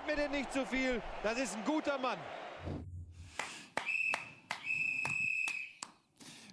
Verzeiht 0.00 0.06
mir 0.06 0.16
denn 0.16 0.30
nicht 0.30 0.52
zu 0.52 0.64
viel. 0.66 1.02
Das 1.22 1.38
ist 1.38 1.56
ein 1.56 1.64
guter 1.64 1.98
Mann. 1.98 2.18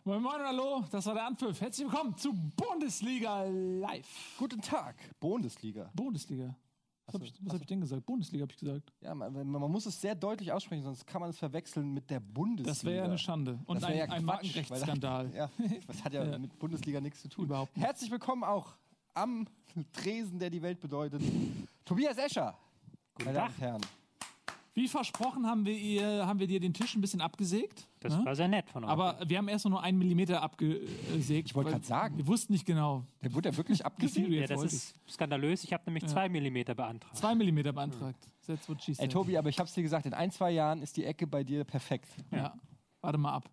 Moin 0.04 0.21
Moin, 0.21 0.41
hallo, 0.41 0.85
das 0.89 1.05
war 1.05 1.13
der 1.13 1.25
Anpfiff. 1.25 1.59
Herzlich 1.59 1.87
willkommen 1.87 2.15
zu 2.18 2.33
Bundesliga 2.33 3.43
Live. 3.43 4.36
Guten 4.37 4.61
Tag, 4.61 4.95
Bundesliga. 5.19 5.91
Bundesliga. 5.93 6.55
Was 7.05 7.15
habe 7.15 7.25
ich, 7.25 7.33
was 7.41 7.54
hab 7.54 7.61
ich 7.61 7.68
denn 7.68 7.81
gesagt? 7.81 8.05
Bundesliga 8.05 8.43
habe 8.43 8.51
ich 8.51 8.57
gesagt. 8.57 8.93
Ja, 9.01 9.13
man, 9.15 9.31
man, 9.33 9.71
muss 9.71 9.86
es 9.86 10.00
sehr 10.00 10.15
deutlich 10.15 10.51
aussprechen, 10.51 10.83
sonst 10.83 11.05
kann 11.05 11.21
man 11.21 11.29
es 11.29 11.37
verwechseln 11.37 11.93
mit 11.93 12.09
der 12.09 12.19
Bundesliga. 12.19 12.69
Das 12.69 12.83
wäre 12.83 12.97
ja 12.97 13.04
eine 13.05 13.18
Schande. 13.18 13.59
Und 13.65 13.82
Das 13.82 13.83
ein, 13.89 13.97
ja 13.97 14.05
ein 14.05 14.25
Markenrechtsskandal. 14.25 15.32
Ja, 15.36 15.50
das 15.87 16.04
hat 16.04 16.14
ja, 16.14 16.23
Ja. 16.32 16.37
mit 16.37 16.57
Bundesliga 16.57 17.00
nichts 17.01 17.21
zu 17.21 17.29
tun. 17.29 17.45
Überhaupt 17.45 17.75
nicht. 17.75 17.86
Herzlich 17.86 18.11
willkommen 18.11 18.43
auch 18.43 18.75
am 19.14 19.47
Tresen, 19.93 20.39
der 20.39 20.50
die 20.50 20.61
Welt 20.61 20.79
bedeutet. 20.79 21.21
Tobias 21.86 22.18
Escher. 22.18 22.57
Meine 23.25 23.37
Damen 23.37 23.53
und 23.53 23.61
Herren. 23.61 23.81
Wie 24.77 24.87
versprochen 24.87 25.47
haben 25.47 25.65
wir, 25.65 25.73
ihr, 25.73 26.27
haben 26.27 26.39
wir 26.39 26.45
dir 26.45 26.59
den 26.59 26.71
Tisch 26.71 26.95
ein 26.95 27.01
bisschen 27.01 27.19
abgesägt. 27.19 27.87
Das 27.99 28.15
ne? 28.15 28.23
war 28.23 28.35
sehr 28.35 28.47
nett 28.47 28.69
von 28.69 28.83
euch. 28.83 28.89
Aber 28.91 29.17
wir 29.25 29.39
haben 29.39 29.47
erst 29.47 29.67
nur 29.67 29.81
einen 29.81 29.97
Millimeter 29.97 30.43
abgesägt. 30.43 31.49
Ich 31.49 31.55
wollte 31.55 31.71
gerade 31.71 31.83
sagen. 31.83 32.16
Wir 32.16 32.27
wussten 32.27 32.53
nicht 32.53 32.63
genau, 32.63 33.03
Der 33.23 33.33
wurde 33.33 33.49
ja 33.49 33.57
wirklich 33.57 33.83
abgesägt. 33.83 34.30
ja, 34.30 34.45
das 34.45 34.63
ist 34.63 34.95
skandalös. 35.09 35.63
Ich 35.63 35.73
habe 35.73 35.81
nämlich 35.88 36.05
zwei 36.05 36.30
Millimeter 36.30 36.75
beantragt. 36.75 37.17
Zwei 37.17 37.33
Millimeter 37.33 37.73
beantragt. 37.73 38.30
That's 38.45 38.69
what 38.69 38.83
she 38.83 38.93
said. 38.93 39.05
Ey, 39.05 39.09
Tobi, 39.09 39.35
aber 39.35 39.49
ich 39.49 39.57
hab's 39.57 39.73
dir 39.73 39.81
gesagt, 39.81 40.05
in 40.05 40.13
ein, 40.13 40.29
zwei 40.29 40.52
Jahren 40.52 40.83
ist 40.83 40.95
die 40.95 41.05
Ecke 41.05 41.25
bei 41.25 41.43
dir 41.43 41.63
perfekt. 41.63 42.09
Ja, 42.31 42.53
warte 43.02 43.17
mal 43.17 43.33
ab. 43.33 43.49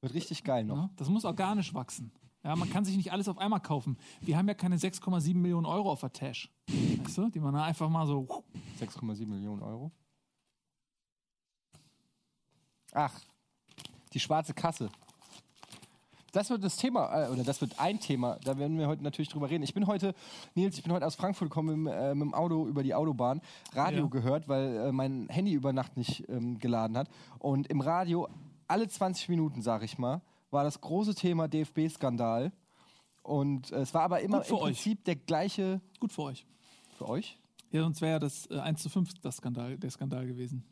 Wird 0.00 0.14
richtig 0.14 0.44
geil 0.44 0.62
noch. 0.62 0.76
Ne? 0.76 0.90
Das 0.94 1.08
muss 1.08 1.24
organisch 1.24 1.74
wachsen. 1.74 2.12
Ja, 2.44 2.54
man 2.54 2.70
kann 2.70 2.84
sich 2.84 2.96
nicht 2.96 3.10
alles 3.10 3.28
auf 3.28 3.38
einmal 3.38 3.60
kaufen. 3.60 3.98
Wir 4.20 4.38
haben 4.38 4.46
ja 4.46 4.54
keine 4.54 4.76
6,7 4.76 5.34
Millionen 5.34 5.66
Euro 5.66 5.90
auf 5.90 6.00
der 6.00 6.12
Tasche. 6.12 6.48
Weißt 7.02 7.18
du, 7.18 7.28
die 7.30 7.40
man 7.40 7.52
da 7.52 7.64
einfach 7.64 7.88
mal 7.88 8.06
so. 8.06 8.44
6,7 8.78 9.26
Millionen 9.26 9.62
Euro. 9.62 9.90
Ach, 12.92 13.20
die 14.12 14.20
schwarze 14.20 14.54
Kasse. 14.54 14.90
Das 16.32 16.50
wird 16.50 16.62
das 16.62 16.76
Thema, 16.76 17.26
äh, 17.26 17.30
oder 17.30 17.42
das 17.42 17.60
wird 17.60 17.78
ein 17.80 18.00
Thema, 18.00 18.38
da 18.44 18.58
werden 18.58 18.78
wir 18.78 18.86
heute 18.86 19.02
natürlich 19.02 19.28
drüber 19.30 19.48
reden. 19.48 19.64
Ich 19.64 19.72
bin 19.74 19.86
heute, 19.86 20.14
Nils, 20.54 20.76
ich 20.76 20.82
bin 20.84 20.92
heute 20.92 21.06
aus 21.06 21.14
Frankfurt 21.14 21.48
gekommen 21.48 21.84
mit, 21.84 21.92
dem, 21.94 21.98
äh, 21.98 22.14
mit 22.14 22.22
dem 22.26 22.34
Auto 22.34 22.66
über 22.66 22.82
die 22.82 22.94
Autobahn, 22.94 23.40
Radio 23.72 24.04
Ja. 24.04 24.06
gehört, 24.08 24.46
weil 24.48 24.76
äh, 24.76 24.92
mein 24.92 25.28
Handy 25.30 25.52
über 25.52 25.72
Nacht 25.72 25.96
nicht 25.96 26.28
ähm, 26.28 26.58
geladen 26.58 26.96
hat. 26.98 27.08
Und 27.38 27.66
im 27.68 27.80
Radio, 27.80 28.28
alle 28.66 28.86
20 28.88 29.30
Minuten, 29.30 29.62
sag 29.62 29.82
ich 29.82 29.98
mal, 29.98 30.20
war 30.50 30.64
das 30.64 30.80
große 30.80 31.14
Thema 31.14 31.48
DFB-Skandal. 31.48 32.52
Und 33.22 33.72
äh, 33.72 33.76
es 33.80 33.94
war 33.94 34.02
aber 34.02 34.20
immer 34.20 34.44
im 34.46 34.54
euch. 34.54 34.60
Prinzip 34.62 35.04
der 35.04 35.16
gleiche 35.16 35.80
Gut 35.98 36.12
für 36.12 36.22
euch. 36.22 36.46
für 36.98 37.08
euch. 37.08 37.38
Ja, 37.70 37.82
sonst 37.82 38.00
wäre 38.00 38.12
ja 38.12 38.18
das 38.18 38.50
äh, 38.50 38.58
1 38.58 38.82
zu 38.82 38.88
5 38.88 39.14
das 39.20 39.36
Skandal, 39.36 39.76
der 39.76 39.90
Skandal 39.90 40.26
gewesen. 40.26 40.64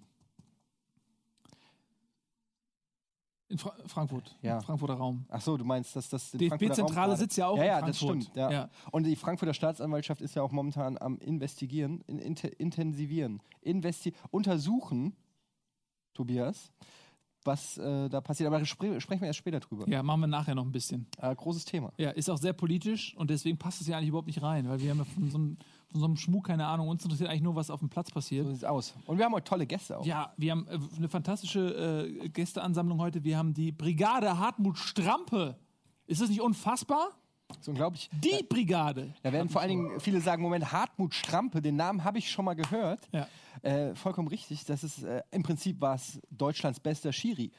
In 3.49 3.59
Fra 3.59 3.75
Frankfurt. 3.87 4.37
Ja. 4.43 4.57
Im 4.57 4.63
Frankfurter 4.63 4.95
Raum. 4.95 5.25
Ach 5.29 5.41
so, 5.41 5.57
du 5.57 5.65
meinst, 5.65 5.95
dass 5.95 6.09
das 6.09 6.33
DFB-Zentrale 6.33 7.17
sitzt 7.17 7.37
ja 7.37 7.47
auch 7.47 7.57
ja, 7.59 7.63
in 7.63 7.69
ja, 7.69 7.81
das 7.87 7.99
Frankfurt. 7.99 8.23
stimmt. 8.23 8.37
Ja. 8.37 8.51
Ja. 8.51 8.71
Und 8.91 9.05
die 9.05 9.15
Frankfurter 9.15 9.55
Staatsanwaltschaft 9.55 10.21
ist 10.21 10.35
ja 10.35 10.43
auch 10.43 10.51
momentan 10.51 10.99
am 10.99 11.19
investigieren, 11.19 12.03
in, 12.09 12.19
inte, 12.19 12.49
intensivieren, 12.49 13.41
investi 13.61 14.15
untersuchen, 14.31 15.15
Tobias, 16.13 16.73
was 17.45 17.79
äh, 17.79 18.09
da 18.09 18.21
passiert. 18.21 18.53
Aber 18.53 18.65
spre 18.65 19.01
sprechen 19.01 19.21
wir 19.21 19.29
erst 19.29 19.39
später 19.39 19.61
drüber. 19.61 19.89
Ja, 19.89 20.03
machen 20.03 20.23
wir 20.23 20.27
nachher 20.27 20.57
noch 20.57 20.65
ein 20.65 20.73
bisschen. 20.73 21.07
Äh, 21.19 21.33
großes 21.35 21.67
Thema. 21.67 21.93
Ja, 21.99 22.11
ist 22.11 22.29
auch 22.29 22.39
sehr 22.39 22.53
politisch 22.53 23.17
und 23.17 23.31
deswegen 23.31 23.59
passt 23.59 23.81
es 23.81 23.87
ja 23.87 23.97
eigentlich 23.97 24.09
überhaupt 24.09 24.27
nicht 24.27 24.43
rein, 24.43 24.69
weil 24.69 24.81
wir 24.81 24.91
haben 24.91 24.99
ja 24.99 25.05
von 25.05 25.31
so 25.31 25.39
einem, 25.39 25.57
von 25.97 26.01
so 26.01 26.07
einem 26.07 26.17
Schmuck 26.17 26.47
keine 26.47 26.67
Ahnung. 26.67 26.89
Uns 26.89 27.03
interessiert 27.03 27.31
eigentlich 27.31 27.43
nur, 27.43 27.57
was 27.57 27.71
auf 27.71 27.81
dem 27.81 27.89
Platz 27.89 28.11
passiert. 28.11 28.47
So 28.47 28.53
sieht's 28.53 28.65
aus. 28.65 28.95
Und 29.07 29.19
wir 29.19 29.25
haben 29.25 29.33
heute 29.33 29.45
tolle 29.45 29.67
Gäste 29.67 29.99
auch. 29.99 30.05
Ja, 30.05 30.33
wir 30.37 30.53
haben 30.53 30.69
äh, 30.69 30.79
eine 30.97 31.09
fantastische 31.09 32.07
äh, 32.23 32.29
Gästeansammlung 32.29 33.01
heute. 33.01 33.25
Wir 33.25 33.39
haben 33.39 33.55
die 33.55 33.73
Brigade 33.73 34.39
Hartmut 34.39 34.79
Strampe. 34.79 35.57
Ist 36.07 36.21
das 36.21 36.29
nicht 36.29 36.43
unfassbar? 36.43 37.09
Das 37.49 37.59
ist 37.59 37.69
unglaublich. 37.69 38.11
Die 38.13 38.45
Brigade. 38.49 39.15
Da 39.23 39.33
werden 39.33 39.49
vor 39.49 39.61
allen 39.61 39.71
Dingen 39.71 40.01
viele 40.01 40.21
sagen, 40.21 40.43
Moment, 40.43 40.73
Hartmut 40.73 41.15
Strampe, 41.15 41.63
den 41.63 41.77
Namen 41.77 42.05
habe 42.05 42.19
ich 42.19 42.31
schon 42.31 42.45
mal 42.45 42.55
gehört. 42.55 43.09
Ja. 43.13 43.27
Äh, 43.63 43.95
vollkommen 43.95 44.29
richtig. 44.29 44.65
Das 44.65 44.85
ist, 44.85 45.03
äh, 45.03 45.23
im 45.31 45.43
Prinzip 45.43 45.81
war 45.81 45.95
es 45.95 46.21
Deutschlands 46.31 46.81
bester 46.81 47.13
Schiri. 47.13 47.53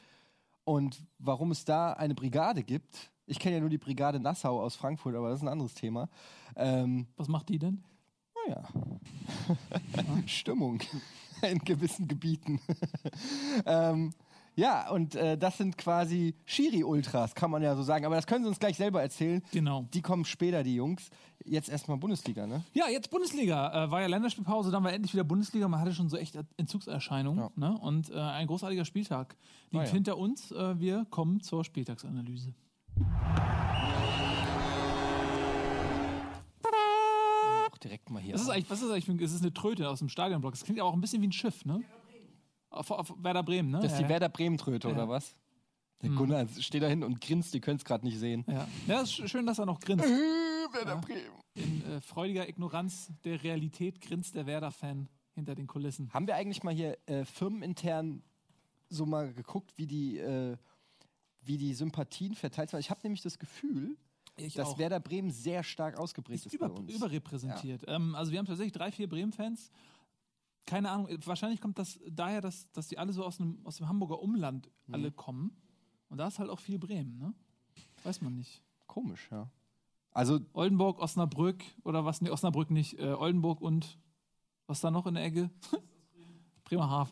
Und 0.63 1.03
warum 1.17 1.51
es 1.51 1.63
da 1.65 1.93
eine 1.93 2.13
Brigade 2.13 2.63
gibt, 2.63 3.11
ich 3.25 3.39
kenne 3.39 3.55
ja 3.55 3.61
nur 3.61 3.69
die 3.69 3.77
Brigade 3.77 4.19
Nassau 4.19 4.61
aus 4.61 4.75
Frankfurt, 4.75 5.15
aber 5.15 5.29
das 5.29 5.39
ist 5.39 5.43
ein 5.43 5.49
anderes 5.49 5.73
Thema. 5.73 6.09
Ähm, 6.55 7.07
Was 7.15 7.27
macht 7.27 7.49
die 7.49 7.59
denn? 7.59 7.83
Naja, 8.47 8.63
Stimmung 10.25 10.79
in 11.41 11.59
gewissen 11.59 12.07
Gebieten. 12.07 12.59
ähm, 13.65 14.13
ja, 14.55 14.89
und 14.89 15.13
äh, 15.13 15.37
das 15.37 15.57
sind 15.59 15.77
quasi 15.77 16.33
Schiri-Ultras, 16.45 17.35
kann 17.35 17.51
man 17.51 17.61
ja 17.61 17.75
so 17.75 17.83
sagen. 17.83 18.05
Aber 18.05 18.15
das 18.15 18.25
können 18.25 18.43
sie 18.43 18.49
uns 18.49 18.57
gleich 18.59 18.75
selber 18.75 19.03
erzählen. 19.03 19.43
Genau. 19.51 19.85
Die 19.93 20.01
kommen 20.01 20.25
später, 20.25 20.63
die 20.63 20.73
Jungs. 20.73 21.11
Jetzt 21.45 21.69
erstmal 21.69 21.97
Bundesliga, 21.97 22.47
ne? 22.47 22.63
Ja, 22.73 22.89
jetzt 22.89 23.11
Bundesliga. 23.11 23.85
Äh, 23.85 23.91
war 23.91 24.01
ja 24.01 24.07
Länderspielpause, 24.07 24.71
dann 24.71 24.83
war 24.83 24.91
endlich 24.91 25.13
wieder 25.13 25.23
Bundesliga. 25.23 25.67
Man 25.67 25.79
hatte 25.79 25.93
schon 25.93 26.09
so 26.09 26.17
echt 26.17 26.39
Entzugserscheinungen. 26.57 27.39
Ja. 27.39 27.51
Ne? 27.55 27.77
Und 27.77 28.09
äh, 28.09 28.15
ein 28.19 28.47
großartiger 28.47 28.83
Spieltag 28.83 29.35
liegt 29.69 29.83
Ah, 29.83 29.87
ja. 29.87 29.93
hinter 29.93 30.17
uns. 30.17 30.51
Äh, 30.51 30.79
wir 30.79 31.05
kommen 31.11 31.39
zur 31.41 31.63
Spieltagsanalyse. 31.63 32.51
Auch 37.77 37.79
direkt 37.79 38.09
mal 38.09 38.21
hier. 38.21 38.33
Das 38.33 38.41
ist 38.41 38.49
eigentlich, 38.49 38.69
was 38.71 38.79
ist 38.79 38.85
das 38.85 38.91
eigentlich 38.91 39.05
für 39.05 39.11
ein, 39.11 39.19
es 39.19 39.31
ist 39.31 39.41
eine 39.41 39.53
Tröte 39.53 39.87
aus 39.87 39.99
dem 39.99 40.09
Stadionblock. 40.09 40.53
Das 40.53 40.63
klingt 40.63 40.79
ja 40.79 40.83
auch 40.83 40.93
ein 40.93 41.01
bisschen 41.01 41.21
wie 41.21 41.27
ein 41.27 41.31
Schiff, 41.31 41.63
ne? 41.63 41.83
Auf, 42.71 42.89
auf 42.89 43.13
Werder 43.19 43.43
Bremen, 43.43 43.69
ne? 43.69 43.79
Das 43.79 43.91
ist 43.91 43.91
ja, 43.91 43.97
die 43.97 44.03
ja. 44.03 44.09
Werder 44.09 44.29
Bremen-Tröte, 44.29 44.87
oder 44.89 45.07
was? 45.07 45.35
Der 46.01 46.09
Gunnar 46.09 46.47
steht 46.59 46.81
da 46.81 46.87
hinten 46.87 47.05
und 47.05 47.21
grinst, 47.21 47.53
die 47.53 47.59
können 47.59 47.77
es 47.77 47.85
gerade 47.85 48.03
nicht 48.05 48.17
sehen. 48.17 48.45
Ja, 48.47 48.67
ja 48.87 49.01
ist 49.01 49.11
sch- 49.11 49.27
schön, 49.27 49.45
dass 49.45 49.59
er 49.59 49.65
noch 49.65 49.79
grinst. 49.79 50.05
Äh, 50.05 50.09
Werder 50.09 50.97
Bremen. 50.97 51.21
In 51.55 51.83
äh, 51.85 52.01
freudiger 52.01 52.49
Ignoranz 52.49 53.11
der 53.23 53.43
Realität 53.43 54.01
grinst 54.01 54.35
der 54.35 54.47
Werder-Fan 54.47 55.07
hinter 55.33 55.53
den 55.55 55.67
Kulissen. 55.67 56.11
Haben 56.13 56.25
wir 56.27 56.35
eigentlich 56.35 56.63
mal 56.63 56.73
hier 56.73 56.97
äh, 57.05 57.25
firmenintern 57.25 58.23
so 58.89 59.05
mal 59.05 59.33
geguckt, 59.33 59.73
wie 59.77 59.87
die, 59.87 60.17
äh, 60.17 60.57
wie 61.41 61.57
die 61.57 61.73
Sympathien 61.75 62.33
verteilt 62.33 62.71
sind? 62.71 62.79
Ich 62.79 62.89
habe 62.89 63.01
nämlich 63.03 63.21
das 63.21 63.37
Gefühl, 63.37 63.97
Ich 64.37 64.53
dass 64.53 64.69
auch. 64.69 64.77
Werder 64.77 64.99
Bremen 64.99 65.31
sehr 65.31 65.63
stark 65.63 65.97
ausgeprägt 65.97 66.41
ist, 66.41 66.45
ist 66.47 66.53
über, 66.53 66.69
bei 66.69 66.79
uns. 66.79 66.93
überrepräsentiert. 66.93 67.83
Ähm, 67.87 68.13
also 68.15 68.31
wir 68.31 68.39
haben 68.39 68.45
tatsächlich 68.45 68.73
drei, 68.73 68.91
vier 68.91 69.09
Bremen-Fans. 69.09 69.71
Keine 70.65 70.91
Ahnung, 70.91 71.07
äh, 71.07 71.17
wahrscheinlich 71.25 71.59
kommt 71.61 71.79
das 71.79 71.99
daher, 72.09 72.41
dass, 72.41 72.69
dass 72.71 72.87
die 72.87 72.97
alle 72.97 73.13
so 73.13 73.23
aus 73.23 73.37
dem, 73.37 73.59
aus 73.65 73.77
dem 73.77 73.87
Hamburger 73.87 74.21
Umland 74.21 74.69
Mhm. 74.87 74.93
alle 74.93 75.11
kommen. 75.11 75.57
Und 76.09 76.17
da 76.19 76.27
ist 76.27 76.39
halt 76.39 76.49
auch 76.49 76.59
viel 76.59 76.77
Bremen, 76.79 77.17
ne? 77.17 77.33
Weiß 78.03 78.21
man 78.21 78.35
nicht. 78.35 78.63
Komisch, 78.85 79.27
ja. 79.31 79.49
Also, 80.11 80.39
Oldenburg, 80.53 80.99
Osnabrück 80.99 81.63
oder 81.83 82.05
was? 82.05 82.21
Nee, 82.21 82.29
Osnabrück 82.29 82.71
nicht. 82.71 82.97
Äh, 82.99 83.13
Oldenburg 83.13 83.61
und 83.61 83.97
was 84.67 84.81
da 84.81 84.89
noch 84.91 85.05
in 85.07 85.15
der 85.15 85.23
Ecke? 85.25 85.49
Bremerhaven. 86.63 87.11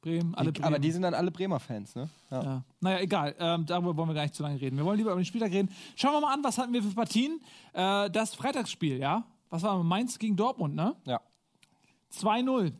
Bremen, 0.00 0.34
alle 0.34 0.52
Bremen. 0.52 0.64
aber 0.64 0.78
die 0.78 0.90
sind 0.90 1.02
dann 1.02 1.14
alle 1.14 1.30
Bremer-Fans, 1.30 1.94
ne? 1.94 2.08
Ja. 2.30 2.42
Ja. 2.42 2.64
Naja, 2.80 3.00
egal. 3.00 3.34
Ähm, 3.38 3.66
darüber 3.66 3.96
wollen 3.96 4.08
wir 4.08 4.14
gar 4.14 4.22
nicht 4.22 4.34
zu 4.34 4.42
lange 4.42 4.60
reden. 4.60 4.76
Wir 4.76 4.84
wollen 4.84 4.96
lieber 4.96 5.10
über 5.12 5.20
den 5.20 5.26
Spieltag 5.26 5.52
reden. 5.52 5.70
Schauen 5.96 6.12
wir 6.12 6.20
mal 6.20 6.32
an, 6.32 6.42
was 6.42 6.58
hatten 6.58 6.72
wir 6.72 6.82
für 6.82 6.94
Partien. 6.94 7.40
Äh, 7.72 8.10
das 8.10 8.34
Freitagsspiel, 8.34 8.98
ja? 8.98 9.24
Was 9.50 9.62
war 9.62 9.82
Mainz 9.82 10.18
gegen 10.18 10.36
Dortmund, 10.36 10.74
ne? 10.74 10.94
ja. 11.04 11.20
2-0. 12.14 12.72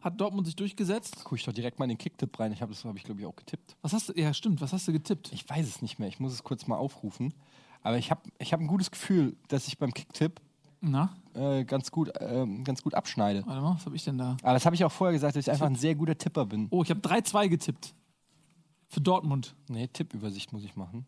Hat 0.00 0.18
Dortmund 0.20 0.46
sich 0.46 0.56
durchgesetzt. 0.56 1.22
Guck 1.24 1.38
ich 1.38 1.44
doch 1.44 1.52
direkt 1.52 1.78
mal 1.78 1.84
in 1.84 1.90
den 1.90 1.98
Kicktipp 1.98 2.38
rein. 2.40 2.52
Ich 2.52 2.62
habe 2.62 2.72
das, 2.72 2.84
habe 2.84 2.96
ich 2.96 3.04
glaube 3.04 3.20
ich 3.20 3.26
auch 3.26 3.36
getippt. 3.36 3.76
Was 3.82 3.92
hast 3.92 4.08
du? 4.08 4.12
Ja, 4.14 4.32
stimmt. 4.32 4.60
Was 4.60 4.72
hast 4.72 4.88
du 4.88 4.92
getippt? 4.92 5.30
Ich 5.32 5.48
weiß 5.48 5.66
es 5.66 5.82
nicht 5.82 5.98
mehr. 5.98 6.08
Ich 6.08 6.18
muss 6.20 6.32
es 6.32 6.42
kurz 6.42 6.66
mal 6.66 6.76
aufrufen. 6.76 7.34
Aber 7.82 7.98
ich 7.98 8.10
habe 8.10 8.22
ich 8.38 8.52
hab 8.52 8.60
ein 8.60 8.66
gutes 8.66 8.90
Gefühl, 8.90 9.36
dass 9.48 9.68
ich 9.68 9.78
beim 9.78 9.92
Kicktipp 9.92 10.40
Na, 10.82 11.14
äh, 11.34 11.64
ganz, 11.64 11.90
gut, 11.90 12.10
ähm, 12.20 12.64
ganz 12.64 12.82
gut 12.82 12.94
abschneide. 12.94 13.44
warte 13.46 13.60
mal, 13.60 13.74
was 13.74 13.84
habe 13.84 13.96
ich 13.96 14.04
denn 14.04 14.16
da? 14.16 14.36
Aber 14.42 14.54
das 14.54 14.64
habe 14.64 14.74
ich 14.74 14.84
auch 14.84 14.92
vorher 14.92 15.12
gesagt, 15.12 15.36
dass 15.36 15.44
ich 15.46 15.50
einfach 15.50 15.66
ein 15.66 15.76
sehr 15.76 15.94
guter 15.94 16.16
Tipper 16.16 16.46
bin. 16.46 16.68
Oh, 16.70 16.82
ich 16.82 16.90
habe 16.90 17.00
3-2 17.00 17.48
getippt. 17.48 17.94
Für 18.88 19.00
Dortmund. 19.00 19.54
Nee, 19.68 19.86
Tippübersicht 19.88 20.52
muss 20.52 20.64
ich 20.64 20.74
machen. 20.76 21.06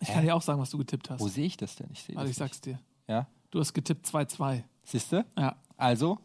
Ich 0.00 0.08
kann 0.08 0.24
dir 0.24 0.34
auch 0.34 0.42
sagen, 0.42 0.60
was 0.60 0.70
du 0.70 0.78
getippt 0.78 1.08
hast. 1.10 1.20
Wo 1.20 1.28
sehe 1.28 1.46
ich 1.46 1.56
das 1.56 1.76
denn? 1.76 1.88
Ich 1.92 2.02
sehe 2.02 2.16
Also 2.16 2.30
ich 2.30 2.36
sag's 2.36 2.60
dir. 2.60 2.74
nicht. 2.74 2.84
Ja? 3.08 3.26
Du 3.50 3.58
hast 3.60 3.72
getippt 3.74 4.06
2-2. 4.06 4.62
Siehst 4.84 5.12
du? 5.12 5.24
Ja, 5.36 5.56
Also, 5.76 6.18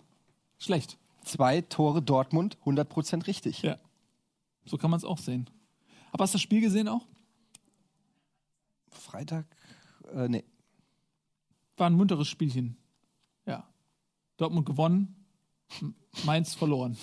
schlecht. 0.58 0.98
zwei 1.24 1.62
Tore 1.62 2.02
Dortmund, 2.02 2.58
100% 2.66 3.26
richtig. 3.28 3.62
Ja. 3.62 3.78
So 4.66 4.78
kann 4.78 4.90
man 4.92 4.98
es 4.98 5.06
auch 5.06 5.18
sehen. 5.18 5.50
Aber 6.12 6.24
hast 6.24 6.34
du 6.34 6.38
das 6.38 6.42
Spiel 6.42 6.62
gesehen 6.62 6.88
auch? 6.88 7.06
Freitag, 8.92 9.46
äh, 10.14 10.28
nee. 10.28 10.44
War 11.78 11.88
ein 11.88 11.94
munteres 11.94 12.28
Spielchen. 12.28 12.78
Ja. 13.46 13.64
Dortmund 14.38 14.66
gewonnen, 14.66 15.16
Mainz 16.26 16.54
verloren. 16.54 16.98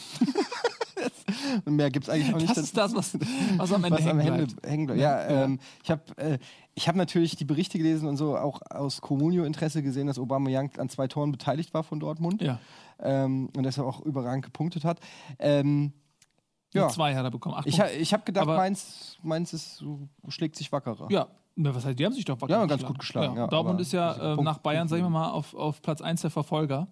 Und 1.65 1.75
mehr 1.77 1.91
gibt 1.91 2.07
es 2.07 2.11
eigentlich 2.11 2.33
auch 2.35 2.39
nicht. 2.39 2.51
Das 2.51 2.59
ist 2.59 2.77
das, 2.77 2.95
was, 2.95 3.19
was 3.57 3.73
am 3.73 3.85
Ende 3.85 3.99
was 3.99 4.07
am 4.07 4.21
Ende 4.21 4.47
bleibt. 4.47 4.67
hängen 4.67 4.87
bleibt. 4.87 5.01
Ja, 5.01 5.27
ähm, 5.45 5.59
ich 5.83 5.91
habe 5.91 6.17
äh, 6.19 6.39
ich 6.75 6.89
hab 6.89 6.97
natürlich 6.97 7.37
die 7.37 7.45
Berichte 7.45 7.79
gelesen 7.79 8.09
und 8.09 8.17
so 8.17 8.37
auch 8.37 8.61
aus 8.71 9.01
Comunio-Interesse 9.01 9.83
gesehen, 9.83 10.07
dass 10.07 10.19
Aubameyang 10.19 10.71
an 10.79 10.89
zwei 10.89 11.09
Toren 11.09 11.33
beteiligt 11.33 11.75
war 11.75 11.83
von 11.83 12.01
Dortmund 12.01 12.43
Ja, 12.43 12.59
ähm, 13.01 13.49
und 13.57 13.63
dass 13.65 13.79
er 13.79 13.85
auch 13.87 14.01
überragend 14.03 14.45
gepunktet 14.45 14.85
hat. 14.85 15.01
Ähm, 15.39 15.93
ja. 16.73 16.83
ja, 16.83 16.89
zwei 16.89 17.17
hat 17.17 17.25
er 17.25 17.31
bekommen. 17.31 17.57
Acht 17.57 17.67
ich, 17.67 17.79
ich 17.79 18.13
habe 18.13 18.23
gedacht, 18.25 18.43
Aber- 18.45 18.57
Mainz, 18.57 19.17
Mainz 19.23 19.53
ist, 19.53 19.85
schlägt 20.29 20.57
sich 20.57 20.71
wackerer. 20.71 21.09
Ja, 21.11 21.29
na, 21.63 21.75
was 21.75 21.85
heißt, 21.85 21.99
die 21.99 22.05
haben 22.05 22.13
sich 22.13 22.25
doch 22.25 22.41
wacker 22.41 22.53
Ja, 22.53 22.67
ganz 22.67 22.85
gut 22.85 22.99
geschlagen, 22.99 23.37
ja, 23.37 23.47
Dortmund 23.47 23.75
aber 23.75 23.83
ist 23.83 23.93
ja 23.93 24.35
äh, 24.35 24.43
nach 24.43 24.59
Bayern, 24.59 24.89
sagen 24.89 25.03
wir 25.03 25.11
mal, 25.11 25.31
auf, 25.31 25.55
auf 25.55 25.83
Platz 25.83 26.01
1 26.01 26.23
der 26.23 26.31
Verfolger. 26.31 26.89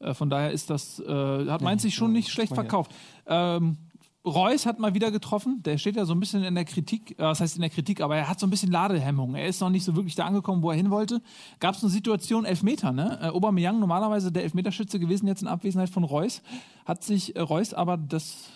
Äh, 0.00 0.14
von 0.14 0.30
daher 0.30 0.50
ist 0.50 0.70
das, 0.70 1.00
äh, 1.00 1.46
hat 1.48 1.62
Mainz 1.62 1.82
sich 1.82 1.94
schon 1.94 2.12
nicht 2.12 2.30
schlecht 2.30 2.54
verkauft. 2.54 2.92
Ähm, 3.26 3.76
Reus 4.24 4.66
hat 4.66 4.78
mal 4.78 4.94
wieder 4.94 5.10
getroffen. 5.10 5.62
Der 5.64 5.78
steht 5.78 5.96
ja 5.96 6.04
so 6.04 6.14
ein 6.14 6.20
bisschen 6.20 6.44
in 6.44 6.54
der 6.54 6.64
Kritik. 6.64 7.18
Äh, 7.18 7.22
was 7.22 7.40
heißt 7.40 7.56
in 7.56 7.60
der 7.60 7.70
Kritik? 7.70 8.00
Aber 8.00 8.16
er 8.16 8.28
hat 8.28 8.38
so 8.38 8.46
ein 8.46 8.50
bisschen 8.50 8.70
Ladehemmung. 8.70 9.34
Er 9.34 9.46
ist 9.46 9.60
noch 9.60 9.70
nicht 9.70 9.84
so 9.84 9.96
wirklich 9.96 10.14
da 10.14 10.26
angekommen, 10.26 10.62
wo 10.62 10.70
er 10.70 10.76
hin 10.76 10.90
wollte. 10.90 11.20
Gab 11.58 11.74
es 11.74 11.82
eine 11.82 11.90
Situation, 11.90 12.44
Elfmeter, 12.44 12.92
ne? 12.92 13.18
Äh, 13.20 13.28
Aubameyang, 13.28 13.80
normalerweise 13.80 14.30
der 14.30 14.44
Elfmeterschütze 14.44 15.00
gewesen, 15.00 15.26
jetzt 15.26 15.42
in 15.42 15.48
Abwesenheit 15.48 15.90
von 15.90 16.04
Reus, 16.04 16.42
hat 16.84 17.02
sich 17.02 17.34
äh, 17.34 17.40
Reus 17.40 17.74
aber 17.74 17.96
das 17.96 18.50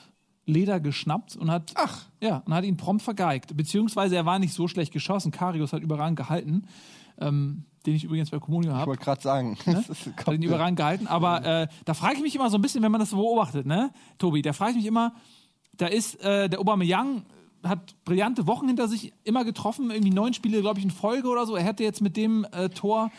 Leder 0.46 0.78
geschnappt 0.80 1.36
und 1.36 1.50
hat, 1.50 1.72
Ach. 1.74 2.04
Ja, 2.20 2.42
und 2.46 2.54
hat 2.54 2.64
ihn 2.64 2.76
prompt 2.76 3.02
vergeigt. 3.02 3.56
Beziehungsweise 3.56 4.14
er 4.16 4.24
war 4.26 4.38
nicht 4.38 4.54
so 4.54 4.68
schlecht 4.68 4.92
geschossen. 4.92 5.32
Karius 5.32 5.72
hat 5.72 5.82
überragend 5.82 6.16
gehalten, 6.16 6.64
ähm, 7.20 7.64
den 7.84 7.94
ich 7.96 8.04
übrigens 8.04 8.30
bei 8.30 8.38
Comunio 8.38 8.70
Ich 8.70 8.76
habe. 8.76 8.86
wollte 8.90 9.02
gerade 9.04 9.20
sagen. 9.22 9.58
Das 9.64 9.88
ist- 9.88 10.06
Hat 10.16 10.32
ihn 10.34 10.42
überragend 10.42 10.76
gehalten. 10.78 11.06
Aber 11.08 11.44
äh, 11.44 11.68
da 11.84 11.94
frage 11.94 12.14
ich 12.16 12.22
mich 12.22 12.34
immer 12.36 12.48
so 12.50 12.58
ein 12.58 12.62
bisschen, 12.62 12.82
wenn 12.82 12.92
man 12.92 13.00
das 13.00 13.10
so 13.10 13.16
beobachtet, 13.16 13.66
ne, 13.66 13.90
Tobi, 14.18 14.42
da 14.42 14.52
frage 14.52 14.70
ich 14.72 14.76
mich 14.78 14.86
immer, 14.86 15.14
da 15.72 15.86
ist 15.86 16.22
äh, 16.24 16.48
der 16.48 16.60
Aubameyang 16.60 17.24
hat 17.64 17.96
brillante 18.04 18.46
Wochen 18.46 18.68
hinter 18.68 18.86
sich, 18.86 19.12
immer 19.24 19.44
getroffen, 19.44 19.90
irgendwie 19.90 20.12
neun 20.12 20.32
Spiele, 20.32 20.60
glaube 20.60 20.78
ich, 20.78 20.84
in 20.84 20.90
Folge 20.92 21.28
oder 21.28 21.46
so. 21.46 21.56
Er 21.56 21.64
hätte 21.64 21.82
jetzt 21.82 22.00
mit 22.00 22.16
dem 22.16 22.46
äh, 22.52 22.68
Tor, 22.68 23.10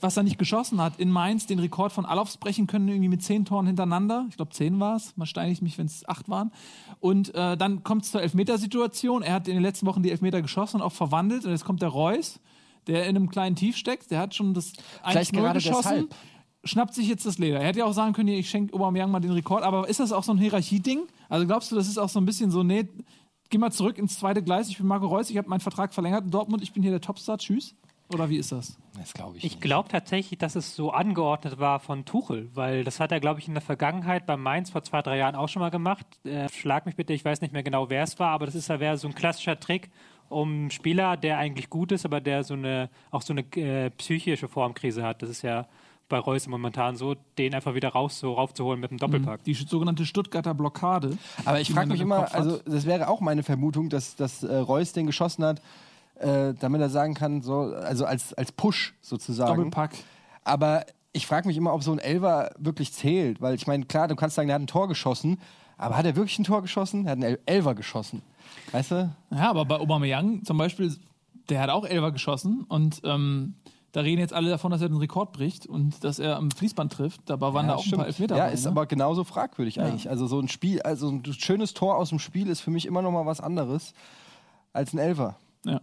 was 0.00 0.16
er 0.16 0.22
nicht 0.22 0.38
geschossen 0.38 0.80
hat, 0.80 0.98
in 0.98 1.10
Mainz 1.10 1.46
den 1.46 1.58
Rekord 1.58 1.90
von 1.92 2.04
Alofs 2.04 2.36
brechen 2.36 2.66
können, 2.66 2.88
irgendwie 2.88 3.08
mit 3.08 3.22
zehn 3.22 3.44
Toren 3.44 3.66
hintereinander. 3.66 4.26
Ich 4.28 4.36
glaube, 4.36 4.52
zehn 4.52 4.78
war 4.78 4.96
es. 4.96 5.16
Man 5.16 5.26
steinigt 5.26 5.62
mich, 5.62 5.78
wenn 5.78 5.86
es 5.86 6.06
acht 6.06 6.28
waren. 6.28 6.52
Und 7.00 7.34
äh, 7.34 7.56
dann 7.56 7.82
kommt 7.82 8.04
es 8.04 8.10
zur 8.10 8.20
Elfmetersituation. 8.22 9.22
Er 9.22 9.34
hat 9.34 9.48
in 9.48 9.54
den 9.54 9.62
letzten 9.62 9.86
Wochen 9.86 10.02
die 10.02 10.10
Elfmeter 10.10 10.42
geschossen 10.42 10.76
und 10.76 10.82
auch 10.82 10.92
verwandelt. 10.92 11.44
Und 11.44 11.50
jetzt 11.50 11.64
kommt 11.64 11.80
der 11.80 11.88
Reus, 11.88 12.40
der 12.86 13.04
in 13.04 13.16
einem 13.16 13.30
kleinen 13.30 13.56
Tief 13.56 13.76
steckt. 13.76 14.10
Der 14.10 14.18
hat 14.18 14.34
schon 14.34 14.52
das 14.52 14.72
1-0 15.02 15.10
Vielleicht 15.10 15.32
gerade 15.32 15.54
geschossen 15.54 15.82
deshalb. 15.82 16.14
schnappt 16.64 16.94
sich 16.94 17.08
jetzt 17.08 17.24
das 17.24 17.38
Leder. 17.38 17.60
Er 17.60 17.68
hätte 17.68 17.78
ja 17.78 17.86
auch 17.86 17.94
sagen 17.94 18.12
können, 18.12 18.28
ich 18.28 18.50
schenke 18.50 18.74
Aubameyang 18.74 19.10
mal 19.10 19.20
den 19.20 19.32
Rekord, 19.32 19.62
aber 19.62 19.88
ist 19.88 20.00
das 20.00 20.12
auch 20.12 20.24
so 20.24 20.32
ein 20.32 20.38
Hierarchieding? 20.38 21.00
Also 21.30 21.46
glaubst 21.46 21.72
du, 21.72 21.76
das 21.76 21.88
ist 21.88 21.96
auch 21.96 22.10
so 22.10 22.20
ein 22.20 22.26
bisschen 22.26 22.50
so, 22.50 22.62
nee, 22.62 22.86
geh 23.48 23.58
mal 23.58 23.72
zurück 23.72 23.96
ins 23.96 24.18
zweite 24.18 24.42
Gleis, 24.42 24.68
ich 24.68 24.76
bin 24.76 24.86
Marco 24.86 25.06
Reus, 25.06 25.30
ich 25.30 25.38
habe 25.38 25.48
meinen 25.48 25.60
Vertrag 25.60 25.94
verlängert 25.94 26.24
in 26.24 26.30
Dortmund, 26.30 26.62
ich 26.62 26.72
bin 26.72 26.82
hier 26.82 26.92
der 26.92 27.00
Topstar, 27.00 27.38
tschüss? 27.38 27.74
Oder 28.12 28.30
wie 28.30 28.36
ist 28.36 28.52
das? 28.52 28.78
Das 28.96 29.12
glaube 29.12 29.38
ich. 29.38 29.44
Ich 29.44 29.60
glaube 29.60 29.88
tatsächlich, 29.88 30.38
dass 30.38 30.54
es 30.54 30.76
so 30.76 30.90
angeordnet 30.92 31.58
war 31.58 31.80
von 31.80 32.04
Tuchel, 32.04 32.48
weil 32.54 32.84
das 32.84 33.00
hat 33.00 33.10
er, 33.10 33.20
glaube 33.20 33.40
ich, 33.40 33.48
in 33.48 33.54
der 33.54 33.62
Vergangenheit 33.62 34.26
bei 34.26 34.36
Mainz 34.36 34.70
vor 34.70 34.82
zwei, 34.82 35.02
drei 35.02 35.18
Jahren 35.18 35.34
auch 35.34 35.48
schon 35.48 35.60
mal 35.60 35.70
gemacht. 35.70 36.06
Äh, 36.24 36.48
schlag 36.48 36.86
mich 36.86 36.94
bitte, 36.94 37.12
ich 37.12 37.24
weiß 37.24 37.40
nicht 37.40 37.52
mehr 37.52 37.64
genau, 37.64 37.90
wer 37.90 38.04
es 38.04 38.18
war, 38.18 38.30
aber 38.30 38.46
das 38.46 38.54
ist 38.54 38.68
ja 38.68 38.78
wäre 38.78 38.96
so 38.96 39.08
ein 39.08 39.14
klassischer 39.14 39.58
Trick, 39.58 39.90
um 40.28 40.50
einen 40.50 40.70
Spieler, 40.70 41.16
der 41.16 41.38
eigentlich 41.38 41.68
gut 41.68 41.92
ist, 41.92 42.04
aber 42.04 42.20
der 42.20 42.44
so 42.44 42.54
eine 42.54 42.90
auch 43.10 43.22
so 43.22 43.32
eine 43.32 43.42
äh, 43.56 43.90
psychische 43.90 44.48
Formkrise 44.48 45.02
hat. 45.02 45.22
Das 45.22 45.30
ist 45.30 45.42
ja 45.42 45.66
bei 46.08 46.18
Reus 46.18 46.46
momentan 46.46 46.96
so, 46.96 47.16
den 47.36 47.54
einfach 47.54 47.74
wieder 47.74 47.88
raus 47.88 48.18
so 48.20 48.34
raufzuholen 48.34 48.80
mit 48.80 48.90
dem 48.90 48.98
Doppelpack. 48.98 49.42
Die 49.44 49.54
sogenannte 49.54 50.06
Stuttgarter 50.06 50.54
Blockade. 50.54 51.18
Aber 51.44 51.60
ich 51.60 51.72
frage 51.72 51.88
mich 51.88 52.00
im 52.00 52.06
immer, 52.06 52.32
also 52.32 52.58
das 52.58 52.86
wäre 52.86 53.08
auch 53.08 53.20
meine 53.20 53.42
Vermutung, 53.42 53.88
dass, 53.88 54.14
dass 54.14 54.42
äh, 54.44 54.54
Reus 54.56 54.92
den 54.92 55.06
geschossen 55.06 55.44
hat, 55.44 55.60
äh, 56.18 56.54
damit 56.54 56.80
er 56.80 56.90
sagen 56.90 57.14
kann, 57.14 57.42
so, 57.42 57.60
also 57.60 58.04
als, 58.04 58.34
als 58.34 58.52
Push 58.52 58.94
sozusagen. 59.00 59.56
Doppelpack. 59.56 59.92
Aber 60.44 60.84
ich 61.12 61.26
frage 61.26 61.48
mich 61.48 61.56
immer, 61.56 61.72
ob 61.72 61.82
so 61.82 61.92
ein 61.92 61.98
Elfer 61.98 62.50
wirklich 62.58 62.92
zählt, 62.92 63.40
weil 63.40 63.54
ich 63.54 63.66
meine, 63.66 63.86
klar, 63.86 64.08
du 64.08 64.16
kannst 64.16 64.36
sagen, 64.36 64.48
der 64.48 64.54
hat 64.54 64.62
ein 64.62 64.66
Tor 64.66 64.88
geschossen, 64.88 65.38
aber 65.78 65.96
hat 65.96 66.06
er 66.06 66.16
wirklich 66.16 66.38
ein 66.38 66.44
Tor 66.44 66.62
geschossen? 66.62 67.06
Er 67.06 67.12
hat 67.12 67.16
einen 67.18 67.24
El 67.24 67.38
Elfer 67.46 67.74
geschossen. 67.74 68.22
Weißt 68.72 68.90
du? 68.92 69.10
Ja, 69.30 69.50
aber 69.50 69.64
bei 69.64 69.78
Aubameyang 69.78 70.44
zum 70.44 70.58
Beispiel, 70.58 70.94
der 71.48 71.60
hat 71.60 71.70
auch 71.70 71.84
Elfer 71.84 72.12
geschossen 72.12 72.64
und 72.68 73.00
ähm, 73.04 73.54
da 73.92 74.02
reden 74.02 74.20
jetzt 74.20 74.34
alle 74.34 74.50
davon, 74.50 74.70
dass 74.70 74.82
er 74.82 74.90
den 74.90 74.98
Rekord 74.98 75.32
bricht 75.32 75.66
und 75.66 76.04
dass 76.04 76.18
er 76.18 76.36
am 76.36 76.50
Fließband 76.50 76.92
trifft. 76.92 77.22
Dabei 77.26 77.54
waren 77.54 77.68
da 77.68 77.76
auch 77.76 77.84
ein 77.84 77.92
paar 77.92 78.06
Elfmeter 78.06 78.36
Ja, 78.36 78.48
ist 78.48 78.64
ne? 78.64 78.70
aber 78.70 78.84
genauso 78.84 79.24
fragwürdig 79.24 79.80
eigentlich. 79.80 80.10
Also 80.10 80.26
so 80.26 80.38
ein 80.38 80.48
Spiel, 80.48 80.82
also 80.82 81.08
ein 81.08 81.22
schönes 81.32 81.72
Tor 81.72 81.96
aus 81.96 82.10
dem 82.10 82.18
Spiel 82.18 82.48
ist 82.48 82.60
für 82.60 82.70
mich 82.70 82.84
immer 82.84 83.00
noch 83.00 83.10
mal 83.10 83.24
was 83.24 83.40
anderes 83.40 83.94
als 84.74 84.92
ein 84.92 84.98
Elfer. 84.98 85.36
Ja. 85.64 85.80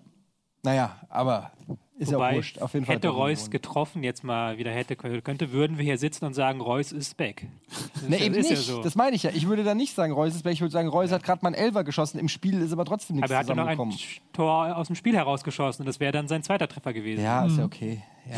Naja, 0.64 0.96
aber 1.10 1.52
ist 1.98 2.10
ja 2.12 2.18
auch 2.18 2.22
Wobei, 2.22 2.36
wurscht. 2.36 2.60
Auf 2.60 2.74
jeden 2.74 2.86
Fall. 2.86 2.96
hätte 2.96 3.10
Reus 3.10 3.38
gewonnen. 3.40 3.52
getroffen, 3.52 4.04
jetzt 4.04 4.24
mal 4.24 4.58
wieder 4.58 4.72
hätte 4.72 4.96
könnte, 4.96 5.52
würden 5.52 5.78
wir 5.78 5.84
hier 5.84 5.98
sitzen 5.98 6.26
und 6.26 6.34
sagen, 6.34 6.62
Reus 6.62 6.92
ist 6.92 7.18
back. 7.18 7.48
Das 7.94 8.02
Nee, 8.10 8.16
ist, 8.16 8.20
ja- 8.22 8.26
eben 8.26 8.36
ist 8.36 8.50
nicht. 8.50 8.68
ja 8.68 8.74
so. 8.76 8.82
Das 8.82 8.96
meine 8.96 9.16
ich 9.16 9.24
ja. 9.24 9.32
Ich 9.34 9.48
würde 9.48 9.64
da 9.64 9.76
nicht 9.76 9.94
sagen, 9.94 10.14
Reus 10.14 10.34
ist 10.36 10.44
weg. 10.46 10.54
Ich 10.54 10.62
würde 10.62 10.72
sagen, 10.72 10.88
Reus 10.88 11.12
hat 11.12 11.24
gerade 11.24 11.42
mal 11.44 11.50
einen 11.50 11.56
Elfer 11.56 11.84
geschossen. 11.84 12.18
Im 12.18 12.30
Spiel 12.30 12.62
ist 12.62 12.72
aber 12.72 12.86
trotzdem 12.86 13.18
nichts 13.18 13.30
aber 13.30 13.36
er 13.36 13.40
hat 13.42 13.50
ja 13.50 13.56
noch 13.56 13.68
ein. 13.68 13.94
Tor 14.32 14.76
aus 14.76 14.88
dem 14.88 14.96
Spiel 14.96 15.16
herausgeschossen 15.16 15.82
und 15.84 15.86
das 15.88 16.00
wäre 16.00 16.12
dann 16.14 16.28
sein 16.28 16.44
zweiter 16.44 16.68
Treffer 16.68 16.94
gewesen. 16.94 17.24
Ja, 17.24 17.46
ist 17.46 17.58
ja 17.58 17.66
okay. 17.66 18.02
Ja. 18.30 18.38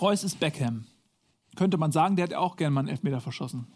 Reus 0.00 0.22
ist 0.24 0.38
Beckham. 0.38 0.86
Könnte 1.56 1.76
man 1.78 1.90
sagen, 1.92 2.14
der 2.16 2.24
hat 2.24 2.34
auch 2.34 2.56
gerne 2.56 2.70
mal 2.72 2.80
einen 2.80 2.88
Elfmeter 2.88 3.20
verschossen. 3.20 3.66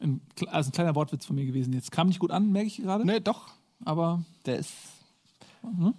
Ein, 0.00 0.20
also 0.48 0.68
ein 0.68 0.72
kleiner 0.72 0.94
Wortwitz 0.94 1.24
von 1.26 1.36
mir 1.36 1.46
gewesen 1.46 1.72
jetzt. 1.72 1.92
Kam 1.92 2.08
nicht 2.08 2.18
gut 2.18 2.30
an, 2.32 2.50
merke 2.52 2.66
ich 2.66 2.78
gerade. 2.78 3.06
nee, 3.06 3.20
doch. 3.20 3.48
Aber 3.84 4.22
Der 4.46 4.56
ist, 4.56 4.72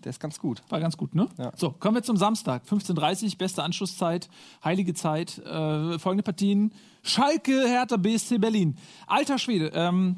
der 0.03 0.09
ist 0.09 0.19
ganz 0.19 0.39
gut. 0.39 0.61
war 0.69 0.79
ganz 0.79 0.97
gut, 0.97 1.15
ne? 1.15 1.27
Ja. 1.37 1.51
So, 1.55 1.71
kommen 1.71 1.95
wir 1.95 2.03
zum 2.03 2.17
Samstag. 2.17 2.63
15.30 2.65 3.23
Uhr, 3.23 3.37
beste 3.37 3.63
Anschlusszeit, 3.63 4.29
heilige 4.63 4.93
Zeit. 4.93 5.39
Äh, 5.39 5.99
folgende 5.99 6.23
Partien. 6.23 6.73
Schalke, 7.01 7.67
Hertha, 7.67 7.97
BSC 7.97 8.37
Berlin. 8.37 8.77
Alter 9.07 9.37
Schwede. 9.37 9.71
Ähm, 9.73 10.17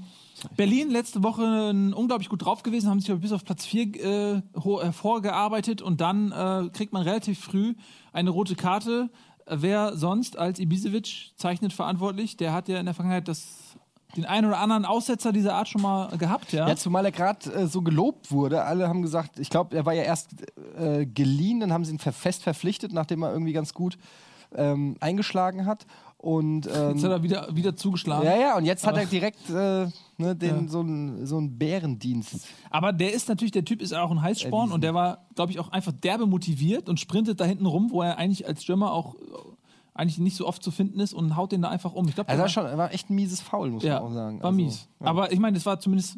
Berlin 0.58 0.90
letzte 0.90 1.24
Woche 1.24 1.70
unglaublich 1.96 2.30
gut 2.30 2.44
drauf 2.44 2.64
gewesen, 2.64 2.90
haben 2.90 3.00
sich 3.00 3.14
bis 3.16 3.32
auf 3.32 3.46
Platz 3.46 3.66
4 3.66 3.96
äh, 3.96 4.42
hervorgearbeitet 4.54 5.82
und 5.82 6.02
dann 6.02 6.32
äh, 6.32 6.70
kriegt 6.70 6.94
man 6.94 7.04
relativ 7.04 7.40
früh 7.40 7.74
eine 8.12 8.30
rote 8.30 8.56
Karte. 8.56 9.10
Wer 9.48 9.96
sonst 9.96 10.38
als 10.38 10.60
Ibisevic 10.60 11.32
zeichnet 11.36 11.72
verantwortlich? 11.72 12.36
Der 12.36 12.52
hat 12.52 12.68
ja 12.68 12.80
in 12.80 12.86
der 12.86 12.96
Vergangenheit 12.96 13.28
das, 13.28 13.65
den 14.16 14.26
einen 14.26 14.48
oder 14.48 14.60
anderen 14.60 14.86
Aussetzer 14.86 15.32
dieser 15.32 15.56
Art 15.56 15.68
schon 15.68 15.82
mal 15.82 16.16
gehabt, 16.18 16.52
ja? 16.54 16.68
Ja, 16.68 16.76
zumal 16.76 17.06
er 17.06 17.12
gerade 17.12 17.52
äh, 17.54 17.68
so 17.68 17.82
gelobt 17.82 18.32
wurde. 18.32 18.64
Alle 18.64 18.88
haben 18.88 19.02
gesagt, 19.02 19.40
ich 19.40 19.50
glaube, 19.50 19.76
er 19.76 19.86
war 19.86 19.94
ja 19.94 20.04
erst 20.04 20.32
äh, 20.78 21.06
geliehen, 21.06 21.60
dann 21.60 21.74
haben 21.74 21.84
sie 21.86 21.94
ihn 21.94 22.00
fest 22.00 22.44
verpflichtet, 22.44 22.94
nachdem 22.94 23.24
er 23.24 23.32
irgendwie 23.32 23.54
ganz 23.54 23.74
gut 23.74 23.98
ähm, 24.56 24.96
eingeschlagen 25.00 25.66
hat. 25.66 25.86
Und 26.18 26.68
ähm, 26.74 26.94
Jetzt 26.94 27.04
hat 27.04 27.12
er 27.12 27.24
wieder, 27.24 27.56
wieder 27.56 27.76
zugeschlagen. 27.76 28.26
ja, 28.26 28.36
ja, 28.38 28.58
und 28.58 28.66
jetzt 28.66 28.88
hat 28.88 28.98
er 28.98 29.06
direkt 29.06 29.50
äh, 29.50 29.88
ne, 30.18 30.36
den, 30.36 30.64
Ja. 30.66 30.68
so 30.68 30.80
einen 30.80 31.26
so 31.26 31.38
einen 31.38 31.58
Bärendienst. 31.58 32.48
Aber 32.72 32.94
der 32.94 33.14
ist 33.14 33.28
natürlich, 33.30 33.52
der 33.52 33.66
Typ 33.66 33.82
ist 33.82 33.94
auch 33.94 34.10
ein 34.12 34.22
Heißsporn 34.22 34.54
Erwiesen. 34.54 34.74
und 34.74 34.82
der 34.84 34.94
war, 34.94 35.26
glaube 35.36 35.52
ich, 35.52 35.60
auch 35.60 35.70
einfach 35.70 35.92
derbe 35.92 36.26
motiviert 36.26 36.90
und 36.90 37.00
sprintet 37.00 37.40
da 37.40 37.46
hinten 37.46 37.66
rum, 37.66 37.90
wo 37.92 38.02
er 38.02 38.18
eigentlich 38.18 38.48
als 38.48 38.64
Stürmer 38.64 38.92
auch 38.92 39.16
eigentlich 39.96 40.20
nicht 40.20 40.36
so 40.36 40.46
oft 40.46 40.62
zu 40.62 40.72
finden 40.72 41.00
ist 41.00 41.14
und 41.14 41.36
haut 41.36 41.52
den 41.52 41.62
da 41.62 41.70
einfach 41.70 41.94
um. 41.94 42.08
Ich 42.08 42.16
glaube, 42.16 42.30
Also 42.30 42.42
war 42.42 42.50
schon 42.50 42.78
war 42.78 42.94
echt 42.94 43.10
ein 43.10 43.16
mieses 43.16 43.42
Foul, 43.42 43.72
muss 43.72 43.84
ja, 43.84 43.96
man 43.96 44.04
auch 44.04 44.14
sagen. 44.14 44.40
war 44.40 44.48
also, 44.48 44.56
mies. 44.56 44.88
Aber 45.00 45.32
ich 45.32 45.40
meine, 45.40 45.58
es 45.58 45.66
war 45.66 45.80
zumindest 45.80 46.18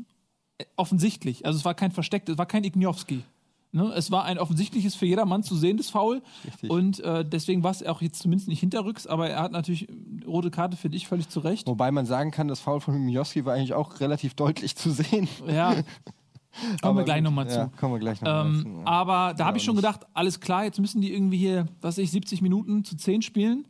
äh, 0.57 0.65
offensichtlich. 0.75 1.45
Also 1.45 1.59
es 1.59 1.63
war 1.65 1.75
kein 1.75 1.91
versteckt, 1.91 2.27
es 2.27 2.37
war 2.37 2.47
kein 2.47 2.63
Igniowski. 2.63 3.23
Ne? 3.71 3.93
Es 3.95 4.09
war 4.09 4.23
ein 4.25 4.39
offensichtliches 4.39 4.95
für 4.95 5.05
jedermann 5.05 5.43
zu 5.43 5.55
sehendes 5.55 5.91
Foul. 5.91 6.23
Richtig. 6.45 6.69
Und 6.69 6.99
äh, 7.01 7.23
deswegen 7.23 7.63
war 7.63 7.71
es 7.71 7.85
auch 7.85 8.01
jetzt 8.01 8.19
zumindest 8.19 8.47
nicht 8.47 8.61
hinterrücks, 8.61 9.05
aber 9.05 9.29
er 9.29 9.43
hat 9.43 9.51
natürlich 9.51 9.87
äh, 9.89 9.93
rote 10.25 10.49
Karte 10.49 10.75
für 10.75 10.89
dich 10.89 11.07
völlig 11.07 11.29
zu 11.29 11.39
Recht. 11.41 11.67
Wobei 11.67 11.91
man 11.91 12.07
sagen 12.07 12.31
kann, 12.31 12.47
das 12.47 12.59
Foul 12.59 12.81
von 12.81 12.97
Mijoski 12.97 13.45
war 13.45 13.53
eigentlich 13.53 13.73
auch 13.73 13.99
relativ 13.99 14.33
deutlich 14.33 14.75
zu 14.75 14.91
sehen. 14.91 15.27
Ja. 15.47 15.75
Kommen 16.59 16.77
wir 16.81 16.85
Aber 16.89 17.03
gleich 17.03 17.17
gut, 17.17 17.23
nochmal 17.25 17.49
zu. 17.49 17.57
Ja, 17.57 17.71
kommen 17.79 17.93
wir 17.93 17.99
gleich 17.99 18.21
nochmal 18.21 18.45
Ähm, 18.47 18.61
zu. 18.61 18.67
ja. 18.69 18.85
aber 18.85 19.33
da 19.35 19.45
habe 19.45 19.57
ich 19.57 19.63
schon 19.63 19.75
gedacht, 19.75 20.01
alles 20.13 20.39
klar, 20.39 20.63
jetzt 20.63 20.79
müssen 20.79 21.01
die 21.01 21.13
irgendwie 21.13 21.37
hier, 21.37 21.67
was 21.81 21.97
weiß 21.97 22.03
ich, 22.03 22.11
70 22.11 22.41
Minuten 22.41 22.83
zu 22.83 22.95
10 22.97 23.21
spielen. 23.21 23.67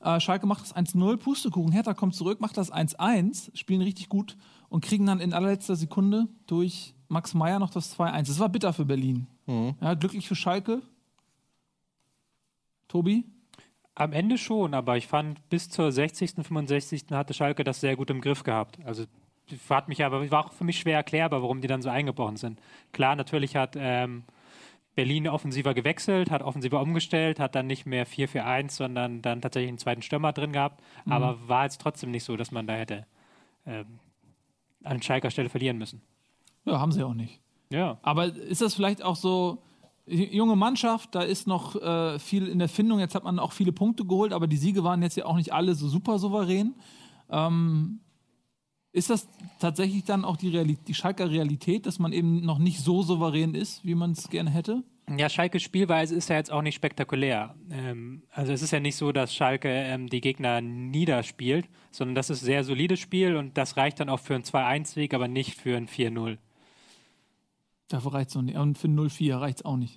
Äh, 0.00 0.20
Schalke 0.20 0.46
macht 0.46 0.62
das 0.62 0.76
1-0, 0.76 1.16
Pustekuchen, 1.16 1.72
Hertha 1.72 1.94
kommt 1.94 2.14
zurück, 2.14 2.40
macht 2.40 2.56
das 2.56 2.72
1-1, 2.72 3.56
spielen 3.56 3.80
richtig 3.82 4.08
gut 4.08 4.36
und 4.68 4.84
kriegen 4.84 5.06
dann 5.06 5.20
in 5.20 5.32
allerletzter 5.32 5.76
Sekunde 5.76 6.28
durch 6.46 6.94
Max 7.08 7.34
Meyer 7.34 7.58
noch 7.58 7.70
das 7.70 7.96
2-1. 7.98 8.26
Das 8.26 8.38
war 8.38 8.48
bitter 8.48 8.72
für 8.72 8.84
Berlin. 8.84 9.26
Mhm. 9.46 9.74
Ja, 9.80 9.94
glücklich 9.94 10.28
für 10.28 10.34
Schalke. 10.36 10.82
Tobi? 12.88 13.24
Am 13.94 14.12
Ende 14.12 14.36
schon, 14.36 14.74
aber 14.74 14.96
ich 14.96 15.06
fand, 15.06 15.48
bis 15.48 15.70
zur 15.70 15.90
60., 15.90 16.32
65. 16.42 17.06
hatte 17.12 17.32
Schalke 17.32 17.64
das 17.64 17.80
sehr 17.80 17.96
gut 17.96 18.10
im 18.10 18.20
Griff 18.20 18.42
gehabt. 18.42 18.78
Also 18.84 19.04
hat 19.70 19.88
mich 19.88 20.04
aber, 20.04 20.30
war 20.30 20.46
auch 20.46 20.52
für 20.52 20.64
mich 20.64 20.78
schwer 20.78 20.96
erklärbar, 20.96 21.42
warum 21.42 21.60
die 21.60 21.68
dann 21.68 21.82
so 21.82 21.88
eingebrochen 21.88 22.36
sind. 22.36 22.60
Klar, 22.92 23.16
natürlich 23.16 23.56
hat 23.56 23.76
ähm, 23.78 24.24
Berlin 24.94 25.28
offensiver 25.28 25.74
gewechselt, 25.74 26.30
hat 26.30 26.42
offensiver 26.42 26.80
umgestellt, 26.80 27.38
hat 27.38 27.54
dann 27.54 27.66
nicht 27.66 27.86
mehr 27.86 28.06
4-4-1, 28.06 28.70
sondern 28.70 29.22
dann 29.22 29.42
tatsächlich 29.42 29.68
einen 29.68 29.78
zweiten 29.78 30.02
Stürmer 30.02 30.32
drin 30.32 30.52
gehabt. 30.52 30.82
Aber 31.06 31.38
war 31.48 31.64
jetzt 31.64 31.80
trotzdem 31.80 32.10
nicht 32.10 32.24
so, 32.24 32.36
dass 32.36 32.50
man 32.50 32.66
da 32.66 32.74
hätte 32.74 33.06
ähm, 33.66 34.00
an 34.82 35.02
Schalker 35.02 35.30
Stelle 35.30 35.48
verlieren 35.48 35.78
müssen. 35.78 36.00
Ja, 36.64 36.80
haben 36.80 36.92
sie 36.92 37.04
auch 37.04 37.14
nicht. 37.14 37.40
Ja. 37.70 37.98
Aber 38.02 38.26
ist 38.26 38.62
das 38.62 38.74
vielleicht 38.74 39.02
auch 39.02 39.16
so, 39.16 39.62
junge 40.06 40.56
Mannschaft, 40.56 41.14
da 41.14 41.22
ist 41.22 41.46
noch 41.46 41.76
äh, 41.76 42.18
viel 42.18 42.46
in 42.48 42.58
der 42.58 42.68
Findung, 42.68 43.00
jetzt 43.00 43.14
hat 43.14 43.24
man 43.24 43.38
auch 43.38 43.52
viele 43.52 43.72
Punkte 43.72 44.04
geholt, 44.04 44.32
aber 44.32 44.46
die 44.46 44.56
Siege 44.56 44.84
waren 44.84 45.02
jetzt 45.02 45.16
ja 45.16 45.26
auch 45.26 45.36
nicht 45.36 45.52
alle 45.52 45.74
so 45.74 45.88
super 45.88 46.18
souverän. 46.18 46.74
Ähm, 47.28 48.00
ist 48.96 49.10
das 49.10 49.28
tatsächlich 49.58 50.04
dann 50.04 50.24
auch 50.24 50.36
die, 50.36 50.48
Reali 50.48 50.76
die 50.76 50.94
Schalker 50.94 51.30
Realität, 51.30 51.86
dass 51.86 51.98
man 51.98 52.12
eben 52.12 52.44
noch 52.44 52.58
nicht 52.58 52.80
so 52.80 53.02
souverän 53.02 53.54
ist, 53.54 53.84
wie 53.84 53.94
man 53.94 54.12
es 54.12 54.28
gerne 54.30 54.50
hätte? 54.50 54.82
Ja, 55.16 55.28
Schalkes 55.28 55.62
Spielweise 55.62 56.16
ist 56.16 56.28
ja 56.30 56.36
jetzt 56.36 56.50
auch 56.50 56.62
nicht 56.62 56.74
spektakulär. 56.74 57.54
Ähm, 57.70 58.24
also 58.32 58.52
es 58.52 58.60
ist 58.62 58.72
ja 58.72 58.80
nicht 58.80 58.96
so, 58.96 59.12
dass 59.12 59.32
Schalke 59.32 59.68
ähm, 59.68 60.08
die 60.08 60.20
Gegner 60.20 60.60
niederspielt, 60.60 61.68
sondern 61.92 62.16
das 62.16 62.28
ist 62.30 62.40
sehr 62.40 62.64
solides 62.64 62.98
Spiel 62.98 63.36
und 63.36 63.56
das 63.56 63.76
reicht 63.76 64.00
dann 64.00 64.08
auch 64.08 64.18
für 64.18 64.34
einen 64.34 64.42
2-1-Sieg, 64.44 65.14
aber 65.14 65.28
nicht 65.28 65.54
für 65.54 65.76
ein 65.76 65.86
4-0. 65.86 66.38
Dafür 67.88 68.14
reicht 68.14 68.30
es 68.30 68.34
noch 68.34 68.42
nicht. 68.42 68.56
Und 68.56 68.78
für 68.78 68.88
0-4 68.88 69.38
reicht 69.40 69.58
es 69.58 69.64
auch 69.64 69.76
nicht. 69.76 69.96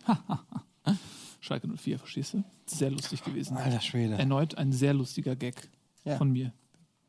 Schalke 1.39 1.67
04, 1.75 1.97
verstehst 1.97 2.33
du? 2.35 2.43
Sehr 2.65 2.91
lustig 2.91 3.23
gewesen. 3.23 3.57
Alter 3.57 3.81
Schwede. 3.81 4.13
Erneut 4.15 4.55
ein 4.59 4.71
sehr 4.71 4.93
lustiger 4.93 5.35
Gag 5.35 5.69
Ja. 6.05 6.17
von 6.17 6.31
mir. 6.31 6.53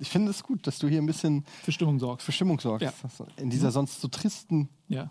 Ich 0.00 0.08
finde 0.08 0.30
es 0.30 0.42
gut, 0.42 0.66
dass 0.66 0.78
du 0.78 0.88
hier 0.88 1.00
ein 1.00 1.06
bisschen 1.06 1.44
Für 1.62 1.72
Stimmung 1.72 1.98
sorgst. 1.98 2.24
für 2.26 2.32
Stimmung 2.32 2.58
sorgst. 2.58 2.82
Ja. 2.82 3.26
In 3.36 3.50
dieser 3.50 3.70
sonst 3.70 4.00
so 4.00 4.08
tristen 4.08 4.68
Ja. 4.88 5.10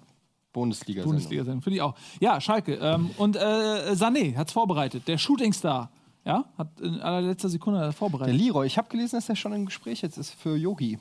Bundesliga. 0.52 1.04
Bundesliga 1.04 1.44
sein, 1.46 1.62
finde 1.62 1.76
ich 1.78 1.82
auch. 1.84 1.94
Ja, 2.20 2.42
Schalke. 2.42 2.74
Ähm, 2.76 3.12
und 3.18 3.36
äh, 3.36 3.40
Sané 3.94 4.36
hat 4.36 4.48
es 4.48 4.54
vorbereitet. 4.54 5.08
Der 5.08 5.18
Shootingstar. 5.20 5.92
Ja, 6.26 6.46
hat 6.58 6.82
in 6.82 7.00
allerletzter 7.00 7.50
Sekunde 7.50 7.80
Der 7.80 7.92
vorbereitet. 7.94 8.36
Leroy, 8.36 8.66
ich 8.68 8.78
habe 8.78 8.90
gelesen, 8.90 9.16
dass 9.16 9.30
er 9.30 9.36
schon 9.36 9.54
im 9.54 9.66
Gespräch 9.66 10.02
jetzt 10.02 10.18
ist 10.18 10.32
für 10.34 10.56
Yogi. 10.58 11.00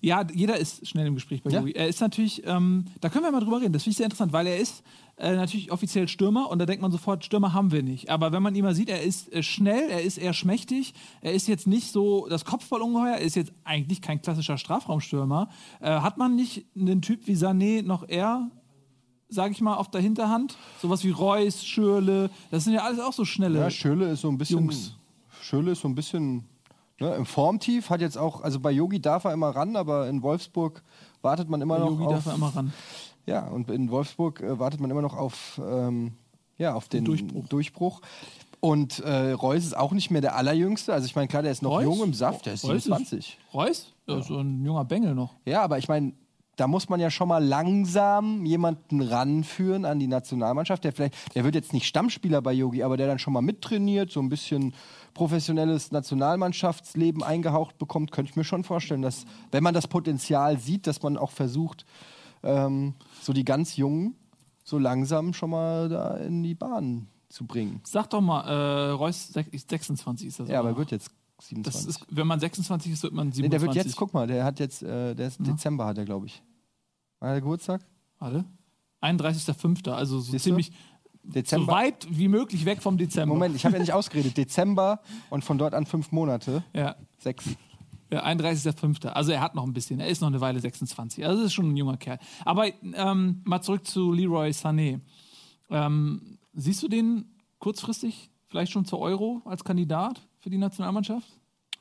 Ja, 0.00 0.24
jeder 0.32 0.56
ist 0.56 0.86
schnell 0.86 1.06
im 1.06 1.14
Gespräch 1.14 1.42
bei 1.42 1.50
Ja? 1.50 1.64
Er 1.66 1.88
ist 1.88 2.00
natürlich, 2.00 2.42
ähm, 2.46 2.84
da 3.00 3.08
können 3.08 3.24
wir 3.24 3.32
mal 3.32 3.40
drüber 3.40 3.60
reden, 3.60 3.72
das 3.72 3.82
finde 3.82 3.92
ich 3.92 3.96
sehr 3.96 4.06
interessant, 4.06 4.32
weil 4.32 4.46
er 4.46 4.58
ist 4.58 4.82
äh, 5.16 5.34
natürlich 5.34 5.70
offiziell 5.70 6.08
Stürmer 6.08 6.50
und 6.50 6.58
da 6.58 6.66
denkt 6.66 6.82
man 6.82 6.90
sofort, 6.90 7.24
Stürmer 7.24 7.52
haben 7.52 7.70
wir 7.72 7.82
nicht. 7.82 8.10
Aber 8.10 8.32
wenn 8.32 8.42
man 8.42 8.54
ihn 8.54 8.64
mal 8.64 8.74
sieht, 8.74 8.88
er 8.88 9.02
ist 9.02 9.32
äh, 9.32 9.42
schnell, 9.42 9.88
er 9.90 10.02
ist 10.02 10.18
eher 10.18 10.32
schmächtig, 10.32 10.94
er 11.20 11.32
ist 11.32 11.46
jetzt 11.46 11.66
nicht 11.66 11.92
so 11.92 12.26
das 12.28 12.44
Kopfballungeheuer, 12.44 13.14
er 13.14 13.20
ist 13.20 13.36
jetzt 13.36 13.52
eigentlich 13.64 14.02
kein 14.02 14.20
klassischer 14.20 14.58
Strafraumstürmer. 14.58 15.48
Äh, 15.80 16.00
hat 16.00 16.18
man 16.18 16.34
nicht 16.34 16.66
einen 16.76 17.02
Typ 17.02 17.26
wie 17.26 17.34
Sané 17.34 17.82
noch 17.82 18.08
eher, 18.08 18.50
sage 19.28 19.52
ich 19.52 19.60
mal, 19.60 19.74
auf 19.74 19.90
der 19.90 20.00
Hinterhand? 20.00 20.56
Sowas 20.82 21.04
wie 21.04 21.10
Reus, 21.10 21.64
Schürle, 21.64 22.30
das 22.50 22.64
sind 22.64 22.72
ja 22.74 22.82
alles 22.82 22.98
auch 22.98 23.12
so 23.12 23.24
schnelle. 23.24 23.60
Ja, 23.60 23.70
Schöle 23.70 24.10
ist 24.10 24.22
so 24.22 24.28
ein 24.28 24.38
bisschen. 24.38 24.58
Jungs. 24.58 24.96
Schöle 25.40 25.72
ist 25.72 25.82
so 25.82 25.88
ein 25.88 25.94
bisschen 25.94 26.44
ne, 27.04 27.14
im 27.14 27.26
Formtief, 27.26 27.90
hat 27.90 28.00
jetzt 28.00 28.18
auch, 28.18 28.40
also 28.40 28.60
bei 28.60 28.70
Yogi 28.70 29.00
darf 29.00 29.24
er 29.24 29.32
immer 29.32 29.50
ran, 29.50 29.76
aber 29.76 30.08
in 30.08 30.22
Wolfsburg 30.22 30.82
wartet 31.22 31.48
man 31.48 31.60
immer 31.60 31.78
noch 31.78 31.90
Jogi 31.90 32.04
auf. 32.04 32.12
darf 32.12 32.26
er 32.26 32.34
immer 32.34 32.54
ran. 32.54 32.72
Ja, 33.26 33.46
und 33.46 33.70
in 33.70 33.90
Wolfsburg 33.90 34.40
äh, 34.40 34.58
wartet 34.58 34.80
man 34.80 34.90
immer 34.90 35.02
noch 35.02 35.16
auf, 35.16 35.60
ähm, 35.64 36.12
ja, 36.58 36.74
auf 36.74 36.88
den 36.88 37.04
Durchbruch. 37.04 37.48
Durchbruch. 37.48 38.00
Und 38.60 39.00
äh, 39.00 39.32
Reus 39.32 39.64
ist 39.64 39.76
auch 39.76 39.92
nicht 39.92 40.10
mehr 40.10 40.22
der 40.22 40.36
Allerjüngste. 40.36 40.92
Also 40.92 41.06
ich 41.06 41.14
meine, 41.14 41.28
klar, 41.28 41.42
der 41.42 41.52
ist 41.52 41.62
noch 41.62 41.72
Reus? 41.72 41.84
jung 41.84 42.02
im 42.02 42.14
Saft, 42.14 42.46
der 42.46 42.54
ist 42.54 42.64
Reus 42.64 42.84
27. 42.84 43.38
Reus? 43.52 43.92
Ja, 44.06 44.22
so 44.22 44.38
ein 44.38 44.64
junger 44.64 44.84
Bengel 44.84 45.14
noch. 45.14 45.34
Ja, 45.44 45.62
aber 45.62 45.78
ich 45.78 45.88
meine, 45.88 46.12
da 46.56 46.66
muss 46.68 46.88
man 46.88 47.00
ja 47.00 47.10
schon 47.10 47.28
mal 47.28 47.44
langsam 47.44 48.44
jemanden 48.46 49.00
ranführen 49.02 49.84
an 49.84 49.98
die 49.98 50.06
Nationalmannschaft, 50.06 50.84
der 50.84 50.92
vielleicht, 50.92 51.34
der 51.34 51.44
wird 51.44 51.54
jetzt 51.54 51.72
nicht 51.72 51.86
Stammspieler 51.86 52.42
bei 52.42 52.52
Yogi, 52.52 52.82
aber 52.82 52.96
der 52.96 53.06
dann 53.06 53.18
schon 53.18 53.32
mal 53.32 53.42
mittrainiert, 53.42 54.10
so 54.10 54.20
ein 54.20 54.28
bisschen 54.28 54.74
professionelles 55.14 55.90
Nationalmannschaftsleben 55.92 57.22
eingehaucht 57.22 57.78
bekommt, 57.78 58.12
könnte 58.12 58.30
ich 58.30 58.36
mir 58.36 58.44
schon 58.44 58.64
vorstellen, 58.64 59.02
dass, 59.02 59.24
wenn 59.50 59.62
man 59.62 59.74
das 59.74 59.86
Potenzial 59.88 60.58
sieht, 60.58 60.86
dass 60.86 61.02
man 61.02 61.16
auch 61.16 61.30
versucht, 61.30 61.84
ähm, 62.42 62.94
so 63.22 63.32
die 63.32 63.44
ganz 63.44 63.76
Jungen 63.76 64.16
so 64.64 64.78
langsam 64.78 65.32
schon 65.34 65.50
mal 65.50 65.88
da 65.88 66.16
in 66.16 66.42
die 66.42 66.54
Bahn 66.54 67.08
zu 67.28 67.46
bringen. 67.46 67.80
Sag 67.84 68.10
doch 68.10 68.20
mal, 68.20 68.42
äh, 68.48 68.90
Reus 68.92 69.30
sech- 69.34 69.50
26 69.68 70.28
ist 70.28 70.40
das. 70.40 70.48
Ja, 70.48 70.60
aber 70.60 70.70
er 70.70 70.76
wird 70.76 70.90
jetzt 70.90 71.10
27. 71.40 71.88
ist, 71.88 72.06
wenn 72.10 72.26
man 72.26 72.40
26 72.40 72.92
ist, 72.92 73.02
wird 73.02 73.12
man 73.12 73.32
27. 73.32 73.42
nee, 73.42 73.48
der 73.48 73.60
wird 73.60 73.74
jetzt, 73.74 73.96
guck 73.96 74.14
mal, 74.14 74.26
der 74.26 74.44
hat 74.44 74.60
jetzt, 74.60 74.82
äh, 74.82 75.14
der 75.14 75.28
ist 75.28 75.38
Dezember 75.40 75.86
hat 75.86 75.98
er, 75.98 76.04
glaube 76.04 76.26
ich. 76.26 76.42
War 77.20 77.32
der 77.32 77.40
Geburtstag? 77.40 77.84
Warte. 78.18 78.44
31.05. 79.02 79.90
Also 79.90 80.20
so 80.20 80.32
Siehst 80.32 80.44
ziemlich 80.44 80.72
so 81.22 81.32
Dezember. 81.32 81.72
weit 81.72 82.06
wie 82.10 82.28
möglich 82.28 82.64
weg 82.64 82.82
vom 82.82 82.96
Dezember. 82.96 83.34
Moment, 83.34 83.56
ich 83.56 83.64
habe 83.64 83.74
ja 83.74 83.80
nicht 83.80 83.92
ausgeredet. 83.94 84.36
Dezember 84.36 85.00
und 85.30 85.44
von 85.44 85.58
dort 85.58 85.74
an 85.74 85.86
fünf 85.86 86.12
Monate. 86.12 86.62
Ja, 86.74 86.96
Sechs. 87.18 87.44
ja 88.10 88.24
31.05. 88.24 89.06
Also 89.08 89.32
er 89.32 89.40
hat 89.40 89.54
noch 89.54 89.64
ein 89.64 89.72
bisschen. 89.72 90.00
Er 90.00 90.08
ist 90.08 90.20
noch 90.20 90.28
eine 90.28 90.40
Weile 90.40 90.60
26. 90.60 91.24
Also 91.24 91.38
das 91.38 91.46
ist 91.46 91.54
schon 91.54 91.70
ein 91.72 91.76
junger 91.76 91.96
Kerl. 91.96 92.18
Aber 92.44 92.66
ähm, 92.82 93.42
mal 93.44 93.60
zurück 93.62 93.86
zu 93.86 94.12
Leroy 94.12 94.50
Sané. 94.50 95.00
Ähm, 95.70 96.38
siehst 96.52 96.82
du 96.82 96.88
den 96.88 97.26
kurzfristig 97.58 98.30
vielleicht 98.46 98.72
schon 98.72 98.84
zur 98.84 99.00
Euro 99.00 99.42
als 99.46 99.64
Kandidat 99.64 100.26
für 100.44 100.50
die 100.50 100.58
Nationalmannschaft? 100.58 101.26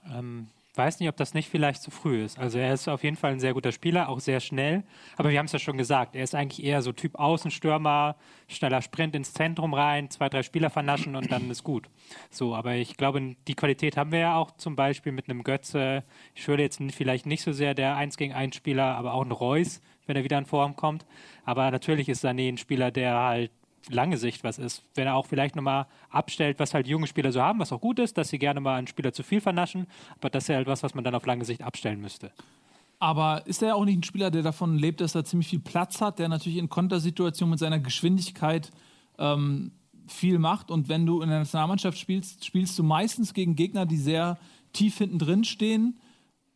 Ähm, 0.10 0.48
weiß 0.76 1.02
nicht, 1.02 1.10
ob 1.10 1.18
das 1.18 1.34
nicht 1.34 1.50
vielleicht 1.50 1.82
zu 1.82 1.92
früh 1.92 2.24
ist. 2.24 2.40
Also 2.40 2.58
er 2.58 2.74
ist 2.74 2.88
auf 2.88 3.04
jeden 3.04 3.18
Fall 3.18 3.34
ein 3.34 3.42
sehr 3.42 3.54
guter 3.54 3.74
Spieler, 3.74 4.08
auch 4.08 4.22
sehr 4.22 4.40
schnell. 4.40 4.84
Aber 5.18 5.30
wir 5.30 5.38
haben 5.38 5.48
es 5.48 5.52
ja 5.52 5.60
schon 5.60 5.78
gesagt, 5.78 6.16
er 6.16 6.24
ist 6.24 6.34
eigentlich 6.34 6.66
eher 6.66 6.82
so 6.82 6.94
Typ 6.94 7.16
Außenstürmer, 7.16 8.16
schneller 8.48 8.82
Sprint 8.82 9.16
ins 9.16 9.34
Zentrum 9.34 9.74
rein, 9.74 10.10
zwei, 10.10 10.30
drei 10.30 10.44
Spieler 10.44 10.70
vernaschen 10.70 11.18
und 11.18 11.30
dann 11.30 11.52
ist 11.52 11.66
gut. 11.66 11.90
So, 12.32 12.56
aber 12.56 12.76
ich 12.76 12.96
glaube, 12.96 13.36
die 13.50 13.54
Qualität 13.54 13.98
haben 13.98 14.14
wir 14.14 14.20
ja 14.20 14.36
auch 14.38 14.52
zum 14.52 14.78
Beispiel 14.78 15.12
mit 15.12 15.30
einem 15.30 15.44
Götze. 15.44 16.04
Ich 16.34 16.48
würde 16.48 16.64
jetzt 16.64 16.82
vielleicht 16.92 17.26
nicht 17.26 17.44
so 17.44 17.52
sehr 17.52 17.74
der 17.74 17.98
1 17.98 18.16
gegen 18.16 18.34
1 18.34 18.56
Spieler, 18.56 18.96
aber 18.96 19.14
auch 19.14 19.26
ein 19.26 19.32
Reus, 19.32 19.82
wenn 20.08 20.16
er 20.16 20.24
wieder 20.24 20.38
in 20.38 20.46
Form 20.46 20.78
kommt. 20.78 21.06
Aber 21.44 21.70
natürlich 21.70 22.08
ist 22.08 22.24
Sané 22.24 22.48
ein 22.48 22.58
Spieler, 22.58 22.92
der 22.92 23.20
halt 23.20 23.52
lange 23.90 24.18
Sicht 24.18 24.44
was 24.44 24.58
ist. 24.58 24.84
Wenn 24.96 25.08
er 25.08 25.16
auch 25.16 25.26
vielleicht 25.26 25.56
nochmal 25.56 25.88
abstellt, 26.10 26.60
was 26.60 26.74
halt 26.74 26.88
junge 26.88 27.08
Spieler 27.08 27.32
so 27.32 27.42
haben, 27.42 27.60
was 27.60 27.72
auch 27.72 27.82
gut 27.82 28.00
ist, 28.00 28.18
dass 28.18 28.30
sie 28.30 28.40
gerne 28.40 28.60
mal 28.60 28.76
einen 28.76 28.88
Spieler 28.88 29.14
zu 29.14 29.24
viel 29.24 29.42
vernaschen, 29.42 29.88
aber 30.18 30.30
das 30.30 30.46
ist 30.46 30.48
ja 30.50 30.56
halt 30.56 30.68
was, 30.68 30.84
was 30.84 30.96
man 30.96 31.04
dann 31.04 31.16
auf 31.16 31.26
lange 31.26 31.46
Sicht 31.46 31.62
abstellen 31.62 32.02
müsste. 32.02 32.32
Aber 33.00 33.46
ist 33.48 33.62
er 33.62 33.76
auch 33.76 33.84
nicht 33.84 33.98
ein 33.98 34.04
Spieler, 34.04 34.32
der 34.32 34.44
davon 34.44 34.78
lebt, 34.78 35.02
dass 35.02 35.14
er 35.14 35.26
ziemlich 35.26 35.50
viel 35.50 35.60
Platz 35.60 36.00
hat, 36.00 36.20
der 36.20 36.30
natürlich 36.30 36.58
in 36.58 36.70
Kontersituationen 36.70 37.52
mit 37.52 37.60
seiner 37.60 37.80
Geschwindigkeit 37.80 38.72
ähm, 39.18 39.74
viel 40.08 40.40
macht? 40.40 40.72
Und 40.72 40.88
wenn 40.88 41.06
du 41.06 41.22
in 41.22 41.28
der 41.28 41.40
Nationalmannschaft 41.40 41.98
spielst, 41.98 42.46
spielst 42.46 42.80
du 42.80 42.84
meistens 42.84 43.34
gegen 43.34 43.58
Gegner, 43.58 43.86
die 43.86 43.98
sehr 43.98 44.38
tief 44.72 44.98
hinten 44.98 45.20
drin 45.20 45.44
stehen, 45.44 46.00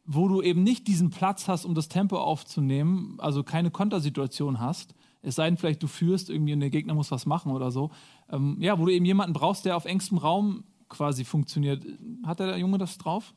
wo 0.05 0.29
du 0.29 0.41
eben 0.41 0.63
nicht 0.63 0.87
diesen 0.87 1.09
Platz 1.09 1.49
hast, 1.49 1.65
um 1.65 1.75
das 1.75 1.89
Tempo 1.89 2.17
aufzunehmen, 2.17 3.15
also 3.17 3.43
keine 3.43 3.69
Kontersituation 3.69 4.61
hast. 4.61 4.95
Es 5.21 5.35
sei 5.35 5.45
denn, 5.45 5.57
vielleicht 5.57 5.83
du 5.83 5.87
führst 5.87 6.29
irgendwie 6.29 6.53
und 6.53 6.59
der 6.59 6.69
Gegner 6.69 6.93
muss 6.93 7.11
was 7.11 7.25
machen 7.25 7.51
oder 7.51 7.71
so. 7.71 7.91
Ähm, 8.29 8.57
ja, 8.59 8.79
wo 8.79 8.85
du 8.85 8.91
eben 8.91 9.05
jemanden 9.05 9.33
brauchst, 9.33 9.65
der 9.65 9.75
auf 9.75 9.85
engstem 9.85 10.17
Raum 10.17 10.63
quasi 10.89 11.25
funktioniert. 11.25 11.85
Hat 12.25 12.39
der 12.39 12.57
Junge 12.57 12.77
das 12.77 12.97
drauf? 12.97 13.33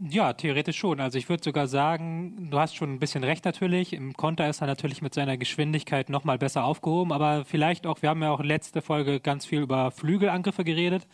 Ja, 0.00 0.32
theoretisch 0.32 0.78
schon. 0.78 1.00
Also 1.00 1.18
ich 1.18 1.28
würde 1.28 1.42
sogar 1.42 1.66
sagen, 1.66 2.50
du 2.50 2.58
hast 2.60 2.76
schon 2.76 2.92
ein 2.94 3.00
bisschen 3.00 3.24
recht 3.24 3.44
natürlich. 3.44 3.92
Im 3.92 4.14
Konter 4.14 4.48
ist 4.48 4.60
er 4.60 4.68
natürlich 4.68 5.02
mit 5.02 5.12
seiner 5.12 5.36
Geschwindigkeit 5.36 6.08
nochmal 6.08 6.38
besser 6.38 6.62
aufgehoben, 6.64 7.10
aber 7.10 7.44
vielleicht 7.44 7.84
auch, 7.84 8.00
wir 8.00 8.10
haben 8.10 8.22
ja 8.22 8.30
auch 8.30 8.40
letzte 8.40 8.80
Folge 8.80 9.18
ganz 9.18 9.44
viel 9.44 9.60
über 9.60 9.90
Flügelangriffe 9.90 10.62
geredet. 10.62 11.08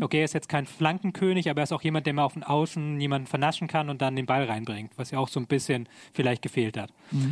Okay, 0.00 0.20
er 0.20 0.24
ist 0.24 0.32
jetzt 0.32 0.48
kein 0.48 0.64
Flankenkönig, 0.64 1.50
aber 1.50 1.60
er 1.60 1.64
ist 1.64 1.72
auch 1.72 1.82
jemand, 1.82 2.06
der 2.06 2.14
mal 2.14 2.24
auf 2.24 2.32
den 2.32 2.42
Außen 2.42 2.98
jemanden 2.98 3.26
vernaschen 3.26 3.68
kann 3.68 3.90
und 3.90 4.00
dann 4.00 4.16
den 4.16 4.24
Ball 4.24 4.44
reinbringt, 4.44 4.92
was 4.96 5.10
ja 5.10 5.18
auch 5.18 5.28
so 5.28 5.38
ein 5.38 5.46
bisschen 5.46 5.86
vielleicht 6.14 6.40
gefehlt 6.40 6.78
hat. 6.78 6.90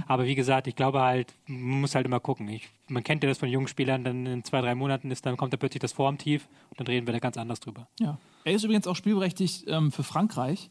Aber 0.08 0.26
wie 0.26 0.34
gesagt, 0.34 0.66
ich 0.66 0.76
glaube 0.76 1.00
halt, 1.00 1.34
man 1.46 1.80
muss 1.80 1.94
halt 1.94 2.04
immer 2.04 2.20
gucken. 2.20 2.48
Ich, 2.48 2.68
man 2.88 3.02
kennt 3.04 3.22
ja 3.22 3.28
das 3.28 3.38
von 3.38 3.48
jungen 3.48 3.68
Spielern, 3.68 4.04
dann 4.04 4.26
in 4.26 4.44
zwei, 4.44 4.60
drei 4.60 4.74
Monaten 4.74 5.10
ist, 5.10 5.26
dann 5.26 5.36
kommt 5.36 5.52
da 5.52 5.56
plötzlich 5.56 5.80
das 5.80 5.92
Formtief 5.92 6.48
und 6.70 6.80
dann 6.80 6.86
reden 6.86 7.06
wir 7.06 7.12
da 7.12 7.18
ganz 7.18 7.36
anders 7.36 7.60
drüber. 7.60 7.88
Ja. 8.00 8.18
Er 8.44 8.52
ist 8.54 8.64
übrigens 8.64 8.86
auch 8.86 8.96
spielberechtigt 8.96 9.64
ähm, 9.68 9.92
für 9.92 10.02
Frankreich. 10.02 10.70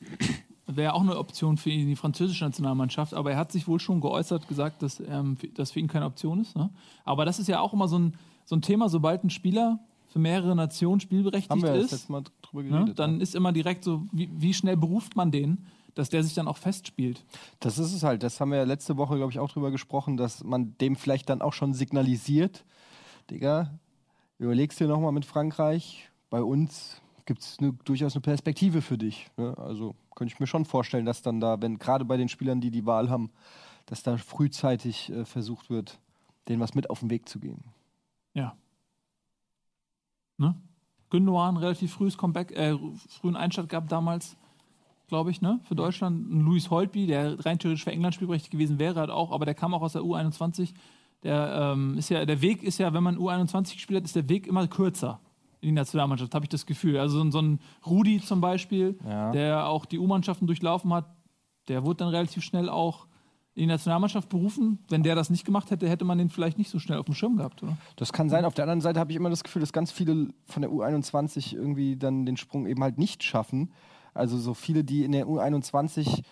Wäre 0.70 0.94
auch 0.94 1.02
eine 1.02 1.18
Option 1.18 1.56
für 1.56 1.70
die 1.70 1.96
französische 1.96 2.44
Nationalmannschaft, 2.44 3.14
aber 3.14 3.32
er 3.32 3.38
hat 3.38 3.54
sich 3.54 3.68
wohl 3.70 3.80
schon 3.80 4.02
geäußert, 4.02 4.50
gesagt, 4.50 4.82
dass 4.82 5.00
ähm, 5.00 5.38
das 5.56 5.72
für 5.72 5.80
ihn 5.80 5.88
keine 5.88 6.06
Option 6.06 6.42
ist. 6.42 6.58
Ne? 6.58 6.70
Aber 7.06 7.24
das 7.24 7.40
ist 7.40 7.48
ja 7.48 7.62
auch 7.62 7.74
immer 7.74 7.88
so 7.88 7.98
ein, 7.98 8.16
so 8.46 8.56
ein 8.56 8.62
Thema, 8.62 8.90
sobald 8.90 9.24
ein 9.24 9.30
Spieler 9.30 9.80
für 10.08 10.20
mehrere 10.20 10.56
Nationen 10.56 11.00
spielberechtigt 11.00 11.52
Haben 11.52 11.62
wir 11.62 11.76
ist, 11.76 11.92
letzte 11.92 12.12
Mal 12.12 12.24
drüber 12.42 12.64
ne? 12.64 12.70
geredet. 12.70 13.00
dann 13.00 13.16
ja. 13.16 13.22
ist 13.22 13.36
immer 13.36 13.54
direkt 13.54 13.84
so, 13.84 14.04
wie, 14.12 14.30
wie 14.34 14.54
schnell 14.54 14.76
beruft 14.76 15.16
man 15.16 15.32
den, 15.32 15.66
dass 15.98 16.10
der 16.10 16.24
sich 16.24 16.34
dann 16.34 16.48
auch 16.48 16.58
festspielt. 16.58 17.26
Das 17.60 17.78
ist 17.80 17.94
es 17.94 18.04
halt. 18.04 18.24
Das 18.24 18.40
haben 18.40 18.52
wir 18.52 18.58
ja 18.58 18.64
letzte 18.64 18.98
Woche, 18.98 19.16
glaube 19.16 19.32
ich, 19.32 19.40
auch 19.40 19.52
drüber 19.52 19.72
gesprochen, 19.72 20.18
dass 20.18 20.44
man 20.44 20.78
dem 20.78 20.96
vielleicht 20.96 21.30
dann 21.30 21.42
auch 21.42 21.54
schon 21.54 21.74
signalisiert. 21.74 22.66
Digga, 23.30 23.72
überlegst 24.40 24.80
dir 24.80 24.88
nochmal 24.88 25.12
mit 25.12 25.26
Frankreich. 25.26 26.10
Bei 26.30 26.42
uns 26.42 27.02
gibt 27.26 27.42
es 27.42 27.60
ne, 27.60 27.74
durchaus 27.86 28.16
eine 28.16 28.22
Perspektive 28.22 28.82
für 28.82 28.98
dich. 28.98 29.30
Ne? 29.38 29.56
Also 29.58 29.96
könnte 30.16 30.34
ich 30.34 30.40
mir 30.40 30.48
schon 30.48 30.66
vorstellen, 30.66 31.06
dass 31.06 31.22
dann 31.22 31.40
da, 31.40 31.62
wenn 31.62 31.78
gerade 31.78 32.06
bei 32.06 32.18
den 32.18 32.30
Spielern, 32.30 32.62
die 32.62 32.72
die 32.72 32.86
Wahl 32.86 33.10
haben, 33.10 33.32
dass 33.86 34.04
da 34.04 34.18
frühzeitig 34.18 35.12
äh, 35.12 35.26
versucht 35.26 35.70
wird, 35.70 36.00
denen 36.48 36.60
was 36.60 36.74
mit 36.74 36.90
auf 36.90 37.00
den 37.00 37.10
Weg 37.10 37.30
zu 37.30 37.40
geben. 37.40 37.64
Ja. 38.34 38.56
Ne? 40.38 40.56
Gündogan 41.10 41.58
relativ 41.58 41.94
frühes 41.94 42.18
Comeback, 42.18 42.52
äh, 42.52 42.78
frühen 43.10 43.36
Einstand 43.36 43.70
gab 43.70 43.88
damals. 43.88 44.36
Glaube 45.08 45.32
ich, 45.32 45.42
ne? 45.42 45.60
Für 45.64 45.76
Deutschland. 45.76 46.30
Ein 46.32 46.42
Luis 46.42 46.70
Holtby, 46.70 47.08
der 47.08 47.44
rein 47.46 47.60
theoretisch 47.60 47.84
für 47.84 47.92
England 47.92 48.16
spielberechtigt 48.16 48.52
gewesen 48.52 48.80
wäre, 48.80 49.00
halt 49.00 49.10
auch, 49.10 49.32
aber 49.32 49.46
der 49.46 49.54
kam 49.56 49.74
auch 49.74 49.82
aus 49.82 49.94
der 49.94 50.02
U21. 50.04 50.74
Der 51.24 51.74
ähm, 51.74 51.98
ist 51.98 52.10
ja, 52.10 52.26
der 52.26 52.42
Weg 52.42 52.62
ist 52.64 52.78
ja, 52.78 52.94
wenn 52.94 53.04
man 53.04 53.18
U21 53.18 53.74
gespielt 53.74 53.98
hat, 54.02 54.06
ist 54.06 54.16
der 54.16 54.30
Weg 54.30 54.46
immer 54.48 54.68
kürzer 54.68 55.20
in 55.62 55.70
die 55.70 55.74
Nationalmannschaft, 55.74 56.36
habe 56.36 56.46
ich 56.46 56.50
das 56.50 56.66
Gefühl. 56.68 56.98
Also 57.00 57.18
so, 57.18 57.24
ein- 57.24 57.32
so 57.32 57.40
ein 57.42 57.60
Rudi 57.86 58.22
zum 58.22 58.42
Beispiel, 58.42 59.00
Ja. 59.08 59.32
der 59.32 59.68
auch 59.68 59.86
die 59.86 59.98
U-Mannschaften 59.98 60.46
durchlaufen 60.46 60.94
hat, 60.94 61.06
der 61.68 61.84
wurde 61.84 61.98
dann 61.98 62.10
relativ 62.10 62.44
schnell 62.44 62.70
auch 62.70 63.08
in 63.56 63.62
die 63.62 63.66
Nationalmannschaft 63.68 64.30
berufen. 64.30 64.78
Wenn 64.90 65.02
der 65.02 65.16
das 65.16 65.32
nicht 65.32 65.44
gemacht 65.46 65.72
hätte, 65.72 65.90
hätte 65.90 66.06
man 66.06 66.20
den 66.20 66.30
vielleicht 66.30 66.60
nicht 66.60 66.70
so 66.70 66.78
schnell 66.78 67.00
auf 67.00 67.06
dem 67.06 67.16
Schirm 67.16 67.38
gehabt, 67.38 67.64
oder? 67.64 67.76
Das 67.96 68.14
kann 68.14 68.30
sein. 68.30 68.46
Auf 68.46 68.54
der 68.54 68.66
anderen 68.66 68.82
Seite 68.82 69.00
habe 69.00 69.10
ich 69.12 69.18
immer 69.18 69.32
das 69.32 69.44
Gefühl, 69.44 69.62
dass 69.62 69.74
ganz 69.74 69.92
viele 69.92 70.28
von 70.46 70.62
der 70.62 70.70
U21 70.72 71.56
irgendwie 71.56 71.96
dann 71.98 72.28
den 72.28 72.38
Sprung 72.38 72.68
eben 72.68 72.84
halt 72.84 73.00
nicht 73.00 73.24
schaffen. 73.24 73.72
Also 74.18 74.38
so 74.38 74.54
viele, 74.54 74.84
die 74.84 75.04
in 75.04 75.12
der 75.12 75.28
U21 75.28 76.24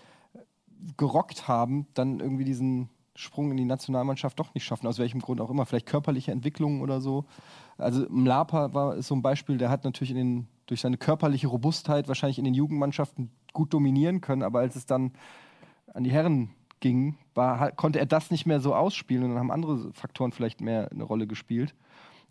gerockt 0.97 1.47
haben, 1.47 1.87
dann 1.93 2.19
irgendwie 2.19 2.43
diesen 2.43 2.89
Sprung 3.15 3.51
in 3.51 3.57
die 3.57 3.65
Nationalmannschaft 3.65 4.39
doch 4.39 4.53
nicht 4.53 4.65
schaffen. 4.65 4.87
Aus 4.87 4.99
welchem 4.99 5.21
Grund 5.21 5.39
auch 5.39 5.49
immer. 5.49 5.65
Vielleicht 5.65 5.85
körperliche 5.85 6.31
Entwicklungen 6.31 6.81
oder 6.81 6.99
so. 6.99 7.25
Also 7.77 8.05
Mlapa 8.09 8.73
war 8.73 8.95
ist 8.95 9.07
so 9.07 9.15
ein 9.15 9.21
Beispiel, 9.21 9.57
der 9.57 9.69
hat 9.69 9.83
natürlich 9.83 10.11
in 10.11 10.17
den, 10.17 10.47
durch 10.65 10.81
seine 10.81 10.97
körperliche 10.97 11.47
Robustheit 11.47 12.07
wahrscheinlich 12.07 12.39
in 12.39 12.45
den 12.45 12.53
Jugendmannschaften 12.53 13.31
gut 13.53 13.73
dominieren 13.73 14.21
können, 14.21 14.43
aber 14.43 14.59
als 14.59 14.75
es 14.75 14.85
dann 14.85 15.13
an 15.93 16.03
die 16.03 16.11
Herren 16.11 16.49
ging, 16.81 17.17
war, 17.33 17.71
konnte 17.71 17.99
er 17.99 18.05
das 18.05 18.31
nicht 18.31 18.45
mehr 18.45 18.59
so 18.59 18.75
ausspielen 18.75 19.23
und 19.23 19.29
dann 19.29 19.39
haben 19.39 19.51
andere 19.51 19.93
Faktoren 19.93 20.31
vielleicht 20.31 20.61
mehr 20.61 20.91
eine 20.91 21.03
Rolle 21.03 21.25
gespielt. 21.25 21.73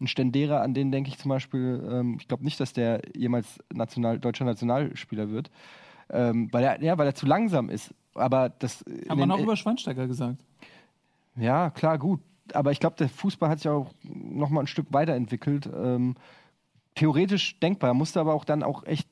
Ein 0.01 0.07
Stendera, 0.07 0.61
an 0.61 0.75
den 0.75 0.91
denke 0.91 1.11
ich 1.11 1.19
zum 1.19 1.29
Beispiel, 1.29 1.83
ähm, 1.91 2.17
ich 2.21 2.29
glaube 2.29 2.45
nicht, 2.45 2.59
dass 2.61 2.73
der 2.73 3.01
jemals 3.17 3.59
national, 3.73 4.19
deutscher 4.19 4.45
Nationalspieler 4.45 5.31
wird, 5.31 5.51
ähm, 6.11 6.49
weil, 6.53 6.65
er, 6.65 6.83
ja, 6.83 6.99
weil 6.99 7.07
er 7.07 7.15
zu 7.15 7.27
langsam 7.27 7.71
ist. 7.71 7.95
Aber 8.15 8.49
das. 8.49 8.85
Haben 9.09 9.19
wir 9.19 9.27
noch 9.27 9.39
über 9.39 9.57
Schweinsteiger 9.57 10.07
gesagt. 10.07 10.39
ja, 11.37 11.71
klar, 11.71 11.99
gut. 11.99 12.21
Aber 12.53 12.73
ich 12.73 12.81
glaube, 12.81 12.97
der 12.97 13.09
Fußball 13.09 13.49
hat 13.49 13.61
sich 13.61 13.71
auch 13.71 13.91
noch 14.03 14.51
mal 14.51 14.61
ein 14.61 14.67
Stück 14.67 14.87
weiterentwickelt. 14.91 15.67
Ähm, 15.67 16.15
theoretisch 16.95 17.59
denkbar, 17.61 17.95
musste 17.95 18.21
aber 18.21 18.35
auch 18.35 18.45
dann 18.45 18.63
auch 18.63 18.85
echt 18.85 19.09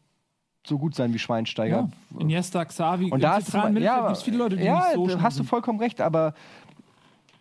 so 0.67 0.79
gut 0.79 0.95
sein 0.95 1.13
wie 1.13 1.19
Schweinsteiger. 1.19 1.89
Ja. 2.11 2.21
Iniesta, 2.21 2.65
Xavi, 2.65 3.11
Und 3.11 3.23
da 3.23 3.39
ist 3.39 3.47
zentralen 3.47 3.75
Mittelfeld 3.75 4.07
gibt's 4.07 4.23
viele 4.23 4.37
Leute, 4.37 4.57
die 4.57 4.65
ja, 4.65 4.95
nicht 4.97 5.11
so 5.11 5.23
hast 5.23 5.39
du 5.39 5.45
vollkommen 5.45 5.81
recht, 5.81 6.01
aber 6.01 6.35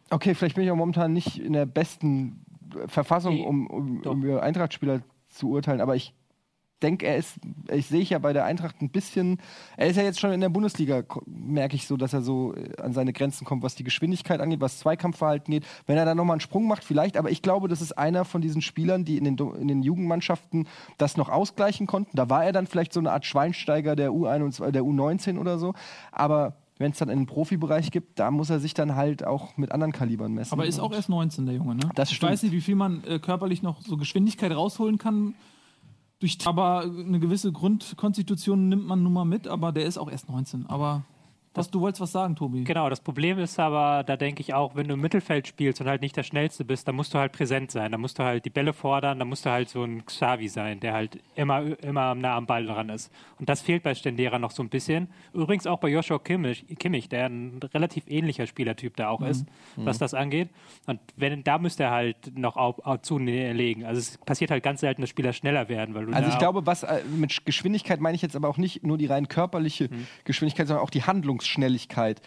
okay, 0.09 0.33
vielleicht 0.33 0.55
bin 0.55 0.65
ich 0.65 0.71
auch 0.71 0.75
momentan 0.75 1.13
nicht 1.13 1.39
in 1.39 1.53
der 1.53 1.65
besten 1.65 2.43
Verfassung, 2.87 3.35
Nee, 3.35 3.45
um, 3.45 3.67
um, 3.67 4.01
doch. 4.01 4.11
um 4.11 4.23
über 4.23 4.43
Eintracht-Spieler 4.43 5.01
zu 5.29 5.49
urteilen, 5.49 5.81
aber 5.81 5.95
ich 5.95 6.13
denke, 6.81 7.05
er 7.05 7.17
ist, 7.17 7.37
ich 7.71 7.87
sehe 7.87 8.01
ich 8.01 8.09
ja 8.09 8.19
bei 8.19 8.33
der 8.33 8.45
Eintracht 8.45 8.81
ein 8.81 8.89
bisschen, 8.89 9.39
er 9.77 9.87
ist 9.87 9.95
ja 9.97 10.03
jetzt 10.03 10.19
schon 10.19 10.31
in 10.31 10.41
der 10.41 10.49
Bundesliga, 10.49 11.03
merke 11.25 11.75
ich 11.75 11.87
so, 11.87 11.97
dass 11.97 12.13
er 12.13 12.21
so 12.21 12.55
äh, 12.55 12.81
an 12.81 12.93
seine 12.93 13.13
Grenzen 13.13 13.45
kommt, 13.45 13.63
was 13.63 13.75
die 13.75 13.83
Geschwindigkeit 13.83 14.39
angeht, 14.39 14.61
was 14.61 14.79
Zweikampfverhalten 14.79 15.51
geht. 15.51 15.65
Wenn 15.85 15.97
er 15.97 16.05
dann 16.05 16.17
nochmal 16.17 16.35
einen 16.35 16.41
Sprung 16.41 16.67
macht, 16.67 16.83
vielleicht, 16.83 17.17
aber 17.17 17.29
ich 17.31 17.41
glaube, 17.41 17.67
das 17.67 17.81
ist 17.81 17.97
einer 17.97 18.25
von 18.25 18.41
diesen 18.41 18.61
Spielern, 18.61 19.05
die 19.05 19.17
in 19.17 19.23
den, 19.23 19.37
in 19.55 19.67
den 19.67 19.83
Jugendmannschaften 19.83 20.67
das 20.97 21.17
noch 21.17 21.29
ausgleichen 21.29 21.87
konnten. 21.87 22.17
Da 22.17 22.29
war 22.29 22.45
er 22.45 22.51
dann 22.51 22.67
vielleicht 22.67 22.93
so 22.93 22.99
eine 22.99 23.11
Art 23.11 23.25
Schweinsteiger 23.25 23.95
der 23.95 24.11
U21, 24.11 24.71
der 24.71 24.83
U19 24.83 25.37
oder 25.39 25.57
so, 25.57 25.73
aber 26.11 26.55
wenn 26.77 26.91
es 26.91 26.97
dann 26.97 27.09
in 27.09 27.19
den 27.19 27.25
Profibereich 27.27 27.91
gibt, 27.91 28.19
da 28.19 28.31
muss 28.31 28.49
er 28.49 28.59
sich 28.59 28.73
dann 28.73 28.95
halt 28.95 29.25
auch 29.25 29.57
mit 29.57 29.71
anderen 29.71 29.91
Kalibern 29.91 30.33
messen. 30.33 30.53
Aber 30.53 30.65
ist 30.65 30.79
auch 30.79 30.91
erst 30.91 31.09
19, 31.09 31.45
der 31.45 31.55
Junge, 31.55 31.75
ne? 31.75 31.89
Das 31.95 32.09
ich 32.09 32.17
stimmt. 32.17 32.31
weiß 32.31 32.43
nicht, 32.43 32.51
wie 32.51 32.61
viel 32.61 32.75
man 32.75 33.03
äh, 33.03 33.19
körperlich 33.19 33.61
noch 33.61 33.81
so 33.81 33.97
Geschwindigkeit 33.97 34.51
rausholen 34.51 34.97
kann. 34.97 35.35
Durch, 36.19 36.37
aber 36.45 36.81
eine 36.81 37.19
gewisse 37.19 37.51
Grundkonstitution 37.51 38.69
nimmt 38.69 38.85
man 38.85 39.01
nun 39.01 39.13
mal 39.13 39.25
mit, 39.25 39.47
aber 39.47 39.71
der 39.71 39.85
ist 39.85 39.97
auch 39.97 40.09
erst 40.09 40.29
19. 40.29 40.67
Aber 40.67 41.03
was, 41.53 41.69
du 41.69 41.81
wolltest 41.81 42.01
was 42.01 42.11
sagen, 42.11 42.35
Tobi? 42.35 42.63
Genau, 42.63 42.89
das 42.89 43.01
Problem 43.01 43.37
ist 43.39 43.59
aber, 43.59 44.03
da 44.03 44.15
denke 44.15 44.41
ich 44.41 44.53
auch, 44.53 44.75
wenn 44.75 44.87
du 44.87 44.93
im 44.93 45.01
Mittelfeld 45.01 45.47
spielst 45.47 45.81
und 45.81 45.87
halt 45.87 46.01
nicht 46.01 46.15
der 46.15 46.23
Schnellste 46.23 46.63
bist, 46.63 46.87
dann 46.87 46.95
musst 46.95 47.13
du 47.13 47.17
halt 47.17 47.33
präsent 47.33 47.71
sein. 47.71 47.91
Da 47.91 47.97
musst 47.97 48.19
du 48.19 48.23
halt 48.23 48.45
die 48.45 48.49
Bälle 48.49 48.71
fordern, 48.71 49.19
da 49.19 49.25
musst 49.25 49.45
du 49.45 49.49
halt 49.49 49.67
so 49.69 49.83
ein 49.83 50.05
Xavi 50.05 50.47
sein, 50.47 50.79
der 50.79 50.93
halt 50.93 51.19
immer, 51.35 51.77
immer 51.83 52.15
nah 52.15 52.37
am 52.37 52.45
Ball 52.45 52.65
dran 52.65 52.89
ist. 52.89 53.11
Und 53.39 53.49
das 53.49 53.61
fehlt 53.61 53.83
bei 53.83 53.93
Stendera 53.95 54.39
noch 54.39 54.51
so 54.51 54.63
ein 54.63 54.69
bisschen. 54.69 55.09
Übrigens 55.33 55.67
auch 55.67 55.79
bei 55.79 55.89
Joshua 55.89 56.19
Kimmich, 56.19 56.65
Kimmich 56.79 57.09
der 57.09 57.25
ein 57.25 57.59
relativ 57.73 58.05
ähnlicher 58.07 58.47
Spielertyp 58.47 58.95
da 58.95 59.09
auch 59.09 59.21
ist, 59.21 59.45
was 59.75 59.97
das 59.97 60.13
angeht. 60.13 60.49
Und 60.85 60.99
wenn, 61.17 61.43
da 61.43 61.57
müsste 61.57 61.83
er 61.83 61.91
halt 61.91 62.37
noch 62.37 62.55
auf, 62.55 62.79
auf 62.85 63.01
zulegen. 63.01 63.85
Also 63.85 63.99
es 63.99 64.17
passiert 64.19 64.51
halt 64.51 64.63
ganz 64.63 64.81
selten, 64.81 65.01
dass 65.01 65.09
Spieler 65.09 65.33
schneller 65.33 65.67
werden. 65.69 65.95
Weil 65.95 66.05
du 66.05 66.13
Also 66.13 66.29
ich 66.29 66.37
glaube, 66.37 66.65
was 66.65 66.83
äh, 66.83 67.01
mit 67.17 67.45
Geschwindigkeit 67.45 67.99
meine 67.99 68.15
ich 68.15 68.21
jetzt 68.21 68.35
aber 68.35 68.47
auch 68.47 68.57
nicht 68.57 68.85
nur 68.85 68.97
die 68.97 69.05
rein 69.07 69.27
körperliche 69.27 69.89
Geschwindigkeit, 70.23 70.67
sondern 70.67 70.85
auch 70.85 70.89
die 70.89 71.03
Handlungsschnelligkeit. 71.41 72.21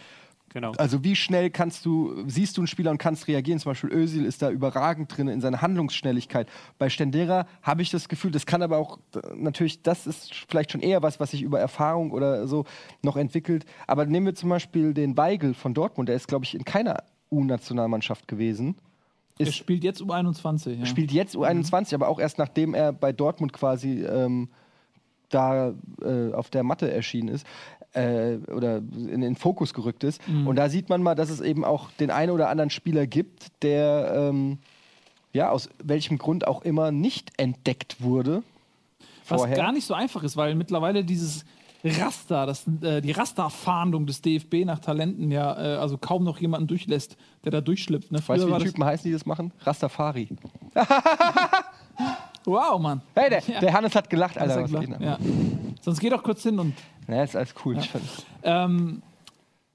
Genau. 0.51 0.71
Also 0.79 1.03
wie 1.03 1.17
schnell 1.17 1.51
kannst 1.51 1.85
du, 1.85 2.29
siehst 2.29 2.57
du 2.57 2.61
einen 2.61 2.69
Spieler 2.69 2.93
und 2.93 2.99
kannst 2.99 3.27
reagieren. 3.27 3.59
Zum 3.59 3.73
Beispiel 3.73 3.91
Özil 3.91 4.25
ist 4.25 4.41
da 4.41 4.51
überragend 4.51 5.17
drin 5.17 5.27
in 5.27 5.41
seiner 5.41 5.63
Handlungsschnelligkeit. 5.63 6.49
Bei 6.79 6.89
Stendera 6.89 7.47
habe 7.63 7.83
ich 7.83 7.91
das 7.91 8.09
Gefühl, 8.09 8.31
das 8.31 8.47
kann 8.47 8.63
aber 8.63 8.79
auch 8.79 8.99
äh, 9.17 9.21
natürlich, 9.35 9.83
das 9.83 10.07
ist 10.07 10.33
vielleicht 10.49 10.71
schon 10.71 10.81
eher 10.81 11.03
was, 11.03 11.19
was 11.19 11.33
sich 11.33 11.43
über 11.43 11.59
Erfahrung 11.59 12.13
oder 12.13 12.47
so 12.47 12.67
noch 13.03 13.17
entwickelt. 13.17 13.67
Aber 13.89 14.07
nehmen 14.07 14.27
wir 14.27 14.35
zum 14.37 14.49
Beispiel 14.49 14.95
den 14.95 15.17
Weigel 15.17 15.55
von 15.55 15.75
Dortmund, 15.75 16.09
der 16.09 16.15
ist, 16.15 16.29
glaube 16.29 16.45
ich, 16.45 16.55
in 16.55 16.65
keiner 16.65 17.03
U-Nationalmannschaft 17.33 18.29
gewesen. 18.29 18.77
Er 19.37 19.47
spielt 19.47 19.83
jetzt 19.83 20.01
U21. 20.03 20.71
Ja. 20.71 20.87
spielt 20.87 21.11
jetzt 21.11 21.35
U21, 21.35 21.93
aber 21.97 22.07
auch 22.07 22.21
erst 22.21 22.39
nachdem 22.39 22.75
er 22.75 22.93
bei 22.93 23.13
Dortmund 23.13 23.53
quasi 23.53 24.05
ähm, 24.05 24.51
da 25.31 25.75
äh, 26.01 26.33
auf 26.33 26.51
der 26.51 26.63
Matte 26.63 26.93
erschienen 26.93 27.27
ist 27.27 27.45
äh, 27.95 28.37
oder 28.53 28.79
in 28.79 29.21
den 29.21 29.37
Fokus 29.37 29.73
gerückt 29.75 30.05
ist. 30.05 30.21
Und 30.29 30.57
da 30.57 30.69
sieht 30.69 30.89
man 30.89 31.03
mal, 31.03 31.15
dass 31.15 31.31
es 31.31 31.41
eben 31.41 31.65
auch 31.65 31.91
den 31.93 32.11
einen 32.11 32.31
oder 32.31 32.49
anderen 32.49 32.71
Spieler 32.71 33.07
gibt, 33.07 33.49
der 33.63 34.13
ähm, 34.17 34.59
ja 35.33 35.51
aus 35.51 35.69
welchem 35.83 36.19
Grund 36.19 36.47
auch 36.47 36.63
immer 36.63 36.93
nicht 36.93 37.33
entdeckt 37.39 38.01
wurde. 38.01 38.43
Was 39.29 39.41
vorher. 39.41 39.57
gar 39.57 39.73
nicht 39.73 39.87
so 39.87 39.95
einfach 39.95 40.23
ist, 40.23 40.37
weil 40.37 40.55
mittlerweile 40.55 41.05
dieses 41.05 41.45
Raster, 41.85 42.47
das, 42.47 42.65
äh, 42.83 43.01
die 43.01 43.13
Rasterfahndung 43.13 44.07
des 44.07 44.23
DFB 44.23 44.65
nach 44.65 44.79
Talenten 44.79 45.31
ja 45.31 45.75
äh, 45.75 45.77
also 45.77 45.99
kaum 45.99 46.25
noch 46.25 46.39
jemanden 46.39 46.67
durchlässt, 46.67 47.17
der 47.45 47.53
da 47.53 47.61
durchschlüpft. 47.61 48.11
Ne? 48.11 48.21
Weißt 48.27 48.43
du, 48.43 48.49
wie 48.49 48.59
die 48.59 48.65
Typen 48.65 48.85
heißen, 48.85 49.05
die 49.05 49.13
das 49.13 49.27
machen? 49.27 49.53
Rastafari. 49.61 50.29
Wow, 52.47 52.79
Mann. 52.79 53.01
Hey, 53.15 53.31
der, 53.31 53.43
Ja. 53.47 53.61
der 53.61 53.73
Hannes 53.73 53.95
hat 53.95 54.11
gelacht, 54.11 54.37
Alter. 54.37 54.65
geht 54.65 54.83
denn? 54.83 54.97
ja. 55.01 55.19
Sonst 55.85 56.01
geh 56.01 56.09
doch 56.09 56.23
kurz 56.23 56.43
hin 56.43 56.59
und 56.59 56.75
Ja, 57.09 57.23
ist 57.23 57.37
alles 57.37 57.55
cool. 57.65 57.77
Ich 57.79 57.91
fand- 57.91 58.05
Ähm, 58.43 59.03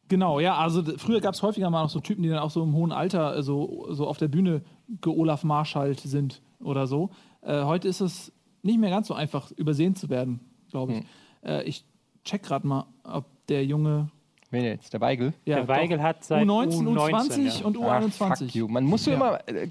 genau, 0.08 0.39
ja, 0.39 0.58
also 0.58 0.84
früher 0.98 1.22
gab 1.22 1.36
es 1.36 1.43
häufiger 1.43 1.69
mal 1.69 1.84
noch 1.84 1.89
so 1.89 2.00
Typen, 2.00 2.24
die 2.24 2.30
dann 2.30 2.39
auch 2.39 2.50
so 2.52 2.63
im 2.63 2.74
hohen 2.74 2.91
Alter 2.91 3.38
äh, 3.38 3.43
so, 3.43 3.88
so 3.91 4.08
auf 4.08 4.17
der 4.17 4.28
Bühne 4.28 4.62
geolaf 5.02 5.43
Marschalt 5.43 6.00
sind 6.00 6.41
oder 6.60 6.88
so. 6.88 7.12
Äh, 7.41 7.63
heute 7.63 7.88
ist 7.88 8.02
es 8.02 8.32
nicht 8.63 8.80
mehr 8.80 8.89
ganz 8.89 9.08
so 9.08 9.13
einfach, 9.13 9.52
übersehen 9.52 9.95
zu 9.95 10.10
werden, 10.10 10.39
glaube 10.72 10.93
Hm. 10.93 11.00
ich. 11.43 11.48
Äh, 11.50 11.63
ich 11.63 11.86
check 12.24 12.43
gerade 12.43 12.65
mal, 12.67 12.86
ob 13.04 13.26
der 13.48 13.63
Junge. 13.65 14.10
Wen 14.51 14.63
jetzt? 14.63 14.91
Der 14.93 14.99
Weigel? 15.01 15.33
Ja, 15.45 15.57
Der 15.57 15.67
Weigel 15.67 15.97
doch. 15.99 16.03
hat 16.03 16.23
seit 16.23 16.43
U19, 16.47 16.83
U19, 16.83 17.29
U20 17.29 17.59
ja. 17.59 17.65
und 17.67 17.77
Ah, 17.77 17.99
U21. 17.99 18.12
fuck 18.39 18.55
you. 18.55 18.67
Man 18.67 18.83
musst 18.83 19.05
du 19.05 19.12
Ja. 19.12 19.17
immer, 19.17 19.39
äh, 19.47 19.67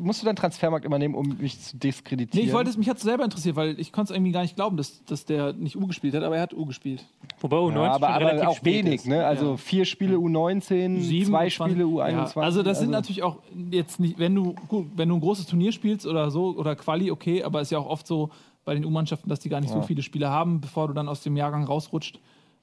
musst 0.00 0.20
du 0.20 0.26
deinen 0.26 0.36
Transfermarkt 0.36 0.84
immer 0.84 0.98
nehmen, 0.98 1.14
um 1.14 1.38
mich 1.38 1.58
zu 1.60 1.78
diskreditieren. 1.78 2.42
Nee, 2.44 2.48
ich 2.50 2.54
wollte 2.54 2.68
es, 2.68 2.76
mich 2.76 2.90
hat 2.90 2.98
es 2.98 3.04
selber 3.04 3.24
interessiert, 3.24 3.56
weil 3.56 3.80
ich 3.80 3.90
konnte 3.90 4.12
es 4.12 4.16
irgendwie 4.16 4.32
gar 4.32 4.42
nicht 4.42 4.54
glauben, 4.54 4.76
dass, 4.76 5.02
dass 5.06 5.24
der 5.24 5.54
nicht 5.54 5.76
U 5.76 5.86
gespielt 5.86 6.14
hat, 6.14 6.22
aber 6.24 6.36
er 6.36 6.42
hat 6.42 6.52
U 6.52 6.66
gespielt. 6.66 7.06
Wobei 7.40 7.56
U19 7.56 7.74
ja, 7.74 7.92
aber, 7.92 8.08
aber 8.10 8.48
auch 8.48 8.56
spät 8.56 8.84
wenig, 8.84 8.94
ist. 8.96 9.06
ne? 9.06 9.24
Also 9.24 9.52
Ja. 9.52 9.56
vier 9.56 9.84
Spiele 9.86 10.16
U19, 10.16 11.00
Sieben, 11.00 11.26
zwei 11.30 11.48
20. 11.48 11.52
Spiele 11.54 11.84
U21. 11.84 12.36
Ja, 12.36 12.42
also 12.42 12.62
das 12.62 12.80
sind 12.80 12.90
natürlich 12.90 13.22
auch 13.22 13.38
jetzt 13.70 13.98
nicht, 13.98 14.18
wenn 14.18 14.34
du 14.34 14.54
gut, 14.68 14.88
wenn 14.94 15.08
du 15.08 15.14
ein 15.14 15.20
großes 15.22 15.46
Turnier 15.46 15.72
spielst 15.72 16.06
oder 16.06 16.30
so 16.30 16.54
oder 16.54 16.76
Quali, 16.76 17.10
okay, 17.10 17.42
aber 17.44 17.62
ist 17.62 17.70
ja 17.70 17.78
auch 17.78 17.88
oft 17.88 18.06
so 18.06 18.28
bei 18.66 18.74
den 18.74 18.84
U-Mannschaften, 18.84 19.30
dass 19.30 19.40
die 19.40 19.48
gar 19.48 19.62
nicht 19.62 19.72
so 19.72 19.80
viele 19.80 20.02
Spiele 20.02 20.28
haben, 20.28 20.60
bevor 20.60 20.88
du 20.88 20.92
dann 20.92 21.08
aus 21.08 21.22
dem 21.22 21.34
Jahrgang 21.38 21.64
rausrutscht. 21.64 22.20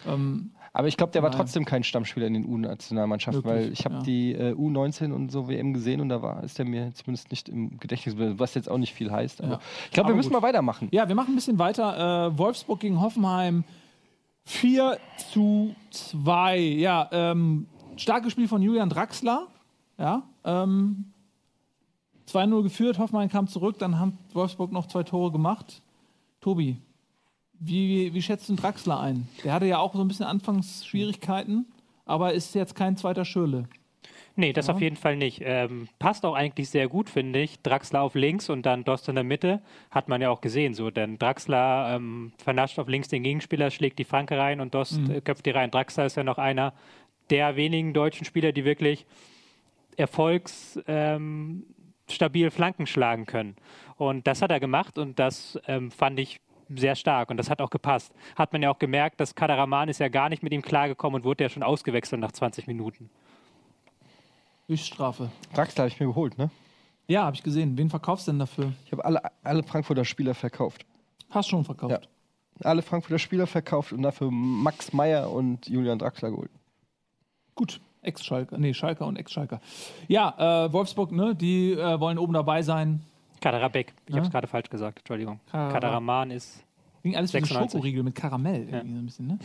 Ähm, 0.08 0.52
Aber 0.78 0.90
ich 0.90 0.98
glaube, 0.98 1.14
der 1.14 1.24
war 1.24 1.32
trotzdem 1.32 1.64
kein 1.64 1.86
Stammspieler 1.86 2.28
in 2.28 2.34
den 2.34 2.46
U-Nationalmannschaften, 2.46 3.46
weil 3.46 3.72
ich 3.72 3.86
habe 3.86 3.96
ja. 3.96 4.02
die 4.02 4.34
äh, 4.34 4.52
U19 4.52 5.14
und 5.14 5.32
so 5.32 5.48
WM 5.48 5.72
gesehen 5.72 6.02
und 6.02 6.10
da 6.10 6.22
war, 6.22 6.44
ist 6.44 6.60
der 6.60 6.66
mir 6.66 6.94
zumindest 6.94 7.32
nicht 7.32 7.48
im 7.48 7.80
Gedächtnis, 7.80 8.16
was 8.18 8.56
jetzt 8.56 8.70
auch 8.70 8.78
nicht 8.78 8.94
viel 8.94 9.10
heißt. 9.10 9.42
Aber 9.42 9.54
Ja. 9.54 9.60
ich 9.86 9.92
glaube, 9.92 10.10
wir 10.10 10.16
müssen 10.18 10.34
gut. 10.34 10.42
mal 10.42 10.46
weitermachen. 10.46 10.90
ja, 10.92 11.08
wir 11.08 11.16
machen 11.16 11.32
ein 11.32 11.36
bisschen 11.36 11.60
weiter. 11.60 12.28
Äh, 12.28 12.38
Wolfsburg 12.38 12.82
gegen 12.82 13.00
Hoffenheim 13.00 13.64
4 14.44 14.98
zu 15.32 15.74
2. 15.92 16.58
Ja, 16.60 17.08
ähm, 17.14 17.68
starkes 17.96 18.34
Spiel 18.34 18.50
von 18.50 18.62
Julian 18.62 18.90
Draxler. 18.90 19.48
Ja, 19.98 20.24
ähm, 20.44 21.06
2-0 22.28 22.64
geführt, 22.64 23.00
Hoffenheim 23.00 23.30
kam 23.30 23.48
zurück, 23.48 23.78
dann 23.80 23.98
hat 23.98 24.12
Wolfsburg 24.34 24.74
noch 24.74 24.88
zwei 24.88 25.04
Tore 25.04 25.32
gemacht. 25.32 25.82
Tobi, 26.42 26.82
wie, 27.60 28.14
wie 28.14 28.22
schätzt 28.22 28.50
du 28.50 28.56
Draxler 28.56 29.00
ein? 29.00 29.28
Der 29.44 29.54
hatte 29.54 29.66
ja 29.66 29.80
auch 29.80 29.94
so 29.94 30.02
ein 30.02 30.08
bisschen 30.08 30.26
Anfangsschwierigkeiten, 30.26 31.66
aber 32.06 32.34
ist 32.34 32.56
jetzt 32.56 32.76
kein 32.76 32.98
zweiter 32.98 33.26
Schürle. 33.26 33.68
Nee, 34.38 34.52
das 34.52 34.70
auf 34.70 34.82
jeden 34.82 34.98
Fall 34.98 35.16
nicht. 35.16 35.42
Ähm, 35.46 35.88
passt 35.98 36.26
auch 36.26 36.36
eigentlich 36.36 36.70
sehr 36.70 36.90
gut, 36.90 37.10
finde 37.10 37.40
ich. 37.42 37.62
Draxler 37.62 38.02
auf 38.02 38.16
links 38.16 38.50
und 38.50 38.66
dann 38.66 38.84
Dost 38.84 39.08
in 39.08 39.16
der 39.16 39.24
Mitte. 39.24 39.62
Hat 39.92 40.10
man 40.10 40.22
ja 40.22 40.30
auch 40.30 40.42
gesehen 40.42 40.74
so. 40.74 40.92
Denn 40.92 41.18
Draxler 41.18 41.96
ähm, 41.96 42.34
vernascht 42.38 42.78
auf 42.78 42.90
links 42.90 43.08
den 43.08 43.24
Gegenspieler, 43.24 43.72
schlägt 43.72 43.98
die 43.98 44.04
Flanke 44.04 44.38
rein 44.38 44.60
und 44.60 44.76
Dost 44.76 45.00
äh, 45.10 45.22
köpft 45.22 45.46
die 45.46 45.52
rein. 45.52 45.72
Draxler 45.72 46.06
ist 46.06 46.18
ja 46.18 46.24
noch 46.24 46.38
einer 46.38 46.74
der 47.30 47.56
wenigen 47.56 47.94
deutschen 47.94 48.26
Spieler, 48.26 48.52
die 48.52 48.66
wirklich 48.66 49.06
erfolgsstabil 49.96 50.86
ähm, 50.88 52.52
Flanken 52.52 52.88
schlagen 52.88 53.26
können. 53.26 53.56
Und 53.96 54.28
das 54.28 54.42
hat 54.42 54.52
er 54.52 54.60
gemacht 54.60 54.98
und 54.98 55.18
das 55.18 55.58
ähm, 55.66 55.92
fand 55.92 56.20
ich 56.20 56.42
sehr 56.70 56.96
stark 56.96 57.30
und 57.30 57.38
das 57.38 57.50
hat 57.50 57.62
auch 57.62 57.70
gepasst. 57.70 58.14
Hat 58.36 58.54
man 58.54 58.62
ja 58.62 58.72
auch 58.72 58.80
gemerkt, 58.80 59.20
dass 59.20 59.36
Kadaraman 59.36 59.90
ist 59.90 60.00
ja 60.00 60.08
gar 60.08 60.30
nicht 60.30 60.44
mit 60.44 60.54
ihm 60.54 60.62
klargekommen 60.62 61.22
und 61.22 61.26
wurde 61.26 61.44
ja 61.44 61.50
schon 61.50 61.64
ausgewechselt 61.64 62.22
nach 62.22 62.32
20 62.32 62.68
Minuten. 62.68 63.10
Höchststrafe. 64.68 65.30
Draxler 65.54 65.84
habe 65.84 65.90
ich 65.90 66.00
mir 66.00 66.08
geholt, 66.08 66.38
ne? 66.38 66.50
Ja, 67.08 67.26
habe 67.26 67.36
ich 67.36 67.44
gesehen. 67.44 67.78
Wen 67.78 67.90
verkaufst 67.90 68.28
du 68.28 68.32
denn 68.32 68.40
dafür? 68.40 68.74
Ich 68.86 68.92
habe 68.92 69.06
alle, 69.06 69.22
alle 69.44 69.64
Frankfurter 69.64 70.06
Spieler 70.06 70.34
verkauft. 70.34 70.86
Hast 71.30 71.50
schon 71.50 71.64
verkauft. 71.64 71.92
Ja. 71.92 72.68
Alle 72.68 72.82
Frankfurter 72.82 73.20
Spieler 73.20 73.46
verkauft 73.46 73.94
und 73.94 74.02
dafür 74.02 74.32
Max 74.32 74.94
Meyer 74.94 75.30
und 75.30 75.68
Julian 75.68 76.00
Draxler 76.00 76.32
geholt. 76.32 76.52
Gut. 77.54 77.80
Ex-Schalker, 78.02 78.58
nee, 78.58 78.74
Schalker 78.74 79.08
und 79.08 79.18
Ex-Schalker. 79.18 79.60
Ja, 80.08 80.66
äh, 80.68 80.74
Wolfsburg, 80.74 81.12
ne, 81.12 81.36
die 81.36 81.72
äh, 81.72 82.00
wollen 82.00 82.20
oben 82.20 82.34
dabei 82.34 82.62
sein. 82.62 83.02
Kaderabek, 83.42 83.94
ich 84.08 84.10
Ja? 84.12 84.16
habe 84.18 84.26
es 84.28 84.32
gerade 84.32 84.48
falsch 84.48 84.70
gesagt, 84.70 85.00
Entschuldigung. 85.00 85.40
Kadara- 85.52 85.72
Kadaraman 85.74 86.32
ist 86.32 86.64
Ging 87.04 87.16
alles 87.16 87.34
wie 87.34 87.38
so 87.40 87.46
96. 87.46 87.72
Schokoriegel 87.74 88.04
mit 88.04 88.16
Karamell 88.16 88.68
irgendwie 88.70 88.94
so 88.94 89.00
ein 89.00 89.06
bisschen, 89.06 89.28
ne? 89.28 89.40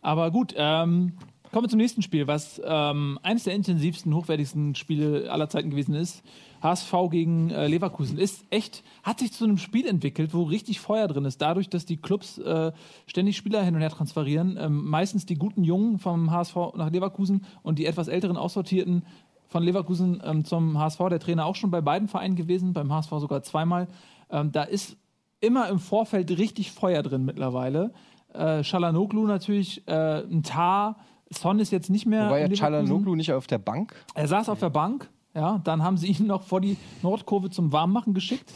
Aber 0.00 0.30
gut, 0.30 0.54
ähm, 0.56 1.12
kommen 1.52 1.64
wir 1.64 1.68
zum 1.68 1.78
nächsten 1.78 2.00
Spiel, 2.02 2.26
was 2.26 2.60
ähm, 2.64 3.18
eines 3.22 3.44
der 3.44 3.54
intensivsten, 3.54 4.14
hochwertigsten 4.14 4.74
Spiele 4.74 5.30
aller 5.30 5.48
Zeiten 5.48 5.70
gewesen 5.70 5.94
ist. 5.94 6.22
HSV 6.62 6.92
gegen 7.10 7.50
äh, 7.50 7.66
Leverkusen 7.68 8.16
ist 8.18 8.44
echt, 8.50 8.82
hat 9.02 9.18
sich 9.20 9.32
zu 9.32 9.44
einem 9.44 9.58
Spiel 9.58 9.86
entwickelt, 9.86 10.32
wo 10.32 10.44
richtig 10.44 10.80
Feuer 10.80 11.06
drin 11.06 11.24
ist. 11.26 11.42
Dadurch, 11.42 11.68
dass 11.68 11.84
die 11.84 11.98
Clubs 11.98 12.38
äh, 12.38 12.72
ständig 13.06 13.36
Spieler 13.36 13.62
hin 13.62 13.74
und 13.74 13.82
her 13.82 13.90
transferieren. 13.90 14.56
Ähm, 14.58 14.86
meistens 14.88 15.26
die 15.26 15.34
guten 15.34 15.64
Jungen 15.64 15.98
vom 15.98 16.30
HSV 16.30 16.56
nach 16.76 16.90
Leverkusen 16.90 17.44
und 17.62 17.78
die 17.78 17.84
etwas 17.86 18.08
älteren 18.08 18.36
Aussortierten 18.38 19.04
von 19.48 19.62
Leverkusen 19.62 20.22
ähm, 20.24 20.44
zum 20.44 20.78
HSV. 20.78 20.98
Der 21.10 21.20
Trainer 21.20 21.46
auch 21.46 21.56
schon 21.56 21.70
bei 21.70 21.80
beiden 21.80 22.08
Vereinen 22.08 22.36
gewesen, 22.36 22.72
beim 22.72 22.92
HSV 22.92 23.10
sogar 23.18 23.42
zweimal. 23.42 23.88
Ähm, 24.30 24.52
da 24.52 24.62
ist 24.62 24.96
immer 25.40 25.68
im 25.68 25.78
Vorfeld 25.78 26.30
richtig 26.36 26.72
Feuer 26.72 27.02
drin 27.02 27.24
mittlerweile. 27.24 27.92
Äh, 28.32 28.64
Shalanoglu 28.64 29.26
natürlich, 29.26 29.86
äh, 29.86 30.22
ein 30.22 30.42
Tar. 30.42 30.96
Son 31.30 31.58
ist 31.58 31.72
jetzt 31.72 31.90
nicht 31.90 32.06
mehr. 32.06 32.30
War 32.30 32.38
ja 32.38 32.46
in 32.46 32.50
Leverkusen. 32.50 32.56
Chalanoglu 32.58 33.14
nicht 33.14 33.32
auf 33.32 33.46
der 33.46 33.58
Bank? 33.58 33.94
Er 34.14 34.28
saß 34.28 34.48
auf 34.48 34.58
der 34.58 34.70
Bank. 34.70 35.08
Ja, 35.36 35.60
dann 35.64 35.82
haben 35.82 35.98
sie 35.98 36.06
ihn 36.06 36.26
noch 36.26 36.42
vor 36.42 36.62
die 36.62 36.78
Nordkurve 37.02 37.50
zum 37.50 37.70
Warmmachen 37.70 38.14
geschickt, 38.14 38.50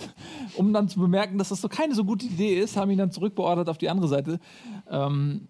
um 0.56 0.72
dann 0.72 0.88
zu 0.88 0.98
bemerken, 0.98 1.36
dass 1.36 1.50
das 1.50 1.60
so 1.60 1.68
keine 1.68 1.94
so 1.94 2.04
gute 2.04 2.24
Idee 2.24 2.58
ist, 2.58 2.78
haben 2.78 2.90
ihn 2.90 2.96
dann 2.96 3.10
zurückbeordert 3.10 3.68
auf 3.68 3.76
die 3.76 3.90
andere 3.90 4.08
Seite. 4.08 4.40
Ähm, 4.90 5.48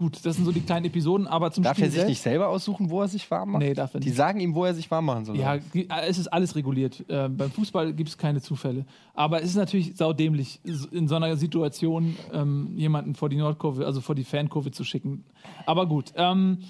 gut, 0.00 0.24
das 0.24 0.36
sind 0.36 0.46
so 0.46 0.50
die 0.52 0.62
kleinen 0.62 0.86
Episoden, 0.86 1.26
aber 1.26 1.50
zum 1.52 1.62
Darf 1.62 1.74
Spiel 1.76 1.84
er 1.84 1.90
sich 1.90 1.94
selbst, 1.98 2.08
nicht 2.08 2.22
selber 2.22 2.48
aussuchen, 2.48 2.88
wo 2.88 3.02
er 3.02 3.08
sich 3.08 3.30
warm 3.30 3.50
macht? 3.52 3.62
Nee, 3.62 3.74
darf 3.74 3.92
er 3.92 4.00
Die 4.00 4.08
nicht. 4.08 4.16
sagen 4.16 4.40
ihm, 4.40 4.54
wo 4.54 4.64
er 4.64 4.72
sich 4.72 4.90
warm 4.90 5.04
machen 5.04 5.26
soll. 5.26 5.36
Ja, 5.36 5.58
gi- 5.58 5.86
es 6.06 6.16
ist 6.16 6.28
alles 6.28 6.56
reguliert. 6.56 7.04
Äh, 7.08 7.28
beim 7.28 7.50
Fußball 7.50 7.92
gibt 7.92 8.08
es 8.08 8.16
keine 8.16 8.40
Zufälle. 8.40 8.86
Aber 9.12 9.42
es 9.42 9.50
ist 9.50 9.56
natürlich 9.56 9.94
saudämlich, 9.96 10.58
in 10.90 11.06
so 11.06 11.16
einer 11.16 11.36
Situation 11.36 12.16
ähm, 12.32 12.72
jemanden 12.76 13.14
vor 13.14 13.28
die 13.28 13.36
Nordkurve, 13.36 13.84
also 13.84 14.00
vor 14.00 14.14
die 14.14 14.24
Fankurve 14.24 14.70
zu 14.70 14.84
schicken. 14.84 15.24
Aber 15.66 15.84
gut. 15.86 16.12
Ähm, 16.16 16.60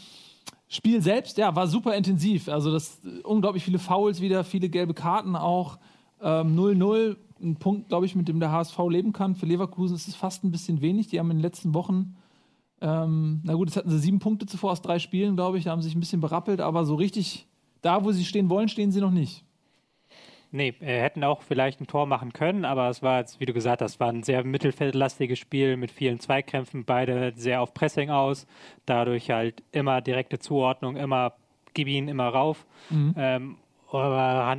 Spiel 0.68 1.00
selbst, 1.02 1.36
ja, 1.38 1.54
war 1.56 1.66
super 1.66 1.94
intensiv. 1.96 2.48
Also 2.48 2.70
das 2.72 3.00
äh, 3.04 3.22
unglaublich 3.22 3.64
viele 3.64 3.78
Fouls 3.78 4.20
wieder, 4.20 4.44
viele 4.44 4.68
gelbe 4.68 4.94
Karten 4.94 5.36
auch. 5.36 5.78
Ähm, 6.22 6.56
0-0, 6.58 7.16
ein 7.42 7.56
Punkt, 7.56 7.88
glaube 7.88 8.06
ich, 8.06 8.14
mit 8.14 8.28
dem 8.28 8.40
der 8.40 8.50
HSV 8.52 8.78
leben 8.88 9.12
kann. 9.12 9.34
Für 9.34 9.46
Leverkusen 9.46 9.94
ist 9.96 10.08
es 10.08 10.14
fast 10.14 10.44
ein 10.44 10.50
bisschen 10.50 10.80
wenig. 10.80 11.08
Die 11.08 11.18
haben 11.18 11.30
in 11.30 11.38
den 11.38 11.42
letzten 11.42 11.74
Wochen 11.74 12.16
ähm, 12.80 13.40
na 13.44 13.54
gut, 13.54 13.68
jetzt 13.68 13.76
hatten 13.76 13.90
sie 13.90 13.98
sieben 13.98 14.18
Punkte 14.18 14.46
zuvor 14.46 14.72
aus 14.72 14.82
drei 14.82 14.98
Spielen, 14.98 15.36
glaube 15.36 15.58
ich. 15.58 15.64
Da 15.64 15.70
haben 15.70 15.82
sie 15.82 15.88
sich 15.88 15.96
ein 15.96 16.00
bisschen 16.00 16.20
berappelt, 16.20 16.60
aber 16.60 16.84
so 16.84 16.94
richtig 16.94 17.46
da, 17.82 18.04
wo 18.04 18.12
sie 18.12 18.24
stehen 18.24 18.48
wollen, 18.50 18.68
stehen 18.68 18.92
sie 18.92 19.00
noch 19.00 19.10
nicht. 19.10 19.44
Nee, 20.52 20.74
äh, 20.80 21.00
hätten 21.00 21.22
auch 21.22 21.42
vielleicht 21.42 21.80
ein 21.80 21.86
Tor 21.86 22.06
machen 22.06 22.32
können, 22.32 22.64
aber 22.64 22.88
es 22.88 23.02
war 23.02 23.20
jetzt, 23.20 23.38
wie 23.38 23.46
du 23.46 23.52
gesagt 23.52 23.82
hast, 23.82 24.00
war 24.00 24.08
ein 24.08 24.24
sehr 24.24 24.42
mittelfeldlastiges 24.42 25.38
Spiel 25.38 25.76
mit 25.76 25.92
vielen 25.92 26.18
Zweikämpfen, 26.18 26.84
beide 26.84 27.32
sehr 27.36 27.62
auf 27.62 27.72
Pressing 27.72 28.10
aus, 28.10 28.46
dadurch 28.84 29.30
halt 29.30 29.62
immer 29.70 30.00
direkte 30.00 30.40
Zuordnung, 30.40 30.96
immer 30.96 31.34
gib 31.72 31.86
ihn 31.86 32.08
immer 32.08 32.28
rauf. 32.28 32.66
Ähm, 33.16 33.56
aber 33.92 34.56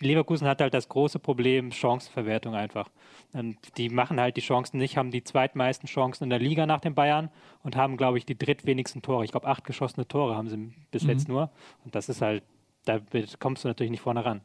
Leverkusen 0.00 0.48
hat 0.48 0.62
halt 0.62 0.72
das 0.72 0.88
große 0.88 1.18
Problem 1.18 1.72
Chancenverwertung 1.72 2.54
einfach. 2.54 2.88
Und 3.34 3.56
die 3.76 3.88
machen 3.88 4.20
halt 4.20 4.36
die 4.36 4.40
Chancen 4.40 4.78
nicht, 4.78 4.96
haben 4.96 5.10
die 5.10 5.24
zweitmeisten 5.24 5.88
Chancen 5.88 6.24
in 6.24 6.30
der 6.30 6.38
Liga 6.38 6.66
nach 6.66 6.80
den 6.80 6.94
Bayern 6.94 7.30
und 7.64 7.74
haben, 7.74 7.96
glaube 7.96 8.16
ich, 8.16 8.24
die 8.24 8.38
drittwenigsten 8.38 9.02
Tore. 9.02 9.24
Ich 9.24 9.32
glaube, 9.32 9.48
acht 9.48 9.64
geschossene 9.64 10.06
Tore 10.06 10.36
haben 10.36 10.48
sie 10.48 10.72
bis 10.92 11.02
jetzt 11.02 11.28
nur. 11.28 11.50
Und 11.84 11.96
das 11.96 12.08
ist 12.08 12.22
halt, 12.22 12.44
da 12.84 13.00
kommst 13.40 13.64
du 13.64 13.68
natürlich 13.68 13.90
nicht 13.90 14.02
vorne 14.02 14.24
ran. 14.24 14.40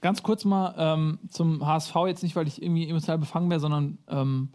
Ganz 0.00 0.22
kurz 0.22 0.44
mal 0.44 0.74
ähm, 0.78 1.18
zum 1.28 1.66
HSV, 1.66 1.94
jetzt 2.06 2.22
nicht, 2.22 2.36
weil 2.36 2.46
ich 2.46 2.62
irgendwie 2.62 2.88
emotional 2.88 3.18
befangen 3.18 3.50
wäre, 3.50 3.60
sondern 3.60 3.98
ähm, 4.06 4.50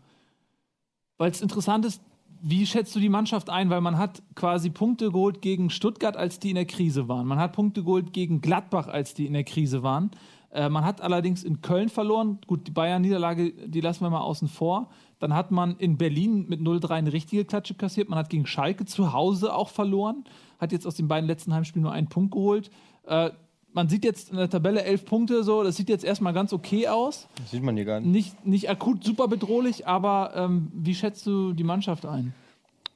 weil 1.18 1.32
es 1.32 1.42
interessant 1.42 1.86
ist, 1.86 2.02
wie 2.46 2.66
schätzt 2.66 2.96
du 2.96 3.00
die 3.00 3.10
Mannschaft 3.10 3.50
ein? 3.50 3.70
Weil 3.70 3.82
man 3.82 3.98
hat 3.98 4.22
quasi 4.36 4.70
Punkte 4.70 5.12
geholt 5.12 5.42
gegen 5.42 5.70
Stuttgart, 5.70 6.16
als 6.16 6.40
die 6.40 6.50
in 6.50 6.56
der 6.56 6.66
Krise 6.66 7.08
waren. 7.08 7.26
Man 7.26 7.40
hat 7.40 7.54
Punkte 7.54 7.84
geholt 7.84 8.14
gegen 8.14 8.42
Gladbach, 8.42 8.88
als 8.88 9.14
die 9.14 9.26
in 9.26 9.34
der 9.34 9.46
Krise 9.46 9.82
waren. 9.82 10.12
Äh, 10.54 10.70
man 10.70 10.86
hat 10.86 11.02
allerdings 11.02 11.44
in 11.44 11.62
Köln 11.62 11.90
verloren. 11.90 12.40
Gut, 12.46 12.68
die 12.68 12.72
Bayern-Niederlage, 12.72 13.52
die 13.52 13.82
lassen 13.82 14.06
wir 14.06 14.10
mal 14.10 14.22
außen 14.22 14.48
vor. 14.48 14.90
Dann 15.20 15.34
hat 15.34 15.52
man 15.52 15.78
in 15.78 15.98
Berlin 15.98 16.46
mit 16.48 16.62
0-3 16.62 16.92
eine 16.92 17.14
richtige 17.14 17.44
Klatsche 17.44 17.74
kassiert. 17.74 18.08
Man 18.10 18.20
hat 18.20 18.30
gegen 18.30 18.46
Schalke 18.46 18.86
zu 18.86 19.14
Hause 19.14 19.56
auch 19.56 19.70
verloren. 19.70 20.26
Hat 20.60 20.72
jetzt 20.72 20.86
aus 20.86 20.96
den 20.96 21.08
beiden 21.08 21.28
letzten 21.28 21.54
Heimspielen 21.54 21.84
nur 21.84 21.92
einen 21.92 22.08
Punkt 22.08 22.32
geholt. 22.32 22.70
Äh, 23.08 23.32
man 23.74 23.90
sieht 23.90 24.06
jetzt 24.06 24.30
in 24.30 24.38
der 24.38 24.50
Tabelle 24.50 24.84
elf 24.84 25.06
Punkte 25.06 25.44
so. 25.44 25.64
Das 25.64 25.76
sieht 25.76 25.90
jetzt 25.90 26.06
erstmal 26.06 26.34
ganz 26.34 26.54
okay 26.54 26.88
aus. 26.88 27.28
Das 27.38 27.50
sieht 27.50 27.64
man 27.64 27.76
hier 27.76 27.86
gar 27.86 28.00
nicht. 28.00 28.12
Nicht, 28.12 28.46
nicht 28.46 28.70
akut 28.70 29.04
super 29.04 29.28
bedrohlich, 29.28 29.88
aber 29.88 30.34
ähm, 30.36 30.72
wie 30.76 30.94
schätzt 30.94 31.26
du 31.26 31.54
die 31.54 31.64
Mannschaft 31.64 32.06
ein? 32.06 32.36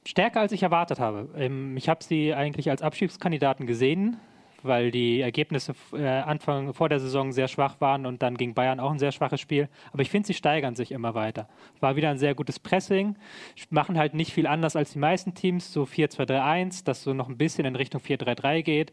Stärker 0.06 0.40
als 0.40 0.52
ich 0.52 0.62
erwartet 0.62 1.00
habe. 1.00 1.28
Ähm, 1.36 1.76
ich 1.76 1.88
habe 1.88 2.04
sie 2.04 2.32
eigentlich 2.32 2.70
als 2.70 2.82
Abstiegskandidaten 2.82 3.66
gesehen, 3.66 4.16
weil 4.62 4.90
die 4.90 5.20
Ergebnisse 5.20 5.74
äh, 5.92 6.06
Anfang 6.06 6.74
vor 6.74 6.88
der 6.88 7.00
Saison 7.00 7.32
sehr 7.32 7.48
schwach 7.48 7.80
waren 7.80 8.06
und 8.06 8.22
dann 8.22 8.36
gegen 8.36 8.54
Bayern 8.54 8.80
auch 8.80 8.90
ein 8.90 8.98
sehr 8.98 9.12
schwaches 9.12 9.40
Spiel. 9.40 9.68
Aber 9.92 10.02
ich 10.02 10.10
finde, 10.10 10.26
sie 10.26 10.34
steigern 10.34 10.74
sich 10.74 10.92
immer 10.92 11.14
weiter. 11.14 11.48
War 11.80 11.96
wieder 11.96 12.10
ein 12.10 12.18
sehr 12.18 12.34
gutes 12.34 12.58
Pressing, 12.58 13.16
machen 13.70 13.98
halt 13.98 14.14
nicht 14.14 14.32
viel 14.32 14.46
anders 14.46 14.76
als 14.76 14.92
die 14.92 14.98
meisten 14.98 15.34
Teams, 15.34 15.72
so 15.72 15.84
4-2-3-1, 15.84 16.84
das 16.84 17.02
so 17.02 17.14
noch 17.14 17.28
ein 17.28 17.38
bisschen 17.38 17.64
in 17.64 17.76
Richtung 17.76 18.00
4-3-3 18.00 18.62
geht. 18.62 18.92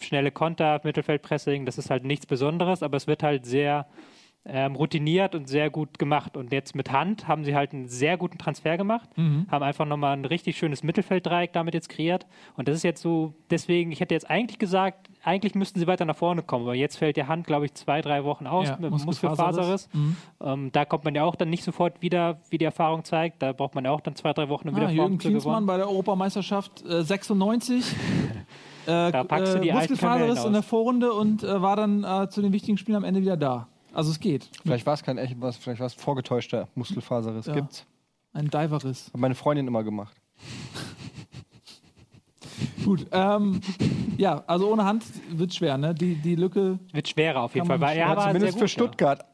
Schnelle 0.00 0.30
Konter, 0.32 0.80
Mittelfeldpressing, 0.82 1.64
das 1.64 1.78
ist 1.78 1.90
halt 1.90 2.04
nichts 2.04 2.26
Besonderes, 2.26 2.82
aber 2.82 2.96
es 2.96 3.06
wird 3.06 3.22
halt 3.22 3.46
sehr 3.46 3.86
ähm, 4.44 4.74
routiniert 4.74 5.34
und 5.36 5.48
sehr 5.48 5.70
gut 5.70 5.98
gemacht. 6.00 6.36
Und 6.36 6.52
jetzt 6.52 6.74
mit 6.74 6.90
Hand 6.90 7.28
haben 7.28 7.44
sie 7.44 7.54
halt 7.54 7.72
einen 7.72 7.86
sehr 7.86 8.16
guten 8.16 8.38
Transfer 8.38 8.76
gemacht, 8.76 9.08
haben 9.16 9.62
einfach 9.62 9.84
nochmal 9.86 10.14
ein 10.16 10.24
richtig 10.24 10.56
schönes 10.58 10.82
Mittelfelddreieck 10.82 11.52
damit 11.52 11.74
jetzt 11.74 11.88
kreiert. 11.88 12.26
Und 12.56 12.66
das 12.66 12.74
ist 12.76 12.82
jetzt 12.82 13.02
so, 13.02 13.34
deswegen, 13.50 13.92
ich 13.92 14.00
hätte 14.00 14.14
jetzt 14.14 14.28
eigentlich 14.28 14.58
gesagt, 14.58 15.08
eigentlich 15.22 15.54
müssten 15.54 15.78
sie 15.78 15.86
weiter 15.86 16.04
nach 16.04 16.16
vorne 16.16 16.42
kommen, 16.42 16.64
aber 16.64 16.74
jetzt 16.74 16.96
fällt 16.96 17.16
der 17.16 17.28
Hand, 17.28 17.46
glaube 17.46 17.66
ich, 17.66 17.74
zwei, 17.74 18.00
drei 18.00 18.24
Wochen 18.24 18.48
aus, 18.48 18.68
Ja, 18.68 18.76
mit 18.80 18.90
Muskelfaserriss. 18.90 19.88
Muskelfaserriss. 19.92 20.24
Ähm, 20.42 20.70
da 20.72 20.84
kommt 20.84 21.04
man 21.04 21.14
ja 21.14 21.22
auch 21.22 21.36
dann 21.36 21.48
nicht 21.48 21.62
sofort 21.62 22.02
wieder, 22.02 22.38
wie 22.50 22.58
die 22.58 22.64
Erfahrung 22.64 23.04
zeigt. 23.04 23.42
Da 23.42 23.52
braucht 23.52 23.76
man 23.76 23.84
ja 23.84 23.92
auch 23.92 24.00
dann 24.00 24.16
zwei, 24.16 24.32
drei 24.32 24.48
Wochen, 24.48 24.68
um 24.68 24.74
wieder 24.74 24.86
Ah, 24.86 24.88
Form 24.88 24.96
Jürgen 24.98 25.18
Klinsmann 25.18 25.52
gewonnen. 25.52 25.66
bei 25.66 25.76
der 25.76 25.86
Europameisterschaft 25.88 26.84
äh, 26.84 27.02
96. 27.04 27.84
Äh, 27.92 27.92
Da 28.86 29.22
packst 29.22 29.54
du 29.54 29.60
die 29.60 29.70
alten 29.70 29.92
Muskelfaserriss 29.92 30.44
in 30.44 30.52
der. 30.54 30.62
Vorrunde 30.64 31.12
und 31.12 31.44
äh, 31.44 31.62
war 31.62 31.76
dann 31.76 32.02
äh, 32.02 32.28
zu 32.28 32.42
den 32.42 32.52
wichtigen 32.52 32.76
Spielen 32.78 32.96
am 32.96 33.04
Ende 33.04 33.20
wieder 33.20 33.36
da. 33.36 33.68
Also 33.92 34.10
es 34.10 34.20
geht. 34.20 34.48
Vielleicht 34.62 34.86
war 34.86 34.94
es 34.94 35.02
kein 35.02 35.18
echt, 35.18 35.40
was, 35.40 35.56
vielleicht 35.56 35.80
war 35.80 35.86
es 35.86 35.94
vorgetäuschter 35.94 36.68
Muskelfaserriss. 36.74 37.46
Ja. 37.46 37.54
Gibt's. 37.54 37.84
Ein 38.32 38.48
Diverriss. 38.48 39.06
Hat 39.08 39.16
meine 39.20 39.34
Freundin 39.34 39.66
immer 39.66 39.84
gemacht. 39.84 40.16
Gut. 42.84 43.06
Ähm, 43.12 43.60
ja, 44.16 44.42
also 44.46 44.72
ohne 44.72 44.84
Hand 44.84 45.04
wird 45.30 45.54
schwer, 45.54 45.78
ne? 45.78 45.94
Die, 45.94 46.16
die 46.16 46.34
Lücke. 46.34 46.78
Wird 46.92 47.08
schwerer 47.08 47.42
auf 47.42 47.54
jeden 47.54 47.66
Fall, 47.66 47.80
weil 47.80 47.96
er 47.96 48.06
schwer- 48.06 48.16
war 48.16 48.26
Zumindest 48.28 48.52
sehr 48.52 48.58
für 48.58 48.64
gut, 48.64 48.70
Stuttgart. 48.70 49.24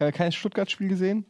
Ja. 0.00 0.12
Kein 0.12 0.32
Stuttgart-Spiel 0.32 0.88
gesehen? 0.88 1.24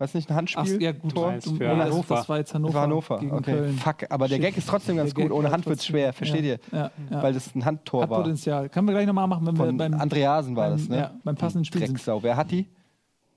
War 0.00 0.06
es 0.06 0.14
nicht 0.14 0.30
ein 0.30 0.32
Ach, 0.32 0.36
Handspiel? 0.38 0.82
ja, 0.82 0.92
gut. 0.92 1.12
Tor? 1.14 1.34
Du- 1.44 1.56
für 1.56 1.68
Hannover. 1.68 2.14
das 2.14 2.28
war 2.30 2.38
jetzt 2.38 2.54
Hannover. 2.54 2.72
war 2.72 2.82
Hannover. 2.84 3.18
Gegen 3.18 3.32
Okay. 3.32 3.52
Köln. 3.52 3.74
Fuck, 3.76 4.06
aber 4.10 4.28
der 4.28 4.36
Shit. 4.36 4.44
Gag 4.46 4.56
ist 4.56 4.66
trotzdem 4.66 4.96
ganz 4.96 5.12
Der 5.12 5.22
gut. 5.24 5.30
Gag 5.30 5.38
Ohne 5.38 5.50
Hand 5.50 5.66
wird's 5.66 5.82
trotzdem- 5.82 5.92
schwer. 5.92 6.12
Versteht 6.14 6.44
ja, 6.44 6.52
ihr? 6.54 6.58
Ja, 6.72 6.90
ja. 7.10 7.22
Weil 7.22 7.34
das 7.34 7.54
ein 7.54 7.64
Handtor 7.66 8.02
Hat 8.04 8.08
war. 8.10 8.22
Potenzial. 8.22 8.70
Können 8.70 8.88
wir 8.88 8.94
gleich 8.94 9.06
nochmal 9.06 9.26
machen, 9.28 9.46
wenn 9.46 9.58
wir 9.58 9.66
Von 9.66 9.76
beim, 9.76 9.92
Andreasen 9.92 10.56
war 10.56 10.70
beim, 10.70 10.78
das, 10.78 10.88
ne? 10.88 10.96
ja, 10.96 11.14
beim 11.22 11.36
passenden 11.36 11.66
Spiel 11.66 11.82
sind. 11.82 11.92
Drecksau. 11.98 12.22
Wer 12.22 12.36
hat 12.38 12.50
die? 12.50 12.66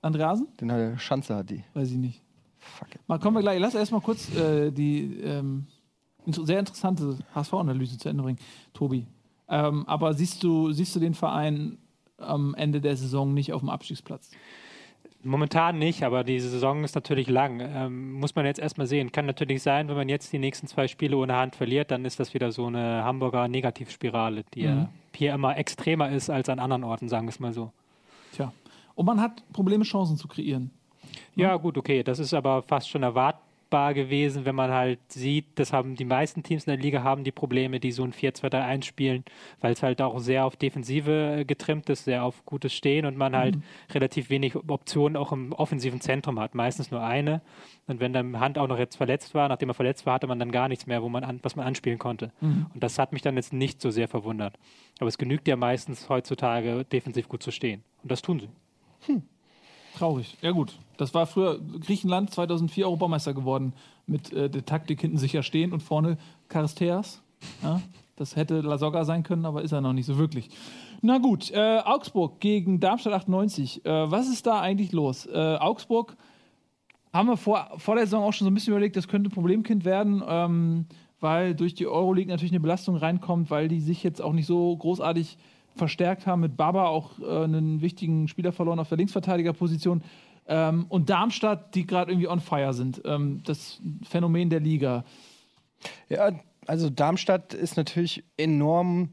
Andreasen? 0.00 0.48
Den 0.58 0.72
hat 0.72 0.78
der 0.78 0.98
Schanze 0.98 1.36
hat 1.36 1.50
die. 1.50 1.62
Weiß 1.74 1.90
ich 1.90 1.96
nicht. 1.98 2.22
Fuck 2.58 2.94
it. 2.94 3.00
Mal 3.06 3.18
kommen 3.18 3.36
wir 3.36 3.42
gleich. 3.42 3.60
Lass 3.60 3.74
erstmal 3.74 4.00
kurz 4.00 4.34
äh, 4.34 4.70
die 4.70 5.20
ähm, 5.20 5.66
Sehr 6.26 6.58
interessante 6.60 7.18
HSV-Analyse 7.34 7.98
zu 7.98 8.08
Ende 8.08 8.22
bringen, 8.22 8.38
Tobi. 8.72 9.06
Ähm, 9.50 9.86
aber 9.86 10.14
siehst 10.14 10.42
du, 10.42 10.72
siehst 10.72 10.96
du 10.96 11.00
den 11.00 11.12
Verein 11.12 11.76
am 12.16 12.54
Ende 12.54 12.80
der 12.80 12.96
Saison 12.96 13.34
nicht 13.34 13.52
auf 13.52 13.60
dem 13.60 13.68
Abstiegsplatz? 13.68 14.30
Momentan 15.24 15.78
nicht, 15.78 16.02
aber 16.02 16.22
die 16.22 16.38
Saison 16.38 16.84
ist 16.84 16.94
natürlich 16.94 17.28
lang. 17.28 17.60
Ähm, 17.60 18.12
muss 18.12 18.34
man 18.34 18.44
jetzt 18.44 18.60
erstmal 18.60 18.86
sehen. 18.86 19.10
Kann 19.10 19.26
natürlich 19.26 19.62
sein, 19.62 19.88
wenn 19.88 19.96
man 19.96 20.08
jetzt 20.08 20.32
die 20.32 20.38
nächsten 20.38 20.66
zwei 20.66 20.86
Spiele 20.86 21.16
ohne 21.16 21.34
Hand 21.34 21.56
verliert, 21.56 21.90
dann 21.90 22.04
ist 22.04 22.20
das 22.20 22.34
wieder 22.34 22.52
so 22.52 22.66
eine 22.66 23.04
Hamburger 23.04 23.48
Negativspirale, 23.48 24.44
die 24.54 24.62
ja 24.62 24.88
hier 25.16 25.34
immer 25.34 25.56
extremer 25.56 26.10
ist 26.10 26.30
als 26.30 26.48
an 26.48 26.58
anderen 26.58 26.84
Orten, 26.84 27.08
sagen 27.08 27.26
wir 27.26 27.30
es 27.30 27.40
mal 27.40 27.52
so. 27.52 27.72
Tja. 28.34 28.52
Und 28.94 29.06
man 29.06 29.20
hat 29.20 29.42
Probleme, 29.52 29.84
Chancen 29.84 30.16
zu 30.16 30.28
kreieren. 30.28 30.70
Ja, 31.36 31.56
gut, 31.56 31.78
okay. 31.78 32.02
Das 32.02 32.18
ist 32.18 32.34
aber 32.34 32.62
fast 32.62 32.88
schon 32.88 33.02
erwartbar 33.74 33.94
gewesen, 33.94 34.44
wenn 34.44 34.54
man 34.54 34.70
halt 34.70 35.00
sieht, 35.08 35.46
das 35.56 35.72
haben 35.72 35.96
die 35.96 36.04
meisten 36.04 36.42
Teams 36.42 36.64
in 36.64 36.72
der 36.72 36.80
Liga 36.80 37.02
haben 37.02 37.24
die 37.24 37.32
Probleme, 37.32 37.80
die 37.80 37.92
so 37.92 38.04
ein 38.04 38.12
4-2-3-1 38.12 38.84
spielen, 38.84 39.24
weil 39.60 39.72
es 39.72 39.82
halt 39.82 40.00
auch 40.00 40.18
sehr 40.18 40.44
auf 40.44 40.56
Defensive 40.56 41.38
äh, 41.40 41.44
getrimmt 41.44 41.90
ist, 41.90 42.04
sehr 42.04 42.24
auf 42.24 42.44
gutes 42.44 42.72
Stehen 42.72 43.04
und 43.04 43.16
man 43.16 43.36
halt 43.36 43.56
relativ 43.92 44.30
wenig 44.30 44.56
Optionen 44.56 45.16
auch 45.16 45.32
im 45.32 45.52
offensiven 45.52 46.00
Zentrum 46.00 46.38
hat. 46.38 46.54
Meistens 46.54 46.90
nur 46.90 47.02
eine. 47.02 47.42
Und 47.86 48.00
wenn 48.00 48.12
dann 48.12 48.40
Hand 48.40 48.58
auch 48.58 48.68
noch 48.68 48.78
jetzt 48.78 48.96
verletzt 48.96 49.34
war, 49.34 49.48
nachdem 49.48 49.68
er 49.70 49.74
verletzt 49.74 50.06
war, 50.06 50.14
hatte 50.14 50.26
man 50.26 50.38
dann 50.38 50.52
gar 50.52 50.68
nichts 50.68 50.86
mehr, 50.86 51.02
wo 51.02 51.08
man 51.08 51.24
an, 51.24 51.40
was 51.42 51.56
man 51.56 51.66
anspielen 51.66 51.98
konnte. 51.98 52.32
Und 52.72 52.82
das 52.82 52.98
hat 52.98 53.12
mich 53.12 53.22
dann 53.22 53.36
jetzt 53.36 53.52
nicht 53.52 53.80
so 53.80 53.90
sehr 53.90 54.08
verwundert. 54.08 54.54
Aber 55.00 55.08
es 55.08 55.18
genügt 55.18 55.48
ja 55.48 55.56
meistens 55.56 56.08
heutzutage, 56.08 56.84
defensiv 56.84 57.28
gut 57.28 57.42
zu 57.42 57.50
stehen. 57.50 57.82
Und 58.02 58.12
das 58.12 58.22
tun 58.22 58.40
sie. 58.40 58.48
Traurig. 59.96 60.36
Ja, 60.42 60.50
gut. 60.50 60.76
Das 60.96 61.14
war 61.14 61.26
früher 61.26 61.60
Griechenland 61.80 62.30
2004 62.30 62.86
Europameister 62.86 63.34
geworden. 63.34 63.72
Mit 64.06 64.32
äh, 64.32 64.50
der 64.50 64.64
Taktik 64.64 65.00
hinten 65.00 65.18
sicher 65.18 65.42
stehen 65.42 65.72
und 65.72 65.82
vorne 65.82 66.18
Charisteas. 66.48 67.22
Ja, 67.62 67.80
das 68.16 68.36
hätte 68.36 68.60
Lasogga 68.60 69.04
sein 69.04 69.22
können, 69.22 69.46
aber 69.46 69.62
ist 69.62 69.72
er 69.72 69.80
noch 69.80 69.92
nicht 69.92 70.06
so 70.06 70.18
wirklich. 70.18 70.50
Na 71.00 71.18
gut, 71.18 71.50
äh, 71.50 71.80
Augsburg 71.84 72.40
gegen 72.40 72.80
Darmstadt 72.80 73.12
98. 73.12 73.84
Äh, 73.84 74.10
was 74.10 74.28
ist 74.28 74.46
da 74.46 74.60
eigentlich 74.60 74.92
los? 74.92 75.26
Äh, 75.26 75.56
Augsburg 75.56 76.16
haben 77.12 77.28
wir 77.28 77.36
vor, 77.36 77.70
vor 77.76 77.94
der 77.94 78.04
Saison 78.04 78.24
auch 78.24 78.32
schon 78.32 78.46
so 78.46 78.50
ein 78.50 78.54
bisschen 78.54 78.72
überlegt, 78.72 78.96
das 78.96 79.08
könnte 79.08 79.30
ein 79.30 79.32
Problemkind 79.32 79.84
werden, 79.84 80.22
ähm, 80.26 80.86
weil 81.20 81.54
durch 81.54 81.74
die 81.74 81.86
Euroleague 81.86 82.30
natürlich 82.30 82.52
eine 82.52 82.60
Belastung 82.60 82.96
reinkommt, 82.96 83.50
weil 83.50 83.68
die 83.68 83.80
sich 83.80 84.02
jetzt 84.02 84.20
auch 84.20 84.32
nicht 84.32 84.46
so 84.46 84.76
großartig 84.76 85.38
verstärkt 85.74 86.26
haben. 86.26 86.40
Mit 86.40 86.56
Baba 86.56 86.86
auch 86.86 87.18
äh, 87.20 87.44
einen 87.44 87.80
wichtigen 87.80 88.28
Spieler 88.28 88.52
verloren 88.52 88.78
auf 88.78 88.88
der 88.88 88.98
Linksverteidigerposition. 88.98 90.02
Ähm, 90.46 90.86
und 90.88 91.10
Darmstadt, 91.10 91.74
die 91.74 91.86
gerade 91.86 92.12
irgendwie 92.12 92.28
on 92.28 92.40
fire 92.40 92.74
sind. 92.74 93.02
Ähm, 93.04 93.42
das 93.44 93.80
Phänomen 94.02 94.50
der 94.50 94.60
Liga. 94.60 95.04
Ja, 96.08 96.32
also 96.66 96.90
Darmstadt 96.90 97.54
ist 97.54 97.76
natürlich 97.76 98.24
enorm 98.36 99.10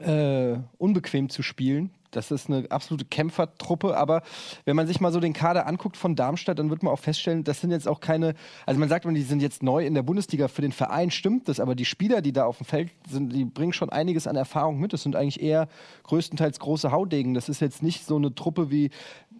äh, 0.00 0.56
unbequem 0.78 1.28
zu 1.28 1.42
spielen. 1.42 1.90
Das 2.12 2.30
ist 2.30 2.48
eine 2.48 2.70
absolute 2.70 3.04
Kämpfertruppe, 3.06 3.96
aber 3.96 4.22
wenn 4.64 4.76
man 4.76 4.86
sich 4.86 5.00
mal 5.00 5.12
so 5.12 5.18
den 5.18 5.32
Kader 5.32 5.66
anguckt 5.66 5.96
von 5.96 6.14
Darmstadt, 6.14 6.58
dann 6.58 6.70
wird 6.70 6.82
man 6.82 6.92
auch 6.92 6.98
feststellen, 6.98 7.42
das 7.42 7.60
sind 7.60 7.70
jetzt 7.70 7.88
auch 7.88 8.00
keine, 8.00 8.34
also 8.66 8.78
man 8.78 8.88
sagt 8.88 9.04
immer, 9.04 9.14
die 9.14 9.22
sind 9.22 9.42
jetzt 9.42 9.62
neu 9.62 9.84
in 9.84 9.94
der 9.94 10.02
Bundesliga, 10.02 10.48
für 10.48 10.62
den 10.62 10.72
Verein 10.72 11.10
stimmt 11.10 11.48
das, 11.48 11.58
aber 11.58 11.74
die 11.74 11.84
Spieler, 11.84 12.20
die 12.20 12.32
da 12.32 12.44
auf 12.44 12.58
dem 12.58 12.66
Feld 12.66 12.90
sind, 13.08 13.32
die 13.32 13.44
bringen 13.44 13.72
schon 13.72 13.90
einiges 13.90 14.26
an 14.26 14.36
Erfahrung 14.36 14.78
mit. 14.78 14.92
Das 14.92 15.02
sind 15.02 15.16
eigentlich 15.16 15.42
eher 15.42 15.68
größtenteils 16.04 16.58
große 16.60 16.92
Haudegen. 16.92 17.34
Das 17.34 17.48
ist 17.48 17.60
jetzt 17.60 17.82
nicht 17.82 18.06
so 18.06 18.16
eine 18.16 18.34
Truppe 18.34 18.70
wie, 18.70 18.90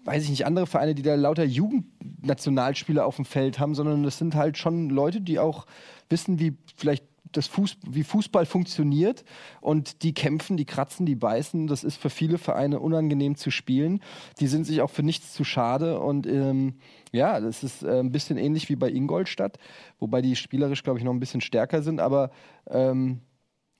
weiß 0.04 0.24
ich 0.24 0.30
nicht, 0.30 0.46
andere 0.46 0.66
Vereine, 0.66 0.94
die 0.94 1.02
da 1.02 1.14
lauter 1.14 1.44
Jugendnationalspieler 1.44 3.04
auf 3.06 3.16
dem 3.16 3.24
Feld 3.24 3.58
haben, 3.58 3.74
sondern 3.74 4.02
das 4.02 4.18
sind 4.18 4.34
halt 4.34 4.58
schon 4.58 4.90
Leute, 4.90 5.20
die 5.20 5.38
auch 5.38 5.66
wissen, 6.08 6.38
wie 6.38 6.56
vielleicht 6.76 7.04
das 7.32 7.46
Fuß, 7.46 7.78
wie 7.86 8.04
Fußball 8.04 8.46
funktioniert 8.46 9.24
und 9.60 10.02
die 10.02 10.14
kämpfen, 10.14 10.56
die 10.56 10.64
kratzen, 10.64 11.06
die 11.06 11.14
beißen. 11.14 11.66
Das 11.66 11.84
ist 11.84 11.96
für 11.96 12.10
viele 12.10 12.38
Vereine 12.38 12.80
unangenehm 12.80 13.36
zu 13.36 13.50
spielen. 13.50 14.00
Die 14.40 14.46
sind 14.46 14.64
sich 14.64 14.80
auch 14.82 14.90
für 14.90 15.02
nichts 15.02 15.32
zu 15.32 15.44
schade 15.44 16.00
und 16.00 16.26
ähm, 16.26 16.74
ja, 17.12 17.40
das 17.40 17.62
ist 17.62 17.82
äh, 17.82 18.00
ein 18.00 18.12
bisschen 18.12 18.38
ähnlich 18.38 18.68
wie 18.68 18.76
bei 18.76 18.90
Ingolstadt, 18.90 19.58
wobei 19.98 20.22
die 20.22 20.36
spielerisch, 20.36 20.82
glaube 20.82 20.98
ich, 20.98 21.04
noch 21.04 21.12
ein 21.12 21.20
bisschen 21.20 21.40
stärker 21.40 21.82
sind, 21.82 22.00
aber 22.00 22.30
ähm, 22.70 23.20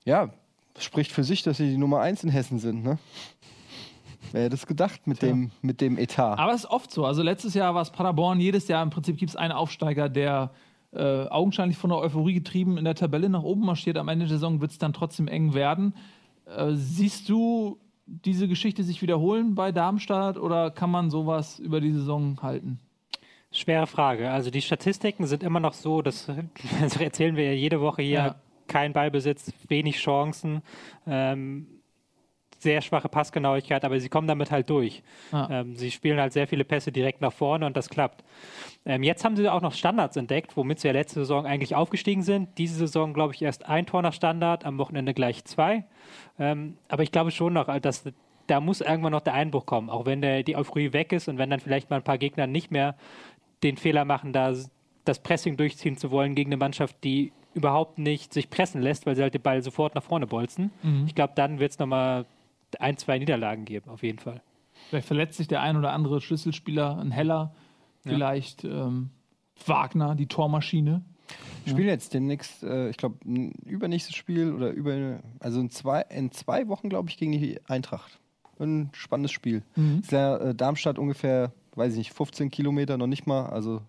ja, 0.05 0.33
spricht 0.77 1.11
für 1.11 1.23
sich, 1.23 1.43
dass 1.43 1.57
sie 1.57 1.69
die 1.69 1.77
Nummer 1.77 2.01
eins 2.01 2.23
in 2.23 2.29
Hessen 2.29 2.59
sind, 2.59 2.83
ne? 2.83 2.97
Wer 4.31 4.43
hätte 4.43 4.51
das 4.51 4.65
gedacht 4.65 5.05
mit, 5.05 5.21
dem, 5.21 5.51
mit 5.61 5.79
dem 5.79 5.97
Etat? 5.97 6.39
Aber 6.39 6.53
es 6.53 6.63
ist 6.63 6.69
oft 6.69 6.91
so. 6.91 7.05
Also 7.05 7.21
letztes 7.21 7.53
Jahr 7.53 7.75
war 7.75 7.83
es 7.83 7.91
Paderborn. 7.91 8.39
Jedes 8.39 8.67
Jahr 8.67 8.81
im 8.81 8.89
Prinzip 8.89 9.17
gibt 9.17 9.29
es 9.29 9.35
einen 9.35 9.51
Aufsteiger, 9.51 10.09
der 10.09 10.51
äh, 10.95 11.27
augenscheinlich 11.27 11.77
von 11.77 11.89
der 11.89 11.99
Euphorie 11.99 12.33
getrieben 12.35 12.77
in 12.77 12.85
der 12.85 12.95
Tabelle 12.95 13.29
nach 13.29 13.43
oben 13.43 13.65
marschiert. 13.65 13.97
Am 13.97 14.07
Ende 14.07 14.25
der 14.25 14.35
Saison 14.35 14.61
wird 14.61 14.71
es 14.71 14.77
dann 14.77 14.93
trotzdem 14.93 15.27
eng 15.27 15.53
werden. 15.53 15.93
Äh, 16.45 16.71
siehst 16.73 17.29
du 17.29 17.77
diese 18.05 18.47
Geschichte 18.47 18.83
sich 18.83 19.01
wiederholen 19.01 19.55
bei 19.55 19.71
Darmstadt 19.71 20.37
oder 20.37 20.71
kann 20.71 20.89
man 20.91 21.09
sowas 21.09 21.59
über 21.59 21.79
die 21.81 21.91
Saison 21.91 22.37
halten? 22.41 22.79
Schwere 23.51 23.87
Frage. 23.87 24.31
Also 24.31 24.49
die 24.49 24.61
Statistiken 24.61 25.25
sind 25.27 25.43
immer 25.43 25.59
noch 25.59 25.73
so, 25.73 26.01
das, 26.01 26.27
das 26.81 26.97
erzählen 26.97 27.35
wir 27.35 27.45
ja 27.45 27.53
jede 27.53 27.81
Woche 27.81 28.01
hier, 28.01 28.17
Ja. 28.17 28.35
kein 28.67 28.93
Ballbesitz, 28.93 29.53
wenig 29.67 29.97
Chancen, 29.97 30.61
ähm, 31.07 31.67
sehr 32.63 32.81
schwache 32.81 33.09
Passgenauigkeit, 33.09 33.85
aber 33.85 33.99
sie 33.99 34.09
kommen 34.09 34.27
damit 34.27 34.51
halt 34.51 34.69
durch. 34.69 35.03
Ja. 35.31 35.49
Ähm, 35.49 35.75
sie 35.75 35.91
spielen 35.91 36.19
halt 36.19 36.33
sehr 36.33 36.47
viele 36.47 36.63
Pässe 36.63 36.91
direkt 36.91 37.21
nach 37.21 37.33
vorne 37.33 37.65
und 37.65 37.77
das 37.77 37.89
klappt. 37.89 38.23
Ähm, 38.85 39.03
jetzt 39.03 39.23
haben 39.23 39.35
sie 39.35 39.47
auch 39.47 39.61
noch 39.61 39.73
Standards 39.73 40.17
entdeckt, 40.17 40.57
womit 40.57 40.79
sie 40.79 40.87
ja 40.87 40.93
letzte 40.93 41.19
Saison 41.19 41.45
eigentlich 41.45 41.75
aufgestiegen 41.75 42.23
sind. 42.23 42.49
Diese 42.57 42.75
Saison, 42.75 43.13
glaube 43.13 43.33
ich, 43.33 43.41
erst 43.41 43.67
ein 43.67 43.85
Tor 43.85 44.01
nach 44.01 44.13
Standard, 44.13 44.65
am 44.65 44.77
Wochenende 44.77 45.13
gleich 45.13 45.45
zwei. 45.45 45.85
Ähm, 46.39 46.77
aber 46.87 47.03
ich 47.03 47.11
glaube 47.11 47.31
schon 47.31 47.53
noch, 47.53 47.67
dass 47.79 48.05
da 48.47 48.59
muss 48.59 48.81
irgendwann 48.81 49.11
noch 49.13 49.21
der 49.21 49.35
Einbruch 49.35 49.65
kommen, 49.65 49.89
auch 49.89 50.05
wenn 50.05 50.21
der, 50.21 50.43
die 50.43 50.57
Euphorie 50.57 50.91
weg 50.91 51.13
ist 51.13 51.27
und 51.27 51.37
wenn 51.37 51.49
dann 51.49 51.59
vielleicht 51.59 51.89
mal 51.89 51.97
ein 51.97 52.03
paar 52.03 52.17
Gegner 52.17 52.47
nicht 52.47 52.71
mehr 52.71 52.95
den 53.63 53.77
Fehler 53.77 54.03
machen, 54.03 54.33
da 54.33 54.53
das 55.05 55.19
Pressing 55.19 55.55
durchziehen 55.55 55.97
zu 55.97 56.11
wollen 56.11 56.35
gegen 56.35 56.49
eine 56.49 56.57
Mannschaft, 56.57 56.97
die 57.03 57.31
überhaupt 57.53 57.99
nicht 57.99 58.33
sich 58.33 58.49
pressen 58.49 58.81
lässt, 58.81 59.05
weil 59.05 59.15
sie 59.15 59.21
halt 59.21 59.33
den 59.33 59.41
Ball 59.41 59.61
sofort 59.61 59.95
nach 59.95 60.03
vorne 60.03 60.27
bolzen. 60.27 60.71
Ich 61.05 61.13
glaube, 61.15 61.33
dann 61.35 61.59
wird 61.59 61.71
es 61.71 61.79
nochmal 61.79 62.25
ein, 62.81 62.97
zwei 62.97 63.19
Niederlagen 63.19 63.65
geben, 63.65 63.89
auf 63.89 64.03
jeden 64.03 64.19
Fall. 64.19 64.41
Vielleicht 64.89 65.07
verletzt 65.07 65.37
sich 65.37 65.47
der 65.47 65.61
ein 65.61 65.77
oder 65.77 65.91
andere 65.91 66.21
Schlüsselspieler, 66.21 66.97
ein 66.97 67.11
Heller, 67.11 67.53
vielleicht 68.01 68.63
ähm, 68.63 69.11
Wagner, 69.65 70.15
die 70.15 70.27
Tormaschine. 70.27 71.03
spielen 71.65 71.87
jetzt 71.87 72.13
demnächst, 72.13 72.63
äh, 72.63 72.89
ich 72.89 72.97
glaube, 72.97 73.17
übernächstes 73.65 74.15
Spiel 74.15 74.53
oder 74.53 74.71
über, 74.71 75.19
also 75.39 75.59
in 75.59 75.69
zwei, 75.69 76.01
in 76.01 76.31
zwei 76.31 76.67
Wochen, 76.67 76.89
glaube 76.89 77.09
ich, 77.09 77.17
gegen 77.17 77.31
die 77.31 77.59
Eintracht. 77.67 78.19
Ein 78.59 78.89
spannendes 78.93 79.31
Spiel. 79.31 79.63
Ist 80.01 80.11
ja 80.11 80.37
äh, 80.37 80.55
Darmstadt 80.55 80.99
ungefähr, 80.99 81.51
weiß 81.75 81.93
ich 81.93 81.97
nicht, 81.97 82.13
15 82.13 82.51
Kilometer, 82.51 82.97
noch 82.97 83.07
nicht 83.07 83.25
mal. 83.25 83.47
Also 83.47 83.81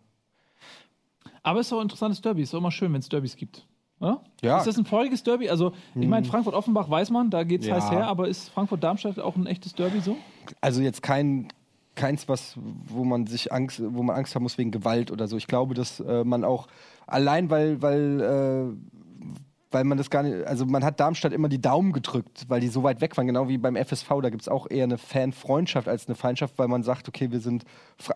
Aber 1.43 1.61
es 1.61 1.67
ist 1.67 1.73
auch 1.73 1.79
ein 1.79 1.85
interessantes 1.85 2.21
Derby. 2.23 2.43
Es 2.43 2.49
ist 2.49 2.55
auch 2.55 2.59
immer 2.59 2.71
schön, 2.71 2.93
wenn 2.93 3.01
es 3.01 3.09
Derbys 3.09 3.37
gibt. 3.37 3.67
Oder? 4.05 4.21
Ja. 4.43 4.59
Ist 4.59 4.67
das 4.67 4.77
ein 4.77 4.85
feuriges 4.85 5.23
Derby? 5.23 5.49
Also, 5.49 5.73
ich 5.95 6.07
meine, 6.07 6.27
Frankfurt-Offenbach 6.27 6.91
weiß 6.91 7.11
man, 7.11 7.31
da 7.31 7.43
geht 7.45 7.63
es 7.63 7.67
Ja. 7.67 7.77
heiß 7.77 7.91
her, 7.91 8.07
aber 8.07 8.29
ist 8.29 8.51
Frankfurt-Darmstadt 8.51 9.19
auch 9.19 9.37
ein 9.37 9.47
echtes 9.47 9.75
Derby 9.75 10.01
so? 10.01 10.17
also 10.61 10.83
jetzt 10.83 11.03
kein 11.03 11.49
keins 11.95 12.29
was 12.29 12.57
wo 12.87 13.05
man 13.05 13.27
sich 13.27 13.53
Angst 13.53 13.81
wo 13.83 14.03
man 14.03 14.17
Angst 14.17 14.35
haben 14.35 14.43
muss 14.43 14.59
wegen 14.59 14.71
Gewalt 14.73 15.11
oder 15.13 15.27
so 15.29 15.37
ich 15.39 15.47
glaube 15.47 15.75
dass 15.75 16.01
äh, 16.01 16.25
man 16.25 16.45
auch 16.45 16.67
allein 17.07 17.49
weil 17.51 17.81
weil 17.81 18.21
äh, 18.21 19.35
weil 19.71 19.85
man 19.85 19.97
das 19.97 20.11
gar 20.11 20.23
nicht 20.23 20.45
also 20.47 20.67
man 20.67 20.85
hat 20.85 21.01
Darmstadt 21.01 21.33
immer 21.33 21.49
die 21.49 21.61
Daumen 21.63 21.93
gedrückt 21.93 22.45
weil 22.49 22.61
die 22.61 22.69
so 22.69 22.83
weit 22.83 23.01
weg 23.01 23.17
waren 23.17 23.27
genau 23.29 23.49
wie 23.49 23.59
beim 23.59 23.77
FSV 23.77 24.09
da 24.23 24.29
gibt 24.31 24.43
es 24.43 24.49
auch 24.49 24.69
eher 24.69 24.85
eine 24.85 24.99
Fanfreundschaft 24.99 25.89
als 25.89 26.07
eine 26.07 26.15
Feindschaft 26.17 26.59
weil 26.59 26.69
man 26.69 26.83
sagt 26.83 27.09
okay 27.09 27.31
wir 27.31 27.41
sind 27.41 27.65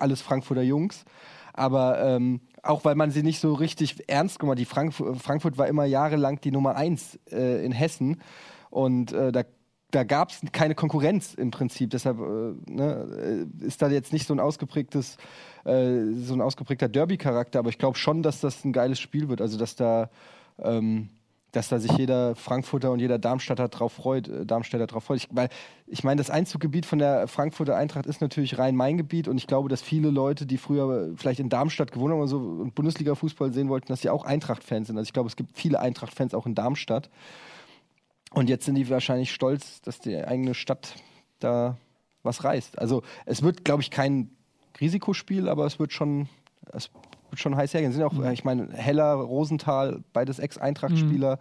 alles 0.01 0.20
Frankfurter 0.22 0.62
Jungs 0.62 1.05
aber 1.52 2.00
ähm, 2.02 2.40
auch 2.62 2.84
weil 2.84 2.94
man 2.94 3.11
sie 3.11 3.22
nicht 3.22 3.40
so 3.40 3.54
richtig 3.54 4.08
ernst 4.08 4.38
genommen 4.38 4.52
hat. 4.52 4.58
Die 4.58 4.64
Frankfurt, 4.64 5.18
Frankfurt 5.18 5.58
war 5.58 5.68
immer 5.68 5.84
jahrelang 5.84 6.40
die 6.40 6.50
Nummer 6.50 6.76
eins 6.76 7.18
äh, 7.30 7.64
in 7.64 7.72
Hessen 7.72 8.20
und 8.70 9.12
äh, 9.12 9.32
da 9.32 9.44
da 9.90 10.04
gab 10.04 10.30
es 10.30 10.40
keine 10.52 10.74
Konkurrenz 10.74 11.34
im 11.34 11.50
Prinzip. 11.50 11.90
Deshalb 11.90 12.18
äh, 12.18 12.72
ne, 12.72 13.46
äh, 13.61 13.66
ist 13.66 13.80
da 13.80 13.88
jetzt 13.88 14.12
nicht 14.12 14.26
so 14.26 14.34
ein 14.34 14.40
ausgeprägtes, 14.40 15.16
äh, 15.64 16.12
so 16.14 16.34
ein 16.34 16.42
ausgeprägter 16.42 16.88
Derby-Charakter, 16.88 17.58
aber 17.58 17.70
ich 17.70 17.78
glaube 17.78 17.96
schon, 17.96 18.22
dass 18.22 18.40
das 18.40 18.64
ein 18.64 18.72
geiles 18.72 19.00
Spiel 19.00 19.28
wird. 19.28 19.40
Also 19.40 19.56
dass 19.56 19.76
da, 19.76 20.11
ähm, 20.58 21.08
dass 21.52 21.68
da 21.68 21.78
sich 21.78 21.92
jeder 21.92 22.34
Frankfurter 22.37 22.90
und 22.90 23.00
jeder 23.00 23.18
Darmstädter 23.18 23.68
drauf 23.68 23.94
freut, 23.94 24.28
äh, 24.28 24.44
Darmstädter 24.44 24.87
drauf 24.87 25.04
freut. 25.04 25.18
Ich, 25.18 25.28
weil 25.30 25.48
ich 25.87 26.04
meine, 26.04 26.18
das 26.18 26.30
Einzuggebiet 26.30 26.84
von 26.84 26.98
der 26.98 27.26
Frankfurter 27.26 27.76
Eintracht 27.76 28.06
ist 28.06 28.20
natürlich 28.20 28.58
Rhein-Main-Gebiet 28.58 29.28
und 29.28 29.38
ich 29.38 29.46
glaube, 29.46 29.68
dass 29.68 29.80
viele 29.80 30.11
Leute, 30.11 30.46
die 30.46 30.58
früher 30.58 31.12
vielleicht 31.16 31.40
in 31.40 31.48
Darmstadt 31.48 31.92
gewohnt 31.92 32.12
haben 32.12 32.20
oder 32.20 32.28
so 32.28 32.38
und 32.38 32.74
Bundesliga-Fußball 32.74 33.52
sehen 33.52 33.68
wollten, 33.68 33.88
dass 33.88 34.02
sie 34.02 34.11
auch 34.11 34.24
Eintracht-Fans 34.24 34.88
sind. 34.88 34.98
Also 34.98 35.08
ich 35.08 35.12
glaube, 35.12 35.28
es 35.28 35.37
gibt 35.37 35.56
viele 35.56 35.80
Eintracht-Fans 35.80 36.34
auch 36.34 36.46
in 36.46 36.54
Darmstadt. 36.54 37.08
Und 38.32 38.50
jetzt 38.50 38.66
sind 38.66 38.74
die 38.74 38.88
wahrscheinlich 38.90 39.32
stolz, 39.32 39.80
dass 39.80 40.00
die 40.00 40.16
eigene 40.16 40.54
Stadt 40.54 40.96
da 41.38 41.78
was 42.22 42.44
reißt. 42.44 42.78
Also 42.78 43.02
es 43.24 43.42
wird, 43.42 43.64
glaube 43.64 43.82
ich, 43.82 43.90
kein 43.90 44.30
Risikospiel, 44.80 45.48
aber 45.48 45.64
es 45.64 45.78
wird 45.78 45.92
schon, 45.92 46.28
es 46.72 46.90
schon 47.34 47.56
heiß 47.56 47.74
hergehen. 47.74 47.92
Sind 47.92 48.02
auch, 48.02 48.18
äh, 48.22 48.32
ich 48.32 48.44
meine, 48.44 48.68
Heller, 48.72 49.14
Rosenthal, 49.14 50.02
beides 50.12 50.38
Ex-Eintracht-Spieler. 50.38 51.38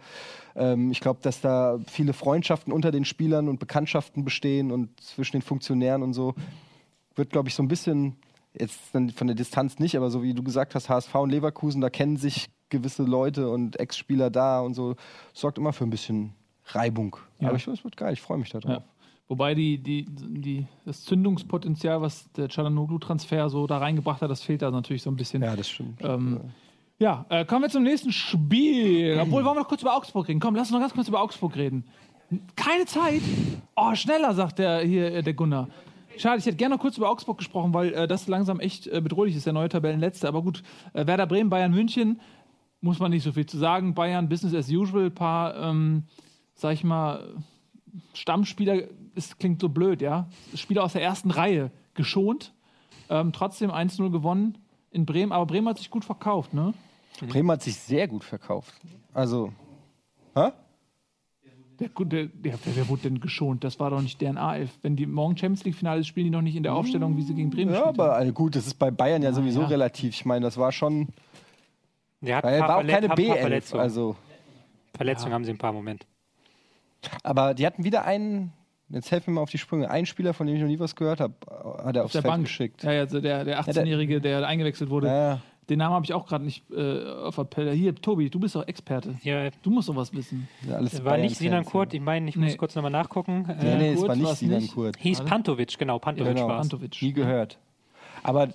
Ähm, 0.56 0.90
ich 0.90 1.00
glaube, 1.00 1.20
dass 1.22 1.40
da 1.40 1.78
viele 1.86 2.12
Freundschaften 2.12 2.72
unter 2.72 2.90
den 2.90 3.04
Spielern 3.04 3.48
und 3.48 3.58
Bekanntschaften 3.58 4.24
bestehen 4.24 4.70
und 4.70 5.00
zwischen 5.00 5.36
den 5.36 5.42
Funktionären 5.42 6.02
und 6.02 6.14
so. 6.14 6.34
Wird, 7.14 7.30
glaube 7.30 7.48
ich, 7.48 7.54
so 7.54 7.62
ein 7.62 7.68
bisschen, 7.68 8.16
jetzt 8.58 8.78
von 8.92 9.26
der 9.26 9.36
Distanz 9.36 9.78
nicht, 9.78 9.96
aber 9.96 10.10
so 10.10 10.22
wie 10.22 10.34
du 10.34 10.42
gesagt 10.42 10.74
hast, 10.74 10.88
HSV 10.88 11.14
und 11.14 11.30
Leverkusen, 11.30 11.80
da 11.80 11.90
kennen 11.90 12.16
sich 12.16 12.48
gewisse 12.68 13.02
Leute 13.02 13.50
und 13.50 13.78
Ex-Spieler 13.80 14.30
da 14.30 14.60
und 14.60 14.74
so. 14.74 14.96
Sorgt 15.32 15.58
immer 15.58 15.72
für 15.72 15.84
ein 15.84 15.90
bisschen 15.90 16.34
Reibung. 16.66 17.16
Ja. 17.40 17.48
Aber 17.48 17.56
ich 17.56 17.66
es 17.66 17.84
wird 17.84 17.96
geil. 17.96 18.12
Ich 18.12 18.20
freue 18.20 18.38
mich 18.38 18.50
darauf. 18.50 18.70
Ja. 18.70 18.84
Wobei 19.28 19.54
die, 19.54 19.76
die, 19.78 20.06
die, 20.06 20.66
das 20.86 21.04
Zündungspotenzial, 21.04 22.00
was 22.00 22.32
der 22.32 22.48
Chalanoglu-Transfer 22.48 23.50
so 23.50 23.66
da 23.66 23.76
reingebracht 23.76 24.22
hat, 24.22 24.30
das 24.30 24.42
fehlt 24.42 24.62
da 24.62 24.70
natürlich 24.70 25.02
so 25.02 25.10
ein 25.10 25.16
bisschen. 25.16 25.42
Ja, 25.42 25.54
das 25.54 25.68
stimmt. 25.68 26.00
Ähm, 26.02 26.40
ja, 26.98 27.26
äh, 27.28 27.44
kommen 27.44 27.62
wir 27.62 27.68
zum 27.68 27.82
nächsten 27.82 28.10
Spiel. 28.10 29.18
Obwohl, 29.20 29.44
wollen 29.44 29.56
wir 29.56 29.60
noch 29.60 29.68
kurz 29.68 29.82
über 29.82 29.94
Augsburg 29.94 30.28
reden? 30.28 30.40
Komm, 30.40 30.54
lass 30.54 30.68
uns 30.68 30.72
noch 30.72 30.80
ganz 30.80 30.94
kurz 30.94 31.08
über 31.08 31.20
Augsburg 31.20 31.56
reden. 31.56 31.84
Keine 32.56 32.86
Zeit? 32.86 33.20
Oh, 33.76 33.94
schneller, 33.94 34.34
sagt 34.34 34.58
der 34.58 34.80
hier, 34.80 35.14
äh, 35.14 35.22
der 35.22 35.34
Gunnar. 35.34 35.68
Schade, 36.16 36.38
ich 36.38 36.46
hätte 36.46 36.56
gerne 36.56 36.74
noch 36.74 36.82
kurz 36.82 36.96
über 36.96 37.10
Augsburg 37.10 37.38
gesprochen, 37.38 37.72
weil 37.74 37.92
äh, 37.92 38.08
das 38.08 38.26
langsam 38.28 38.60
echt 38.60 38.86
äh, 38.86 39.00
bedrohlich 39.00 39.36
ist, 39.36 39.46
der 39.46 39.52
neue 39.52 39.68
Tabellenletzte. 39.68 40.26
Aber 40.26 40.42
gut, 40.42 40.62
äh, 40.94 41.06
Werder 41.06 41.26
Bremen, 41.26 41.50
Bayern 41.50 41.70
München, 41.70 42.20
muss 42.80 42.98
man 42.98 43.10
nicht 43.10 43.22
so 43.22 43.32
viel 43.32 43.46
zu 43.46 43.58
sagen. 43.58 43.94
Bayern, 43.94 44.28
Business 44.28 44.54
as 44.54 44.70
usual, 44.70 45.10
paar, 45.10 45.56
ähm, 45.56 46.04
sag 46.54 46.72
ich 46.72 46.82
mal, 46.82 47.34
Stammspieler, 48.14 48.82
es 49.18 49.36
klingt 49.38 49.60
so 49.60 49.68
blöd, 49.68 50.00
ja. 50.00 50.28
Spieler 50.54 50.84
aus 50.84 50.92
der 50.94 51.02
ersten 51.02 51.30
Reihe 51.30 51.70
geschont. 51.94 52.54
Ähm, 53.10 53.32
trotzdem 53.32 53.70
1-0 53.70 54.10
gewonnen 54.10 54.58
in 54.90 55.04
Bremen, 55.06 55.32
aber 55.32 55.46
Bremen 55.46 55.68
hat 55.68 55.78
sich 55.78 55.90
gut 55.90 56.04
verkauft, 56.04 56.54
ne? 56.54 56.72
Bremen 57.26 57.50
hat 57.50 57.62
sich 57.62 57.76
sehr 57.76 58.06
gut 58.08 58.22
verkauft. 58.24 58.74
Also, 59.12 59.52
hä? 60.34 60.50
Der, 61.80 61.88
der, 61.88 62.26
der, 62.26 62.58
wer 62.64 62.88
wurde 62.88 63.02
denn 63.02 63.20
geschont? 63.20 63.62
Das 63.62 63.78
war 63.78 63.90
doch 63.90 64.02
nicht 64.02 64.20
deren 64.20 64.36
A11. 64.36 64.68
Wenn 64.82 64.96
die 64.96 65.06
morgen 65.06 65.36
Champions 65.36 65.64
League-Finale 65.64 66.02
spielen, 66.04 66.24
die 66.26 66.30
noch 66.30 66.42
nicht 66.42 66.56
in 66.56 66.64
der 66.64 66.74
Aufstellung, 66.74 67.16
wie 67.16 67.22
sie 67.22 67.34
gegen 67.34 67.50
Bremen 67.50 67.70
Ja, 67.72 67.78
spielen. 67.80 67.88
aber 68.00 68.14
also 68.16 68.32
gut, 68.32 68.56
das 68.56 68.66
ist 68.66 68.74
bei 68.74 68.90
Bayern 68.90 69.22
ja 69.22 69.32
sowieso 69.32 69.60
ja. 69.62 69.66
relativ. 69.68 70.14
Ich 70.14 70.24
meine, 70.24 70.44
das 70.44 70.56
war 70.56 70.72
schon. 70.72 71.08
Der 72.20 72.36
hat 72.36 72.44
Weil 72.44 72.54
ein 72.54 72.60
er 72.60 72.66
paar, 72.66 72.68
war 72.68 72.76
auch 72.84 72.86
keine 72.88 73.08
hat 73.08 73.18
ein 73.18 73.26
paar 73.26 73.36
B11. 73.36 73.40
Verletzungen. 73.40 73.80
Also, 73.82 74.16
Verletzungen 74.96 75.32
haben 75.32 75.44
sie 75.44 75.52
ein 75.52 75.58
paar 75.58 75.72
Moment. 75.72 76.04
aber 77.22 77.54
die 77.54 77.64
hatten 77.64 77.84
wieder 77.84 78.04
einen. 78.04 78.52
Jetzt 78.90 79.10
helfen 79.10 79.28
wir 79.28 79.34
mal 79.34 79.40
auf 79.42 79.50
die 79.50 79.58
Sprünge. 79.58 79.90
Ein 79.90 80.06
Spieler, 80.06 80.32
von 80.32 80.46
dem 80.46 80.56
ich 80.56 80.62
noch 80.62 80.68
nie 80.68 80.78
was 80.78 80.96
gehört 80.96 81.20
habe, 81.20 81.34
hat 81.84 81.94
er 81.96 82.04
aufs 82.04 82.12
der 82.12 82.22
Feld 82.22 82.32
Bank 82.32 82.44
geschickt. 82.44 82.82
Ja, 82.82 82.92
ja, 82.92 83.00
also 83.00 83.20
der, 83.20 83.44
der 83.44 83.60
18-Jährige, 83.60 84.20
der 84.20 84.46
eingewechselt 84.46 84.88
wurde. 84.90 85.08
Ja. 85.08 85.40
Den 85.68 85.80
Namen 85.80 85.94
habe 85.94 86.04
ich 86.06 86.14
auch 86.14 86.26
gerade 86.26 86.44
nicht 86.44 86.64
äh, 86.70 87.04
auf 87.04 87.36
der 87.36 87.44
Pelle. 87.44 87.72
Hier, 87.72 87.94
Tobi, 87.94 88.30
du 88.30 88.40
bist 88.40 88.54
doch 88.54 88.66
Experte. 88.66 89.16
Ja, 89.22 89.50
Du 89.62 89.68
musst 89.68 89.88
sowas 89.88 90.14
wissen. 90.14 90.48
Ja, 90.66 90.76
alles 90.76 91.04
war 91.04 91.18
nicht 91.18 91.36
Sinan 91.36 91.66
Kurt, 91.66 91.92
ich 91.92 92.00
meine, 92.00 92.26
ich 92.30 92.36
muss 92.36 92.52
Nee. 92.52 92.56
kurz 92.56 92.74
nochmal 92.74 92.90
nachgucken. 92.90 93.44
Ja, 93.46 93.54
Äh, 93.54 93.76
nee, 93.76 93.92
es 93.92 93.98
Kurt 93.98 94.08
war 94.08 94.16
nicht 94.16 94.34
Sinan 94.36 94.62
nicht. 94.62 94.74
Kurt. 94.74 94.96
hieß. 94.96 95.20
Pantovic, 95.20 95.76
genau, 95.78 95.98
Pantovic 95.98 96.34
Genau. 96.36 96.48
war 96.48 96.60
es. 96.60 96.64
Antovic. 96.72 97.02
Nie 97.02 97.12
gehört. 97.12 97.58
Aber 98.22 98.48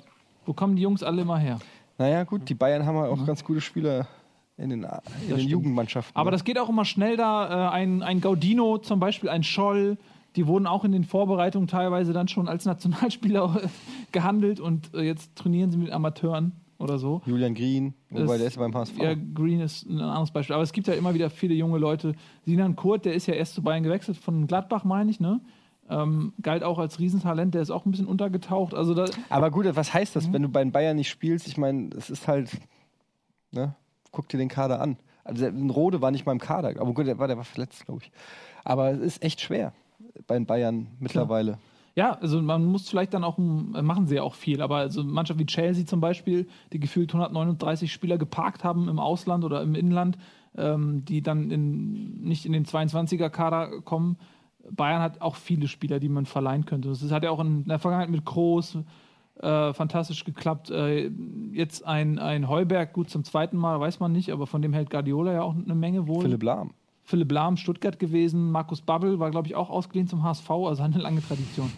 Wo 0.47 0.53
kommen 0.53 0.75
die 0.75 0.81
Jungs 0.81 1.03
alle 1.03 1.21
immer 1.21 1.37
her? 1.37 1.59
naja, 1.99 2.23
gut, 2.23 2.49
die 2.49 2.55
Bayern 2.55 2.83
haben 2.87 2.95
ja 2.95 3.05
auch 3.05 3.23
ganz 3.27 3.43
gute 3.43 3.61
Spieler 3.61 4.07
in 4.57 4.69
den, 4.71 4.83
in 5.29 5.35
den. 5.37 5.47
Jugendmannschaften. 5.47 6.15
Aber 6.15 6.31
ne? 6.31 6.35
das 6.35 6.43
geht 6.43 6.57
auch 6.57 6.69
immer 6.69 6.85
schnell 6.85 7.15
da. 7.15 7.67
Äh, 7.69 7.73
ein, 7.73 8.01
ein 8.01 8.21
Gaudino 8.21 8.79
zum 8.79 8.99
Beispiel, 8.99 9.29
ein 9.29 9.43
Scholl, 9.43 9.97
die 10.35 10.47
wurden 10.47 10.67
auch 10.67 10.83
in 10.83 10.91
den 10.91 11.03
Vorbereitungen 11.03 11.67
teilweise 11.67 12.13
dann 12.13 12.27
schon 12.27 12.47
als 12.47 12.65
Nationalspieler 12.65 13.61
gehandelt 14.11 14.59
und 14.59 14.93
äh, 14.93 15.01
jetzt 15.01 15.35
trainieren 15.35 15.71
sie 15.71 15.77
mit 15.77 15.91
Amateuren 15.91 16.53
oder 16.79 16.97
so. 16.97 17.21
Julian 17.25 17.53
Green, 17.53 17.93
wobei 18.09 18.37
der 18.37 18.47
ist 18.47 18.55
ja 18.55 18.61
beim 18.61 18.73
HSV. 18.75 18.97
Ja, 18.97 19.13
Green 19.13 19.59
ist 19.61 19.85
ein 19.85 19.99
anderes 20.01 20.31
Beispiel. 20.31 20.53
Aber 20.55 20.63
es 20.63 20.73
gibt 20.73 20.87
ja 20.87 20.95
immer 20.95 21.13
wieder 21.13 21.29
viele 21.29 21.53
junge 21.53 21.77
Leute. 21.77 22.13
Sinan 22.45 22.75
Kurt, 22.75 23.05
der 23.05 23.13
ist 23.13 23.27
ja 23.27 23.35
erst 23.35 23.53
zu 23.53 23.61
Bayern 23.61 23.83
gewechselt, 23.83 24.17
von 24.17 24.47
Gladbach, 24.47 24.83
meine 24.83 25.09
ich, 25.11 25.19
ne? 25.19 25.39
Ähm, 25.89 26.33
galt 26.41 26.63
auch 26.63 26.79
als 26.79 26.97
Riesentalent, 26.99 27.53
der 27.53 27.61
ist 27.61 27.69
auch 27.69 27.85
ein 27.85 27.91
bisschen 27.91 28.07
untergetaucht. 28.07 28.73
Also 28.73 28.93
da, 28.93 29.05
Aber 29.29 29.51
gut, 29.51 29.65
was 29.75 29.93
heißt 29.93 30.15
Mhm. 30.15 30.19
das, 30.19 30.33
wenn 30.33 30.41
du 30.41 30.49
bei 30.49 30.63
den 30.63 30.71
Bayern 30.71 30.95
nicht 30.95 31.09
spielst? 31.09 31.47
Ich 31.47 31.57
meine, 31.57 31.89
es 31.95 32.09
ist 32.09 32.27
halt, 32.27 32.49
ne? 33.51 33.75
Guck 34.11 34.29
dir 34.29 34.37
den 34.37 34.49
Kader 34.49 34.81
an. 34.81 34.97
Also 35.23 35.47
Rode 35.47 36.01
war 36.01 36.11
nicht 36.11 36.25
mal 36.25 36.31
im 36.33 36.39
Kader, 36.39 36.69
aber 36.81 36.93
gut, 36.93 37.07
der 37.07 37.17
war, 37.17 37.27
der 37.27 37.37
war 37.37 37.45
verletzt, 37.45 37.85
glaube 37.85 38.01
ich. 38.03 38.11
Aber 38.63 38.91
es 38.91 38.99
ist 38.99 39.23
echt 39.23 39.39
schwer 39.41 39.73
bei 40.27 40.35
den 40.35 40.45
Bayern 40.45 40.87
mittlerweile. 40.99 41.57
Ja, 41.95 42.13
also 42.13 42.41
man 42.41 42.65
muss 42.65 42.89
vielleicht 42.89 43.13
dann 43.13 43.23
auch, 43.23 43.37
äh, 43.37 43.81
machen 43.81 44.07
sie 44.07 44.15
ja 44.15 44.23
auch 44.23 44.33
viel, 44.33 44.61
aber 44.61 44.77
also 44.77 45.03
Mannschaft 45.03 45.39
wie 45.39 45.45
Chelsea 45.45 45.85
zum 45.85 45.99
Beispiel, 45.99 46.47
die 46.71 46.79
gefühlt 46.79 47.13
139 47.13 47.91
Spieler 47.93 48.17
geparkt 48.17 48.63
haben 48.63 48.89
im 48.89 48.99
Ausland 48.99 49.43
oder 49.43 49.61
im 49.61 49.75
Inland, 49.75 50.17
ähm, 50.57 51.05
die 51.05 51.21
dann 51.21 51.51
in, 51.51 52.21
nicht 52.23 52.45
in 52.45 52.53
den 52.53 52.65
22er-Kader 52.65 53.81
kommen. 53.81 54.17
Bayern 54.71 55.01
hat 55.01 55.21
auch 55.21 55.35
viele 55.35 55.67
Spieler, 55.67 55.99
die 55.99 56.09
man 56.09 56.25
verleihen 56.25 56.65
könnte. 56.65 56.89
Das 56.89 57.11
hat 57.11 57.23
ja 57.23 57.29
auch 57.29 57.39
in 57.39 57.65
der 57.65 57.79
Vergangenheit 57.79 58.09
mit 58.09 58.25
Kroos 58.25 58.77
äh, 59.39 59.73
fantastisch 59.73 60.23
geklappt. 60.25 60.71
Äh, 60.71 61.11
jetzt 61.51 61.85
ein, 61.85 62.17
ein 62.17 62.47
Heuberg, 62.47 62.93
gut 62.93 63.09
zum 63.09 63.23
zweiten 63.23 63.57
Mal, 63.57 63.79
weiß 63.79 63.99
man 63.99 64.11
nicht, 64.11 64.31
aber 64.31 64.47
von 64.47 64.61
dem 64.61 64.73
hält 64.73 64.89
Guardiola 64.89 65.33
ja 65.33 65.41
auch 65.43 65.55
eine 65.55 65.75
Menge 65.75 66.07
wohl. 66.07 66.21
Philipp 66.21 66.43
Lahm. 66.43 66.71
Philipp 67.03 67.31
Lahm, 67.31 67.57
Stuttgart 67.57 67.99
gewesen. 67.99 68.51
Markus 68.51 68.81
Babbel 68.81 69.19
war, 69.19 69.31
glaube 69.31 69.47
ich, 69.47 69.55
auch 69.55 69.69
ausgeliehen 69.69 70.07
zum 70.07 70.23
HSV, 70.23 70.49
also 70.49 70.83
eine 70.83 70.97
lange 70.97 71.21
Tradition. 71.21 71.71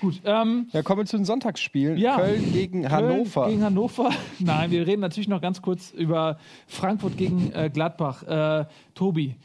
Gut, 0.00 0.20
ähm, 0.24 0.66
Ja, 0.72 0.82
kommen 0.82 1.02
wir 1.02 1.06
zu 1.06 1.16
den 1.16 1.24
Sonntagsspielen. 1.24 1.96
Ja. 1.96 2.16
Köln 2.16 2.52
gegen 2.52 2.90
Hannover. 2.90 3.42
Köln 3.42 3.50
gegen 3.52 3.64
Hannover. 3.64 4.10
Nein, 4.40 4.72
wir 4.72 4.84
reden 4.86 5.00
natürlich 5.00 5.28
noch 5.28 5.40
ganz 5.40 5.62
kurz 5.62 5.92
über 5.92 6.38
Frankfurt 6.66 7.16
gegen 7.16 7.52
äh, 7.52 7.70
Gladbach. 7.72 8.24
Äh, 8.24 8.66
Tobi, 8.94 9.36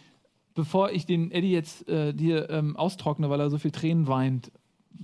bevor 0.56 0.92
ich 0.92 1.06
den 1.06 1.32
Eddie 1.32 1.52
jetzt 1.52 1.88
äh, 1.88 2.12
dir 2.14 2.50
ähm, 2.50 2.76
austrockne, 2.76 3.30
weil 3.30 3.40
er 3.40 3.52
so 3.52 3.60
viel 3.60 3.70
Tränen 3.70 4.08
weint, 4.08 4.52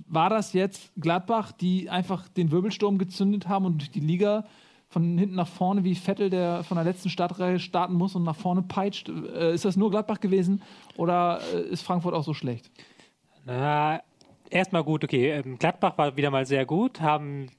war 0.08 0.28
das 0.28 0.54
jetzt 0.54 0.90
Gladbach, 0.96 1.52
die 1.52 1.88
einfach 1.88 2.28
den 2.28 2.50
Wirbelsturm 2.50 2.98
gezündet 2.98 3.48
haben 3.48 3.64
und 3.64 3.78
durch 3.78 3.92
die 3.92 4.00
Liga 4.00 4.46
von 4.94 5.18
hinten 5.18 5.34
nach 5.34 5.48
vorne, 5.48 5.82
wie 5.82 5.96
Vettel, 5.96 6.30
der 6.30 6.62
von 6.62 6.76
der 6.76 6.84
letzten 6.84 7.10
Startreihe 7.10 7.58
starten 7.58 7.94
muss 7.94 8.14
und 8.14 8.22
nach 8.22 8.36
vorne 8.36 8.62
peitscht? 8.62 9.08
Äh, 9.08 9.52
ist 9.52 9.64
das 9.64 9.76
nur 9.76 9.90
Gladbach 9.90 10.20
gewesen 10.20 10.62
oder 10.96 11.40
äh, 11.52 11.62
ist 11.62 11.82
Frankfurt 11.82 12.14
auch 12.14 12.22
so 12.22 12.32
schlecht? 12.32 12.70
Na, 13.44 14.00
erstmal 14.50 14.84
gut, 14.84 15.02
okay. 15.02 15.32
ähm, 15.32 15.58
Gladbach 15.58 15.98
war 15.98 16.16
wieder 16.16 16.30
mal 16.30 16.46
sehr 16.46 16.64
gut. 16.64 17.00
Haben, 17.00 17.50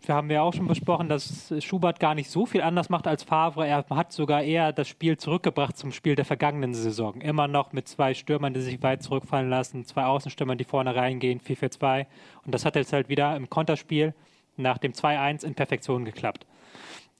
wir 0.00 0.14
haben 0.14 0.30
ja 0.30 0.40
auch 0.40 0.54
schon 0.54 0.66
besprochen, 0.66 1.10
dass 1.10 1.52
Schubert 1.62 2.00
gar 2.00 2.14
nicht 2.14 2.30
so 2.30 2.46
viel 2.46 2.62
anders 2.62 2.88
macht 2.88 3.06
als 3.06 3.22
Favre. 3.22 3.66
Er 3.66 3.84
hat 3.90 4.12
sogar 4.14 4.42
eher 4.42 4.72
das 4.72 4.88
Spiel 4.88 5.18
zurückgebracht 5.18 5.76
zum 5.76 5.92
Spiel 5.92 6.14
der 6.14 6.24
vergangenen 6.24 6.72
Saison. 6.72 7.20
Immer 7.20 7.48
noch 7.48 7.74
mit 7.74 7.86
zwei 7.86 8.14
Stürmern, 8.14 8.54
die 8.54 8.62
sich 8.62 8.82
weit 8.82 9.02
zurückfallen 9.02 9.50
lassen, 9.50 9.84
zwei 9.84 10.06
Außenstürmern, 10.06 10.56
die 10.56 10.64
vorne 10.64 10.96
reingehen, 10.96 11.38
4-4-2. 11.38 12.06
Und 12.46 12.54
das 12.54 12.64
hat 12.64 12.76
jetzt 12.76 12.94
halt 12.94 13.10
wieder 13.10 13.36
im 13.36 13.50
Konterspiel 13.50 14.14
nach 14.56 14.78
dem 14.78 14.92
2-1 14.92 15.44
in 15.44 15.54
Perfektion 15.54 16.06
geklappt. 16.06 16.46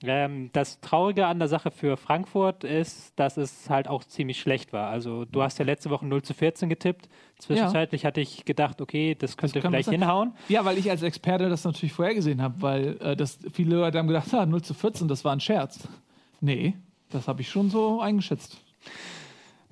Ähm, 0.05 0.49
das 0.51 0.81
Traurige 0.81 1.27
an 1.27 1.39
der 1.39 1.47
Sache 1.47 1.71
für 1.71 1.95
Frankfurt 1.95 2.65
ist, 2.65 3.17
dass 3.17 3.37
es 3.37 3.69
halt 3.69 3.87
auch 3.87 4.03
ziemlich 4.03 4.39
schlecht 4.39 4.73
war. 4.73 4.89
Also 4.89 5.23
du 5.23 5.41
hast 5.41 5.59
ja 5.59 5.65
letzte 5.65 5.89
Woche 5.89 6.05
0 6.05 6.21
zu 6.23 6.33
14 6.33 6.67
getippt. 6.67 7.07
Zwischenzeitlich 7.39 8.05
hatte 8.05 8.19
ich 8.19 8.43
gedacht, 8.43 8.81
okay, 8.81 9.15
das 9.15 9.37
könnte 9.37 9.61
kann 9.61 9.71
vielleicht 9.71 9.89
hinhauen. 9.89 10.33
Ja, 10.49 10.65
weil 10.65 10.77
ich 10.77 10.89
als 10.89 11.03
Experte 11.03 11.47
das 11.47 11.63
natürlich 11.63 11.93
vorhergesehen 11.93 12.41
habe, 12.41 12.61
weil 12.61 12.97
äh, 13.01 13.15
das, 13.15 13.39
viele 13.53 13.77
Leute 13.77 13.97
haben 13.97 14.07
gedacht, 14.07 14.33
ah, 14.33 14.45
0 14.45 14.61
zu 14.61 14.73
14, 14.73 15.07
das 15.07 15.23
war 15.23 15.31
ein 15.31 15.39
Scherz. 15.39 15.87
Nee, 16.41 16.75
das 17.09 17.29
habe 17.29 17.41
ich 17.41 17.49
schon 17.49 17.69
so 17.69 18.01
eingeschätzt. 18.01 18.61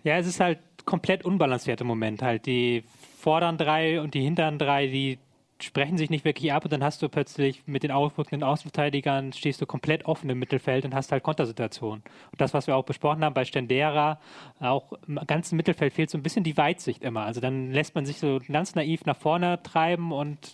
Ja, 0.04 0.17
es 0.17 0.28
ist 0.28 0.39
halt 0.39 0.60
komplett 0.86 1.26
unbalanciert 1.26 1.82
im 1.82 1.88
Moment. 1.88 2.22
Halt 2.22 2.46
die 2.46 2.84
vorderen 3.17 3.58
drei 3.58 4.02
und 4.02 4.13
die 4.13 4.22
hinteren 4.22 4.58
drei, 4.58 4.88
die 4.88 5.20
sprechen 5.63 5.97
sich 5.97 6.10
nicht 6.10 6.26
wirklich 6.26 6.52
ab 6.54 6.63
und 6.63 6.74
dann 6.74 6.84
hast 6.84 7.02
du 7.02 7.10
plötzlich 7.10 7.67
mit 7.67 7.84
den 7.84 7.91
aufrückenden 7.91 8.43
Außenverteidigern 8.43 9.34
stehst 9.34 9.62
du 9.62 9.65
komplett 9.65 10.06
offen 10.06 10.30
im 10.30 10.39
Mittelfeld 10.39 10.86
und 10.86 10.93
hast 10.93 11.12
halt 11.12 11.24
Kontersituationen. 11.24 12.04
Und 12.32 12.41
das, 12.41 12.54
was 12.54 12.67
wir 12.67 12.76
auch 12.76 12.86
besprochen 12.86 13.24
haben 13.24 13.34
bei 13.34 13.45
Stendera, 13.45 14.19
auch 14.60 14.93
im 15.08 15.19
ganzen 15.28 15.56
Mittelfeld 15.56 15.93
fehlt 15.93 16.10
so 16.10 16.17
ein 16.17 16.24
bisschen 16.24 16.43
die 16.43 16.58
Weitsicht 16.58 17.04
immer. 17.04 17.21
Also 17.21 17.41
dann 17.41 17.71
lässt 17.71 17.95
man 17.95 18.06
sich 18.06 18.19
so 18.19 18.39
ganz 18.47 18.76
naiv 18.76 19.06
nach 19.06 19.17
vorne 19.17 19.62
treiben 19.63 20.12
und 20.12 20.54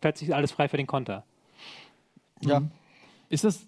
plötzlich 0.00 0.30
ist 0.30 0.34
alles 0.34 0.52
frei 0.52 0.68
für 0.68 0.76
den 0.76 0.86
Konter. 0.86 1.24
Ja. 2.40 2.62
Ist 3.28 3.44
das, 3.44 3.66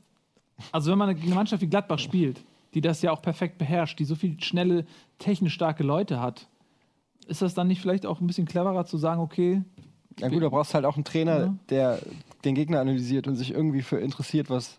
also 0.72 0.90
wenn 0.90 0.98
man 0.98 1.14
gegen 1.14 1.26
eine 1.26 1.34
Mannschaft 1.34 1.62
wie 1.62 1.68
Gladbach 1.68 1.98
spielt, 1.98 2.42
die 2.74 2.80
das 2.80 3.02
ja 3.02 3.12
auch 3.12 3.22
perfekt 3.22 3.58
beherrscht, 3.58 3.98
die 3.98 4.04
so 4.04 4.14
viel 4.14 4.40
schnelle, 4.40 4.86
technisch 5.18 5.54
starke 5.54 5.82
Leute 5.82 6.20
hat, 6.20 6.48
ist 7.26 7.42
das 7.42 7.54
dann 7.54 7.68
nicht 7.68 7.80
vielleicht 7.80 8.06
auch 8.06 8.20
ein 8.20 8.26
bisschen 8.26 8.46
cleverer 8.46 8.84
zu 8.86 8.96
sagen, 8.96 9.20
okay, 9.20 9.62
Ja 10.20 10.28
gut, 10.28 10.42
da 10.42 10.48
brauchst 10.48 10.74
halt 10.74 10.84
auch 10.84 10.96
einen 10.96 11.04
Trainer, 11.04 11.40
Ja. 11.40 11.54
der 11.68 11.98
den 12.44 12.54
Gegner 12.54 12.80
analysiert 12.80 13.26
und 13.26 13.36
sich 13.36 13.50
irgendwie 13.52 13.82
für 13.82 13.98
interessiert, 13.98 14.48
was 14.50 14.78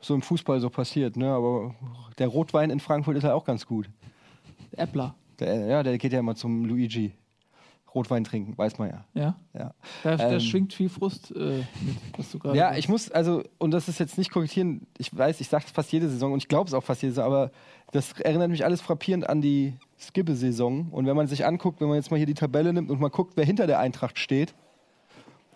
so 0.00 0.14
im 0.14 0.22
Fußball 0.22 0.60
so 0.60 0.70
passiert. 0.70 1.16
Ne? 1.16 1.28
Aber 1.32 1.74
der 2.18 2.28
Rotwein 2.28 2.70
in 2.70 2.80
Frankfurt 2.80 3.16
ist 3.16 3.24
halt 3.24 3.34
auch 3.34 3.44
ganz 3.44 3.66
gut. 3.66 3.88
Äppler. 4.76 5.14
Der, 5.40 5.66
ja, 5.66 5.82
der 5.82 5.98
geht 5.98 6.12
ja 6.12 6.18
immer 6.20 6.34
zum 6.34 6.64
Luigi. 6.64 7.12
Rotwein 7.94 8.24
trinken, 8.24 8.58
weiß 8.58 8.76
man 8.78 8.90
ja. 8.90 9.04
Ja. 9.14 9.36
ja. 9.54 9.72
Da, 10.02 10.16
da 10.16 10.32
Ähm. 10.32 10.40
schwingt 10.40 10.74
viel 10.74 10.90
Frust 10.90 11.30
äh, 11.34 11.60
mit, 11.80 11.96
was 12.18 12.30
du 12.30 12.38
gerade 12.38 12.58
Ja, 12.58 12.64
sagst. 12.66 12.78
ich 12.80 12.88
muss, 12.90 13.10
also, 13.10 13.42
und 13.56 13.70
das 13.70 13.88
ist 13.88 13.98
jetzt 13.98 14.18
nicht 14.18 14.30
korrigieren, 14.30 14.86
ich 14.98 15.16
weiß, 15.16 15.40
ich 15.40 15.48
sage 15.48 15.64
es 15.66 15.70
fast 15.72 15.92
jede 15.92 16.06
Saison 16.10 16.32
und 16.34 16.38
ich 16.42 16.48
glaube 16.48 16.68
es 16.68 16.74
auch 16.74 16.82
fast 16.84 17.00
jede 17.00 17.14
Saison, 17.14 17.24
aber 17.32 17.50
das 17.92 18.12
erinnert 18.20 18.50
mich 18.50 18.66
alles 18.66 18.82
frappierend 18.82 19.26
an 19.30 19.40
die 19.40 19.74
Skibbe-Saison. 19.98 20.88
Und 20.90 21.06
wenn 21.06 21.16
man 21.16 21.26
sich 21.26 21.46
anguckt, 21.46 21.80
wenn 21.80 21.88
man 21.88 21.96
jetzt 21.96 22.10
mal 22.10 22.18
hier 22.18 22.26
die 22.26 22.34
Tabelle 22.34 22.72
nimmt 22.74 22.90
und 22.90 23.00
mal 23.00 23.08
guckt, 23.08 23.32
wer 23.36 23.46
hinter 23.46 23.66
der 23.66 23.78
Eintracht 23.78 24.18
steht, 24.18 24.54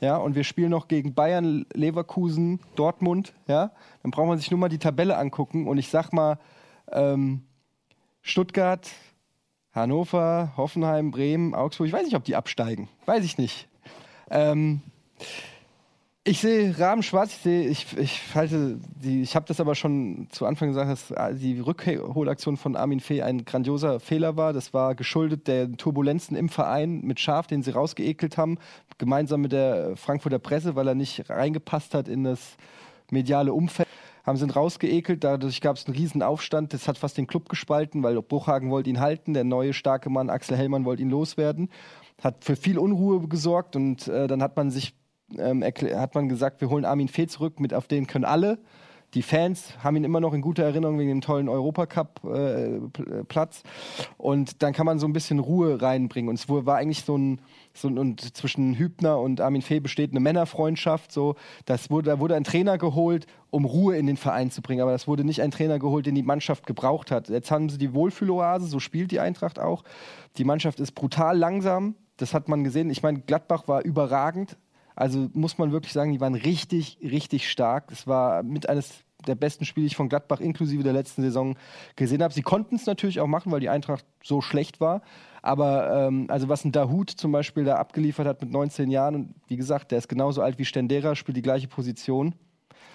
ja, 0.01 0.17
und 0.17 0.35
wir 0.35 0.45
spielen 0.45 0.71
noch 0.71 0.89
gegen 0.89 1.15
Bayern, 1.15 1.67
Leverkusen, 1.75 2.61
Dortmund, 2.75 3.35
ja, 3.47 3.73
dann 4.03 4.11
braucht 4.11 4.29
man 4.29 4.39
sich 4.39 4.51
nur 4.51 4.59
mal 4.59 4.69
die 4.69 4.79
Tabelle 4.79 5.17
angucken 5.17 5.69
und 5.69 5.79
ich 5.79 5.89
sag 5.89 6.13
mal, 6.13 6.39
ähm, 6.91 7.43
Stuttgart, 8.23 8.91
Hannover, 9.73 10.53
Hoffenheim, 10.57 11.11
Bremen, 11.11 11.55
Augsburg, 11.55 11.87
ich 11.87 11.93
weiß 11.93 12.05
nicht, 12.05 12.17
ob 12.17 12.25
die 12.25 12.37
absteigen, 12.37 12.89
weiß 13.07 13.25
ich 13.25 13.39
nicht. 13.39 13.69
Ähm, 14.31 14.81
ich 16.23 16.41
sehe 16.41 16.79
Rahmen 16.79 17.03
schwarz, 17.03 17.33
ich 17.35 17.43
sehe, 17.43 17.68
ich, 17.68 17.97
ich 17.97 18.35
halte 18.35 18.79
die, 19.03 19.23
ich 19.23 19.35
habe 19.35 19.47
das 19.47 19.59
aber 19.59 19.75
schon 19.75 20.29
zu 20.31 20.45
Anfang 20.45 20.68
gesagt, 20.68 20.91
dass 20.91 21.39
die 21.39 21.59
Rückholaktion 21.61 22.59
von 22.59 22.77
Armin 22.77 23.01
Fee 23.01 23.23
ein 23.23 23.47
grandioser 23.47 24.01
Fehler 24.01 24.37
war. 24.37 24.53
Das 24.53 24.75
war 24.75 24.95
geschuldet 24.95 25.49
der 25.49 25.73
Turbulenzen 25.73 26.37
im 26.37 26.51
Verein 26.51 27.01
mit 27.01 27.21
Schaf, 27.21 27.47
den 27.47 27.62
sie 27.62 27.71
rausgeekelt 27.71 28.37
haben, 28.37 28.59
gemeinsam 28.99 29.41
mit 29.41 29.53
der 29.53 29.97
Frankfurter 29.97 30.39
Presse, 30.39 30.77
weil 30.77 30.89
er 30.89 30.95
nicht 30.95 31.31
reingepasst 31.31 31.95
hat 31.95 32.07
in 32.07 32.25
das 32.25 32.57
mediale 33.11 33.55
Umfeld. 33.55 33.89
Haben 34.27 34.37
sie 34.37 34.45
ihn 34.45 34.51
rausgeekelt, 34.51 35.25
dadurch 35.25 35.62
gab 35.62 35.77
es 35.77 35.87
einen 35.87 35.97
riesen 35.97 36.23
Aufstand, 36.23 36.75
das 36.75 36.87
hat 36.87 36.99
fast 36.99 37.16
den 37.16 37.27
Club 37.27 37.49
gespalten, 37.49 38.03
weil 38.03 38.21
Bruchhagen 38.21 38.71
wollte 38.71 38.91
ihn 38.91 39.01
halten, 39.01 39.33
der 39.33 39.45
neue 39.45 39.73
starke 39.73 40.11
Mann 40.11 40.29
Axel 40.29 40.59
Hellmann 40.59 40.85
wollte 40.85 41.01
ihn 41.01 41.11
loswerden. 41.11 41.71
Hat 42.23 42.45
für 42.45 42.55
viel 42.55 42.79
Unruhe 42.79 43.27
gesorgt 43.27 43.77
und 43.77 44.07
äh, 44.09 44.27
dann 44.29 44.43
hat 44.43 44.59
man 44.59 44.71
sich 44.71 44.95
ähm, 45.39 45.62
hat 45.62 46.14
man 46.14 46.28
gesagt, 46.28 46.61
wir 46.61 46.70
holen 46.70 46.85
Armin 46.85 47.09
Fee 47.09 47.26
zurück, 47.26 47.61
mit 47.61 47.74
auf 47.74 47.87
den 47.87 48.07
können 48.07 48.24
alle. 48.24 48.59
Die 49.14 49.22
Fans 49.22 49.72
haben 49.83 49.97
ihn 49.97 50.05
immer 50.05 50.20
noch 50.20 50.35
in 50.35 50.41
guter 50.41 50.62
Erinnerung 50.62 50.97
wegen 50.99 51.09
dem 51.09 51.20
tollen 51.20 51.49
Europacup-Platz. 51.49 53.62
und 54.18 54.62
dann 54.62 54.72
kann 54.72 54.87
man 54.87 55.01
so 55.01 55.09
ein 55.09 55.12
bisschen 55.12 55.41
Ruhe 55.41 55.83
reinbringen. 55.83 56.28
Und 56.28 56.37
es 56.37 56.49
war 56.49 56.76
eigentlich 56.76 57.05
so 57.05 57.18
ein, 57.18 57.41
so 57.74 57.89
ein 57.89 57.99
und 57.99 58.37
zwischen 58.37 58.78
Hübner 58.78 59.18
und 59.18 59.41
Armin 59.41 59.62
Fee 59.62 59.81
besteht 59.81 60.12
eine 60.12 60.20
Männerfreundschaft. 60.20 61.11
So, 61.11 61.35
das 61.64 61.91
wurde, 61.91 62.11
da 62.11 62.20
wurde 62.20 62.37
ein 62.37 62.45
Trainer 62.45 62.78
geholt, 62.78 63.26
um 63.51 63.64
Ruhe 63.64 63.97
in 63.97 64.07
den 64.07 64.16
Verein 64.16 64.53
zu 64.53 64.62
bringen. 64.62 64.81
Aber 64.81 64.93
das 64.93 65.09
wurde 65.09 65.24
nicht 65.24 65.43
ein 65.43 65.51
Trainer 65.51 65.81
geholt, 65.81 66.07
den 66.07 66.14
die 66.14 66.22
Mannschaft 66.22 66.66
gebraucht 66.66 67.11
hat. 67.11 67.28
Jetzt 67.28 67.51
haben 67.51 67.68
sie 67.68 67.78
die 67.78 67.95
Wohlfühloase, 67.95 68.66
so 68.66 68.78
spielt 68.78 69.11
die 69.11 69.18
Eintracht 69.18 69.59
auch. 69.59 69.83
Die 70.37 70.45
Mannschaft 70.45 70.78
ist 70.78 70.93
brutal 70.93 71.37
langsam. 71.37 71.97
Das 72.16 72.33
hat 72.33 72.49
man 72.49 72.62
gesehen. 72.62 72.91
Ich 72.91 73.03
meine, 73.03 73.20
Gladbach 73.20 73.66
war 73.66 73.83
überragend. 73.83 74.57
Also 75.01 75.31
muss 75.33 75.57
man 75.57 75.73
wirklich 75.73 75.95
sagen, 75.95 76.13
die 76.13 76.21
waren 76.21 76.35
richtig, 76.35 76.99
richtig 77.01 77.51
stark. 77.51 77.91
Es 77.91 78.07
war 78.07 78.43
mit 78.43 78.69
eines 78.69 79.03
der 79.27 79.35
besten 79.35 79.65
Spiele, 79.65 79.85
die 79.85 79.93
ich 79.93 79.97
von 79.97 80.11
Gladbach 80.11 80.41
inklusive 80.41 80.83
der 80.83 80.93
letzten 80.93 81.23
Saison 81.23 81.57
gesehen 81.97 82.23
habe. 82.23 82.35
Sie 82.35 82.43
konnten 82.43 82.75
es 82.75 82.85
natürlich 82.85 83.19
auch 83.19 83.27
machen, 83.27 83.51
weil 83.51 83.61
die 83.61 83.71
Eintracht 83.71 84.05
so 84.23 84.43
schlecht 84.43 84.79
war. 84.79 85.01
Aber 85.41 86.09
ähm, 86.09 86.27
also 86.29 86.51
was 86.51 86.67
ein 86.67 86.73
Dahut 86.73 87.09
zum 87.09 87.33
Beispiel 87.33 87.65
da 87.65 87.77
abgeliefert 87.77 88.27
hat 88.27 88.43
mit 88.43 88.51
19 88.53 88.91
Jahren 88.91 89.15
und 89.15 89.35
wie 89.49 89.57
gesagt, 89.57 89.91
der 89.91 89.97
ist 89.97 90.09
genauso 90.09 90.43
alt 90.43 90.59
wie 90.59 90.67
Stendera, 90.67 91.15
spielt 91.15 91.39
die 91.39 91.43
gleiche 91.43 91.67
Position. 91.67 92.35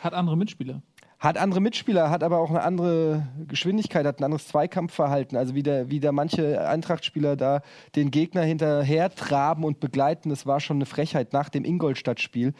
Hat 0.03 0.13
andere 0.13 0.37
Mitspieler. 0.37 0.83
Hat 1.25 1.39
andere 1.39 1.59
Mitspieler, 1.59 2.11
hat 2.11 2.21
aber 2.21 2.37
auch 2.37 2.51
eine 2.51 2.61
andere 2.61 3.25
Geschwindigkeit, 3.47 4.05
hat 4.05 4.19
ein 4.19 4.25
anderes 4.25 4.47
Zweikampfverhalten. 4.47 5.35
Also 5.35 5.55
wie 5.55 5.63
der, 5.63 5.89
wie 5.89 5.99
der 5.99 6.11
manche 6.11 6.69
Eintracht-Spieler 6.69 7.35
da 7.35 7.63
den 7.95 8.11
Gegner 8.11 8.43
hinterher 8.43 9.09
traben 9.09 9.63
und 9.63 9.79
begleiten, 9.79 10.29
das 10.29 10.45
war 10.45 10.59
schon 10.59 10.77
eine 10.77 10.85
Frechheit 10.85 11.33
nach 11.33 11.49
dem 11.49 11.65
Ingolstadt-Spiel. 11.65 12.53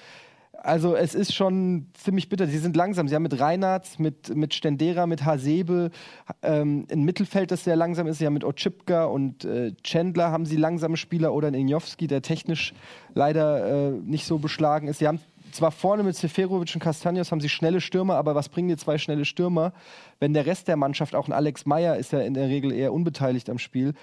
Also 0.53 0.95
es 0.95 1.13
ist 1.13 1.35
schon 1.35 1.89
ziemlich 1.93 2.27
bitter. 2.27 2.47
Sie 2.47 2.57
sind 2.57 2.75
langsam. 2.75 3.07
Sie 3.07 3.13
haben 3.13 3.21
mit 3.21 3.39
Reinhardt, 3.39 3.99
mit, 3.99 4.35
mit 4.35 4.55
Stendera, 4.55 5.05
mit 5.05 5.23
Hasebe 5.23 5.91
ähm, 6.41 6.87
ein 6.91 7.03
Mittelfeld, 7.03 7.51
das 7.51 7.65
sehr 7.65 7.75
langsam 7.75 8.07
ist. 8.07 8.17
Sie 8.17 8.25
haben 8.25 8.33
mit 8.33 8.43
Otschipka 8.43 9.05
und 9.05 9.45
äh, 9.45 9.73
Chandler 9.83 10.31
haben 10.31 10.47
sie 10.47 10.57
langsame 10.57 10.97
Spieler 10.97 11.35
oder 11.35 11.49
ein 11.49 11.53
Injowski, 11.53 12.07
der 12.07 12.23
technisch 12.23 12.73
leider 13.13 13.91
äh, 13.91 13.91
nicht 13.91 14.25
so 14.25 14.39
beschlagen 14.39 14.87
ist. 14.87 14.97
Sie 14.97 15.07
haben 15.07 15.19
zwar 15.55 15.71
vorne 15.71 16.03
mit 16.03 16.15
Seferovic 16.15 16.75
und 16.75 16.81
Castanios 16.81 17.31
haben 17.31 17.41
sie 17.41 17.49
schnelle 17.49 17.81
Stürmer, 17.81 18.15
aber 18.15 18.35
was 18.35 18.49
bringen 18.49 18.67
dir 18.67 18.77
zwei 18.77 18.97
schnelle 18.97 19.25
Stürmer, 19.25 19.73
wenn 20.19 20.33
der 20.33 20.45
Rest 20.45 20.67
der 20.67 20.75
Mannschaft, 20.75 21.15
auch 21.15 21.27
ein 21.27 21.33
Alex 21.33 21.65
Meyer, 21.65 21.97
ist 21.97 22.11
ja 22.11 22.19
in 22.19 22.33
der 22.33 22.47
Regel 22.47 22.71
eher 22.71 22.93
unbeteiligt 22.93 23.49
am 23.49 23.57
Spiel. 23.57 23.93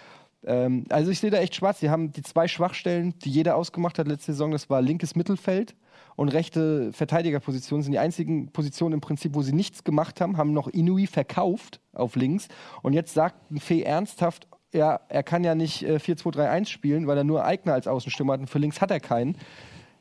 Ähm, 0.45 0.85
also 0.89 1.11
ich 1.11 1.21
sehe 1.21 1.31
da 1.31 1.39
echt 1.39 1.55
schwarz. 1.55 1.81
Sie 1.81 1.91
haben 1.91 2.13
die 2.13 2.23
zwei 2.23 2.49
Schwachstellen, 2.49 3.15
die 3.21 3.31
jeder 3.31 3.57
ausgemacht 3.57 3.99
hat 3.99 4.09
letzte 4.09 4.33
Saison, 4.33 4.51
das 4.51 4.71
war 4.71 4.83
linkes 4.83 5.15
Mittelfeld 5.15 5.77
und 6.17 6.29
rechte 6.29 6.93
Verteidigerpositionen 6.93 7.83
sind 7.83 7.93
die 7.93 7.99
einzigen 7.99 8.49
Positionen 8.49 8.95
im 8.95 9.01
Prinzip, 9.01 9.35
wo 9.35 9.43
sie 9.43 9.53
nichts 9.53 9.85
gemacht 9.85 10.21
haben, 10.21 10.37
haben 10.37 10.53
noch 10.53 10.69
Inui 10.69 11.07
verkauft 11.07 11.81
auf 11.93 12.17
links 12.17 12.49
und 12.83 12.93
jetzt 12.93 13.15
sagt 13.15 13.51
ein 13.51 13.61
Fee 13.61 13.83
ernsthaft, 13.83 14.49
ja, 14.75 15.01
er 15.09 15.23
kann 15.23 15.45
ja 15.45 15.55
nicht 15.55 15.83
äh, 15.83 15.97
4-2-3-1 15.97 16.67
spielen, 16.67 17.07
weil 17.07 17.19
er 17.19 17.25
nur 17.25 17.45
Eigner 17.45 17.75
als 17.75 17.87
Außenstürmer 17.87 18.35
hat 18.35 18.41
und 18.41 18.49
für 18.49 18.59
links 18.59 18.81
hat 18.81 18.91
er 18.91 19.01
keinen. 19.01 19.37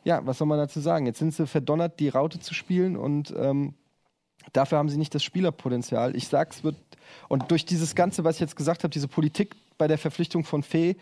Ja, 0.03 0.25
was 0.25 0.37
soll 0.37 0.47
man 0.47 0.57
dazu 0.57 0.79
sagen? 0.79 1.05
Jetzt 1.05 1.19
sind 1.19 1.33
sie 1.33 1.45
verdonnert, 1.45 1.99
die 1.99 2.09
Raute 2.09 2.39
zu 2.39 2.53
spielen 2.53 2.97
und 2.97 3.33
ähm, 3.37 3.75
dafür 4.53 4.77
haben 4.77 4.89
sie 4.89 4.97
nicht 4.97 5.13
das 5.13 5.23
Spielerpotenzial. 5.23 6.15
Ich 6.15 6.27
sag's 6.27 6.63
wird 6.63 6.75
und 7.27 7.51
durch 7.51 7.65
dieses 7.65 7.95
ganze, 7.95 8.23
was 8.23 8.35
ich 8.35 8.41
jetzt 8.41 8.55
gesagt 8.55 8.83
habe, 8.83 8.91
diese 8.91 9.07
Politik 9.07 9.55
bei 9.77 9.87
der 9.87 9.97
Verpflichtung 9.97 10.43
von 10.43 10.63
Fee, 10.63 10.95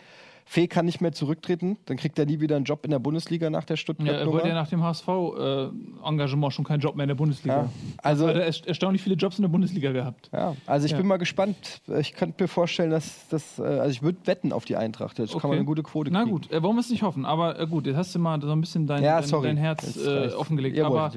Fee 0.52 0.68
kann 0.68 0.88
nicht 0.88 1.00
mehr 1.00 1.12
zurücktreten, 1.12 1.78
dann 1.86 1.96
kriegt 1.98 2.18
er 2.18 2.26
nie 2.26 2.40
wieder 2.40 2.56
einen 2.56 2.66
Job 2.66 2.84
in 2.84 2.90
der 2.90 2.98
Bundesliga 2.98 3.52
nach 3.52 3.66
der 3.66 3.78
Ja, 3.78 4.14
er 4.14 4.26
wollte 4.26 4.48
ja 4.48 4.56
nach 4.56 4.68
dem 4.68 4.82
HSV-Engagement 4.82 6.52
schon 6.54 6.66
keinen 6.66 6.80
Job 6.80 6.96
mehr 6.96 7.04
in 7.04 7.10
der 7.10 7.16
Bundesliga. 7.16 7.56
Ja, 7.66 7.70
also- 8.02 8.28
Hat 8.28 8.36
er 8.36 8.46
erst- 8.46 8.66
erstaunlich 8.66 9.04
viele 9.04 9.14
Jobs 9.16 9.38
in 9.38 9.44
der 9.44 9.50
Bundesliga 9.50 9.92
gehabt. 9.92 10.32
Ja, 10.34 10.56
also 10.66 10.86
ich 10.88 10.92
Ja. 10.94 10.98
bin 10.98 11.06
mal 11.06 11.18
gespannt. 11.18 11.82
Ich 12.00 12.14
könnte 12.14 12.42
mir 12.44 12.48
vorstellen, 12.48 12.90
dass 12.90 13.28
das, 13.30 13.60
äh, 13.60 13.62
also 13.62 13.92
ich 13.92 14.02
würde 14.02 14.18
wetten 14.26 14.52
auf 14.52 14.66
die 14.66 14.76
Eintracht. 14.76 15.20
Das 15.20 15.32
kann 15.38 15.50
man 15.52 15.58
eine 15.58 15.66
gute 15.66 15.84
Quote 15.84 16.10
Na 16.12 16.22
kriegen. 16.24 16.32
gut, 16.32 16.52
äh, 16.52 16.64
wollen 16.64 16.76
wir 16.76 16.82
es 16.82 16.90
nicht 16.90 17.04
hoffen. 17.04 17.26
Aber 17.26 17.60
äh, 17.60 17.68
gut, 17.68 17.86
jetzt 17.86 17.98
hast 17.98 18.16
du 18.16 18.20
mal 18.20 18.42
so 18.42 18.52
ein 18.52 18.60
bisschen 18.62 18.88
dein, 18.88 19.04
Ja, 19.04 19.22
dein, 19.22 19.42
dein 19.44 19.58
Herz 19.58 19.84
Jetzt 19.86 20.08
äh, 20.08 20.30
offengelegt. 20.34 20.76
Ihr 20.78 20.86
Aber 20.88 21.12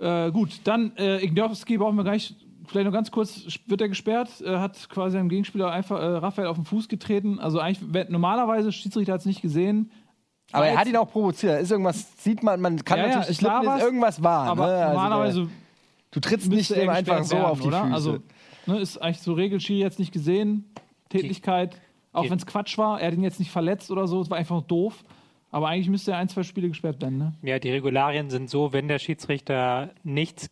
ja. 0.00 0.26
äh, 0.28 0.30
gut, 0.30 0.60
dann 0.64 0.92
äh, 0.96 1.22
Ignowski 1.22 1.76
brauchen 1.76 1.96
wir 1.96 2.04
gleich. 2.04 2.34
Vielleicht 2.66 2.86
noch 2.86 2.92
ganz 2.92 3.10
kurz, 3.10 3.58
wird 3.66 3.80
er 3.80 3.88
gesperrt, 3.88 4.40
äh, 4.40 4.56
hat 4.58 4.88
quasi 4.88 5.18
einem 5.18 5.28
Gegenspieler 5.28 5.70
einfach 5.70 6.00
äh, 6.00 6.04
Raphael 6.04 6.48
auf 6.48 6.56
den 6.56 6.64
Fuß 6.64 6.88
getreten. 6.88 7.38
Also 7.38 7.58
eigentlich, 7.58 8.08
normalerweise, 8.08 8.72
Schiedsrichter 8.72 9.14
hat 9.14 9.20
es 9.20 9.26
nicht 9.26 9.42
gesehen. 9.42 9.90
Aber 10.52 10.66
er 10.66 10.76
hat 10.76 10.86
ihn 10.86 10.96
auch 10.96 11.10
provoziert. 11.10 11.60
Ist 11.60 11.70
irgendwas, 11.70 12.22
sieht 12.22 12.42
man, 12.42 12.60
man 12.60 12.84
kann 12.84 12.98
Ja, 12.98 13.06
ja, 13.06 13.16
natürlich 13.16 13.38
slippen, 13.38 13.62
ist 13.62 13.66
was, 13.66 13.82
irgendwas 13.82 14.22
wahr. 14.22 14.46
Aber 14.48 14.66
ne? 14.66 14.72
Also, 14.72 14.92
normalerweise 14.92 15.48
du 16.10 16.20
trittst 16.20 16.48
nicht 16.48 16.72
einfach 16.74 17.24
so 17.24 17.36
werden, 17.36 17.44
auf 17.44 17.60
die 17.60 17.66
oder? 17.66 17.82
Füße. 17.84 17.94
Also 17.94 18.18
ne, 18.66 18.78
ist 18.78 18.98
eigentlich 18.98 19.22
so 19.22 19.32
Regelschi 19.32 19.78
jetzt 19.78 19.98
nicht 19.98 20.12
gesehen. 20.12 20.72
Tätigkeit, 21.08 21.80
auch 22.12 22.28
wenn 22.28 22.38
es 22.38 22.46
Quatsch 22.46 22.78
war. 22.78 23.00
Er 23.00 23.08
hat 23.08 23.14
ihn 23.14 23.22
jetzt 23.22 23.38
nicht 23.38 23.50
verletzt 23.50 23.90
oder 23.90 24.06
so. 24.06 24.20
Es 24.20 24.30
war 24.30 24.38
einfach 24.38 24.62
doof. 24.62 25.02
Aber 25.50 25.68
eigentlich 25.68 25.90
müsste 25.90 26.12
er 26.12 26.18
ein, 26.18 26.28
zwei 26.28 26.42
Spiele 26.42 26.68
gesperrt 26.68 27.02
werden. 27.02 27.18
Ne? 27.18 27.34
Ja, 27.42 27.58
die 27.58 27.70
Regularien 27.70 28.30
sind 28.30 28.48
so, 28.48 28.72
wenn 28.72 28.88
der 28.88 28.98
Schiedsrichter 28.98 29.90
nichts, 30.02 30.48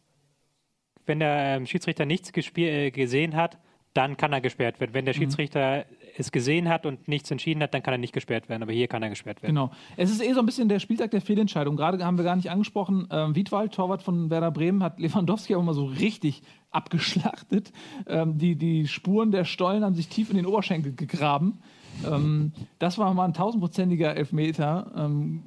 wenn 1.11 1.19
der 1.19 1.57
ähm, 1.57 1.67
Schiedsrichter 1.67 2.07
nichts 2.07 2.31
äh, 2.57 2.93
gesehen 2.93 3.35
hat, 3.35 3.59
dann 3.95 4.17
kann 4.17 4.33
er 4.33 4.41
gesperrt 4.41 4.79
werden. 4.79 4.95
Wenn 4.95 5.05
der 5.05 5.15
Schiedsrichter 5.15 5.85
es 6.17 6.31
gesehen 6.31 6.69
hat 6.69 6.87
und 6.87 7.09
nichts 7.09 7.29
entschieden 7.33 7.61
hat, 7.61 7.75
dann 7.75 7.83
kann 7.83 7.93
er 7.95 7.99
nicht 7.99 8.13
gesperrt 8.13 8.49
werden. 8.49 8.63
Aber 8.63 8.73
hier 8.73 8.87
kann 8.87 9.03
er 9.03 9.09
gesperrt 9.09 9.43
werden. 9.43 9.57
Genau. 9.57 9.73
Es 9.97 10.13
ist 10.13 10.23
eh 10.23 10.33
so 10.33 10.39
ein 10.39 10.47
bisschen 10.47 10.69
der 10.69 10.79
Spieltag 10.79 11.11
der 11.11 11.21
Fehlentscheidung. 11.21 11.77
Gerade 11.77 12.05
haben 12.05 12.17
wir 12.17 12.25
gar 12.25 12.37
nicht 12.37 12.51
angesprochen. 12.51 13.09
Ähm, 13.11 13.35
Wiedwald, 13.35 13.73
Torwart 13.73 14.03
von 14.03 14.31
Werder 14.31 14.53
Bremen, 14.53 14.85
hat 14.85 15.01
Lewandowski 15.01 15.57
auch 15.57 15.63
mal 15.65 15.75
so 15.75 15.87
richtig 15.87 16.43
abgeschlachtet. 16.71 17.73
Ähm, 18.07 18.39
die, 18.39 18.55
die 18.55 18.87
Spuren 18.87 19.33
der 19.33 19.45
Stollen 19.45 19.83
haben 19.83 19.97
sich 19.97 20.07
tief 20.07 20.31
in 20.31 20.37
den 20.37 20.47
Oberschenkel 20.47 20.95
gegraben. 20.95 21.59
Ähm, 22.07 22.53
das 22.79 22.97
war 22.97 23.13
mal 23.13 23.25
ein 23.25 23.35
tausendprozentiger 23.35 24.17
Elfmeter. 24.17 24.93
Ähm, 24.97 25.43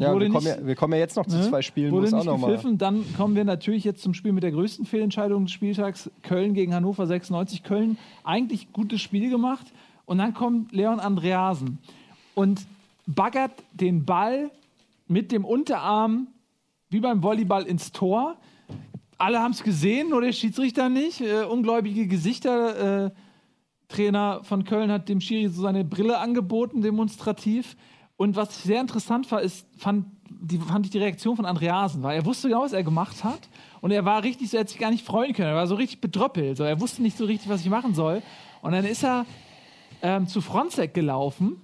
ja, 0.00 0.18
wir, 0.18 0.28
kommen 0.30 0.44
nicht- 0.44 0.58
ja, 0.60 0.66
wir 0.66 0.74
kommen 0.74 0.92
ja 0.94 0.98
jetzt 0.98 1.16
noch 1.16 1.26
zu 1.26 1.36
Ne? 1.36 1.48
zwei 1.48 1.62
Spielen, 1.62 1.92
wo 1.92 1.96
Wurde 1.96 2.06
es 2.08 2.14
auch 2.14 2.24
nochmal. 2.24 2.58
Dann 2.76 3.04
kommen 3.16 3.36
wir 3.36 3.44
natürlich 3.44 3.84
jetzt 3.84 4.02
zum 4.02 4.14
Spiel 4.14 4.32
mit 4.32 4.42
der 4.42 4.52
größten 4.52 4.86
Fehlentscheidung 4.86 5.44
des 5.44 5.52
Spieltags. 5.52 6.10
Köln 6.22 6.54
gegen 6.54 6.74
Hannover 6.74 7.06
96. 7.06 7.62
Köln 7.62 7.98
eigentlich 8.24 8.72
gutes 8.72 9.00
Spiel 9.00 9.30
gemacht. 9.30 9.66
Und 10.06 10.18
dann 10.18 10.34
kommt 10.34 10.72
Leon 10.72 10.98
Andreasen 11.00 11.78
und 12.34 12.62
baggert 13.06 13.52
den 13.72 14.04
Ball 14.04 14.50
mit 15.06 15.30
dem 15.32 15.44
Unterarm 15.44 16.28
wie 16.88 17.00
beim 17.00 17.22
Volleyball 17.22 17.62
ins 17.64 17.92
Tor. 17.92 18.36
Alle 19.18 19.40
haben 19.40 19.52
es 19.52 19.62
gesehen, 19.62 20.08
nur 20.10 20.20
der 20.22 20.32
Schiedsrichter 20.32 20.88
nicht. 20.88 21.20
Äh, 21.20 21.44
ungläubige 21.44 22.06
Gesichter. 22.06 23.06
Äh, 23.06 23.10
Trainer 23.88 24.40
von 24.44 24.64
Köln 24.64 24.90
hat 24.92 25.08
dem 25.08 25.20
Schiri 25.20 25.48
so 25.48 25.62
seine 25.62 25.84
Brille 25.84 26.18
angeboten, 26.18 26.80
demonstrativ. 26.80 27.76
Und 28.20 28.36
was 28.36 28.64
sehr 28.64 28.82
interessant 28.82 29.30
war, 29.32 29.40
ist, 29.40 29.66
fand, 29.78 30.04
die, 30.28 30.58
fand 30.58 30.84
ich 30.84 30.92
die 30.92 30.98
Reaktion 30.98 31.36
von 31.36 31.46
Andreasen, 31.46 32.02
weil 32.02 32.18
er 32.18 32.26
wusste 32.26 32.48
genau, 32.48 32.60
was 32.60 32.74
er 32.74 32.82
gemacht 32.82 33.24
hat. 33.24 33.48
Und 33.80 33.92
er 33.92 34.04
war 34.04 34.22
richtig 34.22 34.50
so, 34.50 34.58
er 34.58 34.60
hat 34.60 34.68
sich 34.68 34.78
gar 34.78 34.90
nicht 34.90 35.06
freuen 35.06 35.32
können. 35.32 35.48
Er 35.48 35.54
war 35.54 35.66
so 35.66 35.74
richtig 35.74 36.02
bedröppelt. 36.02 36.58
So, 36.58 36.64
er 36.64 36.78
wusste 36.82 37.00
nicht 37.00 37.16
so 37.16 37.24
richtig, 37.24 37.48
was 37.48 37.62
ich 37.62 37.70
machen 37.70 37.94
soll. 37.94 38.20
Und 38.60 38.72
dann 38.72 38.84
ist 38.84 39.04
er 39.04 39.24
ähm, 40.02 40.26
zu 40.26 40.42
Fronzek 40.42 40.92
gelaufen. 40.92 41.62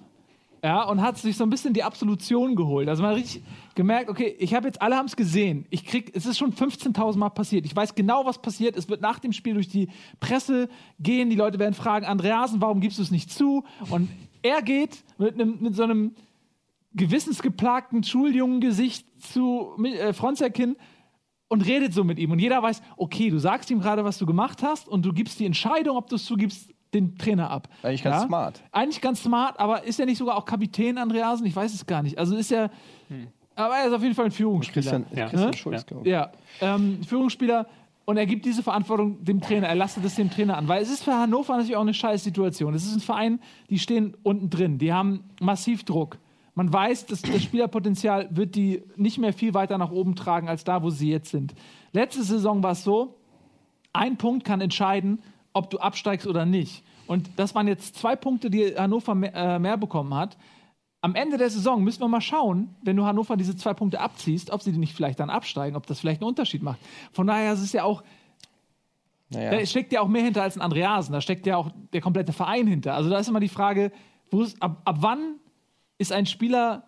Ja, 0.64 0.84
und 0.84 1.02
hat 1.02 1.18
sich 1.18 1.36
so 1.36 1.44
ein 1.44 1.50
bisschen 1.50 1.74
die 1.74 1.82
Absolution 1.82 2.56
geholt. 2.56 2.88
Also 2.88 3.02
man 3.02 3.10
hat 3.10 3.18
richtig 3.18 3.42
gemerkt, 3.74 4.08
okay, 4.08 4.34
ich 4.38 4.54
habe 4.54 4.66
jetzt, 4.66 4.80
alle 4.80 4.96
haben 4.96 5.04
es 5.08 5.16
gesehen. 5.16 5.66
Ich 5.68 5.84
krieg, 5.84 6.10
es 6.14 6.24
ist 6.24 6.38
schon 6.38 6.54
15.000 6.54 7.18
Mal 7.18 7.28
passiert. 7.28 7.66
Ich 7.66 7.76
weiß 7.76 7.94
genau, 7.94 8.24
was 8.24 8.40
passiert. 8.40 8.78
Es 8.78 8.88
wird 8.88 9.02
nach 9.02 9.18
dem 9.18 9.34
Spiel 9.34 9.52
durch 9.52 9.68
die 9.68 9.90
Presse 10.20 10.70
gehen. 11.00 11.28
Die 11.28 11.36
Leute 11.36 11.58
werden 11.58 11.74
fragen, 11.74 12.06
Andreasen, 12.06 12.62
warum 12.62 12.80
gibst 12.80 12.96
du 12.96 13.02
es 13.02 13.10
nicht 13.10 13.30
zu? 13.30 13.62
Und 13.90 14.08
er 14.40 14.62
geht 14.62 15.04
mit, 15.18 15.34
einem, 15.34 15.58
mit 15.60 15.76
so 15.76 15.82
einem 15.82 16.14
gewissensgeplagten 16.96 18.02
Schuljungen-Gesicht 18.02 19.06
zu 19.22 19.76
äh, 19.84 20.12
Fronzek 20.12 20.56
hin 20.56 20.76
und 21.48 21.62
redet 21.66 21.92
so 21.94 22.04
mit 22.04 22.18
ihm. 22.18 22.30
Und 22.30 22.38
jeder 22.38 22.62
weiß, 22.62 22.82
okay, 22.96 23.30
du 23.30 23.38
sagst 23.38 23.70
ihm 23.70 23.80
gerade, 23.80 24.04
was 24.04 24.18
du 24.18 24.26
gemacht 24.26 24.62
hast 24.62 24.88
und 24.88 25.04
du 25.04 25.12
gibst 25.12 25.38
die 25.38 25.46
Entscheidung, 25.46 25.96
ob 25.96 26.08
du 26.08 26.16
es 26.16 26.24
zugibst, 26.24 26.70
den 26.94 27.18
Trainer 27.18 27.50
ab. 27.50 27.68
Eigentlich 27.82 28.02
ganz 28.04 28.22
smart. 28.24 28.62
Eigentlich 28.72 29.00
ganz 29.00 29.22
smart, 29.22 29.58
aber 29.60 29.84
ist 29.84 30.00
er 30.00 30.06
nicht 30.06 30.18
sogar 30.18 30.36
auch 30.36 30.44
Kapitän 30.44 30.98
Andreasen? 30.98 31.44
Ich 31.46 31.54
weiß 31.54 31.74
es 31.74 31.84
gar 31.86 32.02
nicht. 32.02 32.18
Also 32.18 32.36
ist 32.36 32.50
er. 32.52 32.70
Aber 33.54 33.74
er 33.76 33.88
ist 33.88 33.92
auf 33.92 34.02
jeden 34.02 34.14
Fall 34.14 34.26
ein 34.26 34.30
Führungsspieler. 34.30 35.00
Christian, 35.02 35.06
Ja. 35.16 35.28
Christian 35.28 35.50
Ne? 35.50 35.56
Schulz, 35.56 35.86
glaube 35.86 36.06
ich. 36.06 36.12
Ja, 36.12 36.30
ähm, 36.60 37.02
Führungsspieler 37.04 37.66
und 38.04 38.16
er 38.18 38.26
gibt 38.26 38.44
diese 38.44 38.62
Verantwortung 38.62 39.22
dem 39.24 39.40
Trainer, 39.40 39.66
er 39.66 39.74
lastet 39.74 40.04
es 40.04 40.14
dem 40.14 40.30
Trainer 40.30 40.56
an, 40.56 40.68
weil 40.68 40.80
es 40.82 40.90
ist 40.90 41.02
für 41.04 41.12
Hannover 41.14 41.54
natürlich 41.54 41.76
auch 41.76 41.80
eine 41.82 41.94
scheiß 41.94 42.22
Situation. 42.22 42.72
Es 42.74 42.86
ist 42.86 42.94
ein 42.94 43.00
Verein, 43.00 43.40
die 43.68 43.78
stehen 43.78 44.16
unten 44.22 44.48
drin, 44.48 44.78
die 44.78 44.92
haben 44.92 45.24
massiv 45.40 45.84
Druck. 45.84 46.18
Man 46.56 46.72
weiß, 46.72 47.04
dass 47.04 47.20
das 47.20 47.42
Spielerpotenzial 47.42 48.28
wird 48.30 48.54
die 48.54 48.82
nicht 48.96 49.18
mehr 49.18 49.34
viel 49.34 49.52
weiter 49.52 49.76
nach 49.76 49.90
oben 49.90 50.16
tragen 50.16 50.48
als 50.48 50.64
da, 50.64 50.82
wo 50.82 50.88
sie 50.88 51.10
jetzt 51.10 51.30
sind. 51.30 51.54
Letzte 51.92 52.22
Saison 52.22 52.62
war 52.62 52.72
es 52.72 52.82
so, 52.82 53.14
ein 53.92 54.16
Punkt 54.16 54.44
kann 54.44 54.62
entscheiden, 54.62 55.22
ob 55.52 55.68
du 55.68 55.78
absteigst 55.78 56.26
oder 56.26 56.46
nicht. 56.46 56.82
Und 57.06 57.28
das 57.36 57.54
waren 57.54 57.68
jetzt 57.68 57.96
zwei 57.96 58.16
Punkte, 58.16 58.48
die 58.48 58.74
Hannover 58.74 59.14
mehr, 59.14 59.34
äh, 59.34 59.58
mehr 59.58 59.76
bekommen 59.76 60.14
hat. 60.14 60.38
Am 61.02 61.14
Ende 61.14 61.36
der 61.36 61.50
Saison 61.50 61.84
müssen 61.84 62.00
wir 62.00 62.08
mal 62.08 62.22
schauen, 62.22 62.74
wenn 62.82 62.96
du 62.96 63.04
Hannover 63.04 63.36
diese 63.36 63.54
zwei 63.54 63.74
Punkte 63.74 64.00
abziehst, 64.00 64.50
ob 64.50 64.62
sie 64.62 64.72
die 64.72 64.78
nicht 64.78 64.94
vielleicht 64.94 65.20
dann 65.20 65.28
absteigen, 65.28 65.76
ob 65.76 65.86
das 65.86 66.00
vielleicht 66.00 66.22
einen 66.22 66.28
Unterschied 66.28 66.62
macht. 66.62 66.80
Von 67.12 67.26
daher 67.26 67.52
ist 67.52 67.60
es 67.60 67.72
ja 67.72 67.84
auch, 67.84 68.02
Naja. 69.28 69.50
da 69.50 69.66
steckt 69.66 69.92
ja 69.92 70.00
auch 70.00 70.08
mehr 70.08 70.22
hinter 70.24 70.42
als 70.42 70.56
ein 70.56 70.62
Andreasen, 70.62 71.12
da 71.12 71.20
steckt 71.20 71.46
ja 71.46 71.58
auch 71.58 71.70
der 71.92 72.00
komplette 72.00 72.32
Verein 72.32 72.66
hinter. 72.66 72.94
Also 72.94 73.10
da 73.10 73.18
ist 73.18 73.28
immer 73.28 73.40
die 73.40 73.50
Frage, 73.50 73.92
ab, 74.58 74.80
ab 74.84 74.96
wann 75.00 75.36
ist 75.98 76.12
ein 76.12 76.26
Spieler 76.26 76.84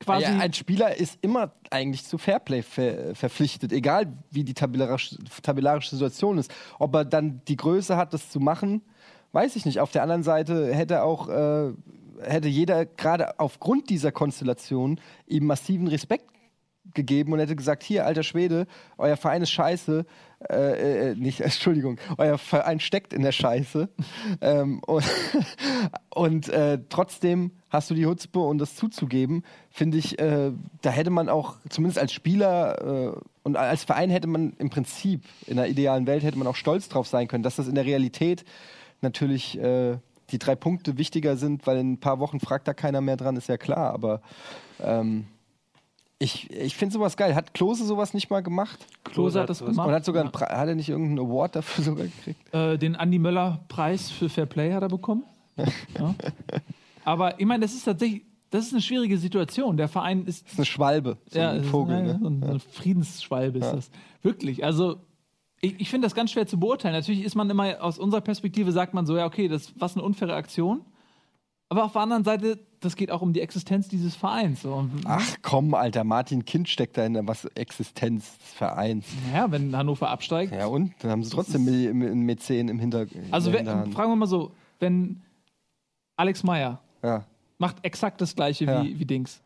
quasi. 0.00 0.24
Ja, 0.24 0.38
ein 0.38 0.52
Spieler 0.52 0.96
ist 0.96 1.18
immer 1.22 1.52
eigentlich 1.70 2.04
zu 2.04 2.18
Fairplay 2.18 2.62
ver 2.62 3.14
verpflichtet, 3.14 3.72
egal 3.72 4.12
wie 4.30 4.44
die 4.44 4.54
tabellarische, 4.54 5.18
tabellarische 5.42 5.90
Situation 5.90 6.38
ist. 6.38 6.52
Ob 6.78 6.94
er 6.94 7.04
dann 7.04 7.40
die 7.48 7.56
Größe 7.56 7.96
hat, 7.96 8.12
das 8.12 8.30
zu 8.30 8.40
machen, 8.40 8.82
weiß 9.32 9.56
ich 9.56 9.64
nicht. 9.64 9.80
Auf 9.80 9.92
der 9.92 10.02
anderen 10.02 10.22
Seite 10.22 10.74
hätte 10.74 11.02
auch 11.02 11.28
äh, 11.28 11.72
hätte 12.22 12.48
jeder 12.48 12.86
gerade 12.86 13.38
aufgrund 13.38 13.90
dieser 13.90 14.12
Konstellation 14.12 15.00
ihm 15.26 15.46
massiven 15.46 15.88
Respekt 15.88 16.35
gegeben 16.94 17.32
und 17.32 17.38
hätte 17.38 17.56
gesagt, 17.56 17.82
hier, 17.82 18.06
alter 18.06 18.22
Schwede, 18.22 18.66
euer 18.98 19.16
Verein 19.16 19.42
ist 19.42 19.50
scheiße, 19.50 20.04
äh, 20.48 21.10
äh, 21.10 21.14
nicht, 21.14 21.40
Entschuldigung, 21.42 21.98
euer 22.18 22.38
Verein 22.38 22.80
steckt 22.80 23.12
in 23.12 23.22
der 23.22 23.32
Scheiße 23.32 23.88
ähm, 24.40 24.80
und, 24.86 25.04
und 26.14 26.48
äh, 26.48 26.78
trotzdem 26.88 27.52
hast 27.70 27.90
du 27.90 27.94
die 27.94 28.06
Hutzpe 28.06 28.40
und 28.40 28.58
das 28.58 28.76
zuzugeben, 28.76 29.44
finde 29.70 29.98
ich, 29.98 30.18
äh, 30.18 30.52
da 30.82 30.90
hätte 30.90 31.10
man 31.10 31.28
auch, 31.28 31.56
zumindest 31.68 31.98
als 31.98 32.12
Spieler 32.12 33.14
äh, 33.14 33.20
und 33.42 33.56
als 33.56 33.84
Verein 33.84 34.10
hätte 34.10 34.26
man 34.26 34.54
im 34.58 34.70
Prinzip, 34.70 35.22
in 35.46 35.58
einer 35.58 35.68
idealen 35.68 36.06
Welt 36.06 36.22
hätte 36.22 36.38
man 36.38 36.46
auch 36.46 36.56
stolz 36.56 36.88
drauf 36.88 37.06
sein 37.06 37.28
können, 37.28 37.42
dass 37.42 37.56
das 37.56 37.68
in 37.68 37.74
der 37.74 37.84
Realität 37.84 38.44
natürlich 39.02 39.58
äh, 39.58 39.98
die 40.30 40.38
drei 40.38 40.56
Punkte 40.56 40.98
wichtiger 40.98 41.36
sind, 41.36 41.66
weil 41.66 41.78
in 41.78 41.92
ein 41.92 42.00
paar 42.00 42.18
Wochen 42.18 42.40
fragt 42.40 42.66
da 42.66 42.74
keiner 42.74 43.00
mehr 43.00 43.16
dran, 43.16 43.36
ist 43.36 43.48
ja 43.48 43.56
klar, 43.56 43.92
aber 43.92 44.20
ähm, 44.80 45.26
ich, 46.18 46.50
ich 46.50 46.76
finde 46.76 46.92
sowas 46.94 47.16
geil. 47.16 47.34
Hat 47.34 47.52
Klose 47.54 47.84
sowas 47.84 48.14
nicht 48.14 48.30
mal 48.30 48.40
gemacht? 48.42 48.86
Klose 49.04 49.40
hat 49.40 49.50
das 49.50 49.58
sowas- 49.58 49.72
gemacht. 49.72 49.88
Und 49.88 49.94
hat 49.94 50.04
sogar 50.04 50.22
einen 50.22 50.32
Pre- 50.32 50.46
hat 50.48 50.68
er 50.68 50.74
nicht 50.74 50.88
irgendeinen 50.88 51.18
Award 51.26 51.56
dafür 51.56 51.84
sogar 51.84 52.04
gekriegt? 52.06 52.54
Äh, 52.54 52.78
den 52.78 52.94
Andy 52.94 53.18
Möller-Preis 53.18 54.10
für 54.10 54.28
Fair 54.28 54.46
Play 54.46 54.72
hat 54.72 54.82
er 54.82 54.88
bekommen. 54.88 55.24
ja. 55.98 56.14
Aber 57.04 57.38
ich 57.38 57.46
meine, 57.46 57.62
das 57.64 57.74
ist 57.74 57.84
tatsächlich, 57.84 58.22
das 58.50 58.66
ist 58.66 58.72
eine 58.72 58.82
schwierige 58.82 59.18
Situation. 59.18 59.76
Der 59.76 59.88
Verein 59.88 60.24
ist 60.26 60.44
Das 60.46 60.52
ist 60.52 60.58
eine 60.58 60.66
Schwalbe, 60.66 61.18
so 61.30 61.38
ja, 61.38 61.50
ein 61.50 61.64
Vogel. 61.64 61.96
ja, 61.96 62.02
ne? 62.02 62.18
so 62.22 62.28
ein, 62.28 62.42
so 62.42 62.48
ein 62.52 62.60
Friedensschwalbe 62.60 63.58
ist 63.58 63.70
das. 63.72 63.90
Wirklich. 64.22 64.64
Also, 64.64 64.96
ich, 65.60 65.80
ich 65.80 65.88
finde 65.90 66.06
das 66.06 66.14
ganz 66.14 66.30
schwer 66.30 66.46
zu 66.46 66.58
beurteilen. 66.58 66.94
Natürlich 66.94 67.24
ist 67.24 67.34
man 67.34 67.48
immer, 67.50 67.82
aus 67.82 67.98
unserer 67.98 68.20
Perspektive 68.20 68.72
sagt 68.72 68.92
man 68.94 69.06
so, 69.06 69.16
ja, 69.16 69.26
okay, 69.26 69.48
das 69.48 69.72
was 69.78 69.94
eine 69.96 70.04
unfaire 70.04 70.34
Aktion. 70.34 70.80
Aber 71.68 71.84
auf 71.84 71.92
der 71.92 72.02
anderen 72.02 72.22
Seite, 72.22 72.60
das 72.80 72.94
geht 72.94 73.10
auch 73.10 73.22
um 73.22 73.32
die 73.32 73.40
Existenz 73.40 73.88
dieses 73.88 74.14
Vereins. 74.14 74.62
So. 74.62 74.88
Ach 75.04 75.26
komm, 75.42 75.74
Alter, 75.74 76.04
Martin 76.04 76.44
Kind 76.44 76.68
steckt 76.68 76.96
da 76.96 77.04
in 77.04 77.14
der 77.14 77.26
was 77.26 77.44
Existenz 77.56 78.38
des 78.38 78.52
Vereins. 78.52 79.04
naja, 79.32 79.50
wenn 79.50 79.76
Hannover 79.76 80.08
absteigt. 80.08 80.52
Ja 80.54 80.66
und? 80.66 80.92
Dann 81.00 81.10
haben 81.10 81.24
sie 81.24 81.30
trotzdem 81.30 81.66
einen 81.66 82.20
Mäzen 82.20 82.68
im 82.68 82.78
Hinter 82.78 83.06
also, 83.32 83.52
wenn, 83.52 83.66
fragen 83.92 84.12
wir 84.12 84.16
mal 84.16 84.26
so, 84.26 84.52
wenn 84.78 85.22
Alex 86.16 86.44
Meyer 86.44 86.80
Ja. 87.02 87.24
macht 87.58 87.76
exakt 87.84 88.20
das 88.20 88.36
gleiche 88.36 88.64
Ja. 88.64 88.84
wie, 88.84 88.98
wie 89.00 89.04
Dings. 89.04 89.40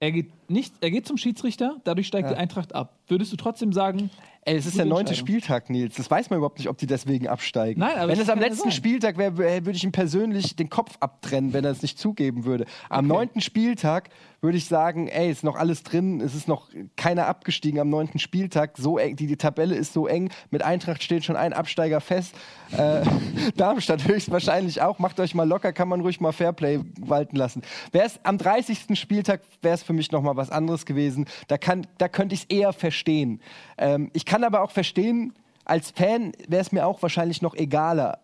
Er 0.00 0.10
geht, 0.12 0.30
nicht, 0.50 0.74
er 0.80 0.90
geht 0.90 1.06
zum 1.06 1.18
Schiedsrichter, 1.18 1.76
dadurch 1.84 2.06
steigt 2.08 2.28
Ja. 2.28 2.34
die 2.34 2.40
Eintracht 2.40 2.74
ab. 2.74 2.96
Würdest 3.06 3.32
du 3.32 3.36
trotzdem 3.36 3.72
sagen, 3.72 4.10
Ey, 4.42 4.56
es 4.56 4.64
ist 4.64 4.78
der 4.78 4.86
neunte. 4.86 5.14
Spieltag, 5.14 5.68
Nils. 5.68 5.96
Das 5.96 6.10
weiß 6.10 6.30
man 6.30 6.38
überhaupt 6.38 6.58
nicht, 6.58 6.68
ob 6.68 6.78
die 6.78 6.86
deswegen 6.86 7.28
absteigen. 7.28 7.80
Nein, 7.80 7.96
aber 7.96 8.10
wenn 8.10 8.20
es 8.20 8.30
am 8.30 8.38
letzten 8.38 8.64
sein. 8.64 8.72
Spieltag 8.72 9.18
wäre, 9.18 9.36
wär, 9.36 9.66
würde 9.66 9.76
ich 9.76 9.84
ihm 9.84 9.92
persönlich 9.92 10.56
den 10.56 10.70
Kopf 10.70 10.96
abtrennen, 11.00 11.52
wenn 11.52 11.64
er 11.64 11.72
es 11.72 11.82
nicht 11.82 11.98
zugeben 11.98 12.44
würde. 12.44 12.64
Am 12.88 13.06
neunten 13.06 13.42
Spieltag 13.42 14.08
würde 14.40 14.56
ich 14.56 14.64
sagen, 14.64 15.08
ey, 15.08 15.30
ist 15.30 15.44
noch 15.44 15.56
alles 15.56 15.82
drin, 15.82 16.22
es 16.22 16.34
ist 16.34 16.48
noch 16.48 16.68
keiner 16.96 17.26
abgestiegen 17.26 17.78
am 17.78 17.90
neunten 17.90 18.18
Spieltag. 18.18 18.78
So 18.78 18.96
eng, 18.96 19.16
die, 19.16 19.26
die 19.26 19.36
Tabelle 19.36 19.74
ist 19.74 19.92
so 19.92 20.06
eng. 20.06 20.30
Mit 20.50 20.62
Eintracht 20.62 21.02
steht 21.02 21.24
schon 21.24 21.36
ein 21.36 21.52
Absteiger 21.52 22.00
fest. 22.00 22.34
Äh, 22.72 23.02
Darmstadt 23.56 24.08
höchstwahrscheinlich 24.08 24.80
auch. 24.80 24.98
Macht 24.98 25.20
euch 25.20 25.34
mal 25.34 25.46
locker, 25.46 25.74
kann 25.74 25.88
man 25.88 26.00
ruhig 26.00 26.20
mal 26.20 26.32
Fairplay 26.32 26.80
walten 26.98 27.36
lassen. 27.36 27.60
Wäre 27.92 28.06
es 28.06 28.18
am 28.22 28.38
30. 28.38 28.98
Spieltag, 28.98 29.42
wäre 29.60 29.74
es 29.74 29.82
für 29.82 29.92
mich 29.92 30.10
noch 30.12 30.22
mal 30.22 30.36
was 30.36 30.50
anderes 30.50 30.86
gewesen. 30.86 31.26
Da, 31.48 31.58
kann, 31.58 31.86
da 31.98 32.08
könnte 32.08 32.34
ich 32.34 32.42
es 32.42 32.46
eher 32.46 32.72
verstehen. 32.72 33.42
Ähm, 33.76 34.10
ich 34.14 34.24
kann 34.30 34.44
aber 34.44 34.62
auch 34.62 34.70
verstehen, 34.70 35.32
als 35.64 35.90
Fan 35.90 36.30
wäre 36.46 36.62
es 36.62 36.70
mir 36.70 36.86
auch 36.86 37.02
wahrscheinlich 37.02 37.42
noch 37.42 37.56
egaler. 37.56 38.20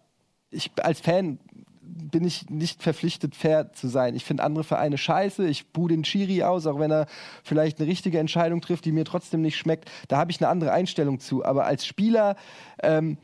Ich, 0.51 0.71
als 0.81 1.01
Fan 1.01 1.41
bin 1.83 2.25
ich 2.25 2.49
nicht 2.49 2.81
verpflichtet, 2.81 3.35
fair 3.35 3.73
zu 3.73 3.89
sein. 3.89 4.15
Ich 4.15 4.25
finde 4.25 4.45
andere 4.45 4.63
Vereine 4.63 4.99
scheiße. 4.99 5.49
Ich 5.49 5.73
buh 5.73 5.89
den 5.89 6.05
Chiri 6.05 6.45
aus, 6.45 6.69
auch 6.69 6.79
wenn 6.79 6.93
er 6.93 7.07
vielleicht 7.43 7.81
eine 7.81 7.89
richtige 7.89 8.21
Entscheidung 8.21 8.61
trifft, 8.61 8.85
die 8.85 8.93
mir 8.93 9.05
trotzdem 9.05 9.43
nicht 9.43 9.57
schmeckt. 9.57 9.91
Da 10.07 10.17
habe 10.17 10.31
ich 10.31 10.41
eine 10.41 10.49
andere 10.49 10.71
Einstellung 10.71 11.19
zu. 11.19 11.45
Aber 11.45 11.67
als 11.67 11.85
Spieler 11.85 12.37
ähm, 12.85 13.19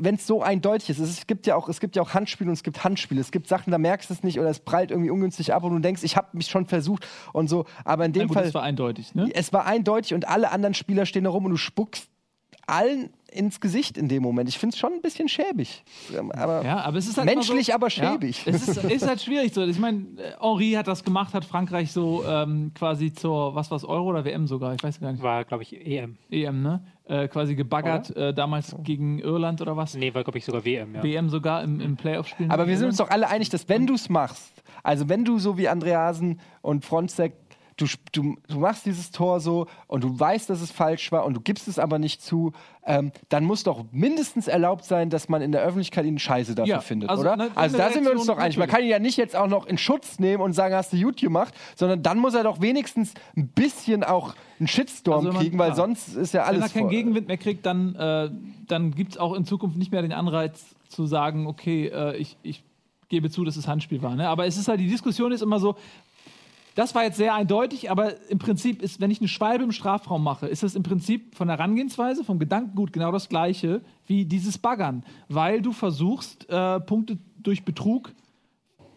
wenn 0.00 0.16
es 0.16 0.26
so 0.26 0.42
eindeutig 0.42 0.90
ist, 0.90 0.98
es 0.98 1.26
gibt 1.26 1.46
ja 1.46 1.56
auch, 1.56 1.68
es 1.68 1.80
gibt 1.80 1.96
ja 1.96 2.02
auch 2.02 2.14
Handspiele 2.14 2.48
und 2.48 2.54
es 2.54 2.62
gibt 2.62 2.84
Handspiele. 2.84 3.20
Es 3.20 3.30
gibt 3.30 3.48
Sachen, 3.48 3.70
da 3.70 3.78
merkst 3.78 4.10
du 4.10 4.14
es 4.14 4.22
nicht 4.22 4.38
oder 4.38 4.50
es 4.50 4.60
prallt 4.60 4.90
irgendwie 4.90 5.10
ungünstig 5.10 5.52
ab 5.52 5.64
und 5.64 5.72
du 5.72 5.78
denkst, 5.78 6.02
ich 6.02 6.16
habe 6.16 6.28
mich 6.32 6.48
schon 6.48 6.66
versucht 6.66 7.06
und 7.32 7.48
so. 7.48 7.64
Aber 7.84 8.04
in 8.04 8.12
na 8.12 8.20
dem 8.20 8.28
gut, 8.28 8.34
Fall 8.34 8.44
das 8.44 8.54
war 8.54 8.62
eindeutig, 8.62 9.14
ne? 9.14 9.30
es 9.34 9.52
war 9.52 9.66
eindeutig 9.66 10.14
und 10.14 10.28
alle 10.28 10.50
anderen 10.50 10.74
Spieler 10.74 11.06
stehen 11.06 11.24
da 11.24 11.30
rum 11.30 11.44
und 11.44 11.52
du 11.52 11.56
spuckst 11.56 12.08
allen 12.66 13.10
ins 13.30 13.60
Gesicht 13.60 13.98
in 13.98 14.08
dem 14.08 14.22
Moment. 14.22 14.48
Ich 14.48 14.58
finde 14.58 14.74
es 14.74 14.78
schon 14.78 14.92
ein 14.94 15.02
bisschen 15.02 15.28
schäbig. 15.28 15.84
Ähm, 16.16 16.30
Aber 16.32 16.64
Ja, 16.64 16.80
aber 16.84 16.96
es 16.96 17.06
ist 17.06 17.16
halt 17.18 17.26
Menschlich, 17.26 17.66
so, 17.66 17.72
aber 17.74 17.90
schäbig. 17.90 18.44
Ja, 18.46 18.52
es 18.52 18.68
ist, 18.68 18.84
ist 18.84 19.06
halt 19.06 19.20
schwierig 19.20 19.52
so. 19.52 19.62
Ich 19.62 19.78
meine, 19.78 20.06
Henri 20.40 20.72
hat 20.72 20.86
das 20.86 21.04
gemacht, 21.04 21.34
hat 21.34 21.44
Frankreich 21.44 21.92
so 21.92 22.24
ähm, 22.26 22.72
quasi 22.74 23.12
zur, 23.12 23.54
was 23.54 23.70
war's, 23.70 23.84
Euro 23.84 24.08
oder 24.08 24.24
WM 24.24 24.46
sogar, 24.46 24.74
ich 24.74 24.82
weiß 24.82 25.00
gar 25.00 25.12
nicht, 25.12 25.22
War, 25.22 25.44
glaube 25.44 25.64
ich, 25.64 25.74
EM. 25.86 26.16
EM, 26.30 26.62
ne? 26.62 26.82
Äh, 27.04 27.28
quasi 27.28 27.54
gebaggert, 27.54 28.16
äh, 28.16 28.32
damals 28.34 28.74
gegen 28.82 29.18
Irland 29.18 29.60
oder 29.60 29.76
was? 29.76 29.94
Nee, 29.94 30.12
war, 30.14 30.24
glaube 30.24 30.38
ich, 30.38 30.44
sogar 30.44 30.64
WM, 30.64 30.94
ja. 30.94 31.02
WM 31.02 31.28
sogar 31.28 31.62
im, 31.62 31.80
im 31.80 31.96
Playoff-Spiel. 31.96 32.46
Aber 32.50 32.66
wir 32.66 32.76
sind 32.78 32.88
uns 32.88 32.96
doch 32.96 33.10
alle 33.10 33.28
einig, 33.28 33.48
dass 33.48 33.68
wenn 33.68 33.86
du 33.86 33.94
es 33.94 34.08
machst, 34.08 34.62
also 34.82 35.08
wenn 35.08 35.24
du 35.24 35.38
so 35.38 35.58
wie 35.58 35.68
Andreasen 35.68 36.40
und 36.62 36.84
Fronzek, 36.84 37.34
du, 37.76 37.86
du, 38.12 38.36
du 38.48 38.58
machst 38.58 38.86
dieses 38.86 39.10
Tor 39.10 39.38
so 39.40 39.66
und 39.86 40.02
du 40.02 40.18
weißt, 40.18 40.48
dass 40.48 40.60
es 40.62 40.70
falsch 40.70 41.12
war 41.12 41.24
und 41.26 41.34
du 41.34 41.40
gibst 41.40 41.68
es 41.68 41.78
aber 41.78 41.98
nicht 41.98 42.22
zu, 42.22 42.52
ähm, 42.86 43.12
dann 43.28 43.44
muss 43.44 43.64
doch 43.64 43.84
mindestens 43.92 44.48
erlaubt 44.48 44.84
sein, 44.84 45.10
dass 45.10 45.28
man 45.28 45.42
in 45.42 45.52
der 45.52 45.62
Öffentlichkeit 45.62 46.06
ihn 46.06 46.18
Scheiße 46.18 46.54
dafür 46.54 46.68
Ja, 46.74 46.80
findet, 46.80 47.10
also, 47.10 47.22
oder? 47.22 47.36
ne, 47.36 47.50
Also 47.54 47.76
da 47.76 47.90
sind 47.90 48.04
wir 48.04 48.12
uns 48.12 48.24
doch 48.26 48.38
einig. 48.38 48.56
Man 48.56 48.68
kann 48.68 48.82
ihn 48.82 48.88
ja 48.88 48.98
nicht 48.98 49.16
jetzt 49.18 49.36
auch 49.36 49.48
noch 49.48 49.66
in 49.66 49.76
Schutz 49.76 50.18
nehmen 50.18 50.42
und 50.42 50.54
sagen, 50.54 50.74
hast 50.74 50.92
du 50.92 51.00
gut 51.00 51.18
gemacht, 51.18 51.52
sondern 51.74 52.02
dann 52.02 52.18
muss 52.18 52.32
er 52.34 52.44
doch 52.44 52.60
wenigstens 52.62 53.12
ein 53.36 53.48
bisschen 53.48 54.04
auch 54.04 54.34
einen 54.58 54.68
Shitstorm 54.68 55.18
Also 55.18 55.32
man- 55.32 55.42
kriegen, 55.42 55.58
weil 55.58 55.72
klar. 55.72 55.76
sonst 55.76 56.14
ist 56.16 56.32
ja 56.32 56.44
alles 56.44 56.60
Wenn 56.62 56.68
er 56.68 56.72
keinen 56.72 56.80
vor- 56.84 56.90
Gegenwind 56.90 57.28
mehr 57.28 57.36
kriegt, 57.36 57.66
dann, 57.66 57.94
äh, 57.96 58.30
dann 58.68 58.94
gibt 58.94 59.12
es 59.12 59.18
auch 59.18 59.34
in 59.34 59.44
Zukunft 59.44 59.76
nicht 59.76 59.92
mehr 59.92 60.00
den 60.02 60.12
Anreiz 60.14 60.64
zu 60.88 61.04
sagen, 61.06 61.46
okay, 61.46 61.88
äh, 61.88 62.16
ich, 62.16 62.38
ich 62.42 62.62
gebe 63.08 63.30
zu, 63.30 63.44
dass 63.44 63.56
es 63.56 63.68
Handspiel 63.68 64.02
war. 64.02 64.16
Ne? 64.16 64.28
Aber 64.28 64.46
es 64.46 64.56
ist 64.56 64.66
halt, 64.66 64.80
die 64.80 64.88
Diskussion 64.88 65.30
ist 65.30 65.42
immer 65.42 65.60
so, 65.60 65.76
das 66.76 66.94
war 66.94 67.02
jetzt 67.02 67.16
sehr 67.16 67.34
eindeutig, 67.34 67.90
aber 67.90 68.12
im 68.30 68.38
Prinzip 68.38 68.82
ist, 68.82 69.00
wenn 69.00 69.10
ich 69.10 69.18
eine 69.20 69.28
Schwalbe 69.28 69.64
im 69.64 69.72
Strafraum 69.72 70.22
mache, 70.22 70.46
ist 70.46 70.62
das 70.62 70.76
im 70.76 70.84
Prinzip 70.84 71.34
von 71.34 71.48
der 71.48 71.56
Herangehensweise, 71.56 72.22
vom 72.22 72.38
Gedankengut 72.38 72.92
genau 72.92 73.10
das 73.10 73.28
gleiche 73.28 73.80
wie 74.06 74.24
dieses 74.24 74.58
Baggern, 74.58 75.02
weil 75.28 75.60
du 75.62 75.72
versuchst, 75.72 76.48
äh, 76.48 76.78
Punkte 76.80 77.18
durch 77.38 77.64
Betrug 77.64 78.12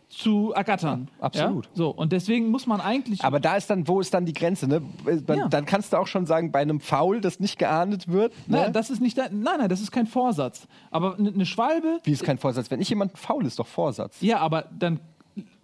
zu 0.10 0.52
ergattern. 0.56 1.08
absolut. 1.22 1.66
Ja? 1.68 1.72
So, 1.76 1.90
und 1.92 2.12
deswegen 2.12 2.50
muss 2.50 2.66
man 2.66 2.82
eigentlich. 2.82 3.24
Aber 3.24 3.40
da 3.40 3.56
ist 3.56 3.70
dann, 3.70 3.88
wo 3.88 4.00
ist 4.02 4.12
dann 4.14 4.26
die 4.26 4.34
Grenze? 4.34 4.68
Ne? 4.68 4.82
Dann, 5.26 5.38
Ja. 5.38 5.48
dann 5.48 5.66
kannst 5.66 5.94
du 5.94 5.98
auch 5.98 6.08
schon 6.08 6.26
sagen, 6.26 6.52
bei 6.52 6.60
einem 6.60 6.80
Foul, 6.80 7.22
das 7.22 7.40
nicht 7.40 7.60
geahndet 7.60 8.08
wird. 8.08 8.34
Ne? 8.48 8.58
nein, 8.58 8.74
das 8.74 8.90
ist 8.90 9.02
nicht, 9.02 9.18
nein, 9.18 9.40
nein, 9.42 9.70
das 9.70 9.82
ist 9.82 9.92
kein 9.92 10.08
Vorsatz. 10.08 10.68
Aber 10.90 11.16
eine 11.18 11.30
eine 11.32 11.46
Schwalbe, 11.46 12.00
Wie 12.04 12.12
ist 12.12 12.24
kein 12.24 12.40
Vorsatz? 12.40 12.72
Wenn 12.72 12.82
ich 12.82 12.90
jemanden 12.90 13.16
faul 13.18 13.46
ist, 13.46 13.60
doch 13.60 13.68
Vorsatz. 13.68 14.20
ja, 14.22 14.40
aber 14.40 14.66
dann, 14.78 15.00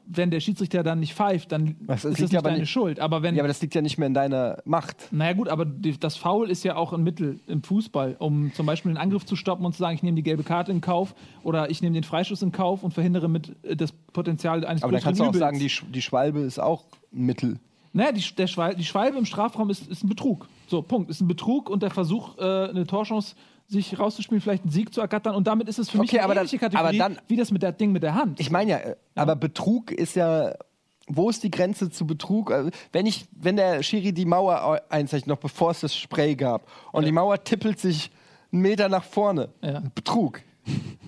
wenn 0.08 0.32
der 0.32 0.40
Schiedsrichter 0.40 0.84
dann 0.84 1.00
nicht 1.00 1.14
pfeift, 1.14 1.52
dann 1.52 1.76
das 1.82 2.06
ist 2.06 2.22
das 2.22 2.32
nicht 2.32 2.46
deine 2.46 2.60
nicht- 2.60 2.70
Schuld. 2.70 3.00
Aber 3.00 3.24
wenn, 3.24 3.36
Ja, 3.36 3.42
aber 3.42 3.48
das 3.48 3.62
liegt 3.62 3.74
ja 3.76 3.82
nicht 3.82 3.98
mehr 3.98 4.08
in 4.08 4.14
deiner 4.14 4.58
Macht. 4.66 5.08
naja 5.12 5.34
gut, 5.34 5.50
aber 5.50 5.66
das 5.66 6.16
Foul 6.16 6.50
ist 6.50 6.64
ja 6.64 6.76
auch 6.76 6.94
ein 6.94 7.04
Mittel 7.04 7.40
im 7.48 7.64
Fußball, 7.64 8.16
um 8.20 8.54
zum 8.54 8.66
Beispiel 8.66 8.90
einen 8.92 8.98
Angriff 8.98 9.26
zu 9.26 9.36
stoppen 9.36 9.66
und 9.66 9.74
zu 9.74 9.80
sagen, 9.80 9.96
ich 9.96 10.04
nehme 10.04 10.16
die 10.16 10.24
gelbe 10.24 10.44
Karte 10.44 10.72
in 10.72 10.82
Kauf 10.82 11.16
oder 11.44 11.70
ich 11.70 11.82
nehme 11.82 11.94
den 11.96 12.04
Freistoß 12.04 12.42
in 12.44 12.52
Kauf 12.52 12.84
und 12.84 12.94
verhindere 12.94 13.28
mit 13.30 13.56
äh, 13.64 13.76
das 13.76 13.92
Potenzial 13.92 14.64
eines 14.66 14.84
Aber 14.84 14.92
dann 14.92 15.02
kannst 15.02 15.20
du 15.20 15.24
auch 15.26 15.30
Übels. 15.30 15.40
sagen, 15.40 15.60
die, 15.60 15.70
Sch- 15.70 15.90
die 15.92 16.02
Schwalbe 16.02 16.40
ist 16.42 16.60
auch 16.60 16.84
ein 17.14 17.26
Mittel. 17.26 17.60
Naja, 17.94 18.12
die, 18.12 18.22
der 18.36 18.48
Schwal 18.48 18.76
die 18.76 18.84
Schwalbe 18.84 19.18
im 19.18 19.26
Strafraum 19.26 19.70
ist, 19.70 19.88
ist 19.88 20.04
ein 20.04 20.10
Betrug. 20.10 20.48
So, 20.68 20.82
Punkt. 20.82 21.10
Ist 21.10 21.22
ein 21.22 21.28
Betrug 21.30 21.70
und 21.70 21.82
der 21.82 21.92
Versuch, 21.92 22.38
äh, 22.38 22.42
eine 22.70 22.86
Torchance 22.86 23.36
sich 23.68 23.98
rauszuspielen, 24.00 24.42
vielleicht 24.42 24.64
einen 24.64 24.72
Sieg 24.72 24.94
zu 24.94 25.02
ergattern. 25.02 25.36
Und 25.36 25.48
damit 25.48 25.68
ist 25.70 25.80
es 25.80 25.90
für 25.90 25.98
mich 25.98 26.10
Okay, 26.10 26.18
eine 26.20 26.26
aber 26.26 26.36
dann- 26.36 26.42
ähnliche 26.44 26.60
Kategorie, 26.60 26.88
aber 27.02 27.16
dann- 27.16 27.22
wie 27.28 27.36
das 27.36 27.52
mit 27.52 27.64
der 27.64 27.72
Ding 27.72 27.92
mit 27.92 28.04
der 28.04 28.14
Hand. 28.16 28.40
Ich 28.40 28.52
meine 28.52 28.72
ja, 28.72 28.78
äh, 28.78 28.96
aber 29.16 29.36
Betrug 29.36 29.92
ist 29.92 30.16
ja. 30.16 30.54
Wo 31.08 31.30
ist 31.30 31.44
die 31.44 31.52
Grenze 31.52 31.92
zu 31.92 32.08
Betrug? 32.08 32.52
Also, 32.52 32.72
Wenn, 32.92 33.06
ich, 33.06 33.28
wenn 33.32 33.58
der 33.58 33.84
Schiri 33.84 34.12
die 34.12 34.26
Mauer 34.26 34.82
einzeichnet, 34.90 35.28
noch 35.28 35.38
bevor 35.38 35.70
es 35.70 35.82
das 35.82 35.96
Spray 35.96 36.36
gab, 36.36 36.68
und 36.92 37.06
die 37.06 37.12
Mauer 37.12 37.44
tippelt 37.44 37.80
sich 37.80 38.10
einen 38.52 38.64
Meter 38.64 38.90
nach 38.90 39.04
vorne. 39.04 39.50
Ja. 39.62 39.84
Betrug. 39.94 40.42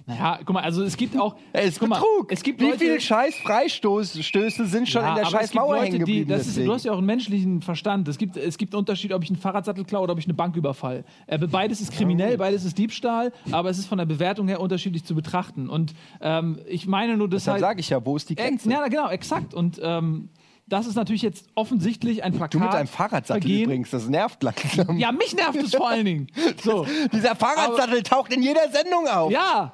Naja, 0.07 0.39
guck 0.45 0.53
mal, 0.53 0.63
also 0.63 0.83
es 0.83 0.95
gibt 0.95 1.19
auch. 1.19 1.35
Es 1.51 1.77
guck 1.77 1.89
mal, 1.89 1.99
Betrug. 1.99 2.31
es 2.31 2.41
gibt 2.41 2.61
Wie 2.61 2.65
Leute, 2.67 2.79
viele 2.79 3.01
scheiß 3.01 3.35
Freistöße 3.39 4.65
sind 4.65 4.87
schon 4.87 5.01
Ja, 5.01 5.09
in 5.09 5.15
der 5.15 5.25
aber 5.25 5.31
scheiß 5.31 5.43
es 5.43 5.51
gibt 5.51 5.61
Mauer 5.61 5.73
Leute, 5.75 5.83
hängen 5.83 5.93
die, 5.93 5.99
geblieben? 5.99 6.29
das 6.29 6.47
ist, 6.47 6.57
du 6.57 6.73
hast 6.73 6.85
ja 6.85 6.93
auch 6.93 6.97
einen 6.97 7.05
menschlichen 7.05 7.61
Verstand. 7.61 8.07
Es 8.07 8.17
gibt, 8.17 8.37
es 8.37 8.57
gibt 8.57 8.73
einen 8.73 8.79
Unterschied, 8.79 9.11
ob 9.11 9.21
ich 9.23 9.29
einen 9.29 9.37
Fahrradsattel 9.37 9.83
klaue 9.83 10.03
oder 10.03 10.13
ob 10.13 10.19
ich 10.19 10.25
eine 10.25 10.33
Bank 10.33 10.55
überfall. 10.55 11.03
Äh, 11.27 11.37
beides 11.39 11.81
ist 11.81 11.91
kriminell, 11.91 12.37
beides 12.37 12.63
ist 12.63 12.77
Diebstahl, 12.77 13.33
aber 13.51 13.69
es 13.69 13.79
ist 13.79 13.87
von 13.87 13.97
der 13.97 14.05
Bewertung 14.05 14.47
her 14.47 14.61
unterschiedlich 14.61 15.03
zu 15.03 15.13
betrachten. 15.13 15.69
Und 15.69 15.93
ähm, 16.21 16.59
ich 16.69 16.87
meine 16.87 17.17
nur, 17.17 17.27
dass 17.27 17.43
Deshalb 17.43 17.55
halt. 17.55 17.61
sage 17.61 17.79
ich 17.81 17.89
ja, 17.89 18.05
wo 18.05 18.15
ist 18.15 18.29
die 18.29 18.35
Grenze? 18.35 18.69
ja, 18.69 18.79
na, 18.79 18.87
genau, 18.87 19.09
exakt. 19.09 19.53
Und 19.53 19.77
ähm, 19.83 20.29
das 20.67 20.85
ist 20.87 20.95
natürlich 20.95 21.21
jetzt 21.21 21.47
offensichtlich 21.55 22.23
ein 22.23 22.31
Plakat. 22.33 22.53
du 22.53 22.59
mit 22.59 22.73
deinem 22.73 22.87
Fahrradsattel 22.87 23.41
Vergehen. 23.41 23.63
übrigens, 23.65 23.89
das 23.89 24.07
nervt 24.07 24.41
langsam. 24.43 24.97
Ja, 24.97 25.11
mich 25.11 25.35
nervt 25.35 25.61
es 25.61 25.75
vor 25.75 25.89
allen 25.89 26.05
Dingen. 26.05 26.27
So. 26.63 26.85
Dieser 27.13 27.35
Fahrradsattel 27.35 28.03
taucht 28.03 28.33
in 28.33 28.41
jeder 28.41 28.69
Sendung 28.71 29.07
auf. 29.07 29.31
Ja, 29.31 29.73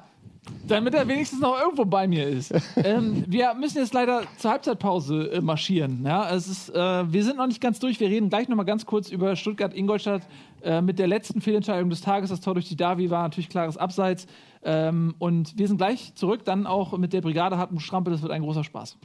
damit 0.66 0.94
er 0.94 1.06
wenigstens 1.08 1.40
noch 1.40 1.58
irgendwo 1.58 1.84
bei 1.84 2.06
mir 2.06 2.26
ist. 2.26 2.52
ähm, 2.76 3.24
wir 3.26 3.54
müssen 3.54 3.78
jetzt 3.78 3.94
leider 3.94 4.22
zur 4.38 4.52
Halbzeitpause 4.52 5.32
äh, 5.32 5.40
marschieren. 5.40 6.04
Ja, 6.04 6.30
es 6.30 6.48
ist, 6.48 6.70
äh, 6.70 7.12
wir 7.12 7.24
sind 7.24 7.36
noch 7.36 7.46
nicht 7.46 7.60
ganz 7.60 7.78
durch. 7.78 8.00
Wir 8.00 8.08
reden 8.08 8.28
gleich 8.28 8.48
noch 8.48 8.56
mal 8.56 8.64
ganz 8.64 8.86
kurz 8.86 9.10
über 9.10 9.36
Stuttgart-Ingolstadt 9.36 10.22
äh, 10.62 10.80
mit 10.80 10.98
der 10.98 11.06
letzten 11.06 11.40
Fehlentscheidung 11.40 11.90
des 11.90 12.00
Tages. 12.00 12.30
Das 12.30 12.40
Tor 12.40 12.54
durch 12.54 12.68
die 12.68 12.76
Davi 12.76 13.10
war 13.10 13.22
natürlich 13.22 13.48
klares 13.48 13.76
Abseits. 13.76 14.26
Ähm, 14.62 15.14
und 15.18 15.58
wir 15.58 15.68
sind 15.68 15.76
gleich 15.76 16.14
zurück, 16.14 16.44
dann 16.44 16.66
auch 16.66 16.96
mit 16.96 17.12
der 17.12 17.20
Brigade 17.20 17.58
Hartmut 17.58 17.82
Strampe. 17.82 18.10
Das 18.10 18.22
wird 18.22 18.32
ein 18.32 18.42
großer 18.42 18.64
Spaß. 18.64 18.98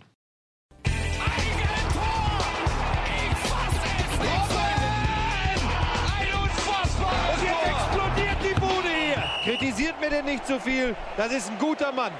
Kritisiert 9.89 10.01
mir 10.01 10.09
denn 10.09 10.25
nicht 10.25 10.45
zu 10.45 10.59
viel. 10.59 10.95
Das 11.17 11.31
ist 11.33 11.49
ein 11.49 11.57
guter 11.57 11.91
Mann. 11.91 12.11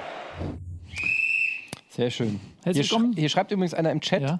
Sehr 1.90 2.10
schön. 2.10 2.40
Herzlich 2.64 2.90
Hier, 2.90 3.00
sch 3.00 3.16
hier 3.16 3.30
schreibt 3.30 3.52
übrigens 3.52 3.74
einer 3.74 3.92
im 3.92 4.02
Chat, 4.02 4.22
Ja. 4.24 4.40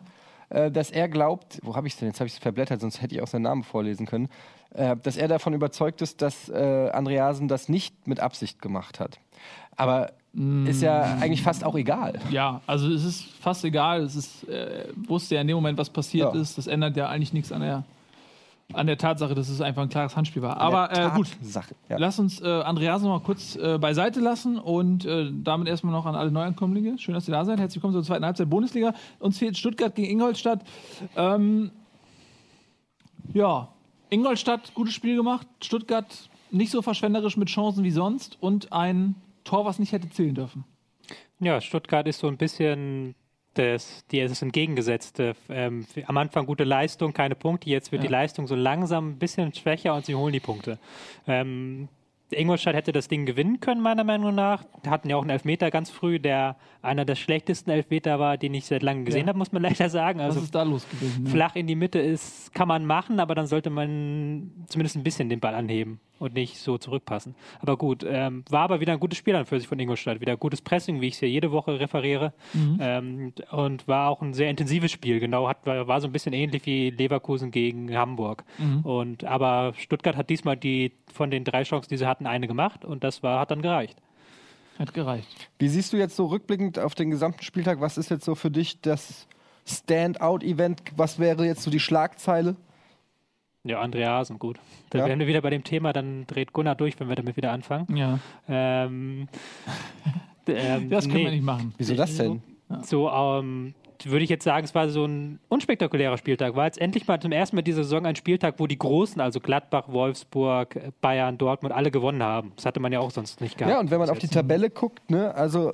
äh, 0.50 0.72
dass 0.72 0.90
er 0.90 1.08
glaubt, 1.10 1.60
wo 1.64 1.76
habe 1.76 1.88
ich 1.88 1.94
es 1.94 2.00
denn? 2.00 2.08
Jetzt 2.08 2.20
habe 2.20 2.28
ich 2.28 2.34
es 2.34 2.40
verblättert, 2.40 2.82
sonst 2.82 3.02
hätte 3.02 3.14
ich 3.16 3.22
auch 3.22 3.28
seinen 3.28 3.44
Namen 3.44 3.64
vorlesen 3.64 4.06
können, 4.08 4.30
äh, 4.74 4.96
dass 4.98 5.16
er 5.18 5.28
davon 5.28 5.54
überzeugt 5.54 6.02
ist, 6.02 6.22
dass 6.22 6.50
äh, 6.50 6.90
Andreasen 6.92 7.48
das 7.48 7.70
nicht 7.70 8.08
mit 8.08 8.20
Absicht 8.20 8.62
gemacht 8.62 9.00
hat. 9.00 9.20
Aber 9.76 10.12
ist 10.66 10.82
ja 10.84 11.18
eigentlich 11.20 11.42
fast 11.42 11.64
auch 11.64 11.76
egal. 11.76 12.20
Ja, 12.30 12.62
also 12.68 12.88
es 12.92 13.04
ist 13.04 13.24
fast 13.42 13.64
egal. 13.66 14.02
Es 14.04 14.16
ist, 14.16 14.48
äh, 14.48 14.86
wusste 15.08 15.36
ja 15.36 15.42
in 15.42 15.48
dem 15.48 15.56
Moment, 15.56 15.78
was 15.78 15.90
passiert 15.90 16.34
Ja. 16.36 16.42
ist. 16.42 16.58
Das 16.58 16.68
ändert 16.68 16.96
ja 16.98 17.10
eigentlich 17.10 17.34
nichts 17.34 17.52
an 17.52 17.62
der, 17.62 17.84
an 18.74 18.88
der 18.88 18.98
Tatsache, 18.98 19.34
dass 19.34 19.50
es 19.50 19.62
einfach 19.62 19.82
ein 19.82 19.90
klares 19.90 20.16
Handspiel 20.16 20.42
war. 20.42 20.58
Aber 20.58 20.92
äh, 20.96 21.10
gut, 21.16 21.28
Sache. 21.42 21.76
Ja. 21.90 21.98
Lass 21.98 22.20
uns 22.20 22.40
äh, 22.42 22.48
Andreas 22.48 23.02
noch 23.02 23.10
mal 23.10 23.22
kurz 23.22 23.56
äh, 23.56 23.78
beiseite 23.80 24.20
lassen 24.20 24.60
und 24.60 25.06
äh, 25.06 25.32
damit 25.34 25.68
erstmal 25.68 25.94
noch 25.94 26.06
an 26.06 26.16
alle 26.16 26.32
Neuankömmlinge. 26.32 26.98
Schön, 27.00 27.16
dass 27.16 27.28
ihr 27.28 27.32
da 27.32 27.46
seid. 27.46 27.60
Herzlich 27.60 27.78
willkommen 27.78 27.94
zur 27.94 28.04
zweiten 28.04 28.26
Halbzeit 28.26 28.50
Bundesliga. 28.50 28.94
Uns 29.20 29.40
fehlt 29.40 29.58
Stuttgart 29.58 29.96
gegen 29.96 30.10
Ingolstadt. 30.10 30.64
Ähm, 31.16 31.72
ja, 33.34 33.70
Ingolstadt, 34.10 34.74
gutes 34.76 34.94
Spiel 34.94 35.16
gemacht. 35.16 35.48
Stuttgart 35.64 36.30
nicht 36.52 36.72
so 36.72 36.82
verschwenderisch 36.82 37.38
mit 37.38 37.50
Chancen 37.50 37.84
wie 37.84 37.92
sonst 37.92 38.38
und 38.40 38.72
ein 38.72 39.16
Tor, 39.44 39.66
was 39.66 39.80
nicht 39.80 39.92
hätte 39.92 40.10
zählen 40.10 40.36
dürfen. 40.36 40.64
Ja, 41.40 41.60
Stuttgart 41.62 42.08
ist 42.08 42.20
so 42.20 42.28
ein 42.28 42.38
bisschen 42.38 43.16
das, 43.60 44.06
die, 44.12 44.22
das 44.22 44.42
entgegengesetzte. 44.42 45.36
Ähm, 45.50 45.86
am 46.08 46.18
Anfang 46.18 46.46
gute 46.46 46.64
Leistung, 46.64 47.14
keine 47.14 47.36
Punkte. 47.36 47.70
Jetzt 47.70 47.92
wird 47.92 48.04
Ja. 48.04 48.08
die 48.08 48.12
Leistung 48.12 48.48
so 48.48 48.56
langsam 48.56 49.10
ein 49.12 49.18
bisschen 49.20 49.54
schwächer 49.54 49.94
und 49.96 50.06
sie 50.06 50.16
holen 50.16 50.34
die 50.34 50.40
Punkte. 50.40 50.78
Ähm, 51.28 51.88
Ingolstadt 52.32 52.76
hätte 52.76 52.92
das 52.92 53.08
Ding 53.08 53.26
gewinnen 53.26 53.60
können, 53.60 53.82
meiner 53.82 54.04
Meinung 54.04 54.36
nach. 54.36 54.64
Hatten 54.86 55.10
ja 55.10 55.16
auch 55.16 55.22
einen 55.22 55.32
Elfmeter 55.32 55.72
ganz 55.72 55.90
früh, 55.90 56.20
der 56.20 56.58
einer 56.84 57.04
der 57.04 57.16
schlechtesten 57.16 57.72
Elfmeter 57.72 58.20
war, 58.20 58.38
den 58.38 58.54
ich 58.54 58.66
seit 58.68 58.84
langem 58.84 59.06
gesehen 59.06 59.22
Ja. 59.24 59.30
habe, 59.30 59.40
muss 59.40 59.52
man 59.52 59.64
leider 59.64 59.90
sagen. 59.90 60.20
Was 60.20 60.28
Also 60.36 60.42
ist 60.42 60.54
da 60.54 60.62
los 60.64 60.88
gewesen? 60.90 61.24
ne? 61.24 61.30
flach 61.32 61.56
in 61.56 61.66
die 61.66 61.76
Mitte 61.76 61.98
ist, 62.00 62.54
kann 62.54 62.68
man 62.68 62.86
machen, 62.86 63.20
aber 63.20 63.34
dann 63.34 63.48
sollte 63.48 63.72
man 63.72 64.52
zumindest 64.68 64.96
ein 64.96 65.04
bisschen 65.04 65.28
den 65.30 65.40
Ball 65.40 65.56
anheben 65.56 66.00
und 66.20 66.34
nicht 66.34 66.60
so 66.60 66.78
zurückpassen. 66.78 67.36
Aber 67.60 67.78
gut, 67.78 68.06
ähm, 68.08 68.44
war 68.50 68.62
aber 68.62 68.80
wieder 68.80 68.94
ein 68.94 69.00
gutes 69.00 69.18
Spiel 69.18 69.36
an 69.36 69.46
für 69.46 69.60
sich 69.60 69.68
von 69.68 69.80
Ingolstadt. 69.80 70.22
Wieder 70.22 70.38
gutes 70.38 70.62
Pressing, 70.62 71.02
wie 71.02 71.08
ich 71.08 71.14
es 71.14 71.20
hier 71.20 71.30
jede 71.30 71.52
Woche 71.52 71.80
referiere. 71.80 72.34
Ähm, 72.80 73.34
und 73.52 73.88
war 73.88 74.10
auch 74.10 74.22
ein 74.22 74.34
sehr 74.34 74.50
intensives 74.50 74.92
Spiel. 74.92 75.20
Genau, 75.20 75.48
hat, 75.48 75.66
war, 75.66 75.88
war 75.88 76.02
so 76.02 76.08
ein 76.08 76.12
bisschen 76.12 76.34
ähnlich 76.34 76.66
wie 76.66 76.90
Leverkusen 76.90 77.52
gegen 77.52 77.96
Hamburg. 77.96 78.44
Und, 78.84 79.24
aber 79.24 79.74
Stuttgart 79.78 80.16
hat 80.18 80.30
diesmal 80.30 80.58
die 80.58 80.92
von 81.12 81.32
den 81.32 81.44
drei 81.44 81.64
Chancen, 81.64 81.90
die 81.90 81.98
sie 81.98 82.06
hatten, 82.06 82.28
eine 82.28 82.48
gemacht 82.48 82.86
und 82.86 83.04
das 83.04 83.24
war, 83.24 83.40
hat 83.40 83.52
dann 83.52 83.62
gereicht. 83.62 83.98
Hat 84.78 84.94
gereicht. 84.94 85.50
Wie 85.58 85.68
siehst 85.68 85.92
du 85.94 85.98
jetzt 85.98 86.16
so 86.16 86.28
rückblickend 86.28 86.80
auf 86.80 86.96
den 86.96 87.12
gesamten 87.12 87.44
Spieltag? 87.44 87.82
Was 87.82 87.98
ist 87.98 88.10
jetzt 88.10 88.26
so 88.26 88.36
für 88.36 88.52
dich 88.52 88.82
das 88.82 89.28
Standout-Event? 89.66 90.82
Was 90.96 91.20
wäre 91.20 91.46
jetzt 91.46 91.64
so 91.64 91.72
die 91.72 91.80
Schlagzeile? 91.80 92.56
Ja, 93.64 93.82
Andreasen, 93.82 94.40
gut. 94.40 94.58
Da 94.90 95.00
Ja. 95.00 95.06
wären 95.08 95.20
wir 95.20 95.28
wieder 95.28 95.42
bei 95.42 95.50
dem 95.50 95.64
Thema, 95.64 95.92
dann 95.92 96.26
dreht 96.28 96.54
Gunnar 96.54 96.76
durch, 96.76 97.00
wenn 97.00 97.10
wir 97.10 97.16
damit 97.16 97.36
wieder 97.38 97.52
anfangen. 97.52 97.96
Ja, 97.96 98.20
Ähm, 98.48 99.28
ähm, 100.48 100.90
das 100.90 101.06
können 101.06 101.18
nee. 101.18 101.24
wir 101.26 101.32
nicht 101.32 101.44
machen. 101.44 101.74
Wieso 101.78 101.96
das 101.96 102.16
denn? 102.16 102.42
So, 102.84 103.10
ähm, 103.10 103.74
würde 104.06 104.24
ich 104.24 104.30
jetzt 104.30 104.46
sagen, 104.46 104.64
es 104.64 104.74
war 104.74 104.88
so 104.90 105.04
ein 105.06 105.40
unspektakulärer 105.50 106.18
Spieltag. 106.18 106.56
War 106.56 106.66
jetzt 106.66 106.80
endlich 106.80 107.06
mal 107.08 107.20
zum 107.20 107.32
ersten 107.34 107.58
Mal 107.58 107.64
dieser 107.64 107.84
Saison 107.84 108.06
ein 108.06 108.16
Spieltag, 108.16 108.56
wo 108.60 108.68
die 108.68 108.78
Großen, 108.80 109.20
also 109.20 109.40
Gladbach, 109.42 109.86
Wolfsburg, 109.90 110.80
Bayern, 111.02 111.38
Dortmund, 111.38 111.74
alle 111.74 111.92
gewonnen 111.92 112.24
haben. 112.24 112.54
Das 112.56 112.66
hatte 112.66 112.80
man 112.80 112.94
ja 112.94 113.00
auch 113.00 113.12
sonst 113.12 113.42
nicht 113.42 113.58
gehabt. 113.58 113.74
Ja, 113.74 113.80
und 113.80 113.92
wenn 113.92 114.00
man 114.00 114.10
auf 114.10 114.20
die 114.20 114.28
Tabelle 114.30 114.70
guckt, 114.70 115.10
ne, 115.12 115.36
also 115.36 115.74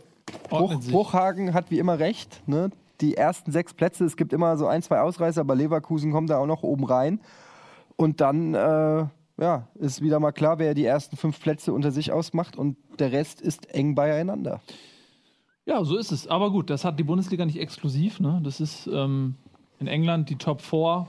Bruch. 0.49 0.73
Bruchhagen 0.89 1.53
hat 1.53 1.69
wie 1.69 1.77
immer 1.77 1.99
recht. 1.99 2.41
Ne? 2.47 2.71
Die 3.01 3.15
ersten 3.15 3.51
sechs 3.51 3.73
Plätze, 3.75 4.05
es 4.05 4.17
gibt 4.17 4.33
immer 4.33 4.57
so 4.57 4.65
ein, 4.65 4.81
zwei 4.81 5.01
Ausreißer, 5.01 5.41
aber 5.41 5.53
Leverkusen 5.53 6.11
kommt 6.11 6.29
da 6.31 6.39
auch 6.39 6.47
noch 6.47 6.63
oben 6.63 6.85
rein. 6.85 7.19
Und 7.97 8.21
dann 8.21 8.53
äh, 8.53 9.05
ja, 9.37 9.67
ist 9.75 10.01
wieder 10.01 10.19
mal 10.19 10.31
klar, 10.31 10.59
wer 10.59 10.73
die 10.73 10.85
ersten 10.85 11.17
fünf 11.17 11.39
Plätze 11.41 11.73
unter 11.73 11.91
sich 11.91 12.11
ausmacht 12.11 12.55
und 12.57 12.77
der 12.99 13.11
Rest 13.11 13.41
ist 13.41 13.73
eng 13.73 13.95
beieinander. 13.95 14.61
Ja, 15.65 15.83
so 15.83 15.97
ist 15.97 16.11
es. 16.11 16.27
Aber 16.27 16.51
gut, 16.51 16.69
das 16.69 16.85
hat 16.85 16.99
die 16.99 17.03
Bundesliga 17.03 17.45
nicht 17.45 17.59
exklusiv. 17.59 18.19
Ne? 18.19 18.39
Das 18.43 18.59
ist 18.59 18.87
ähm, 18.87 19.35
in 19.79 19.87
England 19.87 20.29
die 20.29 20.35
Top 20.35 20.61
4. 20.61 21.07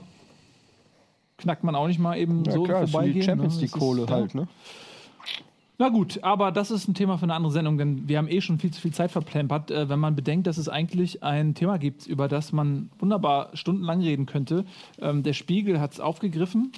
Knackt 1.37 1.63
man 1.63 1.75
auch 1.75 1.87
nicht 1.87 1.99
mal 1.99 2.17
eben 2.17 2.43
Ja, 2.45 2.53
so 2.53 2.63
klar, 2.63 2.87
vorbeigehen. 2.87 3.19
die 3.19 3.23
Champions 3.23 3.55
ne? 3.55 3.61
League 3.61 3.71
Das 3.71 3.79
Kohle 3.79 4.03
ist, 4.03 4.09
halt, 4.11 4.33
Ja. 4.33 4.47
Na 5.79 5.89
gut, 5.89 6.23
aber 6.23 6.51
das 6.51 6.71
ist 6.71 6.87
ein 6.87 6.95
Thema 6.95 7.17
für 7.17 7.23
eine 7.23 7.35
andere 7.35 7.51
Sendung, 7.51 7.77
denn 7.77 8.07
wir 8.07 8.17
haben 8.17 8.27
eh 8.27 8.41
schon 8.41 8.57
viel 8.57 8.71
zu 8.71 8.81
viel 8.81 8.93
Zeit 8.93 9.11
verplempert, 9.11 9.69
äh, 9.69 9.87
wenn 9.89 9.99
man 9.99 10.15
bedenkt, 10.15 10.47
dass 10.47 10.57
es 10.57 10.69
eigentlich 10.69 11.21
ein 11.21 11.53
Thema 11.53 11.77
gibt, 11.77 12.07
über 12.07 12.27
das 12.27 12.51
man 12.51 12.89
wunderbar 12.97 13.51
stundenlang 13.53 14.01
reden 14.01 14.25
könnte. 14.25 14.65
Ähm, 14.99 15.21
der 15.21 15.33
Spiegel 15.33 15.79
hat 15.79 15.93
es 15.93 15.99
aufgegriffen. 15.99 16.71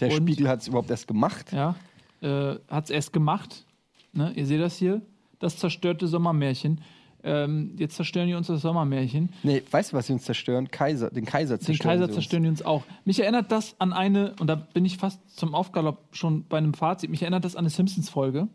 Der 0.00 0.10
Spiegel 0.10 0.48
hat 0.48 0.60
es 0.60 0.68
überhaupt 0.68 0.90
erst 0.90 1.08
gemacht. 1.08 1.52
Ja, 1.52 1.76
äh, 2.20 2.56
hat 2.68 2.84
es 2.84 2.90
erst 2.90 3.14
gemacht. 3.14 3.64
Ne? 4.12 4.32
Ihr 4.36 4.46
seht 4.46 4.60
das 4.60 4.76
hier, 4.76 5.00
das 5.38 5.56
zerstörte 5.56 6.06
Sommermärchen. 6.06 6.82
Ähm, 7.24 7.74
jetzt 7.78 7.96
zerstören 7.96 8.26
die 8.26 8.34
uns 8.34 8.48
das 8.48 8.62
Sommermärchen. 8.62 9.30
Nee, 9.42 9.62
weißt 9.70 9.92
du, 9.92 9.96
was 9.96 10.08
sie 10.08 10.12
uns 10.12 10.24
zerstören? 10.24 10.70
Kaiser, 10.70 11.10
den 11.10 11.24
Kaiser 11.24 11.56
Den 11.56 11.64
zerstören. 11.64 11.90
Kaiser 11.90 12.04
sie 12.04 12.10
uns. 12.10 12.14
zerstören 12.14 12.42
die 12.42 12.48
uns 12.48 12.62
auch. 12.64 12.82
Mich 13.04 13.20
erinnert 13.20 13.52
das 13.52 13.76
an 13.78 13.92
eine, 13.92 14.34
und 14.40 14.48
da 14.48 14.56
bin 14.56 14.84
ich 14.84 14.98
fast 14.98 15.20
zum 15.36 15.54
Aufgalopp 15.54 15.98
schon 16.12 16.44
bei 16.48 16.58
einem 16.58 16.74
Fazit, 16.74 17.10
mich 17.10 17.22
erinnert 17.22 17.44
das 17.44 17.54
an 17.54 17.60
eine 17.60 17.70
Simpsons-Folge. 17.70 18.48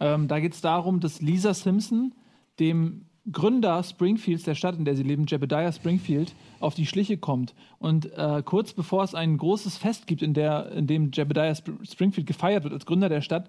Ähm, 0.00 0.28
da 0.28 0.40
geht 0.40 0.54
es 0.54 0.60
darum, 0.60 1.00
dass 1.00 1.20
Lisa 1.20 1.52
Simpson 1.54 2.12
dem 2.58 3.02
Gründer 3.32 3.82
Springfields, 3.82 4.44
der 4.44 4.54
Stadt, 4.54 4.78
in 4.78 4.84
der 4.84 4.94
sie 4.94 5.02
leben, 5.02 5.26
Jebediah 5.26 5.72
Springfield, 5.72 6.32
auf 6.60 6.74
die 6.74 6.86
Schliche 6.86 7.18
kommt. 7.18 7.54
Und 7.80 8.12
äh, 8.16 8.42
kurz 8.44 8.72
bevor 8.72 9.02
es 9.02 9.16
ein 9.16 9.36
großes 9.36 9.76
Fest 9.78 10.06
gibt, 10.06 10.22
in, 10.22 10.32
der, 10.32 10.70
in 10.72 10.86
dem 10.86 11.10
Jebediah 11.12 11.50
Sp 11.50 11.74
Springfield 11.82 12.28
gefeiert 12.28 12.62
wird 12.62 12.72
als 12.72 12.86
Gründer 12.86 13.08
der 13.08 13.22
Stadt, 13.22 13.48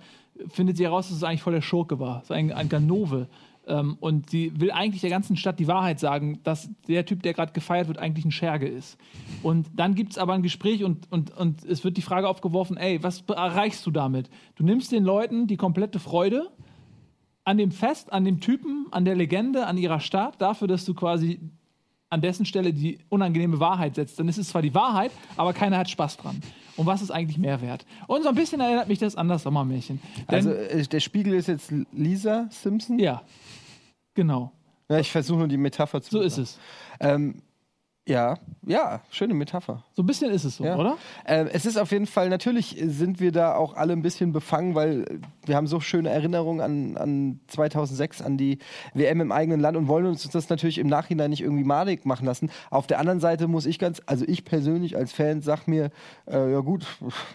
findet 0.49 0.77
sie 0.77 0.83
heraus, 0.83 1.09
dass 1.09 1.17
es 1.17 1.23
eigentlich 1.23 1.43
voll 1.43 1.53
der 1.53 1.61
Schurke 1.61 1.99
war. 1.99 2.17
Es 2.17 2.23
ist 2.23 2.31
ein, 2.31 2.51
ein 2.51 2.69
Ganove. 2.69 3.27
Ähm, 3.67 3.97
und 3.99 4.29
sie 4.29 4.51
will 4.59 4.71
eigentlich 4.71 5.01
der 5.01 5.09
ganzen 5.09 5.35
Stadt 5.35 5.59
die 5.59 5.67
Wahrheit 5.67 5.99
sagen, 5.99 6.39
dass 6.43 6.69
der 6.87 7.05
Typ, 7.05 7.21
der 7.23 7.33
gerade 7.33 7.51
gefeiert 7.51 7.87
wird, 7.87 7.97
eigentlich 7.97 8.25
ein 8.25 8.31
Scherge 8.31 8.67
ist. 8.67 8.97
Und 9.43 9.67
dann 9.75 9.93
gibt 9.93 10.13
es 10.13 10.17
aber 10.17 10.33
ein 10.33 10.43
Gespräch 10.43 10.83
und, 10.83 11.11
und, 11.11 11.35
und 11.35 11.65
es 11.65 11.83
wird 11.83 11.97
die 11.97 12.01
Frage 12.01 12.27
aufgeworfen, 12.29 12.77
ey, 12.77 13.03
was 13.03 13.23
erreichst 13.27 13.85
du 13.85 13.91
damit? 13.91 14.29
Du 14.55 14.63
nimmst 14.63 14.91
den 14.91 15.03
Leuten 15.03 15.47
die 15.47 15.57
komplette 15.57 15.99
Freude 15.99 16.49
an 17.43 17.57
dem 17.57 17.71
Fest, 17.71 18.11
an 18.11 18.25
dem 18.25 18.39
Typen, 18.39 18.87
an 18.91 19.05
der 19.05 19.15
Legende, 19.15 19.67
an 19.67 19.77
ihrer 19.77 19.99
Stadt, 19.99 20.41
dafür, 20.41 20.67
dass 20.67 20.85
du 20.85 20.93
quasi 20.93 21.39
an 22.09 22.21
dessen 22.21 22.45
Stelle 22.45 22.73
die 22.73 22.99
unangenehme 23.09 23.59
Wahrheit 23.59 23.95
setzt. 23.95 24.17
Dann 24.19 24.29
ist 24.29 24.37
es 24.37 24.49
zwar 24.49 24.61
die 24.61 24.73
Wahrheit, 24.73 25.11
aber 25.35 25.53
keiner 25.53 25.77
hat 25.77 25.89
Spaß 25.89 26.17
dran. 26.17 26.41
Und 26.77 26.85
was 26.85 27.01
ist 27.01 27.11
eigentlich 27.11 27.37
Mehrwert? 27.37 27.85
Und 28.07 28.23
so 28.23 28.29
ein 28.29 28.35
bisschen 28.35 28.61
erinnert 28.61 28.87
mich 28.87 28.99
das 28.99 29.15
an 29.15 29.27
das 29.27 29.43
Sommermärchen. 29.43 29.99
Denn, 30.29 30.35
Also 30.35 30.51
äh, 30.51 30.83
der 30.83 30.99
Spiegel 30.99 31.33
ist 31.33 31.47
jetzt 31.47 31.73
Lisa 31.91 32.47
Simpson. 32.49 32.99
ja, 32.99 33.23
genau. 34.17 34.51
Ja, 34.89 34.99
ich 34.99 35.11
versuche 35.11 35.39
nur 35.39 35.47
die 35.47 35.57
Metapher 35.57 36.01
zu 36.01 36.11
So 36.11 36.21
ist 36.21 36.37
es. 36.37 36.59
Ähm, 36.99 37.41
ja, 38.07 38.37
ja, 38.65 39.01
schöne 39.09 39.33
Metapher. 39.33 39.83
So 39.91 40.01
ein 40.01 40.05
bisschen 40.05 40.31
ist 40.31 40.45
es 40.45 40.55
so, 40.55 40.63
Ja. 40.63 40.77
oder? 40.77 40.97
Ähm, 41.25 41.49
es 41.51 41.65
ist 41.65 41.77
auf 41.77 41.91
jeden 41.91 42.05
Fall, 42.05 42.29
natürlich 42.29 42.77
sind 42.81 43.19
wir 43.19 43.33
da 43.33 43.55
auch 43.55 43.75
alle 43.75 43.91
ein 43.91 44.01
bisschen 44.01 44.31
befangen, 44.31 44.75
weil 44.75 45.19
wir 45.45 45.57
haben 45.57 45.67
so 45.67 45.81
schöne 45.81 46.07
Erinnerungen 46.09 46.61
an, 46.61 46.95
an 46.95 47.39
2006, 47.47 48.21
an 48.21 48.37
die 48.37 48.59
WM 48.93 49.19
im 49.19 49.33
eigenen 49.33 49.59
Land 49.59 49.75
und 49.75 49.89
wollen 49.89 50.05
uns 50.05 50.25
das 50.29 50.47
natürlich 50.47 50.77
im 50.77 50.87
Nachhinein 50.87 51.31
nicht 51.31 51.41
irgendwie 51.41 51.65
madig 51.65 52.05
machen 52.05 52.25
lassen. 52.25 52.49
Auf 52.69 52.87
der 52.87 52.99
anderen 52.99 53.19
Seite 53.19 53.49
muss 53.49 53.65
ich 53.65 53.77
ganz, 53.77 54.01
also 54.05 54.23
ich 54.25 54.45
persönlich 54.45 54.95
als 54.95 55.11
Fan 55.11 55.41
sag 55.41 55.67
mir, 55.67 55.89
äh, 56.27 56.49
ja 56.49 56.61
gut, 56.61 56.85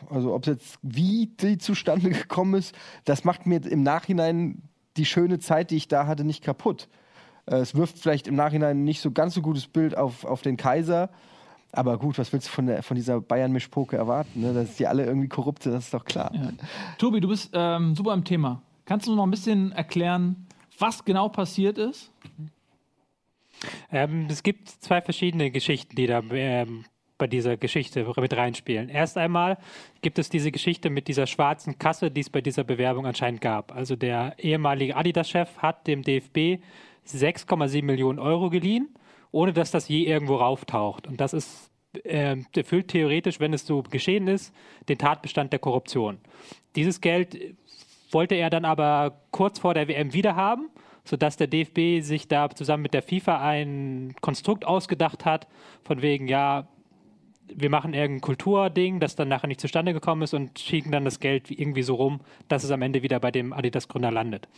also 0.09 0.33
ob 0.33 0.47
es 0.47 0.55
jetzt 0.55 0.79
wie 0.81 1.27
die 1.39 1.59
zustande 1.59 2.09
gekommen 2.09 2.55
ist, 2.55 2.75
das 3.05 3.25
macht 3.25 3.45
mir 3.45 3.63
im 3.67 3.83
Nachhinein 3.83 4.63
die 4.97 5.05
schöne 5.05 5.39
Zeit, 5.39 5.71
die 5.71 5.77
ich 5.77 5.89
da 5.89 6.07
hatte, 6.07 6.25
nicht 6.25 6.43
kaputt. 6.43 6.89
Äh, 7.47 7.57
Es 7.57 7.75
wirft 7.75 7.99
vielleicht 7.99 8.27
im 8.29 8.35
Nachhinein 8.35 8.85
nicht 8.85 9.01
so 9.01 9.11
ganz 9.11 9.35
so 9.35 9.43
gutes 9.43 9.67
Bild 9.67 9.97
auf, 9.97 10.25
auf 10.25 10.43
den 10.43 10.57
Kaiser. 10.57 11.11
Aber 11.75 11.99
gut, 11.99 12.19
was 12.19 12.33
willst 12.33 12.49
du 12.49 12.53
von, 12.53 12.67
der, 12.67 12.83
von 12.83 12.97
dieser 12.97 13.21
Bayern-Mischpoke 13.21 13.97
erwarten? 13.97 14.43
Ne? 14.43 14.53
Dass 14.53 14.77
die 14.77 14.87
alle 14.87 15.07
irgendwie 15.07 15.29
korrupt 15.29 15.63
sind, 15.63 15.73
das 15.73 15.85
ist 15.85 15.95
doch 15.95 16.05
klar. 16.05 16.31
Ja. 16.35 16.51
Tobi, 16.99 17.21
du 17.21 17.29
bist 17.29 17.51
ähm, 17.55 17.95
super 17.97 18.13
im 18.13 18.25
Thema. 18.25 18.61
Kannst 18.85 19.07
du 19.07 19.15
noch 19.15 19.25
ein 19.25 19.31
bisschen 19.31 19.73
erklären, 19.73 20.47
was 20.79 21.05
genau 21.05 21.31
passiert 21.31 21.79
ist? 21.79 22.11
Ähm, 23.91 24.27
es 24.29 24.43
gibt 24.43 24.69
zwei 24.69 25.01
verschiedene 25.01 25.51
Geschichten, 25.51 25.97
die 25.97 26.07
da 26.07 26.21
ähm, 26.31 26.85
bei 27.23 27.29
dieser 27.29 27.57
Geschichte 27.57 28.05
mit 28.17 28.37
reinspielen. 28.37 28.89
Erst 28.89 29.17
einmal 29.17 29.57
gibt 30.01 30.19
es 30.19 30.29
diese 30.29 30.51
Geschichte 30.51 30.91
mit 30.91 31.07
dieser 31.07 31.29
schwarzen 31.29 31.79
Kasse, 31.79 32.11
die 32.11 32.21
es 32.21 32.31
bei 32.31 32.41
dieser 32.41 32.65
Bewerbung 32.65 33.07
anscheinend 33.07 33.41
gab. 33.41 33.73
Also 33.73 33.95
der 33.95 34.35
ehemalige 34.41 34.97
Adidas-Chef 34.97 35.57
hat 35.59 35.87
dem 35.87 36.03
DFB 36.03 36.61
6,7 37.07 37.85
Millionen 37.85 38.19
Euro 38.19 38.51
geliehen, 38.51 38.89
ohne 39.31 39.53
dass 39.53 39.71
das 39.71 39.87
je 39.87 40.03
irgendwo 40.03 40.35
rauftaucht. 40.35 41.07
Und 41.07 41.21
das 41.21 41.33
ist 41.33 41.71
ähm, 42.03 42.47
erfüllt 42.57 42.89
theoretisch, 42.89 43.39
wenn 43.39 43.55
es 43.55 43.65
so 43.65 43.85
geschehen 43.85 44.27
ist, 44.27 44.53
den 44.89 44.99
Tatbestand 44.99 45.53
der 45.53 45.61
Korruption. 45.61 46.19
Dieses 46.75 47.01
Geld 47.01 47.55
wollte 48.11 48.35
er 48.35 48.51
dann 48.51 48.65
aber 48.65 49.21
kurz 49.31 49.61
vor 49.61 49.75
der 49.75 49.87
WM 49.87 50.13
wieder 50.13 50.35
haben, 50.35 50.71
sodass 51.05 51.37
der 51.37 51.47
DFB 51.47 52.05
sich 52.05 52.27
da 52.27 52.51
zusammen 52.51 52.83
mit 52.83 52.95
der 52.95 53.03
FIFA 53.03 53.41
ein 53.41 54.17
Konstrukt 54.21 54.65
ausgedacht 54.65 55.25
hat, 55.25 55.47
von 55.85 56.03
wegen, 56.03 56.27
ja, 56.27 56.67
wir 57.55 57.71
machen 57.71 57.95
irgendein 57.95 58.21
Kulturding, 58.21 59.01
das 59.01 59.17
dann 59.17 59.29
nachher 59.29 59.47
nicht 59.47 59.61
zustande 59.61 59.93
gekommen 59.93 60.23
ist 60.23 60.35
und 60.35 60.59
schicken 60.59 60.93
dann 60.93 61.05
das 61.05 61.21
Geld 61.21 61.51
irgendwie 61.51 61.83
so 61.83 61.95
rum, 61.95 62.21
dass 62.49 62.65
es 62.65 62.71
am 62.71 62.83
Ende 62.83 63.03
wieder 63.03 63.21
bei 63.21 63.31
dem 63.31 63.53
Adidas-Gründer 63.53 64.11
landet. 64.11 64.49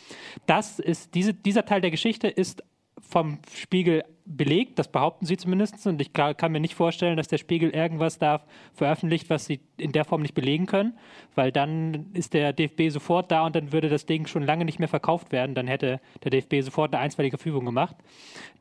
Das 0.47 0.79
ist, 0.79 1.15
diese, 1.15 1.35
dieser 1.35 1.65
Teil 1.65 1.81
der 1.81 1.91
Geschichte 1.91 2.29
ist 2.29 2.63
vom 3.01 3.39
Spiegel 3.55 4.05
belegt, 4.25 4.79
das 4.79 4.89
behaupten 4.89 5.27
sie 5.27 5.37
zumindest. 5.37 5.87
Und 5.87 6.01
ich 6.01 6.13
kann 6.13 6.53
mir 6.53 6.61
nicht 6.61 6.75
vorstellen, 6.75 7.17
dass 7.17 7.29
der 7.29 7.39
Spiegel 7.39 7.71
irgendwas 7.71 8.19
da 8.19 8.43
veröffentlicht, 8.73 9.29
was 9.29 9.45
sie 9.45 9.61
in 9.77 9.93
der 9.93 10.05
Form 10.05 10.23
nicht 10.23 10.35
belegen 10.35 10.67
können, 10.67 10.99
weil 11.35 11.53
dann 11.53 12.07
ist 12.15 12.33
der 12.33 12.53
DFB 12.53 12.89
sofort 12.89 13.31
da 13.31 13.45
und 13.45 13.55
dann 13.55 13.73
würde 13.73 13.89
das 13.89 14.07
Ding 14.07 14.27
schon 14.27 14.43
lange 14.43 14.65
nicht 14.65 14.79
mehr 14.79 14.89
verkauft 14.89 15.33
werden. 15.33 15.55
Dann 15.55 15.67
hätte 15.67 16.01
der 16.23 16.31
DFB 16.31 16.63
sofort 16.63 16.95
eine 16.95 17.03
einstweilige 17.03 17.37
Verfügung 17.37 17.65
gemacht. 17.65 17.97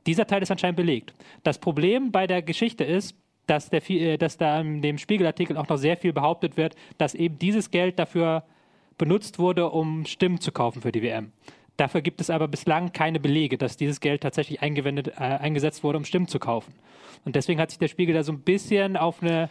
Dieser 0.05 0.27
Teil 0.27 0.41
ist 0.41 0.51
anscheinend 0.51 0.77
belegt. 0.77 1.13
Das 1.43 1.59
Problem 1.59 2.11
bei 2.11 2.27
der 2.27 2.41
Geschichte 2.41 2.83
ist, 2.83 3.15
dass, 3.47 3.69
der, 3.69 3.87
äh, 3.89 4.17
dass 4.17 4.37
da 4.37 4.59
in 4.61 4.81
dem 4.81 4.97
Spiegelartikel 4.97 5.57
auch 5.57 5.67
noch 5.67 5.77
sehr 5.77 5.97
viel 5.97 6.13
behauptet 6.13 6.57
wird, 6.57 6.75
dass 6.97 7.13
eben 7.13 7.39
dieses 7.39 7.71
Geld 7.71 7.99
dafür 7.99 8.43
benutzt 8.97 9.39
wurde, 9.39 9.69
um 9.69 10.05
Stimmen 10.05 10.39
zu 10.39 10.51
kaufen 10.51 10.81
für 10.81 10.91
die 10.91 11.01
WM. 11.01 11.31
Dafür 11.77 12.01
gibt 12.01 12.21
es 12.21 12.29
aber 12.29 12.47
bislang 12.47 12.93
keine 12.93 13.19
Belege, 13.19 13.57
dass 13.57 13.77
dieses 13.77 13.99
Geld 13.99 14.21
tatsächlich 14.21 14.61
eingewendet, 14.61 15.07
äh, 15.07 15.21
eingesetzt 15.21 15.83
wurde, 15.83 15.97
um 15.97 16.05
Stimmen 16.05 16.27
zu 16.27 16.37
kaufen. 16.39 16.73
Und 17.25 17.35
deswegen 17.35 17.59
hat 17.59 17.71
sich 17.71 17.79
der 17.79 17.87
Spiegel 17.87 18.13
da 18.13 18.23
so 18.23 18.31
ein 18.31 18.41
bisschen 18.41 18.95
auf 18.95 19.23
eine. 19.23 19.49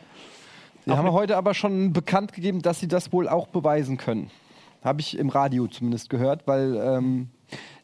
Sie 0.84 0.92
haben 0.92 1.10
heute 1.12 1.36
aber 1.36 1.54
schon 1.54 1.92
bekannt 1.92 2.32
gegeben, 2.32 2.62
dass 2.62 2.80
sie 2.80 2.88
das 2.88 3.12
wohl 3.12 3.28
auch 3.28 3.48
beweisen 3.48 3.96
können. 3.98 4.30
Habe 4.82 5.00
ich 5.00 5.16
im 5.16 5.28
Radio 5.28 5.68
zumindest 5.68 6.10
gehört, 6.10 6.46
weil 6.46 6.76
ähm, 6.76 7.30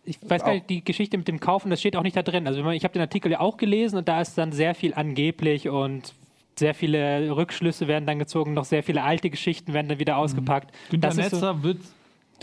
Ich 0.08 0.18
weiß 0.28 0.42
gar 0.44 0.54
nicht, 0.54 0.70
die 0.70 0.82
Geschichte 0.84 1.18
mit 1.18 1.28
dem 1.28 1.38
Kaufen, 1.40 1.70
das 1.70 1.80
steht 1.80 1.96
auch 1.96 2.02
nicht 2.02 2.16
da 2.16 2.22
drin. 2.22 2.46
Also 2.46 2.68
ich 2.70 2.84
habe 2.84 2.92
den 2.92 3.02
Artikel 3.02 3.30
ja 3.32 3.40
auch 3.40 3.56
gelesen 3.56 3.98
und 3.98 4.08
da 4.08 4.20
ist 4.20 4.36
dann 4.38 4.52
sehr 4.52 4.74
viel 4.74 4.94
angeblich 4.94 5.68
und 5.68 6.14
sehr 6.58 6.74
viele 6.74 7.36
Rückschlüsse 7.36 7.86
werden 7.88 8.06
dann 8.06 8.18
gezogen, 8.18 8.54
noch 8.54 8.64
sehr 8.64 8.82
viele 8.82 9.02
alte 9.02 9.30
Geschichten 9.30 9.72
werden 9.74 9.88
dann 9.88 9.98
wieder 10.00 10.16
ausgepackt. 10.16 10.74
Günter 10.90 11.08
Das 11.08 11.18
ist 11.18 11.30
so- 11.30 11.36
Netzer 11.36 11.62
wird 11.62 11.78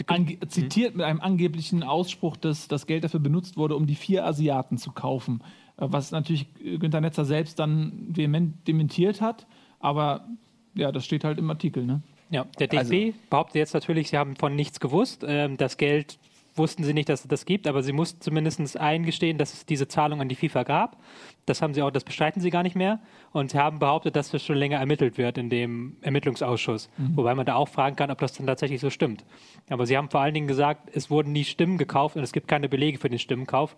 ange 0.07 0.39
zitiert 0.47 0.95
mit 0.95 1.05
einem 1.05 1.22
angeblichen 1.22 1.84
Ausspruch, 1.84 2.38
dass 2.38 2.68
das 2.68 2.86
Geld 2.86 3.03
dafür 3.03 3.20
benutzt 3.20 3.57
wurde, 3.57 3.76
um 3.76 3.88
die 3.88 3.95
vier 3.95 4.26
Asiaten 4.26 4.78
zu 4.78 4.91
kaufen. 4.91 5.41
Äh, 5.78 5.88
Was 5.89 6.11
natürlich 6.11 6.47
Günter 6.80 7.01
Netzer 7.01 7.26
selbst 7.26 7.59
dann 7.59 7.91
vehement 8.09 8.68
dementiert 8.68 9.22
hat. 9.22 9.47
Aber 9.80 10.28
ja, 10.76 10.91
das 10.91 11.05
steht 11.05 11.24
halt 11.24 11.38
im 11.39 11.49
Artikel. 11.49 11.86
Ne? 11.86 12.01
Ja, 12.30 12.45
der 12.59 12.68
DFB 12.68 13.13
behauptet 13.30 13.55
jetzt 13.55 13.74
natürlich, 13.74 14.09
sie 14.09 14.18
haben 14.18 14.36
von 14.36 14.55
nichts 14.55 14.80
gewusst. 14.80 15.24
Ähm, 15.28 15.57
das 15.57 15.78
Geld 15.78 16.18
wussten 16.56 16.84
sie 16.84 16.93
nicht, 16.93 17.10
dass 17.10 17.22
es 17.22 17.28
das 17.28 17.45
gibt, 17.45 17.68
aber 17.68 17.84
sie 17.84 17.91
mussten 17.91 18.22
zumindest 18.22 18.78
eingestehen, 18.78 19.38
dass 19.38 19.53
es 19.53 19.66
diese 19.66 19.88
Zahlung 19.88 20.22
an 20.22 20.30
die 20.30 20.36
FIFA 20.36 20.64
gab. 20.64 20.97
Das 21.45 21.62
haben 21.62 21.74
sie 21.74 21.82
auch, 21.82 21.91
das 21.91 22.03
bestreiten 22.03 22.41
sie 22.41 22.49
gar 22.49 22.64
nicht 22.64 22.76
mehr. 22.76 22.99
Und 23.32 23.51
sie 23.51 23.60
haben 23.60 23.80
behauptet, 23.80 24.16
dass 24.16 24.32
das 24.32 24.43
schon 24.43 24.56
länger 24.56 24.78
ermittelt 24.78 25.18
wird 25.18 25.38
in 25.38 25.49
dem 25.49 25.97
Ermittlungsausschuss. 26.01 26.89
Wobei 27.16 27.36
man 27.36 27.45
da 27.45 27.56
auch 27.56 27.68
fragen 27.68 27.95
kann, 27.95 28.10
ob 28.10 28.20
das 28.20 28.34
dann 28.34 28.47
tatsächlich 28.47 28.82
so 28.82 28.89
stimmt. 28.89 29.26
Aber 29.70 29.86
sie 29.86 29.97
haben 29.97 30.10
vor 30.10 30.22
allen 30.22 30.34
Dingen 30.34 30.47
gesagt, 30.47 30.89
es 30.93 31.10
wurden 31.10 31.34
nie 31.34 31.43
Stimmen 31.43 31.78
gekauft 31.78 32.16
und 32.16 32.24
es 32.24 32.32
gibt 32.32 32.47
keine 32.47 32.70
Belege 32.70 32.97
für 32.97 33.10
den 33.10 33.20
Stimmenkauf. 33.20 33.76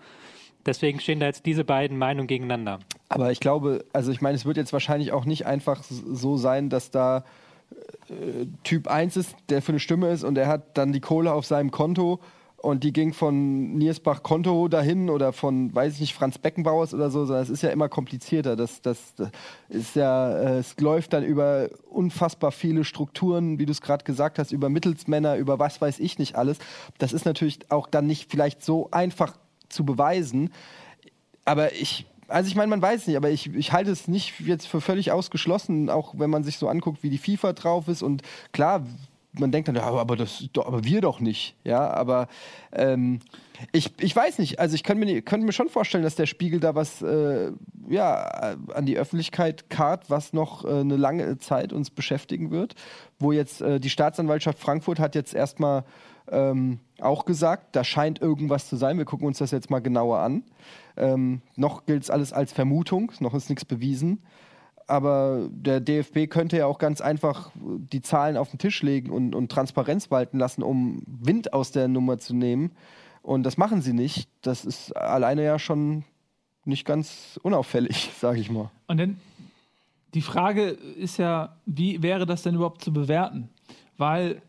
Deswegen 0.65 0.99
stehen 0.99 1.19
da 1.19 1.27
jetzt 1.27 1.45
diese 1.45 1.63
beiden 1.63 1.97
Meinungen 1.97 2.27
gegeneinander. 2.27 2.79
Aber 3.09 3.31
ich 3.31 3.39
glaube, 3.39 3.85
also 3.93 4.11
ich 4.11 4.21
meine, 4.21 4.35
es 4.35 4.45
wird 4.45 4.57
jetzt 4.57 4.73
wahrscheinlich 4.73 5.13
auch 5.13 5.25
nicht 5.25 5.45
einfach 5.45 5.81
so 5.83 6.37
sein, 6.37 6.69
dass 6.69 6.91
da 6.91 7.23
äh, 8.09 8.45
Typ 8.63 8.87
1 8.87 9.17
ist, 9.17 9.35
der 9.49 9.61
für 9.61 9.71
eine 9.71 9.79
Stimme 9.79 10.09
ist 10.09 10.23
und 10.23 10.37
er 10.37 10.47
hat 10.47 10.77
dann 10.77 10.91
die 10.91 10.99
Kohle 10.99 11.31
auf 11.31 11.45
seinem 11.45 11.71
Konto 11.71 12.19
und 12.67 12.83
die 12.83 12.91
ging 12.91 13.13
von 13.13 13.77
Niersbach 13.77 14.23
Konto 14.23 14.67
dahin 14.67 15.09
oder 15.09 15.31
von, 15.31 15.73
weiß 15.73 15.93
ich 15.93 15.99
nicht, 16.01 16.13
Franz 16.13 16.37
Beckenbauers 16.37 16.93
oder 16.93 17.09
so, 17.09 17.25
sondern 17.25 17.41
es 17.41 17.49
ist 17.49 17.63
ja 17.63 17.69
immer 17.69 17.87
komplizierter. 17.87 18.57
Das, 18.57 18.81
das, 18.81 19.15
das 19.15 19.29
ist 19.69 19.95
ja, 19.95 20.37
äh, 20.37 20.57
es 20.57 20.77
läuft 20.77 21.13
dann 21.13 21.23
über 21.23 21.69
unfassbar 21.89 22.51
viele 22.51 22.83
Strukturen, 22.83 23.57
wie 23.57 23.65
du 23.65 23.71
es 23.71 23.79
gerade 23.79 24.03
gesagt 24.03 24.37
hast, 24.37 24.51
über 24.51 24.67
Mittelsmänner, 24.67 25.37
über 25.37 25.59
was 25.59 25.79
weiß 25.79 25.99
ich 25.99 26.19
nicht 26.19 26.35
alles. 26.35 26.57
Das 26.97 27.13
ist 27.13 27.23
natürlich 27.23 27.59
auch 27.71 27.87
dann 27.87 28.05
nicht 28.05 28.29
vielleicht 28.29 28.61
so 28.61 28.89
einfach 28.91 29.37
zu 29.69 29.85
beweisen. 29.85 30.49
Aber 31.45 31.71
ich, 31.71 32.05
also 32.27 32.49
ich 32.49 32.57
meine, 32.57 32.69
man 32.69 32.81
weiß 32.81 33.07
nicht, 33.07 33.15
aber 33.15 33.29
ich, 33.29 33.55
ich 33.55 33.71
halte 33.71 33.91
es 33.91 34.09
nicht 34.09 34.41
jetzt 34.41 34.67
für 34.67 34.81
völlig 34.81 35.13
ausgeschlossen, 35.13 35.89
auch 35.89 36.15
wenn 36.17 36.29
man 36.29 36.43
sich 36.43 36.57
so 36.57 36.67
anguckt, 36.67 37.01
wie 37.01 37.09
die 37.09 37.17
FIFA 37.17 37.53
drauf 37.53 37.87
ist. 37.87 38.03
Und 38.03 38.23
klar, 38.51 38.83
man 39.39 39.51
denkt 39.51 39.67
dann, 39.67 39.75
ja, 39.75 39.83
aber, 39.83 40.15
das, 40.15 40.43
aber 40.57 40.83
wir 40.83 41.01
doch 41.01 41.19
nicht. 41.19 41.55
Ja, 41.63 41.89
aber 41.91 42.27
ähm, 42.71 43.19
ich, 43.71 43.91
ich 43.99 44.15
weiß 44.15 44.39
nicht. 44.39 44.59
Also 44.59 44.75
ich 44.75 44.83
könnte 44.83 45.05
mir, 45.05 45.21
könnte 45.21 45.45
mir 45.45 45.51
schon 45.51 45.69
vorstellen, 45.69 46.03
dass 46.03 46.15
der 46.15 46.25
Spiegel 46.25 46.59
da 46.59 46.75
was 46.75 47.01
äh, 47.01 47.51
ja, 47.87 48.55
an 48.73 48.85
die 48.85 48.97
Öffentlichkeit 48.97 49.69
karrt, 49.69 50.09
was 50.09 50.33
noch 50.33 50.65
äh, 50.65 50.79
eine 50.79 50.97
lange 50.97 51.37
Zeit 51.37 51.73
uns 51.73 51.89
beschäftigen 51.89 52.51
wird. 52.51 52.75
Wo 53.19 53.31
jetzt 53.31 53.61
äh, 53.61 53.79
die 53.79 53.89
Staatsanwaltschaft 53.89 54.59
Frankfurt 54.59 54.99
hat 54.99 55.15
jetzt 55.15 55.33
erstmal 55.33 55.83
ähm, 56.31 56.79
auch 56.99 57.25
gesagt, 57.25 57.75
da 57.75 57.83
scheint 57.83 58.21
irgendwas 58.21 58.67
zu 58.67 58.75
sein. 58.75 58.97
Wir 58.97 59.05
gucken 59.05 59.27
uns 59.27 59.37
das 59.37 59.51
jetzt 59.51 59.69
mal 59.69 59.79
genauer 59.79 60.19
an. 60.19 60.43
Ähm, 60.97 61.41
noch 61.55 61.85
gilt 61.85 62.03
es 62.03 62.09
alles 62.09 62.33
als 62.33 62.53
Vermutung, 62.53 63.11
noch 63.19 63.33
ist 63.33 63.49
nichts 63.49 63.65
bewiesen. 63.65 64.21
Aber 64.87 65.49
der 65.51 65.81
DFB 65.81 66.29
könnte 66.29 66.57
ja 66.57 66.65
auch 66.65 66.79
ganz 66.79 67.01
einfach 67.01 67.51
die 67.55 68.01
Zahlen 68.01 68.37
auf 68.37 68.49
den 68.49 68.57
Tisch 68.57 68.81
legen 68.81 69.11
und, 69.11 69.35
und 69.35 69.51
Transparenz 69.51 70.09
walten 70.11 70.39
lassen, 70.39 70.63
um 70.63 71.03
Wind 71.05 71.51
aus 71.53 71.71
der 71.71 71.89
Nummer 71.89 72.17
zu 72.17 72.33
nehmen 72.33 72.71
Und 73.21 73.43
das 73.43 73.57
machen 73.57 73.81
sie 73.81 73.91
nicht. 73.91 74.29
Das 74.41 74.63
ist 74.63 74.95
alleine 74.95 75.43
ja 75.43 75.59
schon 75.59 76.05
nicht 76.63 76.85
ganz 76.85 77.37
unauffällig, 77.43 78.11
sage 78.19 78.39
ich 78.39 78.49
mal. 78.49 78.71
Und 78.87 78.97
dann 78.97 79.17
die 80.13 80.21
Frage 80.21 80.69
ist 80.69 81.17
ja, 81.17 81.57
wie 81.65 82.01
wäre 82.01 82.25
das 82.25 82.43
denn 82.43 82.55
überhaupt 82.55 82.81
zu 82.81 82.93
bewerten? 82.93 83.49
Weil 83.97 84.41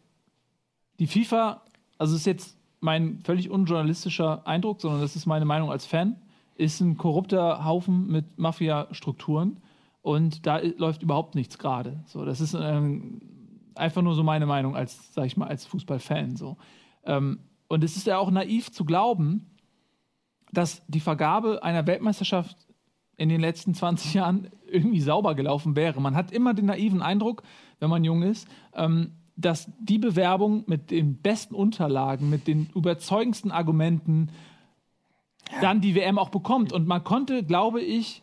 die 0.98 1.06
FIFA, 1.06 1.62
also 1.98 2.14
ist 2.14 2.26
jetzt 2.26 2.56
mein 2.80 3.20
völlig 3.24 3.50
unjournalistischer 3.50 4.46
Eindruck, 4.46 4.80
sondern 4.80 5.00
das 5.00 5.16
ist 5.16 5.26
meine 5.26 5.44
Meinung 5.44 5.70
als 5.70 5.84
Fan, 5.84 6.16
ist 6.56 6.80
ein 6.80 6.96
korrupter 6.96 7.64
Haufen 7.64 8.06
mit 8.06 8.38
Mafia-Strukturen 8.38 9.58
und 10.02 10.46
da 10.46 10.58
läuft 10.58 11.02
überhaupt 11.02 11.34
nichts 11.34 11.58
gerade. 11.58 12.02
So, 12.06 12.24
das 12.24 12.40
ist 12.40 12.54
ähm, 12.54 13.20
einfach 13.74 14.02
nur 14.02 14.14
so 14.14 14.22
meine 14.22 14.46
Meinung 14.46 14.76
als, 14.76 15.12
sag 15.14 15.26
ich 15.26 15.36
mal, 15.36 15.48
als 15.48 15.66
Fußballfan. 15.66 16.36
So. 16.36 16.56
Ähm, 17.04 17.40
und 17.68 17.84
es 17.84 17.96
ist 17.96 18.06
ja 18.06 18.18
auch 18.18 18.30
naiv 18.30 18.70
zu 18.72 18.84
glauben, 18.84 19.46
dass 20.52 20.82
die 20.86 21.00
Vergabe 21.00 21.62
einer 21.62 21.86
Weltmeisterschaft 21.86 22.56
in 23.16 23.28
den 23.28 23.40
letzten 23.40 23.74
20 23.74 24.14
Jahren 24.14 24.48
irgendwie 24.66 25.00
sauber 25.00 25.34
gelaufen 25.34 25.76
wäre. 25.76 26.00
Man 26.00 26.14
hat 26.14 26.32
immer 26.32 26.54
den 26.54 26.66
naiven 26.66 27.02
Eindruck, 27.02 27.42
wenn 27.80 27.90
man 27.90 28.04
jung 28.04 28.22
ist, 28.22 28.48
ähm, 28.74 29.12
dass 29.36 29.70
die 29.78 29.98
Bewerbung 29.98 30.64
mit 30.66 30.90
den 30.90 31.20
besten 31.20 31.54
Unterlagen, 31.54 32.30
mit 32.30 32.46
den 32.46 32.70
überzeugendsten 32.74 33.52
Argumenten 33.52 34.30
dann 35.60 35.80
die 35.80 35.94
WM 35.94 36.18
auch 36.18 36.30
bekommt. 36.30 36.72
Und 36.72 36.86
man 36.86 37.04
konnte, 37.04 37.44
glaube 37.44 37.80
ich, 37.80 38.22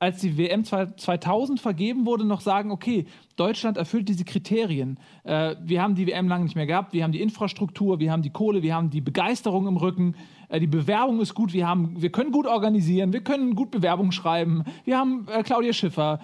als 0.00 0.20
die 0.22 0.38
WM 0.38 0.64
2000 0.64 1.60
vergeben 1.60 2.06
wurde, 2.06 2.24
noch 2.24 2.40
sagen, 2.40 2.70
okay, 2.70 3.04
Deutschland 3.36 3.76
erfüllt 3.76 4.08
diese 4.08 4.24
Kriterien. 4.24 4.98
Äh, 5.24 5.56
wir 5.62 5.82
haben 5.82 5.94
die 5.94 6.06
WM 6.06 6.26
lange 6.26 6.44
nicht 6.44 6.56
mehr 6.56 6.66
gehabt, 6.66 6.94
wir 6.94 7.04
haben 7.04 7.12
die 7.12 7.20
Infrastruktur, 7.20 8.00
wir 8.00 8.10
haben 8.10 8.22
die 8.22 8.30
Kohle, 8.30 8.62
wir 8.62 8.74
haben 8.74 8.88
die 8.88 9.02
Begeisterung 9.02 9.68
im 9.68 9.76
Rücken, 9.76 10.14
äh, 10.48 10.58
die 10.58 10.66
Bewerbung 10.66 11.20
ist 11.20 11.34
gut, 11.34 11.52
wir, 11.52 11.68
haben, 11.68 12.00
wir 12.00 12.10
können 12.10 12.32
gut 12.32 12.46
organisieren, 12.46 13.12
wir 13.12 13.22
können 13.22 13.54
gut 13.54 13.70
Bewerbung 13.70 14.10
schreiben, 14.10 14.64
wir 14.86 14.96
haben 14.96 15.26
äh, 15.28 15.42
Claudia 15.42 15.74
Schiffer. 15.74 16.20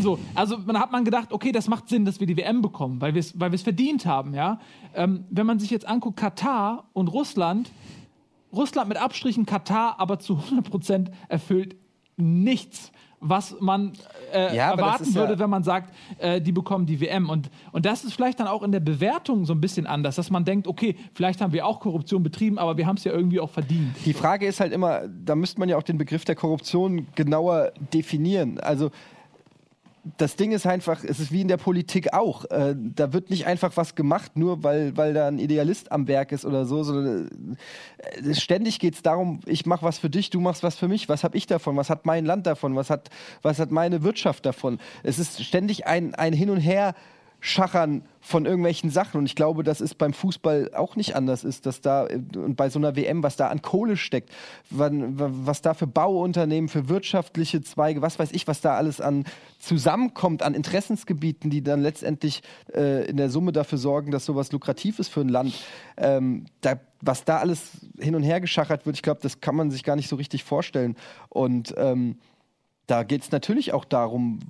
So, 0.00 0.18
also 0.34 0.56
man 0.56 0.80
hat 0.80 0.90
man 0.90 1.04
gedacht, 1.04 1.30
okay, 1.30 1.52
das 1.52 1.68
macht 1.68 1.90
Sinn, 1.90 2.06
dass 2.06 2.20
wir 2.20 2.26
die 2.26 2.38
WM 2.38 2.62
bekommen, 2.62 3.02
weil 3.02 3.12
wir 3.12 3.20
es 3.20 3.38
weil 3.38 3.56
verdient 3.58 4.06
haben. 4.06 4.32
Ja? 4.32 4.60
Ähm, 4.94 5.26
wenn 5.28 5.44
man 5.44 5.58
sich 5.58 5.70
jetzt 5.70 5.86
anguckt, 5.86 6.16
Katar 6.16 6.88
und 6.94 7.08
Russland, 7.08 7.70
Russland 8.50 8.88
mit 8.88 8.96
Abstrichen, 8.96 9.44
Katar 9.44 10.00
aber 10.00 10.20
zu 10.20 10.38
100 10.38 10.70
Prozent 10.70 11.10
erfüllt 11.28 11.76
nichts 12.16 12.92
was 13.20 13.54
man 13.60 13.92
äh, 14.32 14.56
ja, 14.56 14.70
erwarten 14.70 15.14
würde, 15.14 15.34
ja 15.34 15.38
wenn 15.38 15.50
man 15.50 15.62
sagt, 15.62 15.94
äh, 16.18 16.40
die 16.40 16.52
bekommen 16.52 16.86
die 16.86 17.00
WM. 17.00 17.28
Und, 17.28 17.50
und 17.70 17.84
das 17.84 18.02
ist 18.04 18.14
vielleicht 18.14 18.40
dann 18.40 18.46
auch 18.46 18.62
in 18.62 18.72
der 18.72 18.80
Bewertung 18.80 19.44
so 19.44 19.52
ein 19.52 19.60
bisschen 19.60 19.86
anders, 19.86 20.16
dass 20.16 20.30
man 20.30 20.44
denkt, 20.44 20.66
okay, 20.66 20.96
vielleicht 21.14 21.40
haben 21.40 21.52
wir 21.52 21.66
auch 21.66 21.80
Korruption 21.80 22.22
betrieben, 22.22 22.58
aber 22.58 22.78
wir 22.78 22.86
haben 22.86 22.96
es 22.96 23.04
ja 23.04 23.12
irgendwie 23.12 23.38
auch 23.38 23.50
verdient. 23.50 23.94
Die 24.06 24.14
Frage 24.14 24.46
ist 24.46 24.60
halt 24.60 24.72
immer, 24.72 25.02
da 25.08 25.34
müsste 25.34 25.60
man 25.60 25.68
ja 25.68 25.76
auch 25.76 25.82
den 25.82 25.98
Begriff 25.98 26.24
der 26.24 26.34
Korruption 26.34 27.06
genauer 27.14 27.72
definieren. 27.92 28.58
Also 28.58 28.90
das 30.16 30.36
Ding 30.36 30.52
ist 30.52 30.66
einfach, 30.66 31.04
es 31.04 31.20
ist 31.20 31.30
wie 31.30 31.42
in 31.42 31.48
der 31.48 31.58
Politik 31.58 32.12
auch. 32.14 32.44
Äh, 32.46 32.74
da 32.76 33.12
wird 33.12 33.28
nicht 33.30 33.46
einfach 33.46 33.76
was 33.76 33.94
gemacht, 33.94 34.36
nur 34.36 34.62
weil, 34.62 34.96
weil 34.96 35.12
da 35.12 35.28
ein 35.28 35.38
Idealist 35.38 35.92
am 35.92 36.08
Werk 36.08 36.32
ist 36.32 36.44
oder 36.44 36.64
so, 36.64 36.82
sondern 36.82 37.58
äh, 37.98 38.34
ständig 38.34 38.78
geht 38.78 38.94
es 38.94 39.02
darum, 39.02 39.40
ich 39.46 39.66
mache 39.66 39.84
was 39.84 39.98
für 39.98 40.08
dich, 40.08 40.30
du 40.30 40.40
machst 40.40 40.62
was 40.62 40.76
für 40.76 40.88
mich. 40.88 41.08
Was 41.08 41.22
habe 41.22 41.36
ich 41.36 41.46
davon? 41.46 41.76
Was 41.76 41.90
hat 41.90 42.06
mein 42.06 42.24
Land 42.24 42.46
davon? 42.46 42.76
Was 42.76 42.88
hat, 42.88 43.10
was 43.42 43.58
hat 43.58 43.70
meine 43.70 44.02
Wirtschaft 44.02 44.46
davon? 44.46 44.78
Es 45.02 45.18
ist 45.18 45.44
ständig 45.44 45.86
ein, 45.86 46.14
ein 46.14 46.32
Hin 46.32 46.50
und 46.50 46.60
Her 46.60 46.94
Schachern 47.40 48.02
von 48.20 48.44
irgendwelchen 48.44 48.90
Sachen. 48.90 49.18
Und 49.18 49.26
ich 49.26 49.34
glaube, 49.34 49.64
dass 49.64 49.80
es 49.80 49.94
beim 49.94 50.12
Fußball 50.12 50.72
auch 50.74 50.94
nicht 50.94 51.16
anders 51.16 51.42
ist, 51.42 51.64
dass 51.66 51.80
da 51.80 52.04
und 52.04 52.54
bei 52.54 52.68
so 52.68 52.78
einer 52.78 52.94
WM, 52.96 53.22
was 53.22 53.36
da 53.36 53.48
an 53.48 53.62
Kohle 53.62 53.96
steckt, 53.96 54.30
was 54.68 55.62
da 55.62 55.74
für 55.74 55.86
Bauunternehmen, 55.86 56.68
für 56.68 56.88
wirtschaftliche 56.88 57.62
Zweige, 57.62 58.02
was 58.02 58.18
weiß 58.18 58.32
ich, 58.32 58.46
was 58.46 58.60
da 58.60 58.76
alles 58.76 59.00
an 59.00 59.24
zusammenkommt, 59.58 60.42
an 60.42 60.54
Interessensgebieten, 60.54 61.50
die 61.50 61.62
dann 61.62 61.80
letztendlich 61.80 62.42
äh, 62.74 63.08
in 63.08 63.16
der 63.16 63.30
Summe 63.30 63.52
dafür 63.52 63.78
sorgen, 63.78 64.10
dass 64.10 64.26
sowas 64.26 64.52
lukrativ 64.52 64.98
ist 64.98 65.08
für 65.08 65.22
ein 65.22 65.28
Land. 65.28 65.54
Ähm, 65.96 66.44
da, 66.60 66.78
was 67.00 67.24
da 67.24 67.38
alles 67.38 67.70
hin 67.98 68.14
und 68.14 68.22
her 68.22 68.40
geschachert 68.40 68.84
wird, 68.84 68.96
ich 68.96 69.02
glaube, 69.02 69.20
das 69.22 69.40
kann 69.40 69.56
man 69.56 69.70
sich 69.70 69.82
gar 69.82 69.96
nicht 69.96 70.08
so 70.08 70.16
richtig 70.16 70.44
vorstellen. 70.44 70.94
Und 71.30 71.74
ähm, 71.78 72.18
da 72.86 73.02
geht 73.02 73.22
es 73.22 73.30
natürlich 73.30 73.72
auch 73.72 73.84
darum, 73.84 74.40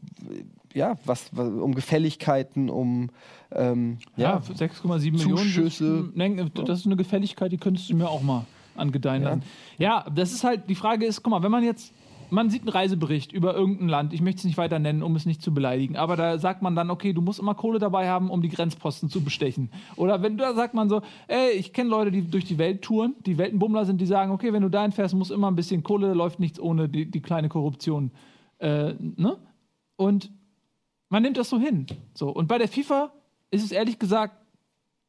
ja, 0.75 0.97
was, 1.05 1.31
was, 1.33 1.49
um 1.49 1.75
Gefälligkeiten, 1.75 2.71
um 2.71 3.11
ähm, 3.53 3.99
ja, 4.17 4.35
ja 4.35 4.39
6,7 4.39 5.13
Millionen. 5.13 6.55
Das, 6.55 6.65
das 6.67 6.79
ist 6.81 6.87
eine 6.87 6.97
Gefälligkeit, 6.97 7.53
die 7.53 7.59
könntest 7.59 7.91
du 7.91 7.97
mir 7.97 8.09
auch 8.09 8.23
mal 8.23 8.47
angedeihen 8.77 9.23
lassen. 9.23 9.43
Ja. 9.79 10.05
ja, 10.05 10.11
das 10.11 10.33
ist 10.33 10.45
halt, 10.45 10.69
die 10.69 10.75
Frage 10.75 11.07
ist, 11.07 11.23
guck 11.23 11.33
mal, 11.33 11.43
wenn 11.43 11.51
man 11.51 11.65
jetzt, 11.65 11.93
man 12.31 12.49
sieht 12.49 12.63
einen 12.63 12.71
Reisebericht 12.71 13.33
über 13.33 13.55
irgendein 13.55 13.89
Land, 13.89 14.13
ich 14.13 14.21
möchte 14.21 14.39
es 14.39 14.45
nicht 14.45 14.57
weiter 14.57 14.79
nennen, 14.79 15.03
um 15.03 15.17
es 15.17 15.27
nicht 15.27 15.43
zu 15.43 15.53
beleidigen, 15.53 15.97
aber 15.97 16.17
da 16.17 16.39
sagt 16.39 16.63
man 16.63 16.77
dann, 16.77 16.91
okay, 16.91 17.13
du 17.13 17.21
musst 17.21 17.41
immer 17.41 17.55
Kohle 17.55 17.79
dabei 17.79 18.09
haben, 18.09 18.31
um 18.31 18.41
die 18.41 18.49
Grenzposten 18.49 19.09
zu 19.09 19.23
bestechen. 19.23 19.71
Oder 19.97 20.23
wenn 20.23 20.37
da 20.37 20.55
sagt 20.55 20.75
man 20.75 20.89
so, 20.89 21.03
ey, 21.27 21.51
ich 21.51 21.73
kenne 21.73 21.91
Leute, 21.91 22.13
die 22.13 22.23
durch 22.23 22.45
die 22.45 22.59
Welt 22.59 22.83
touren, 22.83 23.15
die 23.27 23.37
Weltenbummler 23.37 23.85
sind, 23.85 24.01
die 24.01 24.07
sagen, 24.07 24.31
okay, 24.31 24.53
wenn 24.53 24.63
du 24.63 24.69
dahin 24.69 24.93
fährst, 24.93 25.15
muss 25.15 25.31
immer 25.31 25.51
ein 25.51 25.57
bisschen 25.57 25.83
Kohle, 25.83 26.09
da 26.09 26.15
läuft 26.15 26.39
nichts 26.39 26.61
ohne 26.61 26.89
die, 26.89 27.11
die 27.11 27.21
kleine 27.21 27.49
Korruption. 27.49 28.13
Äh, 28.59 28.95
ne? 28.99 29.37
Und 29.97 30.31
man 31.11 31.23
nimmt 31.23 31.37
das 31.37 31.51
so 31.51 31.59
hin. 31.59 31.87
So. 32.15 32.31
Und 32.31 32.49
bei 32.49 32.57
der 32.57 32.69
FIFA 32.69 33.13
ist 33.51 33.65
es 33.65 33.73
ehrlich 33.73 33.99
gesagt, 33.99 34.35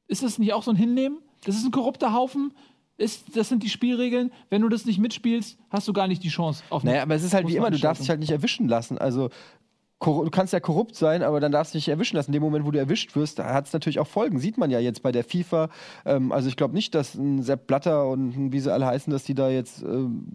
ist 0.08 0.24
das 0.24 0.38
nicht 0.38 0.52
auch 0.52 0.64
so 0.64 0.72
ein 0.72 0.78
Hinnehmen? 0.78 1.20
Das 1.46 1.56
ist 1.56 1.64
ein 1.64 1.72
korrupter 1.72 2.14
Haufen. 2.14 2.54
Ist, 2.98 3.36
das 3.36 3.50
sind 3.50 3.64
die 3.64 3.70
Spielregeln. 3.70 4.32
Wenn 4.50 4.62
du 4.62 4.70
das 4.70 4.86
nicht 4.86 5.00
mitspielst, 5.00 5.58
hast 5.70 5.88
du 5.88 5.94
gar 5.94 6.08
nicht 6.08 6.24
die 6.24 6.30
Chance 6.30 6.64
auf 6.70 6.84
Naja, 6.84 7.04
aber 7.04 7.16
es 7.16 7.24
ist 7.24 7.34
halt 7.34 7.48
wie 7.48 7.56
immer, 7.56 7.72
du 7.72 7.80
darfst 7.80 8.04
dich 8.04 8.10
halt 8.10 8.20
nicht 8.20 8.32
erwischen 8.32 8.68
lassen. 8.68 8.98
Also 8.98 9.30
du 10.02 10.30
kannst 10.32 10.54
ja 10.54 10.60
korrupt 10.60 10.96
sein, 10.96 11.24
aber 11.24 11.40
dann 11.40 11.52
darfst 11.52 11.74
du 11.74 11.78
dich 11.78 11.88
erwischen 11.88 12.16
lassen. 12.16 12.32
In 12.32 12.34
dem 12.34 12.44
Moment, 12.44 12.66
wo 12.66 12.72
du 12.72 12.80
erwischt 12.80 13.16
wirst, 13.16 13.40
hat 13.40 13.68
es 13.68 13.74
natürlich 13.74 14.00
auch 14.00 14.08
Folgen. 14.08 14.40
Sieht 14.40 14.58
man 14.58 14.72
ja 14.72 14.80
jetzt 14.80 15.04
bei 15.04 15.12
der 15.12 15.24
FIFA. 15.24 15.70
Ähm, 16.06 16.32
also 16.32 16.50
ich 16.50 16.56
glaube 16.56 16.74
nicht, 16.74 16.96
dass 16.96 17.16
ein 17.16 17.44
Sepp 17.44 17.68
Blatter 17.68 18.08
und 18.08 18.52
wie 18.52 18.60
sie 18.60 18.74
alle 18.74 18.88
heißen, 18.88 19.12
dass 19.12 19.24
die 19.24 19.36
da 19.36 19.50
jetzt 19.50 19.84
äh, 19.84 19.86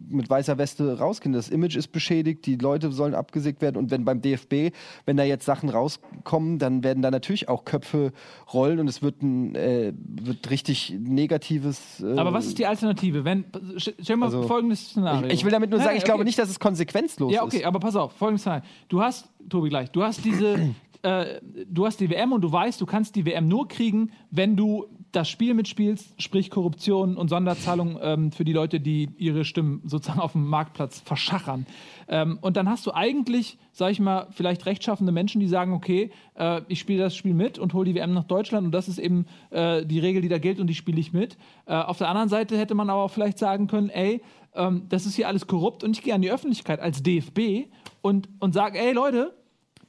mit 0.08 0.30
weißer 0.30 0.58
Weste 0.58 0.98
rausgehen. 0.98 1.32
Das 1.32 1.48
Image 1.48 1.76
ist 1.76 1.88
beschädigt, 1.88 2.46
die 2.46 2.56
Leute 2.56 2.92
sollen 2.92 3.14
abgesägt 3.14 3.60
werden. 3.60 3.76
Und 3.76 3.90
wenn 3.90 4.04
beim 4.04 4.22
DFB, 4.22 4.74
wenn 5.04 5.16
da 5.16 5.24
jetzt 5.24 5.44
Sachen 5.44 5.68
rauskommen, 5.68 6.58
dann 6.58 6.84
werden 6.84 7.02
da 7.02 7.10
natürlich 7.10 7.48
auch 7.48 7.64
Köpfe 7.64 8.12
rollen 8.52 8.78
und 8.78 8.88
es 8.88 9.02
wird 9.02 9.22
ein 9.22 9.54
äh, 9.54 9.92
wird 9.96 10.48
richtig 10.50 10.96
negatives. 10.98 12.00
Äh, 12.00 12.18
aber 12.18 12.32
was 12.32 12.46
ist 12.46 12.58
die 12.58 12.66
Alternative? 12.66 13.24
Wenn, 13.24 13.44
stell 13.76 14.16
mal 14.16 14.26
also, 14.26 14.42
folgendes 14.42 14.90
Szenario. 14.90 15.26
Ich, 15.26 15.34
ich, 15.34 15.44
will 15.44 15.50
damit 15.50 15.70
nur 15.70 15.80
sagen, 15.80 15.96
ich 15.96 16.02
okay. 16.02 16.12
glaube 16.12 16.24
nicht, 16.24 16.38
dass 16.38 16.48
es 16.48 16.60
konsequenzlos 16.60 17.30
ist. 17.30 17.36
Ja, 17.36 17.42
okay, 17.42 17.58
ist. 17.58 17.64
aber 17.64 17.80
pass 17.80 17.96
auf, 17.96 18.12
folgendes 18.12 18.42
Szenario. 18.42 18.64
Du 18.88 19.00
hast 19.00 19.28
Tobi, 19.48 19.68
gleich. 19.68 19.90
Du 19.90 20.02
hast 20.02 20.24
diese, 20.24 20.74
äh, 21.02 21.40
du 21.68 21.86
hast 21.86 22.00
die 22.00 22.10
WM 22.10 22.32
und 22.32 22.40
du 22.40 22.50
weißt, 22.50 22.80
du 22.80 22.86
kannst 22.86 23.16
die 23.16 23.24
WM 23.24 23.48
nur 23.48 23.68
kriegen, 23.68 24.10
wenn 24.30 24.56
du 24.56 24.86
das 25.12 25.30
Spiel 25.30 25.54
mitspielst, 25.54 26.20
sprich 26.20 26.50
Korruption 26.50 27.16
und 27.16 27.28
Sonderzahlungen 27.28 27.98
ähm, 28.02 28.32
für 28.32 28.44
die 28.44 28.52
Leute, 28.52 28.80
die 28.80 29.08
ihre 29.16 29.44
Stimmen 29.44 29.80
sozusagen 29.84 30.20
auf 30.20 30.32
dem 30.32 30.46
Marktplatz 30.46 31.00
verschachern. 31.00 31.66
Ähm, 32.08 32.38
und 32.42 32.56
dann 32.56 32.68
hast 32.68 32.86
du 32.86 32.92
eigentlich, 32.92 33.56
sag 33.72 33.92
ich 33.92 34.00
mal, 34.00 34.26
vielleicht 34.30 34.66
rechtschaffende 34.66 35.12
Menschen, 35.12 35.40
die 35.40 35.48
sagen, 35.48 35.72
okay, 35.72 36.10
äh, 36.34 36.60
ich 36.68 36.80
spiele 36.80 37.04
das 37.04 37.16
Spiel 37.16 37.34
mit 37.34 37.58
und 37.58 37.72
hole 37.72 37.86
die 37.86 37.94
WM 37.94 38.12
nach 38.12 38.24
Deutschland 38.24 38.66
und 38.66 38.72
das 38.72 38.88
ist 38.88 38.98
eben 38.98 39.26
äh, 39.50 39.86
die 39.86 40.00
Regel, 40.00 40.22
die 40.22 40.28
da 40.28 40.38
gilt 40.38 40.60
und 40.60 40.66
die 40.66 40.74
spiele 40.74 41.00
ich 41.00 41.12
mit. 41.12 41.38
Äh, 41.66 41.74
auf 41.74 41.98
der 41.98 42.08
anderen 42.08 42.28
Seite 42.28 42.58
hätte 42.58 42.74
man 42.74 42.90
aber 42.90 43.02
auch 43.02 43.10
vielleicht 43.10 43.38
sagen 43.38 43.68
können, 43.68 43.88
ey, 43.88 44.20
ähm, 44.56 44.82
das 44.88 45.06
ist 45.06 45.16
hier 45.16 45.28
alles 45.28 45.46
korrupt 45.46 45.84
und 45.84 45.96
ich 45.96 46.02
gehe 46.02 46.14
an 46.14 46.22
die 46.22 46.30
Öffentlichkeit 46.30 46.80
als 46.80 47.02
DFB 47.02 47.68
und, 48.02 48.28
und 48.40 48.52
sage, 48.52 48.78
ey 48.78 48.92
Leute, 48.92 49.34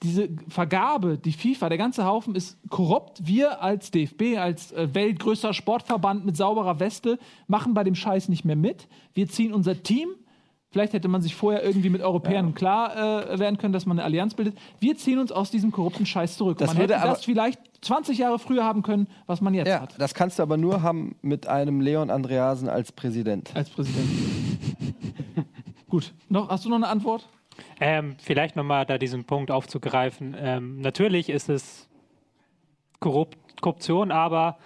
diese 0.03 0.30
Vergabe, 0.47 1.18
die 1.18 1.32
FIFA, 1.32 1.70
der 1.70 1.78
ganze 1.78 2.05
Haufen 2.05 2.36
ist 2.36 2.57
korrupt. 2.70 3.26
Wir 3.26 3.61
als 3.63 3.89
DFB, 3.91 4.38
als 4.38 4.72
äh, 4.72 4.93
weltgrößter 4.93 5.53
Sportverband 5.53 6.26
mit 6.26 6.38
sauberer 6.38 6.80
Weste, 6.80 7.18
machen 7.47 7.74
bei 7.74 7.84
dem 7.84 7.95
Scheiß 7.95 8.30
nicht 8.30 8.45
mehr 8.45 8.55
mit. 8.55 8.88
Wir 9.13 9.28
ziehen 9.28 9.53
unser 9.53 9.82
Team. 9.82 10.09
Vielleicht 10.70 10.93
hätte 10.93 11.07
man 11.07 11.22
sich 11.22 11.34
vorher 11.34 11.63
irgendwie 11.63 11.89
mit 11.89 12.01
Europäern 12.01 12.47
ja. 12.47 12.51
klar 12.51 13.32
äh, 13.32 13.39
werden 13.39 13.57
können, 13.57 13.72
dass 13.72 13.86
man 13.86 13.97
eine 13.97 14.05
Allianz 14.05 14.34
bildet. 14.34 14.57
Wir 14.80 14.97
ziehen 14.97 15.18
uns 15.18 15.32
aus 15.32 15.49
diesem 15.49 15.72
korrupten 15.72 16.05
Scheiß 16.05 16.36
zurück. 16.36 16.57
Das 16.57 16.74
man 16.74 16.78
hätte 16.78 16.93
das 16.93 17.24
vielleicht 17.24 17.59
20 17.82 18.18
Jahre 18.18 18.38
früher 18.38 18.65
haben 18.65 18.84
können, 18.84 19.07
was 19.28 19.39
man 19.39 19.53
jetzt 19.53 19.70
ja, 19.70 19.82
hat. 19.82 19.95
Das 19.97 20.13
kannst 20.13 20.39
du 20.39 20.43
aber 20.43 20.57
nur 20.57 20.82
haben 20.82 21.15
mit 21.22 21.47
einem 21.47 21.80
Leon 21.80 22.09
Andreasen 22.09 22.68
als 22.68 22.91
Präsident. 22.91 23.55
Als 23.55 23.70
Präsident. 23.70 24.09
Gut. 25.89 26.13
Noch, 26.28 26.49
hast 26.49 26.65
du 26.65 26.70
noch 26.70 26.76
eine 26.76 26.89
Antwort? 26.89 27.30
Ähm, 27.80 28.18
vielleicht 28.20 28.57
nochmal 28.57 28.86
da 28.86 28.97
diesen 28.97 29.24
Punkt 29.24 29.51
aufzugreifen. 29.51 30.36
Ähm, 30.38 30.82
natürlich 30.82 31.30
ist 31.30 31.47
es 31.47 31.88
korrupt, 32.99 33.38
Korruption, 33.61 34.11
aber 34.11 34.57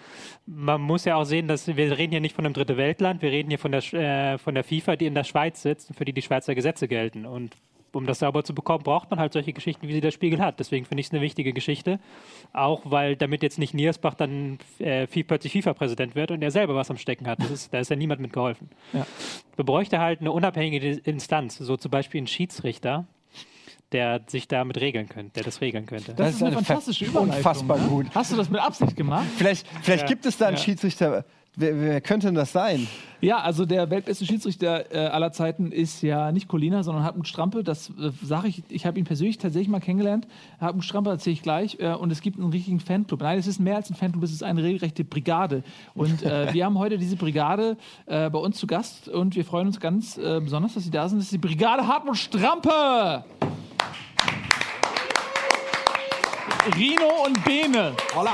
man 0.46 0.82
muss 0.82 1.06
ja 1.06 1.16
auch 1.16 1.24
sehen, 1.24 1.48
dass 1.48 1.68
wir 1.68 1.98
reden 1.98 2.12
hier 2.12 2.22
nicht 2.22 2.36
von 2.36 2.46
einem 2.46 2.54
dritte 2.54 2.78
Weltland, 2.78 3.22
wir 3.22 3.32
reden 3.32 3.50
hier 3.50 3.60
von 3.60 3.72
der, 3.72 3.94
äh, 3.94 4.38
von 4.38 4.56
der 4.56 4.64
FIFA, 4.64 4.96
die 4.96 5.06
in 5.06 5.16
der 5.16 5.24
Schweiz 5.24 5.62
sitzt 5.62 5.90
und 5.90 5.96
für 5.96 6.06
die 6.06 6.14
die 6.14 6.22
Schweizer 6.22 6.56
Gesetze 6.56 6.88
gelten. 6.88 7.26
Und 7.26 7.56
um 7.94 8.06
das 8.06 8.20
sauber 8.20 8.44
zu 8.44 8.56
bekommen, 8.56 8.84
braucht 8.84 9.10
man 9.10 9.20
halt 9.20 9.34
solche 9.34 9.54
Geschichten, 9.54 9.88
wie 9.88 9.94
sie 9.94 10.02
der 10.02 10.12
Spiegel 10.12 10.40
hat. 10.40 10.60
Deswegen 10.60 10.86
finde 10.86 11.02
ich 11.02 11.08
es 11.08 11.12
eine 11.12 11.22
wichtige 11.22 11.54
Geschichte. 11.54 12.00
Auch 12.54 12.82
weil 12.86 13.16
damit 13.16 13.44
jetzt 13.44 13.60
nicht 13.60 13.74
Niersbach 13.74 14.14
dann 14.14 14.60
äh, 14.80 15.08
plötzlich 15.08 15.54
FIFA-Präsident 15.54 16.16
wird 16.16 16.32
und 16.32 16.42
er 16.42 16.52
selber 16.52 16.76
was 16.76 16.90
am 16.90 16.98
Stecken 16.98 17.28
hat. 17.28 17.40
Ist, 17.44 17.74
da 17.74 17.80
ist 17.80 17.90
ja 17.90 17.96
niemand 17.96 18.22
mit 18.22 18.34
geholfen. 18.34 18.70
Ja. 18.94 19.06
Wir 19.56 19.66
bräuchte 19.66 20.00
halt 20.00 20.22
eine 20.22 20.32
unabhängige 20.32 21.02
Instanz, 21.04 21.58
so 21.58 21.76
zum 21.78 21.92
Beispiel 21.92 22.20
einen 22.20 22.28
Schiedsrichter, 22.28 23.06
der 23.92 24.22
sich 24.28 24.48
damit 24.48 24.80
regeln 24.80 25.10
könnte, 25.10 25.32
der 25.34 25.44
das 25.44 25.62
regeln 25.62 25.86
könnte. 25.86 26.14
Das, 26.14 26.36
ist 26.36 26.42
eine, 26.44 26.56
eine 26.56 26.66
fantastische 26.66 27.06
Überleitung. 27.06 27.36
unfassbar 27.38 27.78
ne? 27.78 27.88
gut. 27.88 28.06
Hast 28.16 28.32
du 28.32 28.38
das 28.38 28.50
mit 28.50 28.62
Absicht 28.62 28.96
gemacht? 28.96 29.26
Vielleicht, 29.38 29.68
vielleicht 29.82 30.04
Ja. 30.04 30.08
gibt 30.08 30.26
es 30.26 30.38
da 30.38 30.48
einen 30.48 30.58
Ja. 30.58 30.64
Schiedsrichter. 30.64 31.26
Wer, 31.58 31.82
wer 31.82 32.00
könnte 32.00 32.28
denn 32.28 32.36
das 32.36 32.54
sein? 32.54 32.88
Ja, 33.20 33.40
also 33.40 33.66
der 33.66 33.90
weltbeste 33.90 34.26
Schiedsrichter 34.26 34.90
äh, 34.96 35.08
aller 35.08 35.34
Zeiten 35.34 35.74
ist 35.74 36.02
ja 36.02 36.32
nicht 36.32 36.48
Colina, 36.48 36.82
sondern 36.82 37.04
Hartmut 37.04 37.28
Strampe. 37.28 37.62
Das 37.62 37.90
äh, 37.90 38.12
sage 38.24 38.48
ich, 38.48 38.64
ich 38.70 38.86
habe 38.86 38.98
ihn 38.98 39.04
persönlich 39.04 39.38
tatsächlich 39.38 39.68
mal 39.68 39.82
kennengelernt. 39.82 40.28
Hartmut 40.62 40.86
Strampe 40.86 41.10
erzähle 41.10 41.34
ich 41.34 41.42
gleich. 41.42 41.78
Äh, 41.82 41.94
und 41.94 42.10
es 42.10 42.22
gibt 42.22 42.40
einen 42.40 42.52
richtigen 42.54 42.80
Fanclub. 42.80 43.20
Nein, 43.20 43.38
es 43.38 43.48
ist 43.48 43.60
mehr 43.60 43.76
als 43.76 43.90
ein 43.90 43.96
Fanclub, 43.96 44.24
es 44.24 44.32
ist 44.32 44.44
eine 44.44 44.64
regelrechte 44.64 45.04
Brigade. 45.04 45.64
Und 45.94 46.24
äh, 46.24 46.54
wir 46.54 46.64
haben 46.64 46.80
heute 46.80 46.98
diese 46.98 47.18
Brigade 47.18 47.76
äh, 48.06 48.30
bei 48.30 48.40
uns 48.40 48.58
zu 48.58 48.66
Gast 48.66 49.10
und 49.10 49.36
wir 49.36 49.44
freuen 49.44 49.68
uns 49.68 49.82
ganz 49.82 50.18
äh, 50.18 50.40
besonders, 50.40 50.76
dass 50.76 50.86
Sie 50.86 50.90
da 50.92 51.10
sind. 51.10 51.18
Das 51.18 51.26
ist 51.26 51.34
die 51.34 51.38
Brigade 51.38 51.86
Hartmut 51.86 52.16
Strampe. 52.16 53.26
Rino 56.76 57.26
und 57.26 57.44
Bene. 57.44 57.94
Holla. 58.16 58.34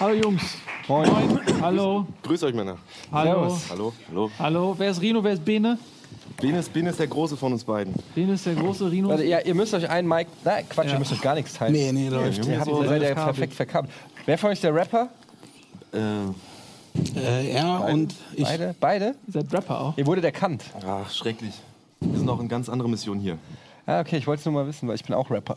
Hallo 0.00 0.14
Jungs. 0.14 0.42
Moin. 0.88 1.08
Hallo. 1.60 2.06
Grüß 2.22 2.42
euch, 2.44 2.54
Männer. 2.54 2.76
Hallo. 3.12 3.58
Hallo, 3.70 3.92
hallo. 4.10 4.30
Hallo. 4.38 4.74
Wer 4.78 4.90
ist 4.90 5.00
Rino, 5.00 5.22
wer 5.22 5.32
ist 5.32 5.44
Bene? 5.44 5.78
Ben 6.40 6.54
ist, 6.54 6.72
ben 6.72 6.86
ist 6.86 6.98
der 6.98 7.06
Große 7.06 7.36
von 7.36 7.52
uns 7.52 7.62
beiden. 7.64 7.94
Bene 8.14 8.32
ist 8.32 8.46
der 8.46 8.54
große 8.54 8.90
Rino. 8.90 9.08
Warte, 9.08 9.24
ja, 9.24 9.40
ihr 9.40 9.54
müsst 9.54 9.74
euch 9.74 9.88
einen 9.88 10.08
Mic. 10.08 10.26
Nein, 10.44 10.64
Quatsch, 10.68 10.86
Ja. 10.88 10.92
ihr 10.94 10.98
müsst 10.98 11.12
euch 11.12 11.20
gar 11.20 11.34
nichts 11.34 11.54
teilen. 11.54 11.72
Nee, 11.72 11.92
nee, 11.92 12.08
läuft. 12.08 12.44
Ihr 12.46 12.58
habt, 12.58 12.68
so 12.68 12.82
seid 12.84 13.02
ja 13.02 13.14
perfekt 13.14 13.54
verkabelt. 13.54 13.92
Wer 14.26 14.38
von 14.38 14.48
euch 14.50 14.54
ist 14.54 14.64
der 14.64 14.74
Rapper? 14.74 15.08
Äh, 15.92 15.98
Äh, 17.18 17.52
er 17.52 17.84
und 17.90 18.14
ich. 18.34 18.44
Beide? 18.44 18.74
Beide? 18.78 19.04
Ihr 19.26 19.32
seid 19.32 19.52
Rapper 19.52 19.80
auch. 19.80 19.98
Ihr 19.98 20.06
wurdet 20.06 20.24
erkannt. 20.24 20.64
ach, 20.86 21.10
schrecklich. 21.10 21.54
Wir 22.00 22.18
sind 22.18 22.28
auch 22.28 22.40
in 22.40 22.48
ganz 22.48 22.68
andere 22.68 22.88
Mission 22.88 23.18
hier. 23.20 23.38
Ah, 23.92 24.00
okay, 24.00 24.16
ich 24.16 24.26
wollte 24.26 24.40
es 24.40 24.46
nur 24.46 24.54
mal 24.54 24.66
wissen, 24.66 24.88
weil 24.88 24.94
ich 24.94 25.04
bin 25.04 25.14
auch 25.14 25.30
Rapper. 25.30 25.56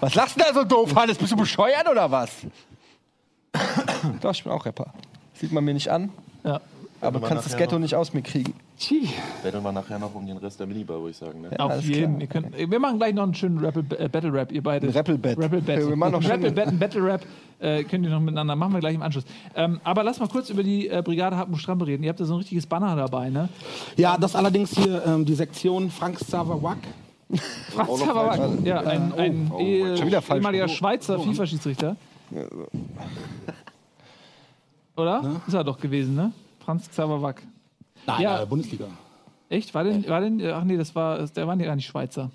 Was 0.00 0.14
lachst 0.14 0.36
du 0.36 0.40
da 0.40 0.54
so 0.54 0.64
doof, 0.64 0.94
Hannes? 0.94 1.18
Bist 1.18 1.32
du 1.32 1.36
bescheuert 1.36 1.86
oder 1.90 2.10
was? 2.10 2.30
Doch, 4.22 4.32
ich 4.32 4.42
bin 4.44 4.52
auch 4.52 4.64
Rapper. 4.64 4.94
Sieht 5.34 5.52
man 5.52 5.62
mir 5.64 5.74
nicht 5.74 5.90
an, 5.90 6.10
Ja. 6.42 6.60
aber 7.02 7.20
du 7.20 7.26
kannst 7.26 7.44
das 7.44 7.56
Ghetto 7.56 7.78
nicht 7.78 7.94
aus 7.94 8.14
mir 8.14 8.22
kriegen. 8.22 8.54
Werden 9.42 9.62
wir 9.62 9.72
nachher 9.72 9.98
noch 9.98 10.14
um 10.14 10.26
den 10.26 10.38
Rest 10.38 10.58
der 10.58 10.66
Minibar, 10.66 10.98
würde 10.98 11.10
ich 11.10 11.16
sagen. 11.18 11.42
Ne? 11.42 11.50
Auf 11.58 11.72
alles 11.72 11.86
jeden. 11.86 12.18
Ihr 12.20 12.28
könnt, 12.28 12.56
wir 12.56 12.78
machen 12.78 12.98
gleich 12.98 13.12
noch 13.12 13.24
einen 13.24 13.34
schönen 13.34 13.58
Rappel, 13.58 13.84
äh, 13.98 14.08
Battle 14.08 14.32
Rap, 14.32 14.50
ihr 14.52 14.62
beide. 14.62 14.86
Ein 14.86 14.92
Rappel-Bat. 14.94 15.38
Rappel-Bat. 15.38 15.88
Wir 15.88 15.96
machen 15.96 16.12
noch 16.12 16.28
Rappel 16.28 16.58
ein 16.58 16.78
Battle 16.78 17.04
Rap 17.04 17.26
äh, 17.60 17.84
könnt 17.84 18.04
ihr 18.04 18.10
noch 18.10 18.20
miteinander. 18.20 18.56
Machen 18.56 18.72
wir 18.72 18.80
gleich 18.80 18.94
im 18.94 19.02
Anschluss. 19.02 19.24
Ähm, 19.54 19.80
aber 19.84 20.04
lass 20.04 20.20
mal 20.20 20.28
kurz 20.28 20.50
über 20.50 20.62
die 20.62 20.88
äh, 20.88 21.02
Brigade 21.04 21.36
Hartmut 21.36 21.60
Strampe 21.60 21.86
reden. 21.86 22.02
Ihr 22.04 22.10
habt 22.10 22.20
da 22.20 22.24
so 22.24 22.34
ein 22.34 22.38
richtiges 22.38 22.66
Banner 22.66 22.94
dabei, 22.96 23.30
ne? 23.30 23.48
Ja, 23.96 24.16
das 24.16 24.36
allerdings 24.36 24.76
hier 24.76 25.02
ähm, 25.06 25.24
die 25.24 25.34
Sektion 25.34 25.90
Frank 25.90 26.18
Xaver-Wack. 26.18 26.78
Franz 27.70 28.02
falsch. 28.02 28.40
Ja, 28.64 28.80
ein, 28.80 29.12
ein 29.12 29.50
wieder 30.06 30.22
falsch. 30.22 30.38
ehemaliger 30.38 30.68
Schweizer 30.68 31.18
FIFA-Schiedsrichter. 31.20 31.96
Oder? 34.96 35.40
Ist 35.46 35.54
er 35.54 35.64
doch 35.64 35.78
gewesen, 35.78 36.14
ne? 36.14 36.32
Franz 36.64 36.88
Xaver 36.88 37.20
Wack. 37.22 37.42
Nein, 38.06 38.22
Ja. 38.22 38.42
äh, 38.42 38.46
Bundesliga. 38.46 38.86
Echt? 39.48 39.72
War 39.74 39.84
denn, 39.84 40.06
war 40.08 40.20
denn, 40.20 40.44
ach 40.46 40.64
nee, 40.64 40.76
das 40.76 40.94
war, 40.94 41.26
der 41.26 41.46
war 41.46 41.56
ja 41.56 41.66
gar 41.66 41.76
nicht 41.76 41.86
Schweizer. 41.86 42.30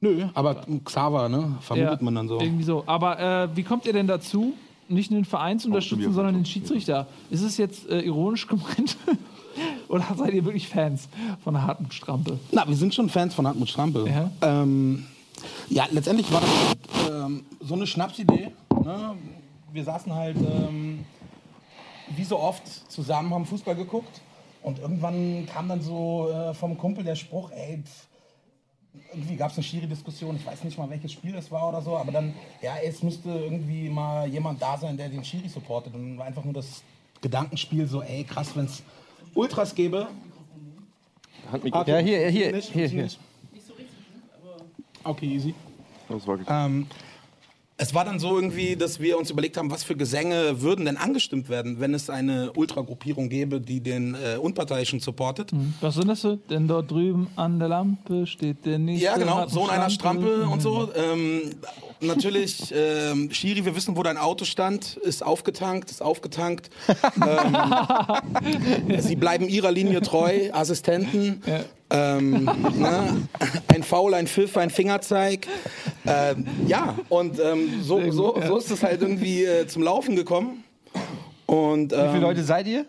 Nö, 0.00 0.26
aber 0.34 0.62
Xaver, 0.84 1.28
ne? 1.30 1.56
Vermutet 1.60 2.02
man 2.02 2.14
dann 2.14 2.28
so. 2.28 2.38
Irgendwie 2.40 2.64
so. 2.64 2.82
Aber 2.86 3.18
äh, 3.18 3.48
wie 3.56 3.62
kommt 3.62 3.86
ihr 3.86 3.92
denn 3.94 4.06
dazu, 4.06 4.52
nicht 4.88 5.10
nur 5.10 5.20
den 5.20 5.24
Verein 5.24 5.58
zu 5.58 5.68
unterstützen, 5.68 6.12
sondern 6.12 6.34
den 6.34 6.44
Schiedsrichter? 6.44 7.06
Ist 7.30 7.40
es 7.42 7.56
jetzt 7.56 7.88
äh, 7.88 8.00
ironisch 8.00 8.46
gemeint? 8.46 8.96
Oder 9.88 10.04
seid 10.16 10.34
ihr 10.34 10.44
wirklich 10.44 10.68
Fans 10.68 11.08
von 11.42 11.60
harten 11.60 11.90
Strampe? 11.90 12.38
Na, 12.52 12.66
wir 12.68 12.76
sind 12.76 12.94
schon 12.94 13.08
Fans 13.08 13.34
von 13.34 13.46
Hartmut 13.46 13.68
Strampe. 13.68 14.06
Ja. 14.08 14.30
Ähm, 14.42 15.06
ja, 15.68 15.86
letztendlich 15.90 16.30
war 16.32 16.40
das 16.40 17.10
ähm, 17.10 17.44
so 17.60 17.74
eine 17.74 17.86
Schnapsidee. 17.86 18.50
Ne? 18.82 19.16
Wir 19.72 19.84
saßen 19.84 20.14
halt 20.14 20.36
ähm, 20.36 21.04
wie 22.16 22.24
so 22.24 22.38
oft 22.38 22.90
zusammen, 22.90 23.32
haben 23.32 23.46
Fußball 23.46 23.74
geguckt. 23.74 24.20
Und 24.62 24.78
irgendwann 24.78 25.46
kam 25.46 25.68
dann 25.68 25.82
so 25.82 26.30
äh, 26.30 26.54
vom 26.54 26.78
Kumpel 26.78 27.04
der 27.04 27.16
Spruch, 27.16 27.50
ey, 27.50 27.82
pff, 27.84 28.08
irgendwie 29.12 29.36
gab 29.36 29.50
es 29.50 29.56
eine 29.56 29.64
schiere 29.64 29.86
Diskussion, 29.86 30.36
ich 30.36 30.46
weiß 30.46 30.64
nicht 30.64 30.78
mal, 30.78 30.88
welches 30.88 31.12
Spiel 31.12 31.34
es 31.34 31.50
war 31.50 31.68
oder 31.68 31.82
so, 31.82 31.96
aber 31.96 32.12
dann, 32.12 32.32
ja, 32.62 32.76
es 32.82 33.02
müsste 33.02 33.28
irgendwie 33.28 33.88
mal 33.88 34.26
jemand 34.28 34.62
da 34.62 34.78
sein, 34.78 34.96
der 34.96 35.08
den 35.08 35.24
Schiri 35.24 35.48
supportet. 35.48 35.94
Und 35.94 36.02
dann 36.02 36.18
war 36.18 36.26
einfach 36.26 36.44
nur 36.44 36.54
das 36.54 36.82
Gedankenspiel 37.20 37.86
so, 37.86 38.02
ey, 38.02 38.24
krass, 38.24 38.54
wenn 38.54 38.66
es 38.66 38.82
Ultras 39.34 39.74
gäbe. 39.74 40.08
Handmikro. 41.50 41.82
Ja, 41.86 41.98
hier, 41.98 42.28
hier, 42.28 42.52
Nicht, 42.52 42.72
hier, 42.72 42.88
hier. 42.88 43.02
nicht. 43.04 43.18
Okay, 45.04 45.26
easy. 45.26 45.54
Das 46.08 46.26
war 46.26 46.38
Ähm, 46.48 46.86
es 47.76 47.92
war 47.92 48.04
dann 48.04 48.20
so 48.20 48.36
irgendwie, 48.36 48.76
dass 48.76 49.00
wir 49.00 49.18
uns 49.18 49.30
überlegt 49.30 49.56
haben, 49.56 49.70
was 49.70 49.82
für 49.82 49.96
Gesänge 49.96 50.62
würden 50.62 50.84
denn 50.84 50.96
angestimmt 50.96 51.48
werden, 51.48 51.80
wenn 51.80 51.92
es 51.92 52.08
eine 52.08 52.52
Ultragruppierung 52.52 53.28
gäbe, 53.28 53.60
die 53.60 53.80
den 53.80 54.14
äh, 54.14 54.36
Unparteiischen 54.36 55.00
supportet. 55.00 55.50
Was 55.80 55.96
sind 55.96 56.06
das 56.06 56.20
so? 56.20 56.36
Denn 56.36 56.68
dort 56.68 56.92
drüben 56.92 57.26
an 57.34 57.58
der 57.58 57.68
Lampe 57.68 58.28
steht 58.28 58.64
der 58.64 58.78
nächste. 58.78 59.04
Ja, 59.06 59.16
genau, 59.16 59.48
Sohn 59.48 59.70
einer 59.70 59.90
Strampe 59.90 60.44
und 60.44 60.62
so. 60.62 60.88
Ähm, 60.94 61.56
natürlich, 62.00 62.72
ähm, 62.72 63.32
Schiri, 63.32 63.64
wir 63.64 63.74
wissen, 63.74 63.96
wo 63.96 64.04
dein 64.04 64.18
Auto 64.18 64.44
stand, 64.44 64.96
ist 64.98 65.24
aufgetankt, 65.24 65.90
ist 65.90 66.00
aufgetankt. 66.00 66.70
ähm, 67.26 69.00
sie 69.00 69.16
bleiben 69.16 69.48
ihrer 69.48 69.72
Linie 69.72 70.00
treu, 70.00 70.52
Assistenten. 70.52 71.42
Ähm, 71.94 72.44
ne? 72.78 73.28
Ein 73.68 73.82
Foul, 73.82 74.14
ein 74.14 74.26
Pfiff, 74.26 74.56
ein 74.56 74.70
Fingerzeig. 74.70 75.46
Ähm, 76.06 76.46
ja, 76.66 76.96
und 77.08 77.38
ähm, 77.38 77.82
so, 77.82 78.10
so, 78.10 78.40
so 78.46 78.56
ist 78.56 78.70
es 78.70 78.82
halt 78.82 79.00
irgendwie 79.00 79.44
äh, 79.44 79.66
zum 79.66 79.82
Laufen 79.82 80.16
gekommen. 80.16 80.64
Und, 81.46 81.92
Wie 81.92 81.96
ähm, 81.96 82.10
viele 82.10 82.22
Leute 82.22 82.42
seid 82.42 82.66
ihr? 82.66 82.86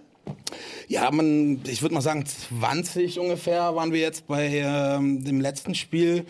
ja, 0.88 1.10
man, 1.12 1.62
ich 1.68 1.82
würde 1.82 1.96
mal 1.96 2.02
sagen, 2.02 2.26
20 2.26 3.20
ungefähr 3.20 3.76
waren 3.76 3.92
wir 3.92 4.00
jetzt 4.00 4.28
bei 4.28 4.48
ähm, 4.48 5.24
dem 5.24 5.42
letzten 5.42 5.76
Spiel. 5.76 6.26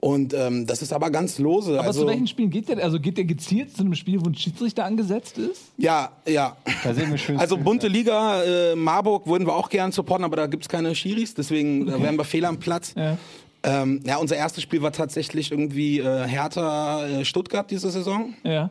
Und 0.00 0.32
ähm, 0.32 0.66
das 0.66 0.80
ist 0.80 0.94
aber 0.94 1.10
ganz 1.10 1.38
lose. 1.38 1.78
Aber 1.78 1.88
also, 1.88 2.00
zu 2.02 2.06
welchen 2.06 2.26
Spielen 2.26 2.50
geht 2.50 2.68
der? 2.68 2.82
Also 2.82 2.98
geht 2.98 3.18
der 3.18 3.26
gezielt 3.26 3.76
zu 3.76 3.82
einem 3.82 3.94
Spiel, 3.94 4.20
wo 4.20 4.28
ein 4.28 4.34
Schiedsrichter 4.34 4.86
angesetzt 4.86 5.36
ist? 5.36 5.72
Ja, 5.76 6.12
ja. 6.26 6.56
Da 6.82 6.94
sehen 6.94 7.10
wir 7.10 7.18
schön. 7.18 7.36
Also 7.36 7.58
bunte 7.58 7.86
Liga, 7.86 8.42
äh, 8.42 8.74
Marburg 8.74 9.26
würden 9.26 9.46
wir 9.46 9.54
auch 9.54 9.68
gern 9.68 9.92
supporten, 9.92 10.24
aber 10.24 10.36
da 10.36 10.46
gibt 10.46 10.64
es 10.64 10.68
keine 10.70 10.94
Schiris, 10.94 11.34
deswegen 11.34 11.86
da 11.86 12.02
wären 12.02 12.16
wir 12.16 12.24
fehl 12.24 12.46
am 12.46 12.58
Platz. 12.58 12.94
Ja. 12.96 13.18
Ähm, 13.62 14.00
ja, 14.06 14.16
unser 14.16 14.36
erstes 14.36 14.62
Spiel 14.62 14.80
war 14.80 14.92
tatsächlich 14.92 15.52
irgendwie 15.52 15.98
äh, 15.98 16.26
Hertha 16.26 17.06
äh, 17.06 17.24
Stuttgart 17.26 17.70
diese 17.70 17.90
Saison. 17.90 18.34
Ja. 18.42 18.70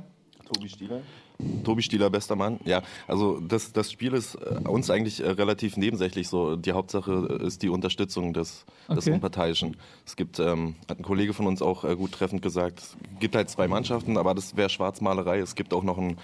Tobi 0.52 0.68
Stieler. 0.68 1.02
Tobi 1.64 1.82
Stieler, 1.82 2.10
bester 2.10 2.36
Mann. 2.36 2.60
Ja, 2.66 2.82
also 3.08 3.40
das, 3.40 3.72
das 3.72 3.92
Spiel 3.92 4.14
ist 4.14 4.36
äh, 4.36 4.68
uns 4.68 4.90
eigentlich 4.90 5.24
äh, 5.24 5.30
relativ 5.30 5.78
nebensächlich 5.78 6.28
so. 6.28 6.58
Die 6.58 6.74
Hauptsache 6.74 7.40
ist 7.42 7.62
die 7.64 7.70
Unterstützung 7.70 8.34
des, 8.34 8.66
des 8.90 9.06
Okay. 9.06 9.12
Unparteiischen. 9.12 9.78
Es 10.06 10.16
gibt, 10.16 10.40
ähm, 10.40 10.76
hat 10.90 11.00
ein 11.00 11.04
Kollege 11.04 11.34
von 11.34 11.48
uns 11.48 11.62
auch 11.62 11.86
äh, 11.86 11.96
gut 11.96 12.12
treffend 12.12 12.42
gesagt, 12.42 12.80
es 12.80 12.98
gibt 13.20 13.36
halt 13.36 13.50
zwei 13.50 13.68
Mannschaften, 13.68 14.18
aber 14.18 14.34
das 14.34 14.58
wäre 14.58 14.70
Schwarzmalerei. 14.70 15.40
Es 15.40 15.56
gibt 15.56 15.74
auch 15.74 15.84
noch 15.84 15.98
einen, 15.98 16.18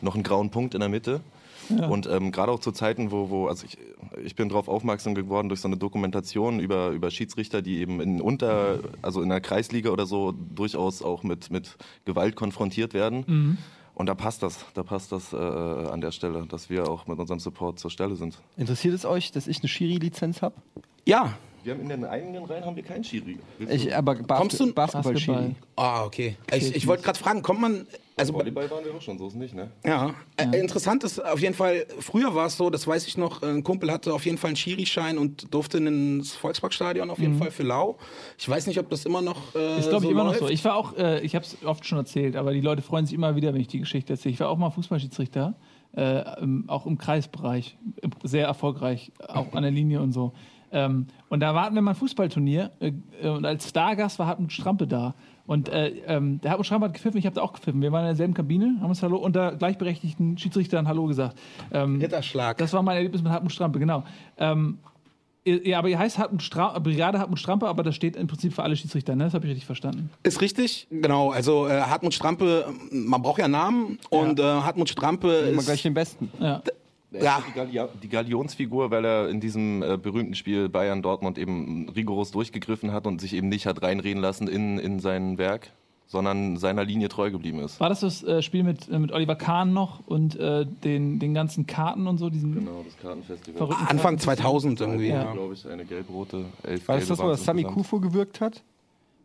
noch 0.00 0.14
einen 0.14 0.22
grauen 0.22 0.50
Punkt 0.50 0.74
in 0.74 0.80
der 0.80 0.88
Mitte. 0.88 1.20
Und 1.68 2.06
ähm, 2.06 2.30
gerade 2.30 2.52
auch 2.52 2.60
zu 2.60 2.72
Zeiten, 2.72 3.10
wo, 3.10 3.30
wo 3.30 3.46
also 3.46 3.64
ich, 3.64 3.78
ich 4.22 4.34
bin 4.34 4.50
darauf 4.50 4.68
aufmerksam 4.68 5.14
geworden 5.14 5.48
durch 5.48 5.60
so 5.60 5.68
eine 5.68 5.78
Dokumentation 5.78 6.60
über, 6.60 6.90
über 6.90 7.10
Schiedsrichter, 7.10 7.62
die 7.62 7.78
eben 7.78 8.00
in 8.00 8.20
unter, 8.20 8.80
also 9.00 9.22
in 9.22 9.30
der 9.30 9.40
Kreisliga 9.40 9.90
oder 9.90 10.04
so 10.04 10.32
durchaus 10.32 11.00
auch 11.00 11.22
mit, 11.22 11.50
mit 11.50 11.76
Gewalt 12.04 12.36
konfrontiert 12.36 12.92
werden. 12.92 13.56
Und 13.94 14.06
da 14.06 14.14
passt 14.14 14.42
das, 14.42 14.58
da 14.74 14.82
passt 14.82 15.12
das 15.12 15.32
äh, 15.32 15.36
an 15.36 16.00
der 16.00 16.10
Stelle, 16.10 16.46
dass 16.46 16.68
wir 16.68 16.88
auch 16.88 17.06
mit 17.06 17.18
unserem 17.18 17.38
Support 17.38 17.78
zur 17.78 17.90
Stelle 17.90 18.16
sind. 18.16 18.38
Interessiert 18.56 18.94
es 18.94 19.04
euch, 19.04 19.30
dass 19.30 19.46
ich 19.46 19.60
eine 19.60 19.68
Schiri-Lizenz 19.68 20.42
habe? 20.42 20.56
Ja. 21.04 21.34
Wir 21.64 21.72
haben 21.72 21.80
in 21.80 21.88
den 21.88 22.04
eigenen 22.04 22.44
Reihen 22.44 22.64
haben 22.64 22.76
wir 22.76 22.82
keinen 22.82 23.02
Schiri. 23.04 23.38
Ich, 23.58 23.94
aber 23.96 24.14
Bas 24.16 24.38
Kommst 24.38 24.60
du- 24.60 24.72
Basketball-Schiri. 24.72 25.36
Basketball. 25.36 25.54
Ah, 25.76 26.04
okay. 26.04 26.36
Ich, 26.54 26.76
ich 26.76 26.86
wollte 26.86 27.02
gerade 27.02 27.18
fragen, 27.18 27.40
kommt 27.42 27.60
man. 27.60 27.86
Also, 28.16 28.32
Volleyball 28.34 28.70
waren 28.70 28.84
wir 28.84 28.94
auch 28.94 29.00
schon, 29.02 29.18
so 29.18 29.26
ist 29.26 29.32
es 29.32 29.38
nicht, 29.40 29.54
ne? 29.54 29.70
ja. 29.84 30.14
Äh, 30.36 30.56
interessant 30.60 31.02
ist 31.02 31.18
auf 31.24 31.40
jeden 31.40 31.54
Fall, 31.54 31.84
früher 31.98 32.32
war 32.32 32.46
es 32.46 32.56
so, 32.56 32.70
das 32.70 32.86
weiß 32.86 33.08
ich 33.08 33.16
noch, 33.16 33.42
ein 33.42 33.64
Kumpel 33.64 33.90
hatte 33.90 34.14
auf 34.14 34.24
jeden 34.24 34.38
Fall 34.38 34.48
einen 34.50 34.56
Schiri-Schein 34.56 35.18
und 35.18 35.52
durfte 35.52 35.78
ins 35.78 36.32
Volksparkstadion 36.34 37.10
auf 37.10 37.18
jeden 37.18 37.38
Fall 37.38 37.50
für 37.50 37.64
Lau. 37.64 37.96
Ich 38.38 38.48
weiß 38.48 38.68
nicht, 38.68 38.78
ob 38.78 38.88
das 38.90 39.04
immer 39.04 39.20
noch. 39.20 39.54
Äh, 39.56 39.80
Ist, 39.80 39.88
glaube 39.88 40.02
so 40.02 40.08
ich, 40.10 40.14
immer 40.14 40.24
läuft. 40.24 40.40
noch 40.42 40.46
so. 40.48 40.52
Ich 40.54 40.64
war 40.64 40.76
auch, 40.76 40.96
äh, 40.96 41.20
ich 41.22 41.34
habe 41.34 41.44
es 41.44 41.56
oft 41.64 41.84
schon 41.86 41.98
erzählt, 41.98 42.36
aber 42.36 42.52
die 42.52 42.60
Leute 42.60 42.82
freuen 42.82 43.04
sich 43.06 43.14
immer 43.16 43.34
wieder, 43.34 43.52
wenn 43.52 43.60
ich 43.60 43.68
die 43.68 43.80
Geschichte 43.80 44.12
erzähle. 44.12 44.32
Ich 44.34 44.38
war 44.40 44.48
auch 44.48 44.58
mal 44.58 44.70
Fußballschiedsrichter, 44.70 45.54
äh, 45.96 46.22
auch 46.68 46.86
im 46.86 46.98
Kreisbereich, 46.98 47.76
sehr 48.22 48.46
erfolgreich, 48.46 49.10
auch 49.26 49.54
an 49.54 49.62
der 49.62 49.72
Linie 49.72 50.00
und 50.00 50.12
so. 50.12 50.32
Ähm, 50.74 51.06
und 51.28 51.40
da 51.40 51.54
warten 51.54 51.74
wir 51.74 51.82
mal 51.82 51.92
ein 51.92 51.96
Fußballturnier 51.96 52.72
äh, 52.80 52.92
äh, 53.22 53.28
und 53.28 53.46
als 53.46 53.68
Stargast 53.68 54.18
war 54.18 54.26
Hartmut 54.26 54.52
Strampe 54.52 54.86
da. 54.86 55.14
Und 55.46 55.68
äh, 55.68 55.90
ähm, 56.06 56.40
der 56.40 56.50
Hartmut 56.50 56.66
Strampe 56.66 56.86
hat 56.86 56.94
gepfiffen, 56.94 57.18
ich 57.18 57.26
habe 57.26 57.36
da 57.36 57.42
auch 57.42 57.52
gepfiffen. 57.52 57.80
Wir 57.80 57.92
waren 57.92 58.02
in 58.02 58.08
derselben 58.08 58.34
Kabine, 58.34 58.78
haben 58.80 58.88
uns 58.88 59.02
Hallo 59.02 59.16
unter 59.16 59.54
gleichberechtigten 59.54 60.36
Schiedsrichtern 60.36 60.88
Hallo 60.88 61.06
gesagt. 61.06 61.38
Ähm, 61.72 62.00
Ritterschlag. 62.00 62.58
das 62.58 62.72
war 62.72 62.82
mein 62.82 62.96
Erlebnis 62.96 63.22
mit 63.22 63.30
Hartmut 63.30 63.52
Strampe, 63.52 63.78
genau. 63.78 64.02
Ähm, 64.36 64.78
ja, 65.46 65.78
aber 65.78 65.88
ihr 65.88 65.98
heißt 65.98 66.18
Hartmut 66.18 66.42
Stra 66.42 66.78
Brigade 66.78 67.18
Hartmut 67.18 67.38
Strampe, 67.38 67.68
aber 67.68 67.82
das 67.82 67.94
steht 67.94 68.16
im 68.16 68.26
Prinzip 68.26 68.54
für 68.54 68.62
alle 68.62 68.76
Schiedsrichter, 68.76 69.14
ne? 69.14 69.24
Das 69.24 69.34
habe 69.34 69.44
ich 69.44 69.50
richtig 69.50 69.66
verstanden. 69.66 70.10
Ist 70.22 70.40
richtig, 70.40 70.88
genau. 70.90 71.30
Also 71.30 71.68
äh, 71.68 71.82
Hartmut 71.82 72.14
Strampe, 72.14 72.66
man 72.90 73.20
braucht 73.20 73.38
ja 73.38 73.46
Namen 73.46 73.98
und 74.08 74.40
äh, 74.40 74.42
Hartmut 74.42 74.88
Strampe 74.88 75.28
Immer 75.28 75.58
ist, 75.58 75.66
gleich 75.66 75.82
den 75.82 75.92
Besten. 75.92 76.30
Ja. 76.40 76.62
Ja, 77.22 77.88
Die, 78.02 78.08
Galionsfigur, 78.08 78.90
weil 78.90 79.04
er 79.04 79.28
in 79.28 79.40
diesem 79.40 79.82
äh, 79.82 79.96
berühmten 79.96 80.34
Spiel 80.34 80.68
Bayern 80.68 81.02
Dortmund 81.02 81.38
eben 81.38 81.88
rigoros 81.90 82.30
durchgegriffen 82.30 82.92
hat 82.92 83.06
und 83.06 83.20
sich 83.20 83.34
eben 83.34 83.48
nicht 83.48 83.66
hat 83.66 83.82
reinreden 83.82 84.20
lassen 84.22 84.48
in, 84.48 84.78
in 84.78 85.00
sein 85.00 85.38
Werk, 85.38 85.70
sondern 86.06 86.56
seiner 86.56 86.84
Linie 86.84 87.08
treu 87.08 87.30
geblieben 87.30 87.60
ist. 87.60 87.80
War 87.80 87.88
das 87.88 88.00
das 88.00 88.22
äh, 88.22 88.42
Spiel 88.42 88.62
mit, 88.62 88.88
äh, 88.88 88.98
mit 88.98 89.12
Oliver 89.12 89.36
Kahn 89.36 89.72
noch 89.72 90.06
und 90.06 90.36
äh, 90.36 90.66
den, 90.66 91.18
den 91.18 91.34
ganzen 91.34 91.66
Karten 91.66 92.06
und 92.06 92.18
so? 92.18 92.30
Diesen 92.30 92.54
Genau, 92.54 92.82
das 92.84 92.96
Kartenfestival. 92.98 93.56
verrückten 93.56 93.86
Anfang 93.86 94.16
Karten? 94.16 94.36
2000 94.36 94.80
irgendwie. 94.80 95.08
Ja. 95.08 95.24
Ja. 95.24 95.32
glaube 95.32 95.54
ich, 95.54 95.66
eine 95.66 95.84
gelb-rote, 95.84 96.44
elf 96.62 96.86
War 96.88 96.98
das 96.98 97.08
das, 97.08 97.18
wo 97.18 97.28
das 97.28 97.44
Sami. 97.44 97.64
Kufo 97.64 98.00
gewirkt 98.00 98.40
hat? 98.40 98.62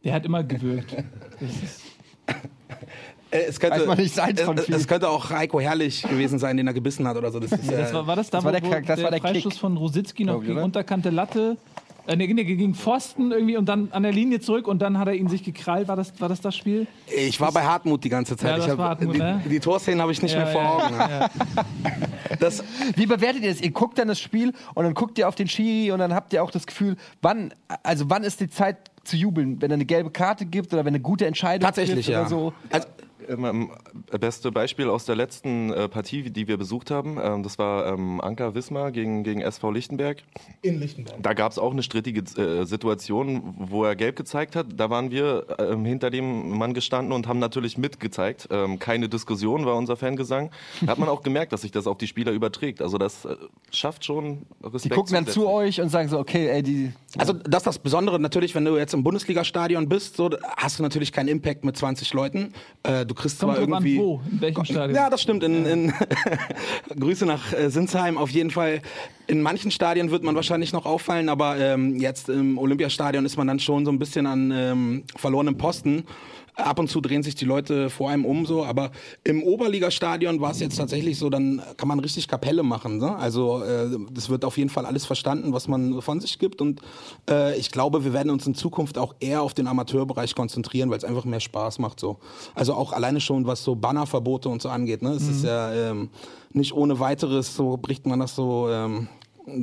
Der 0.03 0.13
hat 0.13 0.25
immer 0.25 0.43
gewirkt. 0.43 0.95
Das 3.31 3.39
Äh, 3.39 3.43
es, 3.45 3.59
könnte, 3.59 3.79
Weiß 3.81 3.87
man 3.87 3.97
nicht, 3.97 4.19
eins 4.19 4.41
von 4.41 4.57
vielen. 4.57 4.79
es 4.79 4.87
könnte 4.87 5.09
auch 5.09 5.29
Heiko 5.29 5.59
Herrlich 5.59 6.01
gewesen 6.03 6.39
sein, 6.39 6.57
den 6.57 6.67
er 6.67 6.73
gebissen 6.73 7.07
hat 7.07 7.15
oder 7.17 7.31
so. 7.31 7.39
Das 7.39 7.51
ist, 7.51 7.71
das 7.71 7.91
äh, 7.91 7.93
war, 7.93 8.07
war 8.07 8.15
das 8.15 8.29
da, 8.29 8.37
Das 8.39 8.45
war 8.45 8.51
der 8.51 8.63
wo 8.63 8.69
das 8.69 9.03
war 9.03 9.11
der 9.11 9.19
Kick. 9.19 9.31
Freistoß 9.31 9.57
von 9.57 9.77
Rositzky 9.77 10.25
noch 10.25 10.41
gegen 10.41 10.57
unterkante 10.57 11.09
Latte? 11.11 11.57
Äh, 12.07 12.15
nee, 12.15 12.25
nee, 12.33 12.43
gegen 12.43 12.73
Pfosten 12.73 13.31
irgendwie 13.31 13.55
und 13.55 13.67
dann 13.69 13.89
an 13.91 14.01
der 14.01 14.11
Linie 14.11 14.39
zurück 14.39 14.67
und 14.67 14.79
dann 14.81 14.97
hat 14.97 15.07
er 15.09 15.13
ihn 15.13 15.27
sich 15.27 15.43
gekrallt. 15.43 15.87
War 15.87 15.95
das, 15.95 16.19
war 16.19 16.27
das 16.27 16.41
das 16.41 16.55
Spiel? 16.55 16.87
ich 17.15 17.39
war 17.39 17.51
bei 17.51 17.61
Hartmut 17.63 18.03
die 18.03 18.09
ganze 18.09 18.35
Zeit. 18.35 18.49
Ja, 18.49 18.55
das 18.57 18.65
ich 18.65 18.71
hab, 18.71 18.77
war 18.79 18.89
Hartmut, 18.89 19.13
die, 19.13 19.19
ne? 19.19 19.41
die 19.47 19.59
Torszenen 19.59 20.01
habe 20.01 20.11
ich 20.11 20.19
nicht 20.23 20.33
Ja, 20.33 20.39
mehr 20.39 20.47
vor 20.47 20.61
ja, 20.63 20.69
Augen. 20.71 20.95
ja. 20.97 21.29
Das, 22.39 22.63
Wie 22.95 23.05
bewertet 23.05 23.43
ihr 23.43 23.49
das? 23.49 23.59
Ihr 23.61 23.71
guckt 23.71 23.97
dann 23.97 24.07
das 24.07 24.19
Spiel 24.19 24.53
und 24.75 24.83
dann 24.85 24.93
guckt 24.93 25.17
ihr 25.17 25.27
auf 25.27 25.35
den 25.35 25.47
Schiri 25.47 25.91
und 25.91 25.99
dann 25.99 26.13
habt 26.13 26.31
ihr 26.31 26.43
auch 26.43 26.51
das 26.51 26.65
Gefühl, 26.67 26.95
wann, 27.21 27.53
also 27.83 28.09
wann 28.09 28.23
ist 28.23 28.39
die 28.39 28.49
Zeit 28.49 28.77
zu 29.03 29.17
jubeln? 29.17 29.61
Wenn 29.61 29.71
er 29.71 29.75
eine 29.75 29.85
gelbe 29.85 30.09
Karte 30.11 30.45
gibt 30.45 30.71
oder 30.73 30.85
wenn 30.85 30.93
eine 30.93 31.01
gute 31.01 31.25
Entscheidung 31.25 31.65
tatsächlich, 31.65 32.07
ja. 32.07 32.21
oder 32.21 32.29
so? 32.29 32.53
Also, 32.71 32.87
Ähm, 33.29 33.71
beste 34.19 34.51
Beispiel 34.51 34.89
aus 34.89 35.05
der 35.05 35.15
letzten 35.15 35.71
äh, 35.71 35.87
Partie, 35.87 36.29
die 36.31 36.47
wir 36.47 36.57
besucht 36.57 36.89
haben, 36.89 37.19
ähm, 37.21 37.43
das 37.43 37.59
war 37.59 37.85
ähm, 37.85 38.19
Anker 38.21 38.55
Wismar 38.55 38.91
gegen, 38.91 39.23
gegen 39.23 39.41
SV 39.41 39.71
Lichtenberg. 39.71 40.23
in 40.61 40.79
Lichtenberg. 40.79 41.21
Da 41.21 41.33
gab 41.33 41.51
es 41.51 41.59
auch 41.59 41.71
eine 41.71 41.83
strittige 41.83 42.21
äh, 42.41 42.65
Situation, 42.65 43.53
wo 43.57 43.83
er 43.83 43.95
gelb 43.95 44.15
gezeigt 44.15 44.55
hat. 44.55 44.67
Da 44.75 44.89
waren 44.89 45.11
wir 45.11 45.45
ähm, 45.59 45.85
hinter 45.85 46.09
dem 46.09 46.57
Mann 46.57 46.73
gestanden 46.73 47.13
und 47.13 47.27
haben 47.27 47.39
natürlich 47.39 47.77
mitgezeigt. 47.77 48.49
Keine 48.79 49.09
Diskussion 49.09 49.65
war 49.65 49.75
unser 49.75 49.95
Fangesang. 49.95 50.49
Da 50.81 50.87
hat 50.87 50.97
man 50.97 51.09
auch 51.09 51.21
gemerkt, 51.21 51.53
dass 51.53 51.61
sich 51.61 51.71
das 51.71 51.87
auf 51.87 51.97
die 51.97 52.07
Spieler 52.07 52.31
überträgt. 52.31 52.81
Also 52.81 52.97
das 52.97 53.25
äh, 53.25 53.35
schafft 53.71 54.05
schon 54.05 54.45
Respekt. 54.63 54.85
Die 54.85 54.89
gucken 54.89 55.13
dann 55.13 55.27
zu 55.27 55.47
euch 55.47 55.81
und 55.81 55.89
sagen 55.89 56.09
so, 56.09 56.17
okay, 56.17 56.47
ey, 56.47 56.63
die. 56.63 56.91
Also 57.17 57.33
das 57.33 57.61
ist 57.61 57.67
das 57.67 57.79
Besondere 57.79 58.19
natürlich, 58.19 58.55
wenn 58.55 58.65
du 58.65 58.77
jetzt 58.77 58.93
im 58.93 59.03
Bundesligastadion 59.03 59.87
bist, 59.87 60.15
so 60.15 60.29
hast 60.57 60.79
du 60.79 60.83
natürlich 60.83 61.11
keinen 61.11 61.27
Impact 61.27 61.63
mit 61.63 61.77
20 61.77 62.13
Leuten. 62.13 62.53
Du 62.83 63.13
kriegst 63.19 63.39
Kommt 63.39 63.53
zwar 63.53 63.63
an, 63.63 63.69
irgendwie 63.69 63.97
wo, 63.97 64.21
in 64.31 64.41
welchem 64.41 64.65
Stadion. 64.65 64.95
Ja, 64.95 65.09
das 65.09 65.21
stimmt. 65.21 65.43
In, 65.43 65.65
in 65.65 65.93
Grüße 66.99 67.25
nach 67.25 67.53
äh, 67.53 67.69
Sinsheim 67.69 68.17
auf 68.17 68.29
jeden 68.31 68.49
Fall. 68.49 68.81
In 69.27 69.41
manchen 69.41 69.69
Stadien 69.69 70.09
wird 70.09 70.23
man 70.23 70.35
wahrscheinlich 70.35 70.73
noch 70.73 70.85
auffallen, 70.85 71.29
aber 71.29 71.57
ähm, 71.57 71.99
jetzt 71.99 72.29
im 72.29 72.57
Olympiastadion 72.57 73.25
ist 73.25 73.37
man 73.37 73.45
dann 73.45 73.59
schon 73.59 73.85
so 73.85 73.91
ein 73.91 73.99
bisschen 73.99 74.25
an 74.25 74.51
ähm, 74.51 75.03
verlorenem 75.15 75.57
Posten. 75.57 76.05
Ab 76.59 76.79
und 76.79 76.89
zu 76.89 77.01
drehen 77.01 77.23
sich 77.23 77.35
die 77.35 77.45
Leute 77.45 77.89
vor 77.89 78.09
einem 78.09 78.25
um 78.25 78.45
so, 78.45 78.65
aber 78.65 78.91
im 79.23 79.43
Oberligastadion 79.43 80.41
war 80.41 80.51
es 80.51 80.59
jetzt 80.59 80.77
tatsächlich 80.77 81.17
so, 81.17 81.29
dann 81.29 81.61
kann 81.77 81.87
man 81.87 81.99
richtig 81.99 82.27
Kapelle 82.27 82.63
machen. 82.63 82.97
Ne? 82.97 83.15
Also 83.15 83.63
äh, 83.63 83.89
das 84.11 84.29
wird 84.29 84.45
auf 84.45 84.57
jeden 84.57 84.69
Fall 84.69 84.85
alles 84.85 85.05
verstanden, 85.05 85.53
was 85.53 85.67
man 85.67 86.01
von 86.01 86.19
sich 86.19 86.39
gibt 86.39 86.61
und 86.61 86.81
äh, 87.29 87.57
ich 87.57 87.71
glaube, 87.71 88.03
wir 88.03 88.13
werden 88.13 88.29
uns 88.29 88.45
in 88.45 88.55
Zukunft 88.55 88.97
auch 88.97 89.15
eher 89.19 89.41
auf 89.41 89.53
den 89.53 89.67
Amateurbereich 89.67 90.35
konzentrieren, 90.35 90.89
weil 90.89 90.97
es 90.97 91.03
einfach 91.03 91.25
mehr 91.25 91.39
Spaß 91.39 91.79
macht 91.79 91.99
so. 91.99 92.19
Also 92.55 92.73
auch 92.73 92.93
alleine 92.93 93.21
schon, 93.21 93.45
was 93.45 93.63
so 93.63 93.75
Bannerverbote 93.75 94.49
und 94.49 94.61
so 94.61 94.69
angeht. 94.69 95.01
Ne? 95.01 95.11
Es 95.11 95.27
ist 95.27 95.43
ja 95.43 95.73
ähm, 95.73 96.09
nicht 96.51 96.73
ohne 96.73 96.99
weiteres, 96.99 97.55
so 97.55 97.77
bricht 97.77 98.05
man 98.05 98.19
das 98.19 98.35
so, 98.35 98.69
ähm, 98.69 99.07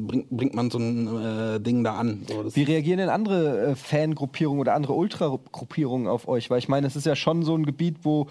bringt, 0.07 0.31
bringt 0.31 0.55
man 0.55 0.71
so 0.71 0.79
ein 0.79 1.07
äh, 1.07 1.61
Ding 1.61 1.85
da 1.85 1.97
an. 1.97 2.23
So, 2.29 2.55
Wie 2.55 2.63
reagieren 2.63 2.99
denn 2.99 3.09
andere 3.09 3.59
äh, 3.59 3.75
Fangruppierungen 3.75 4.61
oder 4.61 4.75
andere 4.75 4.95
Ultragruppierungen 4.95 6.09
auf 6.09 6.29
euch? 6.29 6.51
Weil 6.51 6.59
ich 6.59 6.69
meine, 6.69 6.87
es 6.87 6.97
ist 6.97 7.07
ja 7.07 7.17
schon 7.17 7.43
so 7.43 7.55
ein 7.55 7.65
Gebiet, 7.65 7.99
wo, 8.03 8.27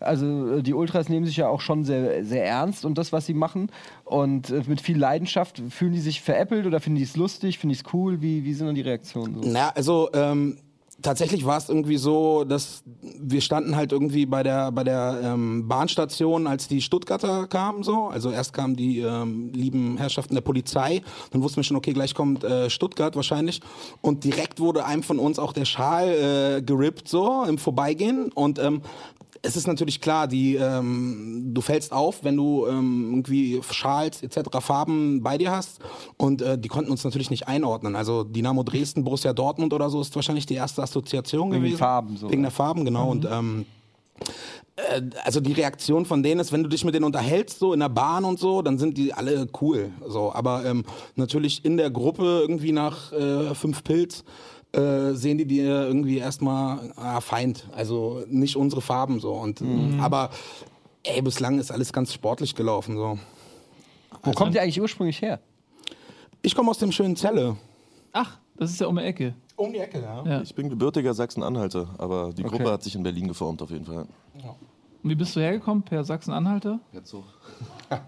also 0.00 0.60
die 0.60 0.74
Ultras 0.74 1.08
nehmen 1.08 1.26
sich 1.26 1.36
ja 1.36 1.48
auch 1.48 1.60
schon 1.60 1.84
sehr, 1.84 2.24
sehr 2.24 2.44
ernst 2.44 2.84
und 2.84 2.98
das, 2.98 3.12
was 3.12 3.26
sie 3.26 3.34
machen. 3.34 3.70
Und 4.04 4.50
äh, 4.50 4.62
mit 4.66 4.80
viel 4.80 4.98
Leidenschaft. 4.98 5.62
Fühlen 5.70 5.92
die 5.92 6.00
sich 6.00 6.22
veräppelt 6.22 6.66
oder 6.66 6.80
finden 6.80 6.98
die 6.98 7.04
es 7.04 7.16
lustig, 7.16 7.58
finden 7.58 7.74
die 7.74 7.80
es 7.80 7.92
cool? 7.92 8.20
Wie, 8.22 8.44
wie 8.44 8.54
sind 8.54 8.66
dann 8.66 8.74
die 8.74 8.82
Reaktionen? 8.82 9.42
So? 9.42 9.48
Na, 9.50 9.70
also 9.70 10.08
ähm, 10.14 10.58
tatsächlich 11.02 11.44
war 11.44 11.58
es 11.58 11.68
irgendwie 11.68 11.96
so, 11.96 12.44
dass 12.44 12.82
wir 13.00 13.40
standen 13.40 13.76
halt 13.76 13.92
irgendwie 13.92 14.26
bei 14.26 14.42
der 14.42 14.72
bei 14.72 14.84
der 14.84 15.20
ähm, 15.22 15.68
Bahnstation, 15.68 16.46
als 16.46 16.68
die 16.68 16.80
Stuttgarter 16.80 17.46
kamen 17.46 17.82
so. 17.82 18.06
Also 18.06 18.30
erst 18.30 18.52
kamen 18.52 18.76
die 18.76 19.00
ähm, 19.00 19.52
lieben 19.52 19.98
Herrschaften 19.98 20.34
der 20.34 20.42
Polizei, 20.42 21.02
dann 21.30 21.42
wussten 21.42 21.56
wir 21.56 21.64
schon, 21.64 21.76
okay, 21.76 21.92
gleich 21.92 22.14
kommt 22.14 22.44
äh, 22.44 22.70
Stuttgart 22.70 23.16
wahrscheinlich. 23.16 23.60
Und 24.00 24.24
direkt 24.24 24.60
wurde 24.60 24.84
einem 24.84 25.02
von 25.02 25.18
uns 25.18 25.38
auch 25.38 25.52
der 25.52 25.64
Schal 25.64 26.08
äh, 26.58 26.62
gerippt 26.62 27.08
so 27.08 27.44
im 27.44 27.58
Vorbeigehen 27.58 28.30
und 28.32 28.58
ähm, 28.58 28.82
es 29.40 29.56
ist 29.56 29.66
natürlich 29.66 30.00
klar, 30.00 30.28
die, 30.28 30.56
ähm, 30.56 31.50
du 31.54 31.60
fällst 31.62 31.92
auf, 31.92 32.22
wenn 32.22 32.36
du 32.36 32.66
ähm, 32.66 33.08
irgendwie 33.10 33.60
Schals 33.70 34.22
etc. 34.22 34.58
Farben 34.60 35.22
bei 35.22 35.38
dir 35.38 35.50
hast 35.50 35.80
und 36.18 36.42
äh, 36.42 36.58
die 36.58 36.68
konnten 36.68 36.90
uns 36.90 37.02
natürlich 37.04 37.30
nicht 37.30 37.48
einordnen. 37.48 37.96
Also 37.96 38.24
Dynamo 38.24 38.62
Dresden, 38.62 39.04
Borussia 39.04 39.32
Dortmund 39.32 39.72
oder 39.72 39.88
so 39.88 40.00
ist 40.00 40.14
wahrscheinlich 40.14 40.46
die 40.46 40.54
erste 40.54 40.82
Assoziation 40.82 41.50
Wegen 41.50 41.62
gewesen. 41.62 41.78
Farben 41.78 42.16
so, 42.16 42.30
Wegen 42.30 42.42
der 42.42 42.50
Farben, 42.50 42.84
genau. 42.84 43.10
Und 43.10 43.24
ähm, 43.24 43.64
äh, 44.76 45.02
also 45.24 45.40
die 45.40 45.52
Reaktion 45.52 46.04
von 46.04 46.22
denen 46.22 46.40
ist, 46.40 46.52
wenn 46.52 46.62
du 46.62 46.68
dich 46.68 46.84
mit 46.84 46.94
denen 46.94 47.04
unterhältst, 47.04 47.58
so 47.58 47.72
in 47.72 47.80
der 47.80 47.88
Bahn 47.88 48.24
und 48.24 48.38
so, 48.38 48.62
dann 48.62 48.78
sind 48.78 48.98
die 48.98 49.14
alle 49.14 49.48
cool. 49.60 49.90
So, 50.06 50.32
aber 50.32 50.64
ähm, 50.66 50.84
natürlich 51.16 51.64
in 51.64 51.76
der 51.76 51.90
Gruppe 51.90 52.40
irgendwie 52.42 52.72
nach 52.72 53.12
äh, 53.12 53.54
fünf 53.54 53.82
Pilz 53.82 54.24
äh, 54.72 55.12
sehen 55.12 55.38
die 55.38 55.46
dir 55.46 55.86
irgendwie 55.86 56.18
erstmal 56.18 56.92
ah, 56.96 57.20
Feind. 57.20 57.66
Also 57.72 58.24
nicht 58.28 58.56
unsere 58.56 58.80
Farben 58.80 59.20
so. 59.20 59.32
Und 59.34 59.62
aber 60.00 60.30
ey, 61.02 61.20
bislang 61.22 61.58
ist 61.58 61.70
alles 61.70 61.92
ganz 61.92 62.12
sportlich 62.12 62.54
gelaufen. 62.54 62.96
So. 62.96 63.18
Wo 64.22 64.32
kommt 64.32 64.54
ihr 64.54 64.62
eigentlich 64.62 64.80
ursprünglich 64.80 65.20
her? 65.20 65.40
Ich 66.42 66.54
komme 66.54 66.70
aus 66.70 66.78
dem 66.78 66.92
schönen 66.92 67.16
Zelle. 67.16 67.56
Ach, 68.12 68.38
das 68.56 68.70
ist 68.70 68.80
ja 68.80 68.86
um 68.86 68.96
die 68.96 69.02
Ecke. 69.02 69.34
Um 69.56 69.72
die 69.72 69.78
Ecke, 69.78 70.00
ja. 70.00 70.24
Ja. 70.24 70.42
Ich 70.42 70.54
bin 70.54 70.68
gebürtiger 70.68 71.14
Sachsen-Anhalter, 71.14 71.88
aber 71.98 72.32
die 72.32 72.42
Gruppe 72.42 72.70
hat 72.70 72.82
sich 72.82 72.94
in 72.94 73.02
Berlin 73.02 73.28
geformt 73.28 73.62
auf 73.62 73.70
jeden 73.70 73.84
Fall. 73.84 74.06
Und 75.02 75.10
wie 75.10 75.14
bist 75.14 75.36
du 75.36 75.40
hergekommen? 75.40 75.82
Per 75.82 76.04
Sachsen-Anhalter? 76.04 76.80
Jetzt 76.92 77.10
so. 77.10 77.24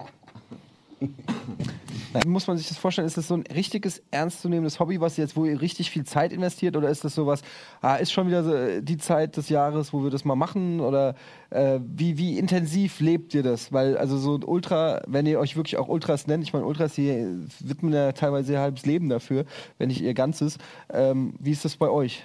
Wie 2.23 2.29
muss 2.29 2.47
man 2.47 2.57
sich 2.57 2.69
das 2.69 2.79
vorstellen? 2.79 3.07
Ist 3.07 3.17
das 3.17 3.29
so 3.29 3.35
ein 3.35 3.45
richtiges, 3.55 4.03
ernstzunehmendes 4.11 4.79
Hobby, 4.79 5.01
was 5.01 5.17
jetzt, 5.17 5.37
wo 5.37 5.45
ihr 5.45 5.61
richtig 5.61 5.91
viel 5.91 6.05
Zeit 6.05 6.33
investiert? 6.33 6.77
Oder 6.77 6.89
ist 6.89 7.05
das 7.05 7.15
sowas, 7.15 7.43
ah, 7.81 7.97
ist 7.97 8.13
schon 8.13 8.27
wieder 8.29 8.45
so, 8.45 8.55
äh, 8.55 8.83
die 8.83 8.99
Zeit 8.99 9.37
des 9.37 9.49
Jahres, 9.49 9.93
wo 9.93 10.03
wir 10.03 10.11
das 10.11 10.25
mal 10.25 10.37
machen? 10.37 10.81
Oder 10.81 11.15
äh, 11.51 11.81
wie, 11.85 12.17
wie 12.19 12.39
intensiv 12.39 13.01
lebt 13.01 13.35
ihr 13.35 13.43
das? 13.43 13.73
Weil, 13.73 13.97
also 13.97 14.19
so 14.19 14.37
ein 14.37 14.45
Ultra, 14.45 15.03
wenn 15.07 15.27
ihr 15.27 15.41
euch 15.41 15.57
wirklich 15.57 15.77
auch 15.77 15.89
Ultras 15.89 16.27
nennt, 16.27 16.45
ich 16.45 16.53
meine, 16.53 16.65
Ultras 16.65 16.95
hier 16.95 17.41
widmen 17.61 17.93
ja 17.93 18.13
teilweise 18.13 18.53
ihr 18.53 18.61
halbes 18.61 18.87
Leben 18.87 19.09
dafür, 19.09 19.45
wenn 19.79 19.89
nicht 19.89 20.01
ihr 20.01 20.15
ganzes. 20.15 20.59
Ähm, 20.93 21.35
wie 21.41 21.51
ist 21.51 21.65
das 21.65 21.77
bei 21.77 21.89
euch? 21.89 22.23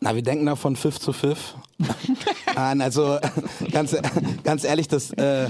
Na, 0.00 0.14
wir 0.14 0.22
denken 0.22 0.44
da 0.44 0.56
von 0.56 0.76
Pfiff 0.76 1.00
zu 1.00 1.14
Pfiff. 1.14 1.54
Nein, 2.54 2.82
also 2.82 3.18
ganz, 3.72 3.96
ganz 4.42 4.64
ehrlich, 4.64 4.88
das, 4.88 5.10
äh, 5.12 5.48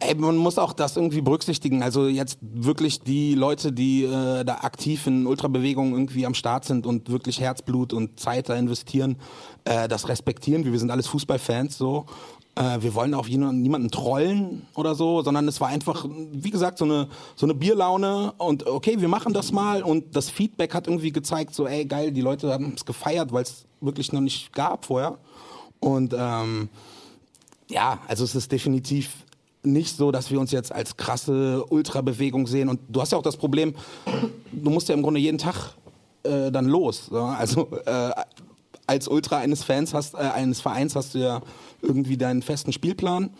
ey, 0.00 0.14
man 0.14 0.36
muss 0.36 0.58
auch 0.58 0.72
das 0.72 0.96
irgendwie 0.96 1.20
berücksichtigen. 1.20 1.82
Also 1.82 2.06
jetzt 2.06 2.38
wirklich 2.40 3.00
die 3.00 3.34
Leute, 3.34 3.72
die 3.72 4.04
äh, 4.04 4.44
da 4.44 4.58
aktiv 4.62 5.06
in 5.06 5.26
Ultrabewegungen 5.26 5.94
irgendwie 5.94 6.26
am 6.26 6.34
Start 6.34 6.64
sind 6.64 6.86
und 6.86 7.10
wirklich 7.10 7.40
Herzblut 7.40 7.92
und 7.92 8.18
Zeit 8.20 8.48
da 8.48 8.56
investieren, 8.56 9.16
äh, 9.64 9.88
das 9.88 10.08
respektieren 10.08 10.64
wir. 10.64 10.78
Sind 10.78 10.90
alles 10.90 11.06
Fußballfans 11.06 11.78
so. 11.78 12.06
Äh, 12.54 12.80
wir 12.80 12.94
wollen 12.94 13.14
auch 13.14 13.28
niemanden 13.28 13.90
trollen 13.90 14.66
oder 14.74 14.94
so, 14.94 15.22
sondern 15.22 15.46
es 15.48 15.60
war 15.60 15.68
einfach, 15.68 16.06
wie 16.08 16.50
gesagt, 16.50 16.78
so 16.78 16.84
eine, 16.84 17.08
so 17.34 17.46
eine 17.46 17.54
Bierlaune 17.54 18.32
und 18.38 18.66
okay, 18.66 19.00
wir 19.00 19.08
machen 19.08 19.32
das 19.32 19.52
mal 19.52 19.82
und 19.82 20.16
das 20.16 20.30
Feedback 20.30 20.74
hat 20.74 20.86
irgendwie 20.86 21.12
gezeigt, 21.12 21.54
so 21.54 21.66
ey, 21.66 21.84
geil, 21.84 22.12
die 22.12 22.22
Leute 22.22 22.52
haben 22.52 22.72
es 22.76 22.84
gefeiert, 22.84 23.32
weil 23.32 23.42
es 23.42 23.66
wirklich 23.80 24.12
noch 24.12 24.20
nicht 24.20 24.52
gab 24.52 24.86
vorher. 24.86 25.18
Und 25.80 26.14
ähm, 26.18 26.68
ja, 27.68 27.98
also 28.08 28.24
es 28.24 28.34
ist 28.34 28.50
definitiv 28.52 29.25
nicht 29.66 29.96
so, 29.96 30.10
dass 30.10 30.30
wir 30.30 30.40
uns 30.40 30.52
jetzt 30.52 30.72
als 30.72 30.96
krasse 30.96 31.64
Ultrabewegung 31.68 32.46
sehen. 32.46 32.68
Und 32.68 32.80
du 32.88 33.00
hast 33.00 33.12
ja 33.12 33.18
auch 33.18 33.22
das 33.22 33.36
Problem, 33.36 33.74
du 34.52 34.70
musst 34.70 34.88
ja 34.88 34.94
im 34.94 35.02
Grunde 35.02 35.20
jeden 35.20 35.38
Tag 35.38 35.74
äh, 36.22 36.50
dann 36.50 36.66
los. 36.66 37.06
So. 37.06 37.22
Also 37.22 37.68
äh, 37.84 38.10
als 38.86 39.08
Ultra 39.08 39.38
eines 39.38 39.64
Fans 39.64 39.94
hast, 39.94 40.14
äh, 40.14 40.18
eines 40.18 40.60
Vereins 40.60 40.94
hast 40.94 41.14
du 41.14 41.18
ja 41.18 41.42
irgendwie 41.82 42.16
deinen 42.16 42.42
festen 42.42 42.72
Spielplan. 42.72 43.30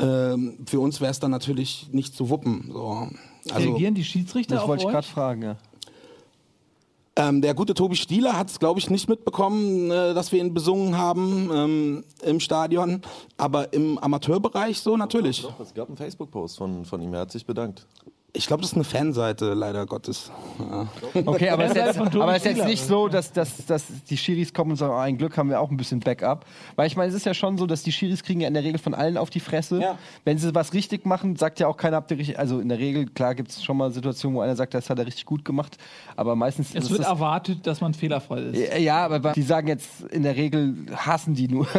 Ähm, 0.00 0.58
für 0.66 0.80
uns 0.80 1.00
wäre 1.00 1.10
es 1.10 1.20
dann 1.20 1.30
natürlich 1.30 1.88
nicht 1.92 2.14
zu 2.14 2.30
wuppen. 2.30 2.70
So. 2.72 3.08
Also, 3.52 3.70
Reagieren 3.70 3.94
die 3.94 4.04
Schiedsrichter 4.04 4.54
Das 4.54 4.62
auf 4.62 4.68
wollte 4.68 4.84
ich 4.84 4.90
gerade 4.90 5.06
fragen, 5.06 5.42
ja. 5.42 5.56
Ähm, 7.18 7.42
der 7.42 7.52
gute 7.52 7.74
Tobi 7.74 7.96
Stieler 7.96 8.38
hat 8.38 8.48
es, 8.48 8.60
glaube 8.60 8.78
ich, 8.78 8.90
nicht 8.90 9.08
mitbekommen, 9.08 9.90
äh, 9.90 10.14
dass 10.14 10.30
wir 10.30 10.40
ihn 10.40 10.54
besungen 10.54 10.96
haben 10.96 11.50
ähm, 11.52 12.04
im 12.22 12.38
Stadion. 12.38 13.02
Aber 13.36 13.72
im 13.72 13.98
Amateurbereich 13.98 14.78
so 14.78 14.96
natürlich. 14.96 15.42
Doch, 15.42 15.58
es 15.58 15.74
gab 15.74 15.88
einen 15.88 15.96
Facebook-Post 15.96 16.58
von, 16.58 16.84
von 16.84 17.02
ihm, 17.02 17.12
er 17.14 17.20
hat 17.20 17.32
sich 17.32 17.44
bedankt. 17.44 17.86
Ich 18.34 18.46
glaube, 18.46 18.60
das 18.60 18.72
ist 18.72 18.76
eine 18.76 18.84
Fanseite, 18.84 19.54
leider 19.54 19.86
Gottes. 19.86 20.30
Ja. 20.58 20.86
Okay, 21.24 21.48
aber 21.48 21.64
es 21.64 21.70
ist 21.70 21.76
jetzt, 21.78 21.98
aber 21.98 22.36
es 22.36 22.44
ist 22.44 22.56
jetzt 22.56 22.66
nicht 22.66 22.84
so, 22.84 23.08
dass, 23.08 23.32
dass, 23.32 23.64
dass 23.64 23.84
die 24.08 24.18
Schiris 24.18 24.52
kommen 24.52 24.72
und 24.72 24.76
sagen, 24.76 24.92
oh, 24.92 24.98
ein 24.98 25.16
Glück 25.16 25.38
haben 25.38 25.48
wir 25.48 25.58
auch 25.60 25.70
ein 25.70 25.78
bisschen 25.78 26.00
Backup. 26.00 26.44
Weil 26.76 26.88
ich 26.88 26.96
meine, 26.96 27.08
es 27.08 27.14
ist 27.14 27.24
ja 27.24 27.32
schon 27.32 27.56
so, 27.56 27.66
dass 27.66 27.82
die 27.82 27.90
Schiris 27.90 28.22
kriegen 28.22 28.40
ja 28.40 28.48
in 28.48 28.52
der 28.52 28.62
Regel 28.62 28.78
von 28.78 28.92
allen 28.92 29.16
auf 29.16 29.30
die 29.30 29.40
Fresse. 29.40 29.80
Ja. 29.80 29.98
Wenn 30.26 30.36
sie 30.36 30.54
was 30.54 30.74
richtig 30.74 31.06
machen, 31.06 31.36
sagt 31.36 31.58
ja 31.58 31.68
auch 31.68 31.78
keiner, 31.78 31.96
habt 31.96 32.10
ihr 32.10 32.18
richtig, 32.18 32.38
also 32.38 32.60
in 32.60 32.68
der 32.68 32.78
Regel, 32.78 33.06
klar 33.06 33.34
gibt 33.34 33.50
es 33.50 33.64
schon 33.64 33.78
mal 33.78 33.90
Situationen, 33.92 34.36
wo 34.36 34.42
einer 34.42 34.56
sagt, 34.56 34.74
das 34.74 34.90
hat 34.90 34.98
er 34.98 35.06
richtig 35.06 35.24
gut 35.24 35.42
gemacht, 35.42 35.78
aber 36.14 36.36
meistens 36.36 36.74
Es 36.74 36.90
wird 36.90 37.00
das, 37.00 37.08
erwartet, 37.08 37.66
dass 37.66 37.80
man 37.80 37.94
fehlerfrei 37.94 38.40
ist. 38.40 38.78
ja, 38.78 39.06
aber 39.06 39.32
die 39.32 39.42
sagen 39.42 39.68
jetzt, 39.68 40.02
in 40.10 40.22
der 40.22 40.36
Regel 40.36 40.76
hassen 40.94 41.34
die 41.34 41.48
nur. 41.48 41.66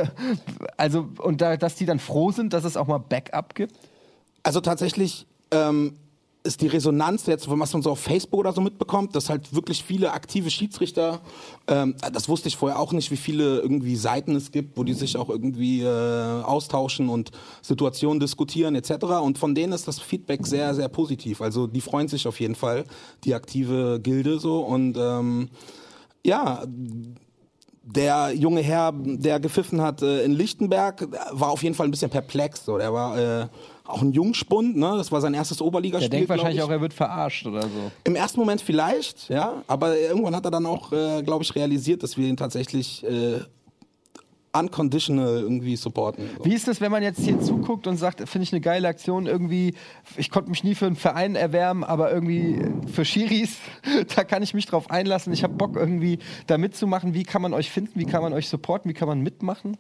Also, 0.78 1.10
und 1.20 1.42
da, 1.42 1.58
dass 1.58 1.76
die 1.76 1.86
dann 1.86 2.00
froh 2.00 2.32
sind, 2.32 2.54
dass 2.54 2.64
es 2.64 2.78
auch 2.78 2.88
mal 2.88 3.00
Backup 3.00 3.54
gibt. 3.56 3.76
Also 4.44 4.62
tatsächlich 4.62 5.28
ähm, 5.52 5.94
ist 6.50 6.62
die 6.62 6.68
Resonanz 6.68 7.28
jetzt, 7.28 7.48
was 7.50 7.74
man 7.74 7.82
so 7.82 7.92
auf 7.92 8.00
Facebook 8.00 8.40
oder 8.40 8.54
so 8.54 8.62
mitbekommt, 8.62 9.16
dass 9.16 9.30
halt 9.30 9.54
wirklich 9.54 9.84
viele 9.84 10.12
aktive 10.12 10.50
Schiedsrichter, 10.50 11.22
ähm, 11.68 11.96
das 12.12 12.28
wusste 12.28 12.48
ich 12.48 12.58
vorher 12.58 12.80
auch 12.80 12.92
nicht, 12.92 13.12
wie 13.12 13.18
viele 13.18 13.60
irgendwie 13.60 13.96
Seiten 13.96 14.36
es 14.36 14.52
gibt, 14.52 14.76
wo 14.76 14.84
die 14.84 14.94
sich 14.94 15.16
auch 15.16 15.30
irgendwie 15.30 15.84
äh, 15.84 16.42
austauschen 16.42 17.08
und 17.08 17.32
Situationen 17.62 18.20
diskutieren 18.20 18.74
etc. 18.76 19.06
Und 19.22 19.38
von 19.38 19.54
denen 19.54 19.74
ist 19.74 19.88
das 19.88 20.00
Feedback 20.00 20.48
sehr, 20.48 20.74
sehr 20.74 20.90
positiv. 20.90 21.42
Also 21.42 21.68
die 21.68 21.82
freuen 21.82 22.08
sich 22.08 22.28
auf 22.28 22.40
jeden 22.40 22.56
Fall, 22.56 22.84
die 23.24 23.36
aktive 23.36 24.00
Gilde 24.02 24.40
so 24.40 24.62
und 24.62 24.98
ähm, 24.98 25.50
ja, 26.26 26.64
der 27.84 28.34
junge 28.34 28.62
Herr, 28.62 28.92
der 28.94 29.40
gepfiffen 29.40 29.82
hat 29.82 30.02
äh, 30.02 30.24
in 30.24 30.32
Lichtenberg, 30.32 31.08
war 31.32 31.50
auf 31.50 31.64
jeden 31.64 31.76
Fall 31.76 31.88
ein 31.88 31.92
bisschen 31.92 32.12
perplex. 32.12 32.66
So. 32.66 32.78
Der 32.78 32.94
war 32.94 33.18
äh, 33.18 33.48
auch 33.90 34.02
ein 34.02 34.12
Jungspund, 34.12 34.78
ne? 34.78 34.94
das 34.98 35.12
war 35.12 35.22
sein 35.22 35.34
erstes 35.34 35.58
Der 35.58 35.68
Oberligaspiel. 35.68 36.10
denkt 36.10 36.28
glaub 36.28 36.38
wahrscheinlich 36.38 36.60
ich. 36.60 36.64
auch, 36.64 36.70
er 36.70 36.82
wird 36.82 36.94
verarscht 36.94 37.46
oder 37.46 37.64
so. 37.64 37.92
Im 38.04 38.16
ersten 38.16 38.40
Moment 38.40 38.62
vielleicht, 38.62 39.30
ja, 39.30 39.64
aber 39.68 39.98
irgendwann 39.98 40.36
hat 40.36 40.46
er 40.46 40.52
dann 40.52 40.66
auch, 40.66 40.92
äh, 40.92 41.24
glaube 41.24 41.44
ich, 41.44 41.56
realisiert, 41.56 42.04
dass 42.04 42.18
wir 42.18 42.28
ihn 42.28 42.38
tatsächlich 42.38 43.04
äh, 43.04 43.40
unconditional 44.52 45.40
irgendwie 45.42 45.76
supporten. 45.76 46.30
So. 46.38 46.46
Wie 46.46 46.54
ist 46.54 46.68
es, 46.68 46.82
wenn 46.82 46.92
man 46.92 47.04
jetzt 47.04 47.20
hier 47.20 47.40
zuguckt 47.40 47.88
und 47.88 47.98
sagt, 47.98 48.28
finde 48.28 48.44
ich 48.44 48.52
eine 48.54 48.62
geile 48.62 48.88
Aktion, 48.88 49.28
irgendwie, 49.28 49.76
ich 50.18 50.30
konnte 50.32 50.50
mich 50.50 50.64
nie 50.64 50.76
für 50.76 50.88
einen 50.88 50.96
Verein 50.96 51.36
erwärmen, 51.36 51.84
aber 51.84 52.12
irgendwie 52.12 52.66
für 52.92 53.06
Schiris, 53.06 53.58
da 54.16 54.24
kann 54.24 54.44
ich 54.44 54.54
mich 54.54 54.66
drauf 54.66 54.90
einlassen, 54.90 55.34
ich 55.34 55.44
habe 55.44 55.54
Bock 55.54 55.76
irgendwie 55.76 56.20
da 56.48 56.58
mitzumachen. 56.58 57.14
Wie 57.14 57.24
kann 57.24 57.42
man 57.42 57.54
euch 57.54 57.70
finden, 57.70 58.00
wie 58.00 58.06
kann 58.06 58.22
man 58.22 58.34
euch 58.34 58.50
supporten, 58.50 58.90
wie 58.90 58.96
kann 58.96 59.08
man 59.08 59.22
mitmachen? 59.22 59.78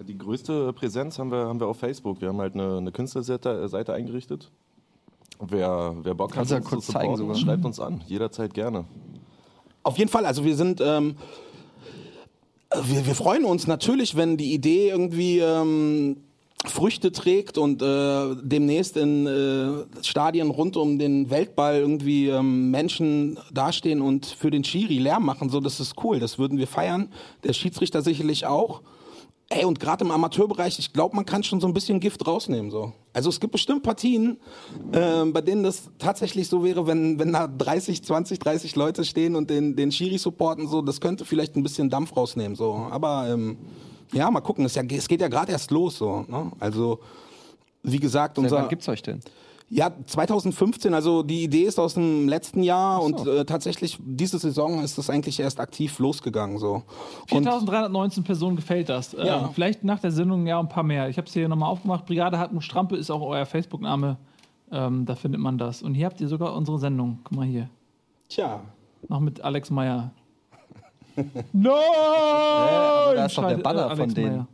Die 0.00 0.18
größte 0.18 0.72
Präsenz 0.72 1.18
haben 1.18 1.30
wir, 1.30 1.46
haben 1.46 1.60
wir 1.60 1.68
auf 1.68 1.78
Facebook. 1.78 2.20
Wir 2.20 2.28
haben 2.28 2.40
halt 2.40 2.54
eine, 2.54 2.78
eine 2.78 2.92
Künstlerseite 2.92 3.68
Seite 3.68 3.92
eingerichtet. 3.92 4.50
Wer, 5.40 5.94
wer 6.02 6.14
Bock 6.14 6.30
hat, 6.30 6.36
Kannst 6.36 6.50
du 6.50 6.54
ja 6.56 6.60
uns 6.60 6.70
kurz 6.70 6.86
zu 6.86 6.92
zeigen 6.92 7.16
sogar. 7.16 7.36
schreibt 7.36 7.64
uns 7.64 7.80
an. 7.80 8.02
Jederzeit 8.06 8.54
gerne. 8.54 8.84
Auf 9.82 9.98
jeden 9.98 10.10
Fall, 10.10 10.26
also 10.26 10.44
wir 10.44 10.56
sind, 10.56 10.80
ähm, 10.80 11.16
wir, 12.82 13.06
wir 13.06 13.14
freuen 13.14 13.44
uns 13.44 13.66
natürlich, 13.66 14.16
wenn 14.16 14.36
die 14.36 14.52
Idee 14.52 14.88
irgendwie 14.88 15.38
ähm, 15.38 16.16
Früchte 16.66 17.12
trägt 17.12 17.58
und 17.58 17.82
äh, 17.82 18.36
demnächst 18.42 18.96
in 18.96 19.26
äh, 19.26 20.02
Stadien 20.02 20.50
rund 20.50 20.76
um 20.76 20.98
den 20.98 21.28
Weltball 21.30 21.76
irgendwie 21.76 22.28
ähm, 22.28 22.70
Menschen 22.70 23.38
dastehen 23.52 24.00
und 24.00 24.24
für 24.26 24.50
den 24.50 24.64
Schiri 24.64 24.98
Lärm 24.98 25.24
machen. 25.26 25.50
So, 25.50 25.60
das 25.60 25.78
ist 25.78 26.02
cool, 26.02 26.20
das 26.20 26.38
würden 26.38 26.56
wir 26.58 26.66
feiern. 26.66 27.12
Der 27.44 27.52
Schiedsrichter 27.52 28.02
sicherlich 28.02 28.46
auch. 28.46 28.80
Ey, 29.50 29.64
und 29.64 29.78
gerade 29.78 30.04
im 30.04 30.10
Amateurbereich, 30.10 30.78
ich 30.78 30.92
glaube, 30.92 31.14
man 31.14 31.26
kann 31.26 31.42
schon 31.42 31.60
so 31.60 31.66
ein 31.66 31.74
bisschen 31.74 32.00
Gift 32.00 32.26
rausnehmen. 32.26 32.70
So. 32.70 32.92
Also 33.12 33.28
es 33.28 33.40
gibt 33.40 33.52
bestimmt 33.52 33.82
Partien, 33.82 34.38
ähm, 34.92 35.32
bei 35.32 35.42
denen 35.42 35.62
das 35.62 35.90
tatsächlich 35.98 36.48
so 36.48 36.64
wäre, 36.64 36.86
wenn, 36.86 37.18
wenn 37.18 37.32
da 37.32 37.46
30, 37.46 38.02
20, 38.02 38.38
30 38.38 38.74
Leute 38.74 39.04
stehen 39.04 39.36
und 39.36 39.50
den, 39.50 39.76
den 39.76 39.92
Schiri 39.92 40.16
supporten, 40.18 40.66
so, 40.66 40.80
das 40.80 41.00
könnte 41.00 41.24
vielleicht 41.24 41.56
ein 41.56 41.62
bisschen 41.62 41.90
Dampf 41.90 42.16
rausnehmen. 42.16 42.56
So. 42.56 42.86
Aber 42.90 43.28
ähm, 43.28 43.58
ja, 44.12 44.30
mal 44.30 44.40
gucken, 44.40 44.64
es, 44.64 44.74
ja, 44.74 44.82
es 44.82 45.08
geht 45.08 45.20
ja 45.20 45.28
gerade 45.28 45.52
erst 45.52 45.70
los. 45.70 45.98
So, 45.98 46.24
ne? 46.26 46.50
Also, 46.58 47.00
wie 47.82 48.00
gesagt, 48.00 48.36
Seit 48.36 48.44
unser. 48.44 48.56
wann 48.56 48.68
gibt's 48.68 48.88
euch 48.88 49.02
denn? 49.02 49.20
Ja, 49.74 49.90
2015, 50.06 50.94
also 50.94 51.24
die 51.24 51.42
Idee 51.42 51.64
ist 51.64 51.80
aus 51.80 51.94
dem 51.94 52.28
letzten 52.28 52.62
Jahr 52.62 53.02
und 53.02 53.26
äh, 53.26 53.44
tatsächlich 53.44 53.98
diese 54.00 54.38
Saison 54.38 54.80
ist 54.84 54.98
das 54.98 55.10
eigentlich 55.10 55.40
erst 55.40 55.58
aktiv 55.58 55.98
losgegangen. 55.98 56.58
So. 56.58 56.84
Und 57.32 57.42
4319 57.42 58.22
Personen 58.22 58.54
gefällt 58.54 58.88
das. 58.88 59.14
Äh, 59.14 59.26
Ja. 59.26 59.48
Vielleicht 59.52 59.82
nach 59.82 59.98
der 59.98 60.12
Sendung 60.12 60.46
ja 60.46 60.60
ein 60.60 60.68
paar 60.68 60.84
mehr. 60.84 61.08
Ich 61.08 61.16
habe 61.16 61.26
es 61.26 61.32
hier 61.32 61.48
nochmal 61.48 61.70
aufgemacht. 61.70 62.06
Brigade 62.06 62.38
Hartmut 62.38 62.62
Strampe 62.62 62.96
ist 62.96 63.10
auch 63.10 63.20
euer 63.20 63.46
Facebook-Name. 63.46 64.16
Ähm, 64.70 65.06
da 65.06 65.16
findet 65.16 65.40
man 65.40 65.58
das. 65.58 65.82
Und 65.82 65.94
hier 65.94 66.06
habt 66.06 66.20
ihr 66.20 66.28
sogar 66.28 66.54
unsere 66.54 66.78
Sendung. 66.78 67.18
Guck 67.24 67.36
mal 67.36 67.46
hier. 67.46 67.68
tja, 68.28 68.60
Noch 69.08 69.18
mit 69.18 69.40
Alex 69.40 69.70
Meyer. 69.70 70.12
no! 71.52 71.70
aber 71.72 73.14
da 73.16 73.26
ist 73.26 73.36
doch 73.36 73.48
der 73.48 73.56
Banner 73.56 73.86
äh, 73.86 73.90
von 73.90 73.98
Alex 74.02 74.14
denen. 74.14 74.36
Meyer. 74.36 74.48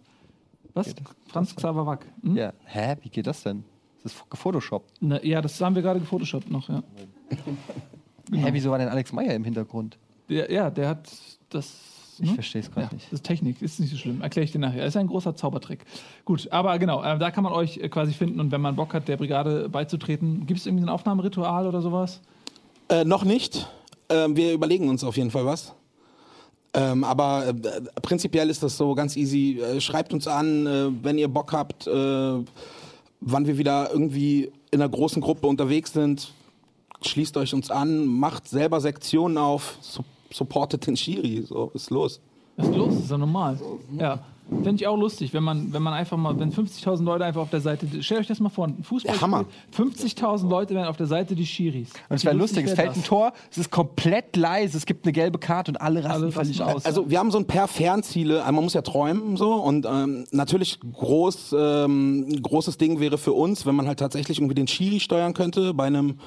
Was? 0.73 0.95
Franz 1.27 1.55
Xaver 1.55 1.85
Wack. 1.85 2.07
Hm? 2.23 2.37
Ja. 2.39 2.55
Hä? 2.65 2.97
Wie 3.03 3.11
geht 3.11 3.27
das 3.27 3.43
denn? 3.43 3.65
Das 4.03 4.13
ist 4.13 4.31
gefotoshoppt. 4.31 5.03
Ne, 5.03 5.25
ja, 5.27 5.43
das 5.43 5.61
haben 5.61 5.75
wir 5.75 5.83
gerade 5.83 6.01
gefotoshoppt 6.01 6.51
noch, 6.51 6.69
ja. 6.69 6.83
Hä, 8.33 8.49
wieso 8.53 8.71
war 8.71 8.79
denn 8.79 8.89
Alex 8.89 9.13
Meyer 9.13 9.35
im 9.35 9.45
Hintergrund? 9.45 9.99
Der, 10.29 10.51
ja, 10.51 10.71
der 10.71 10.89
hat 10.89 11.11
das. 11.51 12.17
Ich 12.23 12.29
hm? 12.29 12.35
verstehe 12.35 12.61
es 12.61 12.71
gerade 12.71 12.89
Ja, 12.89 12.93
nicht. 12.93 13.07
das 13.07 13.15
ist 13.15 13.25
Technik, 13.25 13.63
ist 13.63 13.81
nicht 13.81 13.91
so 13.91 13.97
schlimm. 13.97 14.21
Erkläre 14.21 14.45
ich 14.45 14.53
dir 14.53 14.59
nachher. 14.59 14.85
Ist 14.85 14.97
ein 14.97 15.07
großer 15.07 15.35
Zaubertrick. 15.35 15.85
Gut, 16.27 16.49
aber 16.53 16.79
genau, 16.79 17.03
äh, 17.03 17.19
da 17.19 17.31
kann 17.31 17.43
man 17.45 17.53
euch 17.53 17.79
äh, 17.79 17.89
quasi 17.89 18.13
finden 18.13 18.41
und 18.41 18.53
wenn 18.53 18.61
man 18.61 18.77
Bock 18.77 18.93
hat, 18.93 19.09
der 19.09 19.17
Brigade 19.17 19.69
beizutreten, 19.71 20.47
gibt 20.47 20.61
es 20.61 20.67
irgendwie 20.67 20.85
ein 20.85 20.91
Aufnahmeritual 20.91 21.67
oder 21.67 21.81
sowas? 21.81 22.21
Äh, 22.91 23.05
noch 23.05 23.25
nicht. 23.25 23.69
Ähm, 24.11 24.37
wir 24.37 24.53
überlegen 24.53 24.89
uns 24.91 25.03
auf 25.03 25.17
jeden 25.17 25.31
Fall 25.31 25.47
was. 25.47 25.75
Ähm, 26.75 27.05
aber 27.05 27.49
äh, 27.49 27.55
prinzipiell 28.03 28.51
ist 28.51 28.63
das 28.63 28.77
so 28.77 28.95
ganz 28.95 29.17
easy. 29.17 29.59
Äh, 29.61 29.81
schreibt 29.81 30.13
uns 30.13 30.29
an, 30.29 30.67
äh, 30.67 30.89
wenn 31.03 31.19
ihr 31.19 31.29
Bock 31.29 31.53
habt, 31.53 31.87
äh, 31.87 31.91
wann 33.21 33.47
wir 33.47 33.59
wieder 33.59 33.91
irgendwie 33.93 34.51
in 34.71 34.81
einer 34.81 34.89
großen 34.89 35.21
Gruppe 35.23 35.47
unterwegs 35.47 35.93
sind. 35.93 36.33
Schließt 37.03 37.37
euch 37.37 37.55
uns 37.55 37.71
an, 37.71 38.07
macht 38.07 38.49
selber 38.49 38.81
Sektionen 38.81 39.39
auf, 39.39 39.79
su 39.81 40.03
supportet 40.33 40.87
den 40.87 40.97
Schiri. 40.97 41.43
So 41.43 41.73
ist 41.75 41.91
los. 41.91 42.21
Ist 42.57 42.75
los? 42.75 42.95
ist 42.95 43.11
ja 43.11 43.19
normal. 43.19 43.59
Ja. 43.99 44.21
Fände 44.51 44.83
ich 44.83 44.87
auch 44.87 44.97
lustig, 44.97 45.33
wenn 45.33 45.45
man, 45.45 45.73
wenn 45.73 45.83
man 45.83 45.95
einfach 45.95 46.17
mal, 46.17 46.39
wenn 46.39 46.53
50.000 46.53 47.05
Leute 47.05 47.25
einfach 47.25 47.41
auf 47.41 47.51
der 47.51 47.61
Seite, 47.61 48.03
stellt 48.03 48.21
euch 48.21 48.27
das 48.27 48.41
mal 48.41 48.49
vor, 48.49 48.67
ein 48.67 48.83
Fußball. 48.83 49.15
Ja, 49.15 49.21
Hammer. 49.21 49.45
50.000 49.77 50.49
Leute 50.49 50.75
wären 50.75 50.87
auf 50.87 50.97
der 50.97 51.07
Seite 51.07 51.37
die 51.37 51.47
Schiris. 51.47 51.91
Und 52.09 52.17
es 52.17 52.25
wäre 52.25 52.35
lustig, 52.35 52.67
es 52.67 52.75
fällt 52.75 52.91
das? 52.91 52.97
ein 52.97 53.05
Tor, 53.05 53.33
es 53.51 53.59
ist 53.59 53.71
komplett 53.71 54.37
leise, 54.37 54.77
es 54.77 54.87
gibt 54.87 55.07
eine 55.07 55.13
gelbe 55.13 55.39
Karte 55.39 55.71
und 55.71 55.77
alle 55.81 56.05
rasten 56.05 56.23
Alle 56.25 56.33
völlig 56.33 56.63
aus. 56.63 56.85
Also 56.85 57.09
wir 57.09 57.19
haben 57.19 57.31
so 57.31 57.39
ein 57.39 57.47
paar 57.47 57.69
Fernziele. 57.69 58.43
Man 58.45 58.57
muss 58.57 58.75
ja 58.75 58.83
träumen 58.83 59.37
so 59.37 59.55
und 59.55 59.87
ähm, 59.87 60.25
natürlich 60.33 60.81
groß, 60.81 61.55
ähm, 61.57 62.43
großes 62.43 62.77
Ding 62.77 62.99
wäre 62.99 63.19
für 63.19 63.33
uns, 63.33 63.67
wenn 63.67 63.77
man 63.77 63.87
halt 63.87 64.01
tatsächlich 64.01 64.39
irgendwie 64.39 64.55
den 64.55 64.67
Schiri 64.67 65.01
steuern 65.01 65.33
könnte 65.33 65.75
bei 65.75 65.87
einem 65.87 66.19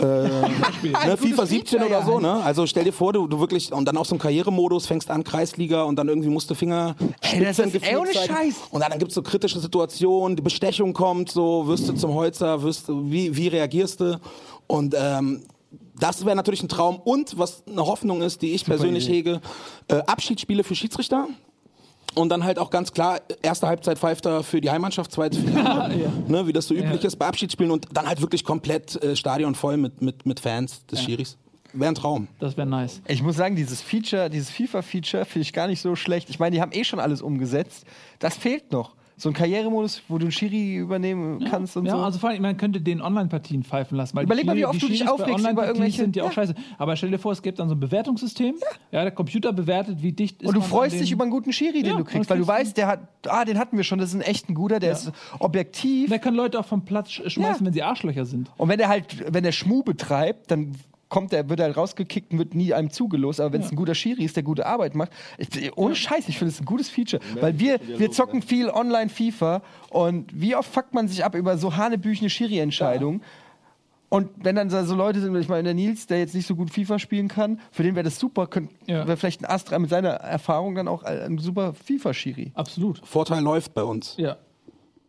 äh, 0.00 0.04
ne, 0.04 1.16
FIFA 1.16 1.46
17 1.46 1.82
oder 1.82 2.02
so, 2.04 2.20
ne? 2.20 2.42
Also 2.44 2.66
stell 2.66 2.84
dir 2.84 2.92
vor, 2.92 3.12
du, 3.12 3.26
du 3.26 3.40
wirklich 3.40 3.72
und 3.72 3.84
dann 3.84 3.96
auf 3.96 4.06
so 4.06 4.14
einem 4.14 4.20
Karrieremodus 4.20 4.86
fängst 4.86 5.10
an 5.10 5.24
Kreisliga 5.24 5.82
und 5.82 5.96
dann 5.96 6.08
irgendwie 6.08 6.28
musst 6.28 6.48
du 6.50 6.54
Finger 6.54 6.94
Ey, 7.20 7.40
das 7.44 7.58
ist- 7.58 7.82
ey, 7.82 7.96
ohne. 7.96 8.12
Scheiß. 8.12 8.54
Und 8.70 8.80
dann, 8.80 8.90
dann 8.90 8.98
gibt's 8.98 9.14
so 9.14 9.22
kritische 9.22 9.58
Situationen, 9.58 10.36
die 10.36 10.42
Bestechung 10.42 10.92
kommt, 10.92 11.30
so 11.30 11.66
wirst 11.66 11.88
du 11.88 11.94
zum 11.94 12.14
Holzer, 12.14 12.62
wirst 12.62 12.88
du, 12.88 13.10
wie, 13.10 13.36
wie 13.36 13.48
reagierst 13.48 14.00
du? 14.00 14.20
Und 14.68 14.94
ähm, 14.96 15.42
das 15.98 16.24
wäre 16.24 16.36
natürlich 16.36 16.62
ein 16.62 16.68
Traum. 16.68 17.00
Und 17.00 17.36
was 17.38 17.64
eine 17.66 17.84
Hoffnung 17.84 18.22
ist, 18.22 18.40
die 18.42 18.52
ich 18.54 18.64
persönlich 18.64 19.08
hege, 19.08 19.40
äh, 19.88 19.96
Abschiedsspiele 20.06 20.62
für 20.62 20.76
Schiedsrichter. 20.76 21.26
Und 22.18 22.30
dann 22.30 22.42
halt 22.42 22.58
auch 22.58 22.70
ganz 22.70 22.92
klar, 22.92 23.20
erste 23.42 23.68
Halbzeit 23.68 23.98
pfeift 23.98 24.26
er 24.26 24.42
für 24.42 24.60
die 24.60 24.70
Heimmannschaft, 24.70 25.12
zweite 25.12 25.38
für 25.38 25.50
die 25.50 25.56
andere, 25.56 26.10
ne, 26.26 26.46
wie 26.46 26.52
das 26.52 26.66
so 26.66 26.74
üblich 26.74 27.04
ist 27.04 27.16
bei 27.16 27.26
Abschiedsspielen. 27.26 27.70
Und 27.70 27.86
dann 27.92 28.08
halt 28.08 28.20
wirklich 28.20 28.44
komplett 28.44 29.00
äh, 29.02 29.14
Stadion 29.14 29.54
voll 29.54 29.76
mit, 29.76 30.02
mit, 30.02 30.26
mit 30.26 30.40
Fans 30.40 30.84
des 30.86 31.00
Schiris. 31.02 31.36
Wäre 31.72 31.92
ein 31.92 31.94
Traum. 31.94 32.26
Das 32.40 32.56
wäre 32.56 32.66
nice. 32.66 33.00
Ich 33.06 33.22
muss 33.22 33.36
sagen, 33.36 33.54
dieses 33.54 33.82
Feature, 33.82 34.30
dieses 34.30 34.50
FIFA-Feature 34.50 35.26
finde 35.26 35.42
ich 35.42 35.52
gar 35.52 35.68
nicht 35.68 35.80
so 35.80 35.94
schlecht. 35.94 36.28
Ich 36.28 36.40
meine, 36.40 36.56
die 36.56 36.60
haben 36.60 36.72
eh 36.72 36.82
schon 36.82 36.98
alles 36.98 37.22
umgesetzt. 37.22 37.84
Das 38.18 38.36
fehlt 38.36 38.72
noch. 38.72 38.96
So 39.18 39.28
einen 39.28 39.34
Karrieremodus, 39.34 40.02
wo 40.08 40.16
du 40.18 40.26
einen 40.26 40.32
Schiri 40.32 40.76
übernehmen 40.76 41.44
kannst 41.50 41.76
und 41.76 41.86
ja, 41.86 41.92
so. 41.96 41.98
also 42.02 42.18
vor 42.20 42.30
allem, 42.30 42.40
man 42.42 42.56
könnte 42.56 42.80
den 42.80 43.02
Online-Partien 43.02 43.64
pfeifen 43.64 43.96
lassen. 43.98 44.16
Weil 44.16 44.24
Überleg 44.24 44.46
mal, 44.46 44.56
wie 44.56 44.64
oft 44.64 44.80
du 44.80 44.86
dich 44.88 45.02
aufregst 45.02 45.26
über 45.26 45.34
Online-Partien 45.36 45.74
irgendwelche- 45.74 46.00
sind 46.02 46.16
ja 46.16 46.22
auch 46.22 46.28
Ja. 46.28 46.32
scheiße. 46.32 46.54
Aber 46.78 46.94
stell 46.96 47.10
dir 47.10 47.18
vor, 47.18 47.32
es 47.32 47.42
gibt 47.42 47.58
dann 47.58 47.68
so 47.68 47.74
ein 47.74 47.80
Bewertungssystem. 47.80 48.54
Ja, 48.92 49.02
der 49.02 49.10
Computer 49.10 49.52
bewertet, 49.52 50.02
wie 50.02 50.12
dicht 50.12 50.40
ist 50.42 50.48
und 50.48 50.54
du 50.54 50.60
freust 50.60 50.98
dich 51.00 51.10
über 51.12 51.24
einen 51.24 51.30
guten 51.32 51.52
Schiri, 51.52 51.82
den 51.82 51.92
Ja, 51.92 51.96
du 51.98 52.04
kriegst, 52.04 52.30
weil 52.30 52.38
du 52.38 52.46
weißt, 52.46 52.76
der 52.76 52.86
hat, 52.86 53.00
ah, 53.28 53.44
den 53.44 53.58
hatten 53.58 53.76
wir 53.76 53.84
schon, 53.84 53.98
das 53.98 54.10
ist 54.10 54.14
ein 54.14 54.20
echt 54.22 54.48
ein 54.48 54.54
guter, 54.54 54.78
der 54.80 54.92
ist 54.92 55.10
objektiv. 55.40 56.08
Der 56.10 56.18
kann 56.18 56.34
Leute 56.34 56.58
auch 56.60 56.64
vom 56.64 56.84
Platz 56.84 57.08
sch- 57.08 57.28
schmeißen, 57.28 57.60
Ja. 57.62 57.66
wenn 57.66 57.72
sie 57.72 57.82
Arschlöcher 57.82 58.24
sind. 58.24 58.50
Und 58.56 58.68
wenn 58.68 58.78
der 58.78 58.88
halt, 58.88 59.24
wenn 59.32 59.42
der 59.44 59.52
Schmu 59.52 59.82
betreibt, 59.82 60.50
dann 60.50 60.72
kommt 61.08 61.32
der, 61.32 61.48
wird 61.48 61.60
er 61.60 61.66
halt 61.66 61.76
rausgekickt 61.76 62.32
und 62.32 62.38
wird 62.38 62.54
nie 62.54 62.74
einem 62.74 62.90
zugelost. 62.90 63.40
Aber 63.40 63.52
wenn 63.52 63.62
es 63.62 63.70
ein 63.70 63.76
guter 63.76 63.94
Schiri 63.94 64.24
ist, 64.24 64.36
der 64.36 64.42
gute 64.42 64.66
Arbeit 64.66 64.94
macht, 64.94 65.10
ich, 65.38 65.76
ohne 65.76 65.94
Scheiß, 65.94 66.28
ich 66.28 66.38
finde 66.38 66.52
es 66.52 66.60
ein 66.60 66.64
gutes 66.66 66.88
Feature. 66.88 67.22
Weil 67.40 67.58
wir, 67.58 67.80
wir 67.96 68.10
zocken 68.10 68.42
viel 68.42 68.68
online 68.68 69.08
FIFA 69.08 69.62
und 69.90 70.30
wie 70.38 70.54
oft 70.54 70.72
fuckt 70.72 70.94
man 70.94 71.08
sich 71.08 71.24
ab 71.24 71.34
über 71.34 71.58
so 71.58 71.76
hanebüchene 71.76 72.30
Schiri-Entscheidungen. 72.30 73.22
Und 74.10 74.30
wenn 74.36 74.56
dann 74.56 74.70
so 74.70 74.94
Leute 74.94 75.20
sind, 75.20 75.36
ich 75.36 75.48
meine, 75.48 75.64
der 75.64 75.74
Nils, 75.74 76.06
der 76.06 76.18
jetzt 76.18 76.34
nicht 76.34 76.46
so 76.46 76.54
gut 76.56 76.70
FIFA 76.70 76.98
spielen 76.98 77.28
kann, 77.28 77.60
für 77.70 77.82
den 77.82 77.94
wäre 77.94 78.04
das 78.04 78.18
super, 78.18 78.46
könnte 78.46 78.74
Ja. 78.86 79.06
wäre 79.06 79.18
vielleicht 79.18 79.42
ein 79.42 79.44
Astra 79.44 79.78
mit 79.78 79.90
seiner 79.90 80.10
Erfahrung 80.10 80.74
dann 80.74 80.88
auch 80.88 81.02
ein 81.02 81.36
super 81.38 81.74
FIFA-Schiri. 81.74 82.52
Absolut. 82.54 83.06
Vorteil 83.06 83.42
läuft 83.42 83.74
bei 83.74 83.82
uns. 83.82 84.14
Ja. 84.16 84.36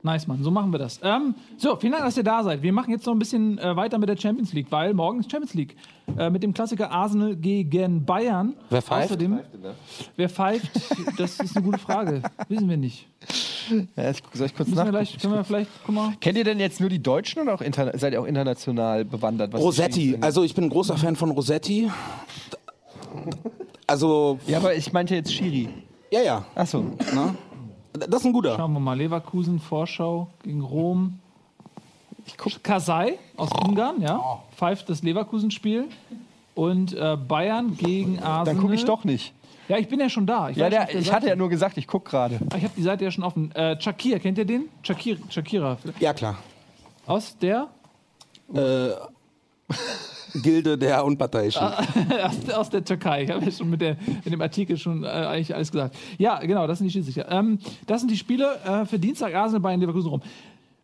Nice, 0.01 0.27
Mann. 0.27 0.41
So 0.43 0.49
machen 0.49 0.71
wir 0.71 0.79
das. 0.79 0.99
Ähm, 1.03 1.35
so, 1.57 1.75
vielen 1.75 1.91
Dank, 1.91 2.05
dass 2.05 2.15
ihr 2.15 2.23
da 2.23 2.41
seid. 2.43 2.61
Wir 2.61 2.71
machen 2.71 2.91
jetzt 2.91 3.05
noch 3.05 3.13
ein 3.13 3.19
bisschen 3.19 3.57
äh, 3.57 3.75
weiter 3.75 3.97
mit 3.97 4.07
der 4.07 4.15
Champions 4.15 4.53
League, 4.53 4.67
weil 4.69 4.93
morgen 4.93 5.19
ist 5.19 5.29
Champions 5.29 5.53
League. 5.53 5.75
Äh, 6.17 6.29
mit 6.29 6.41
dem 6.41 6.53
Klassiker 6.53 6.89
Arsenal 6.89 7.35
gegen 7.35 8.05
Bayern. 8.05 8.53
Wer 8.69 8.81
pfeift? 8.81 9.05
Außerdem, 9.07 9.39
wer 10.15 10.29
pfeift? 10.29 10.69
Das 11.17 11.39
ist 11.39 11.55
eine 11.57 11.65
gute 11.65 11.79
Frage. 11.79 12.21
Wissen 12.47 12.69
wir 12.69 12.77
nicht. 12.77 13.07
Ja, 13.95 14.09
ich, 14.09 14.23
soll 14.33 14.47
ich 14.47 14.55
kurz 14.55 14.69
können 14.73 14.93
wir 15.33 15.43
vielleicht, 15.43 15.69
guck 15.85 15.93
mal. 15.93 16.13
Kennt 16.21 16.37
ihr 16.37 16.43
denn 16.45 16.59
jetzt 16.59 16.79
nur 16.79 16.89
die 16.89 17.03
Deutschen 17.03 17.41
oder 17.41 17.55
auch 17.55 17.61
seid 17.95 18.13
ihr 18.13 18.21
auch 18.21 18.25
international 18.25 19.05
bewandert? 19.05 19.53
Rossetti. 19.53 20.17
Also 20.21 20.43
ich 20.43 20.55
bin 20.55 20.63
ein 20.65 20.69
großer 20.69 20.97
Fan 20.97 21.15
von 21.17 21.29
Rossetti. 21.31 21.91
Also, 23.85 24.39
Ja, 24.47 24.57
aber 24.57 24.75
ich 24.75 24.93
meinte 24.93 25.13
jetzt 25.15 25.33
Schiri. 25.33 25.67
ja, 26.11 26.21
ja. 26.21 26.45
Achso. 26.55 26.85
Das 28.07 28.21
ist 28.21 28.25
ein 28.25 28.33
guter. 28.33 28.55
Schauen 28.55 28.73
wir 28.73 28.79
mal. 28.79 28.97
Leverkusen, 28.97 29.59
Vorschau 29.59 30.27
gegen 30.43 30.61
Rom. 30.61 31.19
Ich 32.25 32.37
guck. 32.37 32.63
Kasai 32.63 33.17
aus 33.37 33.49
Ungarn, 33.65 34.01
ja. 34.01 34.39
Pfeift 34.55 34.89
das 34.89 35.01
Leverkusen-Spiel. 35.03 35.85
Und 36.55 36.93
äh, 36.93 37.15
Bayern 37.15 37.77
gegen 37.77 38.17
Arsenal. 38.19 38.45
Dann 38.45 38.57
gucke 38.57 38.73
ich 38.75 38.83
doch 38.85 39.03
nicht. 39.05 39.33
Ja, 39.69 39.77
ich 39.77 39.87
bin 39.87 39.99
ja 39.99 40.09
schon 40.09 40.25
da. 40.25 40.49
Ich, 40.49 40.57
Ja, 40.57 40.65
weiß 40.65 40.71
der, 40.91 40.95
ich 40.99 41.13
hatte 41.13 41.27
ja 41.27 41.35
nur 41.35 41.47
gesagt, 41.47 41.77
ich 41.77 41.87
gucke 41.87 42.09
gerade. 42.09 42.39
Ah, 42.51 42.57
Ich 42.57 42.63
habe 42.63 42.73
die 42.75 42.81
Seite 42.81 43.03
ja 43.05 43.11
schon 43.11 43.23
offen. 43.23 43.51
Äh, 43.53 43.79
Shakir, 43.79 44.19
kennt 44.19 44.37
ihr 44.37 44.45
den? 44.45 44.67
Shakir, 44.81 45.17
Shakira. 45.29 45.77
Ja, 45.99 46.13
klar. 46.13 46.37
Aus 47.05 47.37
der? 47.37 47.67
Äh, 48.53 48.89
Gilde 50.35 50.77
der 50.77 51.03
Unparteiischen. 51.05 51.63
aus, 52.23 52.49
aus 52.53 52.69
der 52.69 52.83
Türkei. 52.83 53.23
Ich 53.23 53.31
habe 53.31 53.43
ja 53.45 53.51
schon 53.51 53.69
mit, 53.69 53.81
der, 53.81 53.97
mit 54.23 54.31
dem 54.31 54.41
Artikel 54.41 54.77
schon 54.77 55.03
äh, 55.03 55.07
eigentlich 55.07 55.53
alles 55.55 55.71
gesagt. 55.71 55.95
Ja, 56.17 56.39
genau, 56.39 56.67
das 56.67 56.79
sind 56.79 56.87
die 56.87 56.91
Schiedsrichter. 56.91 57.31
Ähm, 57.31 57.59
das 57.87 58.01
sind 58.01 58.11
die 58.11 58.17
Spiele 58.17 58.59
äh, 58.63 58.85
für 58.85 58.99
Dienstag 58.99 59.33
Arsenal 59.33 59.61
bei 59.61 59.75
Leverkusen 59.75 60.09
rum. 60.09 60.21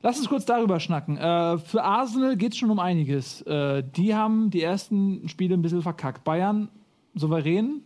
Lass 0.02 0.20
uns 0.20 0.30
kurz 0.30 0.46
darüber 0.46 0.80
schnacken. 0.80 1.18
Äh, 1.18 1.58
für 1.58 1.84
Arsenal 1.84 2.38
geht 2.38 2.54
es 2.54 2.58
schon 2.58 2.70
um 2.70 2.80
einiges. 2.80 3.42
Äh, 3.44 3.84
die 3.96 4.14
haben 4.14 4.50
die 4.50 4.62
ersten 4.62 5.28
Spiele 5.28 5.56
ein 5.56 5.62
bisschen 5.62 5.82
verkackt. 5.82 6.24
Bayern 6.24 6.70
souverän. 7.16 7.82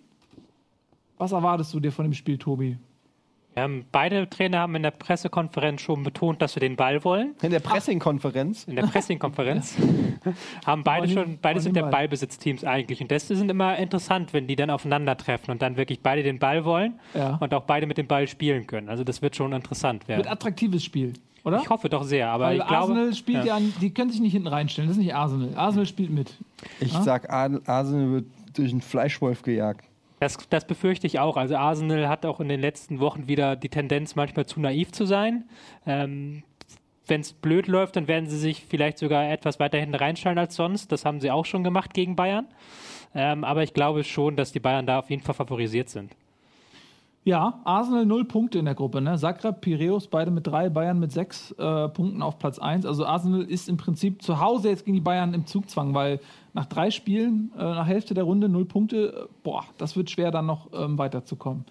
Was 1.18 1.32
erwartest 1.32 1.74
du 1.74 1.80
dir 1.80 1.92
von 1.92 2.06
dem 2.06 2.14
Spiel, 2.14 2.38
Tobi? 2.38 2.78
Ähm, 3.66 3.86
beide 3.92 4.30
Trainer 4.30 4.60
haben 4.60 4.76
in 4.76 4.84
der 4.84 4.92
Pressekonferenz 4.92 5.82
schon 5.82 6.04
betont, 6.04 6.42
dass 6.42 6.56
wir 6.56 6.62
den 6.62 6.76
Ball 6.76 7.04
wollen. 7.04 7.36
In 7.42 7.52
der 7.52 7.60
Pressing-Konferenz. 7.60 8.64
In 8.66 8.76
der 8.76 8.84
Pressing-Konferenz 8.84 9.76
haben 10.66 10.84
beide 10.84 11.10
schon, 11.10 11.38
beide 11.42 11.60
sind 11.60 11.76
ja 11.76 11.84
mal. 11.84 11.90
Ballbesitzteams 11.92 12.64
eigentlich. 12.64 13.02
Und 13.02 13.12
das 13.12 13.28
sind 13.28 13.50
immer 13.50 13.78
interessant, 13.78 14.34
wenn 14.34 14.48
die 14.48 14.56
dann 14.56 14.70
aufeinandertreffen 14.70 15.52
und 15.52 15.62
dann 15.62 15.78
wirklich 15.78 16.02
beide 16.02 16.24
den 16.24 16.40
Ball 16.40 16.66
wollen 16.66 17.00
Ja. 17.14 17.38
und 17.40 17.54
auch 17.54 17.64
beide 17.64 17.86
mit 17.88 17.98
dem 17.98 18.08
Ball 18.08 18.28
spielen 18.28 18.68
können. 18.68 18.90
Also 18.90 19.04
das 19.04 19.22
wird 19.22 19.36
schon 19.36 19.54
interessant 19.54 20.08
Wird 20.08 20.20
werden. 20.20 20.32
attraktives 20.32 20.84
Spiel, 20.84 21.14
oder? 21.44 21.60
Ich 21.62 21.70
hoffe 21.70 21.90
doch 21.90 22.04
sehr, 22.04 22.30
aber 22.30 22.46
Weil 22.46 22.58
ich 22.58 22.62
glaube. 22.68 22.76
Arsenal 22.76 23.14
spielt 23.14 23.46
ja. 23.46 23.58
ja. 23.58 23.66
die 23.82 23.94
können 23.94 24.12
sich 24.12 24.22
nicht 24.22 24.34
hinten 24.34 24.48
reinstellen. 24.48 24.88
Das 24.90 24.98
ist 24.98 25.04
nicht 25.04 25.16
Arsenal. 25.16 25.50
Arsenal 25.56 25.86
spielt 25.86 26.12
mit. 26.12 26.34
Ich 26.80 26.94
sag, 26.94 27.30
Ar- 27.30 27.62
Arsenal 27.66 28.12
wird 28.12 28.26
durch 28.56 28.72
einen 28.72 28.82
Fleischwolf 28.82 29.42
gejagt. 29.42 29.86
Das, 30.20 30.38
das 30.50 30.68
befürchte 30.68 31.08
ich 31.08 31.20
auch. 31.20 31.38
Also 31.38 31.56
Arsenal 31.56 32.10
hat 32.10 32.26
auch 32.26 32.40
in 32.40 32.50
den 32.50 32.60
letzten 32.60 33.00
Wochen 33.00 33.28
wieder 33.28 33.56
die 33.56 33.70
Tendenz, 33.70 34.16
manchmal 34.16 34.46
zu 34.46 34.60
naiv 34.60 34.92
zu 34.92 35.06
sein. 35.06 35.46
Ähm, 35.86 36.44
Wenn 37.08 37.22
es 37.22 37.34
blöd 37.34 37.68
läuft, 37.68 37.96
dann 37.96 38.08
werden 38.08 38.30
sie 38.30 38.38
sich 38.38 38.66
vielleicht 38.66 38.98
sogar 38.98 39.32
etwas 39.32 39.60
weiter 39.60 39.78
hinten 39.78 39.96
reinstellen 39.96 40.38
als 40.38 40.56
sonst. 40.56 40.92
Das 40.92 41.06
haben 41.06 41.22
sie 41.22 41.32
auch 41.32 41.46
schon 41.46 41.64
gemacht 41.64 41.94
gegen 41.94 42.16
Bayern. 42.16 42.48
Ähm, 43.16 43.44
aber 43.44 43.64
ich 43.64 43.74
glaube 43.74 44.04
schon, 44.04 44.36
dass 44.36 44.52
die 44.52 44.60
Bayern 44.60 44.86
da 44.86 45.00
auf 45.00 45.10
jeden 45.10 45.24
Fall 45.24 45.36
favorisiert 45.36 45.90
sind. 45.90 46.16
Ja, 47.24 47.60
Arsenal 47.64 48.06
null 48.06 48.26
Punkte 48.26 48.60
in 48.60 48.66
der 48.66 48.76
Gruppe. 48.76 49.02
Ne? 49.02 49.18
Zagreb, 49.18 49.62
Piraeus, 49.62 50.08
beide 50.08 50.32
mit 50.32 50.48
drei, 50.48 50.70
Bayern 50.70 51.00
mit 51.00 51.12
sechs 51.12 51.52
äh, 51.52 51.90
Punkten 51.90 52.22
auf 52.22 52.40
Platz 52.40 52.60
1. 52.60 52.86
Also 52.86 53.06
Arsenal 53.06 53.44
ist 53.44 53.70
im 53.70 53.78
Prinzip 53.78 54.22
zu 54.22 54.40
Hause 54.40 54.70
jetzt 54.70 54.86
gegen 54.86 54.96
die 54.96 55.02
Bayern 55.02 55.34
im 55.34 55.46
Zugzwang, 55.46 55.94
weil 55.94 56.20
nach 56.54 56.66
drei 56.66 56.92
Spielen, 56.92 57.52
äh, 57.58 57.62
nach 57.62 57.88
Hälfte 57.88 58.14
der 58.14 58.24
Runde, 58.24 58.50
null 58.50 58.66
Punkte, 58.66 59.14
äh, 59.14 59.34
boah, 59.44 59.66
das 59.78 59.96
wird 59.96 60.10
schwer 60.10 60.32
dann 60.32 60.46
noch 60.46 60.68
ähm, 60.74 60.98
weiterzukommen. 60.98 61.66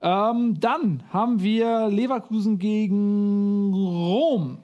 Ähm, 0.00 0.60
dann 0.60 1.02
haben 1.12 1.42
wir 1.42 1.88
Leverkusen 1.88 2.58
gegen 2.58 3.72
Rom. 3.72 4.58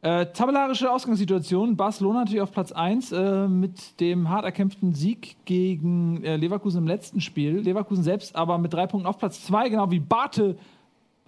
Äh, 0.00 0.26
tabellarische 0.32 0.90
Ausgangssituation. 0.90 1.76
Barcelona 1.76 2.20
natürlich 2.20 2.42
auf 2.42 2.52
Platz 2.52 2.72
1 2.72 3.12
äh, 3.12 3.48
mit 3.48 4.00
dem 4.00 4.28
hart 4.28 4.44
erkämpften 4.44 4.94
Sieg 4.94 5.36
gegen 5.46 6.22
äh, 6.22 6.36
Leverkusen 6.36 6.78
im 6.78 6.86
letzten 6.86 7.22
Spiel. 7.22 7.60
Leverkusen 7.60 8.04
selbst 8.04 8.36
aber 8.36 8.58
mit 8.58 8.72
drei 8.72 8.86
Punkten 8.86 9.06
auf 9.06 9.16
Platz 9.16 9.44
2, 9.44 9.70
genau 9.70 9.90
wie 9.90 10.00
Bate. 10.00 10.56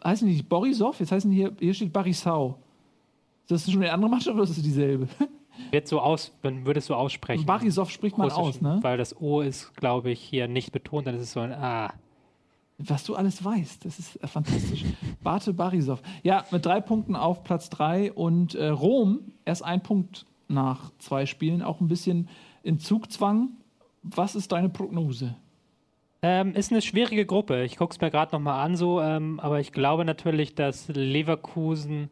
Heißen 0.05 0.29
die 0.29 0.35
nicht 0.35 0.49
Borisov? 0.49 1.01
Jetzt 1.01 1.13
heißen 1.13 1.31
die 1.31 1.37
hier, 1.37 1.53
hier 1.59 1.73
steht 1.73 1.93
Barisau. 1.93 2.59
Ist 3.49 3.67
das 3.67 3.73
schon 3.73 3.83
eine 3.83 3.93
andere 3.93 4.11
Mannschaft 4.11 4.35
oder 4.35 4.45
ist 4.45 4.57
das 4.57 4.63
dieselbe? 4.63 5.09
Wird 5.71 5.89
so 5.89 6.01
aus, 6.01 6.33
man 6.43 6.67
würde 6.67 6.79
es 6.79 6.87
so 6.87 6.95
aussprechen. 6.95 7.47
Barisov 7.47 7.91
spricht 7.91 8.19
man 8.19 8.31
aus, 8.31 8.61
ne? 8.61 8.79
Weil 8.83 8.97
das 8.97 9.21
O 9.21 9.41
ist, 9.41 9.75
glaube 9.77 10.11
ich, 10.11 10.21
hier 10.21 10.49
nicht 10.49 10.73
betont, 10.73 11.07
dann 11.07 11.15
ist 11.15 11.23
es 11.23 11.33
so 11.33 11.41
ein 11.41 11.53
A. 11.53 11.93
Was 12.79 13.05
du 13.05 13.15
alles 13.15 13.43
weißt, 13.43 13.85
das 13.85 13.99
ist 13.99 14.23
äh, 14.23 14.27
fantastisch. 14.27 14.85
Bate 15.23 15.55
Barisov. 15.55 16.03
Ja, 16.23 16.45
mit 16.51 16.67
drei 16.67 16.81
Punkten 16.81 17.17
auf 17.17 17.43
Platz 17.43 17.71
drei 17.71 18.13
und 18.13 18.55
äh, 18.55 18.69
Rom 18.69 19.33
erst 19.45 19.65
ein 19.65 19.83
Punkt 19.83 20.27
nach 20.49 20.93
zwei 20.99 21.27
Spielen, 21.27 21.63
auch 21.63 21.81
ein 21.81 21.89
bisschen 21.89 22.29
in 22.63 22.79
Zugzwang. 22.79 23.51
Was 24.03 24.35
ist 24.35 24.53
deine 24.53 24.69
Prognose? 24.69 25.37
Ähm, 26.23 26.55
ist 26.55 26.71
eine 26.71 26.83
schwierige 26.83 27.25
Gruppe. 27.25 27.65
Ich 27.65 27.77
gucke 27.77 27.95
es 27.95 28.01
mir 28.01 28.11
gerade 28.11 28.35
nochmal 28.35 28.65
an, 28.65 28.77
so, 28.77 29.01
ähm, 29.01 29.41
aber 29.41 29.61
ich 29.61 29.73
glaube 29.73 30.05
natürlich, 30.05 30.55
dass 30.55 30.89
Leverkusen 30.89 32.11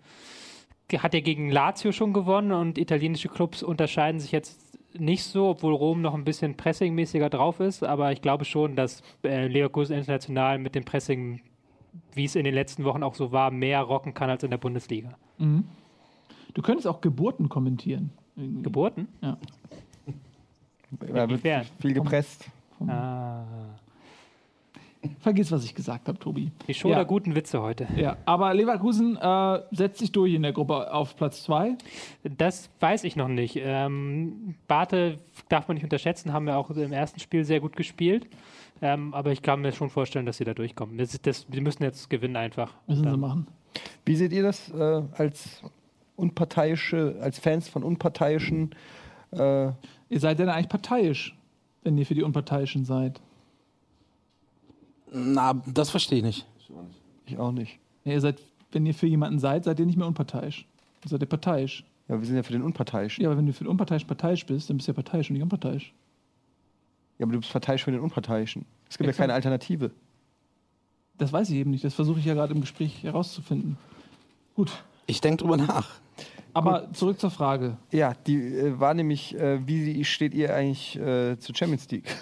hat 0.92 1.14
ja 1.14 1.20
gegen 1.20 1.50
Lazio 1.50 1.92
schon 1.92 2.12
gewonnen 2.12 2.52
und 2.52 2.78
italienische 2.78 3.28
Clubs 3.28 3.62
unterscheiden 3.62 4.20
sich 4.20 4.32
jetzt 4.32 4.60
nicht 4.96 5.24
so, 5.24 5.48
obwohl 5.48 5.74
Rom 5.74 6.02
noch 6.02 6.14
ein 6.14 6.24
bisschen 6.24 6.56
pressingmäßiger 6.56 7.28
drauf 7.30 7.58
ist, 7.60 7.82
aber 7.82 8.12
ich 8.12 8.22
glaube 8.22 8.44
schon, 8.44 8.76
dass 8.76 9.02
äh, 9.24 9.48
Leverkusen 9.48 9.96
international 9.96 10.58
mit 10.58 10.74
dem 10.74 10.84
Pressing, 10.84 11.40
wie 12.12 12.24
es 12.24 12.36
in 12.36 12.44
den 12.44 12.54
letzten 12.54 12.84
Wochen 12.84 13.02
auch 13.02 13.14
so 13.14 13.32
war, 13.32 13.50
mehr 13.50 13.80
rocken 13.80 14.14
kann 14.14 14.30
als 14.30 14.44
in 14.44 14.50
der 14.50 14.58
Bundesliga. 14.58 15.16
Du 16.54 16.62
könntest 16.62 16.86
auch 16.86 17.00
Geburten 17.00 17.48
kommentieren. 17.48 18.12
Geburten? 18.36 19.08
Da 21.00 21.28
wird 21.28 21.42
viel 21.80 21.94
gepresst. 21.94 22.48
Ah, 22.86 23.44
Vergiss, 25.20 25.50
was 25.52 25.64
ich 25.64 25.74
gesagt 25.74 26.08
habe, 26.08 26.18
Tobi. 26.18 26.50
die 26.66 26.74
Show 26.74 26.88
Ja. 26.88 26.96
der 26.96 27.04
guten 27.04 27.34
Witze 27.34 27.60
heute. 27.62 27.86
Ja, 27.96 28.16
aber 28.24 28.52
Leverkusen 28.54 29.16
äh, 29.16 29.60
setzt 29.72 29.98
sich 29.98 30.12
durch 30.12 30.34
in 30.34 30.42
der 30.42 30.52
Gruppe 30.52 30.92
auf 30.92 31.16
Platz 31.16 31.42
zwei. 31.44 31.76
Das 32.22 32.70
weiß 32.80 33.04
ich 33.04 33.16
noch 33.16 33.28
nicht. 33.28 33.56
Ähm, 33.60 34.54
Barte 34.68 35.18
darf 35.48 35.68
man 35.68 35.74
nicht 35.76 35.84
unterschätzen, 35.84 36.32
haben 36.32 36.46
wir 36.46 36.56
auch 36.56 36.70
im 36.70 36.92
ersten 36.92 37.20
Spiel 37.20 37.44
sehr 37.44 37.60
gut 37.60 37.76
gespielt. 37.76 38.26
Ähm, 38.82 39.14
aber 39.14 39.30
ich 39.32 39.42
kann 39.42 39.60
mir 39.60 39.72
schon 39.72 39.88
vorstellen, 39.90 40.26
dass 40.26 40.38
sie 40.38 40.44
da 40.44 40.52
durchkommen. 40.54 40.98
Das, 40.98 41.18
das, 41.22 41.46
die 41.46 41.60
müssen 41.60 41.82
jetzt 41.84 42.10
gewinnen 42.10 42.36
einfach. 42.36 42.74
Müssen 42.86 43.08
sie 43.08 43.16
machen. 43.16 43.46
Wie 44.04 44.16
seht 44.16 44.32
ihr 44.32 44.42
das 44.42 44.70
äh, 44.72 45.02
als 45.16 45.62
unparteiische, 46.16 47.16
als 47.20 47.38
Fans 47.38 47.68
von 47.68 47.82
unparteiischen? 47.82 48.70
Äh, 49.32 49.72
Ihr 50.10 50.20
seid 50.20 50.38
denn 50.38 50.48
eigentlich 50.48 50.68
parteiisch, 50.68 51.36
wenn 51.82 51.98
ihr 51.98 52.06
für 52.06 52.14
die 52.14 52.22
Unparteiischen 52.22 52.84
seid? 52.84 53.20
Na, 55.14 55.54
das 55.66 55.90
verstehe 55.90 56.18
ich 56.18 56.24
nicht. 56.24 56.46
ich 57.26 57.38
auch 57.38 57.52
nicht. 57.52 57.78
Ja, 58.04 58.12
ihr 58.12 58.20
seid, 58.20 58.42
wenn 58.72 58.84
ihr 58.84 58.94
für 58.94 59.06
jemanden 59.06 59.38
seid, 59.38 59.64
seid 59.64 59.78
ihr 59.78 59.86
nicht 59.86 59.96
mehr 59.96 60.08
unparteiisch. 60.08 60.66
Dann 61.00 61.10
seid 61.10 61.22
ihr 61.22 61.28
parteiisch. 61.28 61.84
Ja, 62.08 62.18
wir 62.18 62.26
sind 62.26 62.36
ja 62.36 62.42
für 62.42 62.52
den 62.52 62.62
Unparteiischen. 62.62 63.22
Ja, 63.22 63.30
aber 63.30 63.38
wenn 63.38 63.46
du 63.46 63.52
für 63.52 63.64
den 63.64 63.70
Unparteiischen 63.70 64.08
parteiisch 64.08 64.44
bist, 64.44 64.68
dann 64.68 64.76
bist 64.76 64.88
du 64.88 64.92
ja 64.92 64.94
parteiisch 64.94 65.30
und 65.30 65.34
nicht 65.34 65.42
unparteiisch. 65.42 65.94
Ja, 67.18 67.24
aber 67.24 67.32
du 67.32 67.38
bist 67.38 67.52
parteiisch 67.52 67.84
für 67.84 67.92
den 67.92 68.00
Unparteiischen. 68.00 68.66
Es 68.90 68.98
gibt 68.98 69.08
Exakt. 69.08 69.18
ja 69.18 69.22
keine 69.22 69.34
Alternative. 69.34 69.92
Das 71.16 71.32
weiß 71.32 71.48
ich 71.50 71.56
eben 71.56 71.70
nicht. 71.70 71.84
Das 71.84 71.94
versuche 71.94 72.18
ich 72.18 72.24
ja 72.24 72.34
gerade 72.34 72.52
im 72.52 72.60
Gespräch 72.60 73.04
herauszufinden. 73.04 73.78
Gut. 74.56 74.72
Ich 75.06 75.20
denke 75.20 75.44
drüber 75.44 75.56
nach. 75.56 75.88
Aber 76.54 76.92
zurück 76.92 77.20
zur 77.20 77.30
Frage. 77.30 77.76
Ja, 77.92 78.14
die 78.26 78.36
äh, 78.36 78.78
war 78.78 78.94
nämlich, 78.94 79.36
äh, 79.36 79.66
wie 79.66 80.04
steht 80.04 80.34
ihr 80.34 80.54
eigentlich 80.54 80.96
äh, 80.96 81.38
zur 81.38 81.54
Champions 81.54 81.88
League? 81.90 82.16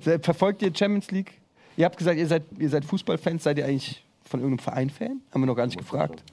Verfolgt 0.22 0.62
ihr 0.62 0.74
Champions 0.74 1.10
League? 1.10 1.40
Ihr 1.78 1.84
habt 1.84 1.96
gesagt, 1.96 2.18
ihr 2.18 2.26
seid, 2.26 2.42
ihr 2.58 2.68
seid 2.68 2.84
Fußballfans. 2.84 3.44
Seid 3.44 3.56
ihr 3.58 3.64
eigentlich 3.64 4.04
von 4.24 4.40
irgendeinem 4.40 4.64
Verein 4.64 4.90
Fan? 4.90 5.20
Haben 5.32 5.42
wir 5.42 5.46
noch 5.46 5.54
gar 5.54 5.64
nicht 5.66 5.78
gefragt. 5.78 6.24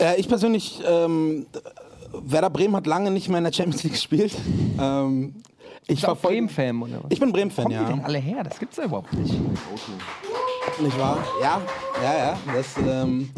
Äh, 0.00 0.18
ich 0.18 0.28
persönlich, 0.28 0.80
ähm, 0.88 1.44
Werder 2.12 2.48
Bremen 2.48 2.74
hat 2.74 2.86
lange 2.86 3.10
nicht 3.10 3.28
mehr 3.28 3.36
in 3.38 3.44
der 3.44 3.52
Champions 3.52 3.82
League 3.84 3.92
gespielt. 3.92 4.34
Ähm, 4.80 5.34
ich 5.86 6.00
verfolge- 6.00 6.36
Bremen-Fan 6.36 6.82
oder 6.82 7.02
was? 7.02 7.10
Ich 7.10 7.20
bin 7.20 7.32
Bremen-Fan, 7.32 7.64
Kommen 7.66 7.78
die 7.78 7.84
denn 7.84 7.98
ja. 7.98 8.04
alle 8.04 8.18
her? 8.18 8.42
Das 8.42 8.58
gibt's 8.58 8.78
ja 8.78 8.84
überhaupt 8.84 9.12
nicht. 9.12 9.34
Nicht 10.80 10.98
wahr? 10.98 11.18
Ja, 11.42 11.60
ja, 12.02 12.16
ja. 12.18 12.38
Das, 12.54 12.76
ähm, 12.78 13.30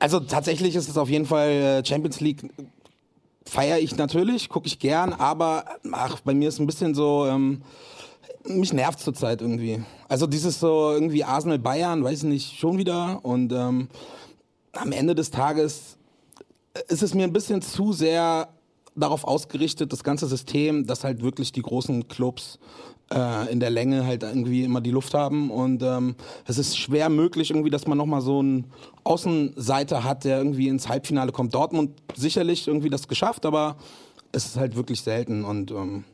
also 0.00 0.18
tatsächlich 0.18 0.74
ist 0.74 0.88
es 0.88 0.98
auf 0.98 1.08
jeden 1.08 1.26
Fall 1.26 1.48
äh, 1.48 1.84
Champions 1.84 2.20
League. 2.20 2.42
Feiere 3.44 3.78
ich 3.78 3.96
natürlich, 3.96 4.48
gucke 4.48 4.66
ich 4.66 4.80
gern, 4.80 5.12
aber 5.12 5.64
ach, 5.92 6.18
bei 6.22 6.34
mir 6.34 6.48
ist 6.48 6.58
ein 6.58 6.66
bisschen 6.66 6.96
so, 6.96 7.26
ähm, 7.26 7.62
mich 8.48 8.72
nervt 8.72 9.00
zurzeit 9.00 9.40
irgendwie. 9.40 9.82
Also 10.08 10.26
dieses 10.26 10.60
so 10.60 10.92
irgendwie 10.92 11.24
Arsenal 11.24 11.58
Bayern, 11.58 12.02
weiß 12.02 12.18
ich 12.18 12.28
nicht, 12.28 12.58
schon 12.58 12.78
wieder. 12.78 13.24
Und 13.24 13.52
ähm, 13.52 13.88
am 14.72 14.92
Ende 14.92 15.14
des 15.14 15.30
Tages 15.30 15.96
ist 16.88 17.02
es 17.02 17.14
mir 17.14 17.24
ein 17.24 17.32
bisschen 17.32 17.62
zu 17.62 17.92
sehr 17.92 18.48
darauf 18.94 19.24
ausgerichtet, 19.24 19.92
das 19.92 20.04
ganze 20.04 20.26
System, 20.26 20.86
dass 20.86 21.04
halt 21.04 21.22
wirklich 21.22 21.52
die 21.52 21.62
großen 21.62 22.08
Clubs 22.08 22.58
äh, 23.12 23.52
in 23.52 23.60
der 23.60 23.70
Länge 23.70 24.06
halt 24.06 24.22
irgendwie 24.22 24.64
immer 24.64 24.80
die 24.80 24.90
Luft 24.90 25.14
haben 25.14 25.50
und 25.50 25.82
ähm, 25.82 26.16
es 26.46 26.58
ist 26.58 26.78
schwer 26.78 27.08
möglich 27.08 27.50
irgendwie, 27.50 27.70
dass 27.70 27.86
man 27.86 27.98
nochmal 27.98 28.22
so 28.22 28.40
einen 28.40 28.66
Außenseiter 29.04 30.02
hat, 30.02 30.24
der 30.24 30.38
irgendwie 30.38 30.68
ins 30.68 30.88
Halbfinale 30.88 31.30
kommt. 31.30 31.54
Dortmund 31.54 31.92
sicherlich 32.14 32.66
irgendwie 32.66 32.90
das 32.90 33.06
geschafft, 33.06 33.46
aber 33.46 33.76
es 34.32 34.46
ist 34.46 34.56
halt 34.56 34.76
wirklich 34.76 35.02
selten 35.02 35.44
und 35.44 35.70
ähm, 35.70 36.04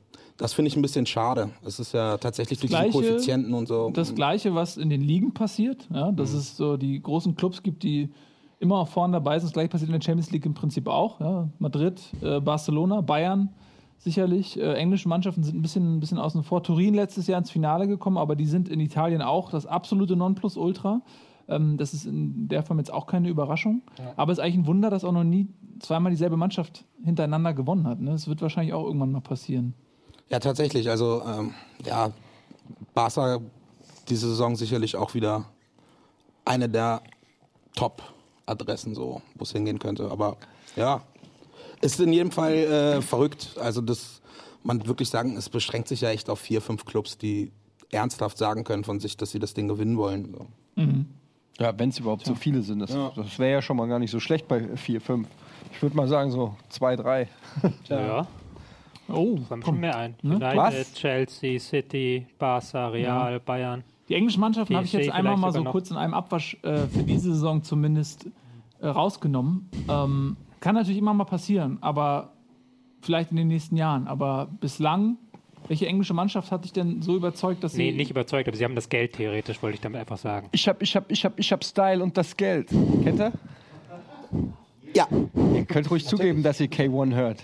das 0.43 0.52
finde 0.52 0.69
ich 0.69 0.77
ein 0.77 0.82
bisschen 0.82 1.06
schade. 1.06 1.51
Es 1.64 1.78
ist 1.78 1.93
ja 1.93 2.19
tatsächlich 2.19 2.59
durch 2.59 2.70
die 2.70 2.77
Gleiche- 2.77 2.93
Koeffizienten 2.93 3.55
und 3.55 3.66
so. 3.66 3.90
Das 3.90 4.14
Gleiche, 4.14 4.55
was 4.55 4.77
in 4.77 4.90
den 4.90 5.01
Ligen 5.01 5.32
passiert, 5.32 5.89
ja, 5.93 6.12
dass 6.12 6.32
es 6.32 6.56
so 6.56 6.77
die 6.77 7.01
großen 7.01 7.35
Clubs 7.36 7.62
gibt, 7.62 7.82
die 7.82 8.10
immer 8.59 8.86
vorne 8.86 9.14
dabei 9.14 9.39
sind. 9.39 9.48
Das 9.48 9.52
gleiche 9.55 9.69
passiert 9.70 9.89
in 9.89 9.98
der 9.98 10.05
Champions 10.05 10.31
League 10.31 10.47
im 10.47 10.55
Prinzip 10.55 10.86
auch. 10.86 11.20
Ja. 11.20 11.48
Madrid, 11.59 12.01
äh, 12.23 12.40
Barcelona, 12.40 13.01
Bayern 13.01 13.51
sicherlich. 13.98 14.59
Äh, 14.59 14.74
englische 14.74 15.09
Mannschaften 15.09 15.43
sind 15.43 15.56
ein 15.56 15.62
bisschen, 15.62 15.97
ein 15.97 16.01
bisschen 16.01 16.19
außen 16.19 16.43
vor. 16.43 16.62
Turin 16.62 16.94
letztes 16.94 17.27
Jahr 17.27 17.39
ins 17.39 17.51
Finale 17.51 17.86
gekommen, 17.86 18.19
aber 18.19 18.36
die 18.36 18.47
sind 18.47 18.69
in 18.69 18.81
Italien 18.81 19.23
auch 19.23 19.51
das 19.51 19.66
absolute 19.66 20.16
Nonplusultra. 20.16 21.02
Ähm, 21.48 21.77
das 21.77 21.93
ist 21.94 22.06
in 22.06 22.48
der 22.48 22.62
Form 22.62 22.78
jetzt 22.78 22.93
auch 22.93 23.06
keine 23.06 23.28
Überraschung. 23.28 23.82
Aber 24.16 24.32
es 24.32 24.39
ist 24.39 24.44
eigentlich 24.44 24.59
ein 24.59 24.66
Wunder, 24.66 24.90
dass 24.90 25.05
auch 25.05 25.12
noch 25.12 25.24
nie 25.24 25.48
zweimal 25.81 26.10
dieselbe 26.10 26.36
Mannschaft 26.36 26.85
hintereinander 27.05 27.55
gewonnen 27.55 27.86
hat. 27.86 28.01
Ne? 28.01 28.10
Das 28.12 28.28
wird 28.28 28.43
wahrscheinlich 28.43 28.74
auch 28.74 28.85
irgendwann 28.85 29.12
mal 29.12 29.20
passieren. 29.20 29.74
Ja, 30.28 30.39
tatsächlich. 30.39 30.89
Also, 30.89 31.23
ähm, 31.27 31.55
ja, 31.85 32.12
Barca 32.94 33.40
diese 34.09 34.28
Saison 34.28 34.57
sicherlich 34.57 34.97
auch 34.97 35.15
wieder 35.15 35.47
eine 36.44 36.69
der 36.69 37.03
Top-Adressen, 37.77 38.94
so, 38.94 39.23
wo 39.35 39.44
es 39.44 39.53
hingehen 39.53 39.78
könnte. 39.78 40.11
Aber 40.11 40.36
ja, 40.77 41.03
ist 41.81 42.01
in 42.01 42.12
jedem 42.12 42.31
Fall 42.32 42.53
äh, 42.53 43.03
verrückt. 43.03 43.57
Also, 43.61 43.81
das, 43.81 44.23
man 44.62 44.86
wirklich 44.86 45.09
sagen, 45.09 45.36
es 45.36 45.49
beschränkt 45.49 45.89
sich 45.89 46.01
ja 46.01 46.11
echt 46.11 46.31
auf 46.31 46.40
vier, 46.40 46.61
fünf 46.61 46.85
Clubs, 46.85 47.19
die 47.19 47.53
ernsthaft 47.90 48.39
sagen 48.39 48.65
können 48.65 48.85
von 48.85 49.01
sich, 49.01 49.16
dass 49.16 49.31
sie 49.31 49.39
das 49.39 49.55
Ding 49.55 49.69
gewinnen 49.69 49.97
wollen. 49.99 50.35
So. 50.35 50.47
Ja, 51.59 51.78
wenn 51.78 51.90
es 51.90 51.99
überhaupt 51.99 52.24
so 52.24 52.35
viele 52.35 52.62
sind. 52.62 52.81
Das, 52.81 52.90
das 52.90 53.39
wäre 53.39 53.53
ja 53.53 53.62
schon 53.62 53.77
mal 53.77 53.86
gar 53.86 53.99
nicht 53.99 54.11
so 54.11 54.20
schlecht 54.20 54.49
bei 54.49 54.77
vier, 54.77 55.01
fünf. 55.01 55.28
Ich 55.73 55.82
würde 55.82 55.97
mal 55.97 56.09
sagen 56.09 56.31
so 56.31 56.57
zwei, 56.70 56.97
drei. 56.97 57.28
Ja, 57.89 58.27
Oh, 59.08 59.36
kommen 59.36 59.46
komm. 59.48 59.62
schon 59.62 59.80
mehr 59.80 59.96
ein. 59.96 60.14
Ne? 60.22 60.36
United, 60.36 60.56
Was? 60.56 60.94
Chelsea, 60.94 61.58
City, 61.58 62.26
Barca, 62.38 62.88
Real, 62.88 63.40
Bayern. 63.40 63.84
Die 64.08 64.14
englischen 64.14 64.40
Mannschaften 64.40 64.74
habe 64.74 64.84
ich 64.84 64.92
jetzt 64.92 65.10
einmal 65.10 65.36
mal 65.36 65.52
so 65.52 65.64
kurz 65.64 65.90
in 65.90 65.96
einem 65.96 66.14
Abwasch 66.14 66.56
äh, 66.62 66.86
für 66.86 67.02
diese 67.02 67.32
Saison 67.32 67.62
zumindest 67.62 68.28
äh, 68.80 68.86
rausgenommen. 68.86 69.70
Ähm, 69.88 70.36
kann 70.60 70.74
natürlich 70.74 70.98
immer 70.98 71.14
mal 71.14 71.24
passieren, 71.24 71.78
aber 71.80 72.32
vielleicht 73.00 73.30
in 73.30 73.36
den 73.36 73.48
nächsten 73.48 73.76
Jahren. 73.76 74.06
Aber 74.06 74.48
bislang, 74.60 75.18
welche 75.68 75.86
englische 75.86 76.14
Mannschaft 76.14 76.50
hat 76.50 76.64
dich 76.64 76.72
denn 76.72 77.02
so 77.02 77.16
überzeugt, 77.16 77.64
dass 77.64 77.72
sie. 77.72 77.90
Nee, 77.90 77.92
nicht 77.92 78.10
überzeugt, 78.10 78.48
aber 78.48 78.56
sie 78.56 78.64
haben 78.64 78.74
das 78.74 78.88
Geld 78.88 79.14
theoretisch, 79.14 79.62
wollte 79.62 79.76
ich 79.76 79.80
damit 79.80 80.00
einfach 80.00 80.18
sagen. 80.18 80.48
Ich 80.52 80.68
hab, 80.68 80.82
ich 80.82 80.94
hab, 80.96 81.10
ich 81.10 81.24
hab, 81.24 81.38
ich 81.38 81.52
hab 81.52 81.64
Style 81.64 82.02
und 82.02 82.16
das 82.16 82.36
Geld. 82.36 82.68
Kennt 83.02 83.20
ihr? 83.20 83.32
Ja, 84.94 85.06
Ihr 85.55 85.64
könnt 85.64 85.90
ruhig 85.90 86.05
zugeben, 86.05 86.43
dass 86.43 86.60
ihr 86.60 86.69
K1 86.69 87.14
hört. 87.14 87.43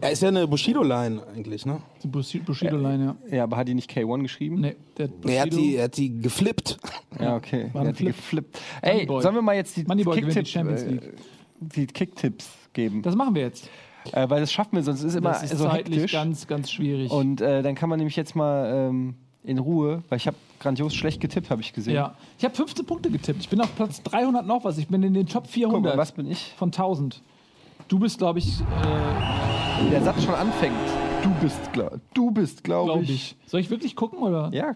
er 0.00 0.10
ist 0.10 0.22
ja 0.22 0.28
eine 0.28 0.46
Bushido-Line 0.48 1.22
eigentlich, 1.34 1.64
ne? 1.66 1.80
Die 2.02 2.08
Bushi- 2.08 2.40
Bushido-Line, 2.40 3.16
ja. 3.30 3.36
Ja, 3.36 3.42
aber 3.44 3.56
hat 3.56 3.68
die 3.68 3.74
nicht 3.74 3.90
K1 3.90 4.22
geschrieben? 4.22 4.60
Nee, 4.60 4.76
der 4.96 5.08
Er 5.26 5.42
hat, 5.42 5.50
Bushido- 5.50 5.56
die, 5.62 5.76
er 5.76 5.84
hat 5.84 5.96
die 5.96 6.20
geflippt. 6.20 6.78
Ja, 7.20 7.36
okay. 7.36 7.68
War 7.72 7.82
Er 7.82 7.88
hat 7.88 7.94
die 7.98 8.04
Flip. 8.04 8.16
geflippt. 8.16 8.60
Ey, 8.82 8.92
Moneyboy. 8.94 9.22
sollen 9.22 9.34
wir 9.34 9.42
mal 9.42 9.54
jetzt 9.56 9.76
die 9.76 9.84
die 9.84 10.44
Champions 10.46 10.82
äh, 10.82 10.88
League. 10.90 11.12
die 11.60 11.86
Kicktipps 11.86 12.48
geben? 12.72 13.02
Das 13.02 13.14
machen 13.14 13.34
wir 13.34 13.42
jetzt. 13.42 13.68
Äh, 14.12 14.28
weil 14.30 14.40
das 14.40 14.50
schaffen 14.52 14.76
wir, 14.76 14.82
sonst 14.82 15.02
ist 15.02 15.14
immer 15.14 15.30
Das 15.30 15.42
ist 15.42 15.56
so 15.58 15.64
zeitlich 15.68 15.96
hektisch. 15.98 16.12
ganz, 16.12 16.46
ganz 16.46 16.70
schwierig. 16.70 17.10
Und 17.10 17.40
äh, 17.40 17.62
dann 17.62 17.74
kann 17.74 17.88
man 17.90 17.98
nämlich 17.98 18.16
jetzt 18.16 18.34
mal 18.34 18.88
ähm, 18.90 19.14
in 19.44 19.58
Ruhe, 19.58 20.02
weil 20.08 20.16
ich 20.18 20.26
habe 20.26 20.36
grandios 20.60 20.94
schlecht 20.94 21.20
getippt, 21.20 21.50
habe 21.50 21.60
ich 21.60 21.72
gesehen. 21.72 21.94
ja. 21.94 22.14
Ich 22.38 22.44
habe 22.44 22.54
15 22.54 22.84
Punkte 22.86 23.10
getippt. 23.10 23.40
Ich 23.40 23.48
bin 23.48 23.60
auf 23.60 23.74
Platz 23.76 24.02
300 24.02 24.46
noch 24.46 24.64
was. 24.64 24.78
Ich 24.78 24.88
bin 24.88 25.02
in 25.02 25.14
den 25.14 25.26
Top 25.26 25.44
Guck 25.44 25.52
400 25.52 25.94
mal, 25.96 25.98
was 26.00 26.12
bin 26.12 26.30
ich? 26.30 26.52
von 26.56 26.68
1000. 26.68 27.22
Du 27.88 27.98
bist, 27.98 28.18
glaube 28.18 28.38
ich, 28.40 28.60
äh, 28.60 29.90
Der 29.90 30.02
Satz 30.02 30.22
schon 30.24 30.34
anfängt. 30.34 30.74
Du 31.22 31.30
bist, 31.40 31.72
glaub, 31.72 31.98
du 32.14 32.30
bist, 32.30 32.62
glaube 32.64 32.90
glaube 32.92 33.04
ich. 33.04 33.10
ich. 33.10 33.36
Soll 33.46 33.60
ich 33.60 33.70
wirklich 33.70 33.96
gucken 33.96 34.18
oder? 34.20 34.50
Ja, 34.52 34.70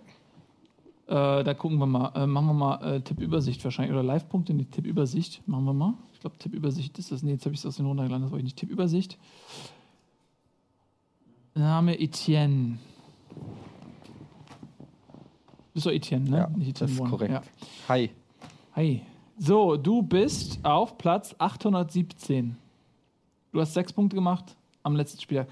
Äh, 1.09 1.45
da 1.45 1.55
gucken 1.55 1.79
wir 1.79 1.87
mal. 1.87 2.13
Äh, 2.15 2.27
machen 2.27 2.47
wir 2.47 2.55
mal 2.55 2.83
äh, 2.97 3.01
Tippübersicht 3.01 3.63
wahrscheinlich. 3.65 3.93
Oder 3.93 4.03
Live-Punkte 4.03 4.53
in 4.53 4.59
die 4.59 4.65
Tippübersicht. 4.65 5.47
Machen 5.47 5.65
wir 5.65 5.73
mal. 5.75 5.95
Ich 6.15 6.21
glaube, 6.21 6.37
Tippübersicht 6.39 6.99
ist 6.99 7.11
das. 7.13 7.23
Nee, 7.23 7.33
jetzt 7.33 7.45
habe 7.45 7.55
ich 7.55 7.61
es 7.61 7.67
aus 7.67 7.77
den 7.77 7.87
runtergeladen. 7.87 8.23
Das 8.23 8.31
wollte 8.31 8.41
ich 8.43 8.45
nicht. 8.53 8.59
Tippübersicht. 8.59 9.19
Name 11.55 11.99
Etienne. 12.01 12.79
Bist 15.75 15.87
du 15.87 15.91
Etienne, 15.91 16.29
ne? 16.29 16.37
ja 16.39 16.49
Nicht 16.49 16.81
das 16.81 16.91
ist 16.91 17.05
korrekt. 17.05 17.33
Ja. 17.33 17.43
Hi. 17.89 18.11
Hi. 18.77 19.03
So, 19.39 19.77
du 19.77 20.03
bist 20.03 20.61
auf 20.65 20.99
Platz 20.99 21.35
817. 21.39 22.57
Du 23.53 23.61
hast 23.61 23.75
sechs 23.75 23.93
Punkte 23.93 24.15
gemacht 24.15 24.57
am 24.83 24.97
letzten 24.97 25.21
Spieltag. 25.21 25.49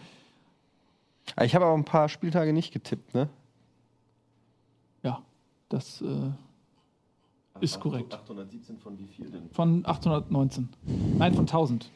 Ah, 1.37 1.45
Ich 1.45 1.55
habe 1.55 1.65
aber 1.65 1.75
ein 1.75 1.85
paar 1.85 2.09
Spieltage 2.09 2.53
nicht 2.53 2.73
getippt, 2.73 3.15
ne? 3.15 3.29
Ja, 5.03 5.23
das 5.69 6.03
äh, 6.03 6.31
ist 7.61 7.81
korrekt. 7.81 8.13
817 8.13 8.79
von 8.79 8.99
wie 8.99 9.07
viel 9.07 9.31
denn? 9.31 9.49
Von 9.51 9.85
819. 9.87 10.69
Nein, 11.19 11.35
von 11.35 11.43
1000. 11.43 11.91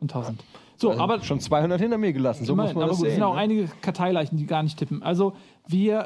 Von 0.00 0.08
1000. 0.08 0.44
So, 0.76 0.90
Also 0.90 1.02
aber 1.02 1.22
schon 1.22 1.40
200 1.40 1.80
hinter 1.80 1.98
mir 1.98 2.12
gelassen. 2.12 2.44
So 2.44 2.56
muss 2.56 2.74
man 2.74 2.82
aber 2.82 2.86
das 2.88 2.96
gut, 2.98 3.06
es 3.06 3.12
sehen. 3.12 3.20
sind 3.20 3.22
auch 3.22 3.34
ne? 3.34 3.40
einige 3.40 3.68
Karteileichen, 3.82 4.36
die 4.38 4.46
gar 4.46 4.62
nicht 4.62 4.78
tippen. 4.78 5.02
Also, 5.02 5.34
wir 5.68 6.00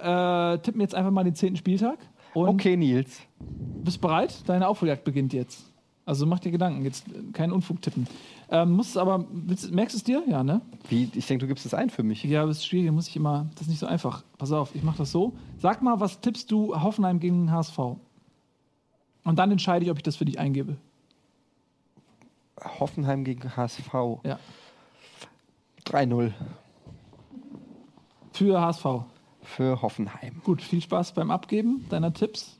äh, 0.54 0.58
tippen 0.58 0.80
jetzt 0.80 0.94
einfach 0.94 1.12
mal 1.12 1.24
den 1.24 1.34
zehnten 1.34 1.56
Spieltag. 1.56 1.98
Und 2.34 2.48
Okay, 2.48 2.76
Nils. 2.76 3.20
bist 3.38 4.00
bereit? 4.00 4.36
Deine 4.46 4.66
Aufholjagd 4.68 5.04
beginnt 5.04 5.32
jetzt. 5.32 5.64
Also 6.06 6.26
mach 6.26 6.38
dir 6.40 6.50
Gedanken, 6.50 6.84
jetzt 6.84 7.06
äh, 7.08 7.32
keinen 7.32 7.52
Unfug 7.52 7.80
tippen. 7.80 8.06
Ähm, 8.50 8.72
musst 8.72 8.98
aber, 8.98 9.24
willst, 9.32 9.72
merkst 9.72 9.94
du 9.94 9.98
es 9.98 10.04
dir? 10.04 10.22
Ja, 10.28 10.42
ne? 10.44 10.60
Wie, 10.88 11.08
ich 11.14 11.26
denke, 11.26 11.44
du 11.44 11.48
gibst 11.48 11.64
es 11.64 11.72
ein 11.72 11.88
für 11.88 12.02
mich. 12.02 12.22
Ja, 12.24 12.44
das 12.44 12.58
ist 12.58 12.66
schwierig, 12.66 12.90
muss 12.92 13.08
ich 13.08 13.16
immer, 13.16 13.46
das 13.54 13.62
ist 13.62 13.68
nicht 13.68 13.78
so 13.78 13.86
einfach. 13.86 14.22
Pass 14.36 14.52
auf, 14.52 14.74
ich 14.74 14.82
mach 14.82 14.96
das 14.96 15.12
so. 15.12 15.32
Sag 15.58 15.80
mal, 15.80 16.00
was 16.00 16.20
tippst 16.20 16.50
du 16.50 16.74
Hoffenheim 16.82 17.20
gegen 17.20 17.50
HSV? 17.50 17.78
Und 17.78 19.38
dann 19.38 19.50
entscheide 19.50 19.84
ich, 19.84 19.90
ob 19.90 19.96
ich 19.96 20.02
das 20.02 20.16
für 20.16 20.26
dich 20.26 20.38
eingebe. 20.38 20.76
Hoffenheim 22.64 23.24
gegen 23.24 23.56
HSV. 23.56 23.92
Ja. 24.24 24.38
3-0 25.86 26.32
Für 28.32 28.60
HSV. 28.60 28.86
für 29.42 29.82
Hoffenheim. 29.82 30.40
Gut, 30.44 30.62
viel 30.62 30.80
Spaß 30.80 31.12
beim 31.12 31.30
Abgeben 31.30 31.86
deiner 31.90 32.12
Tipps. 32.12 32.58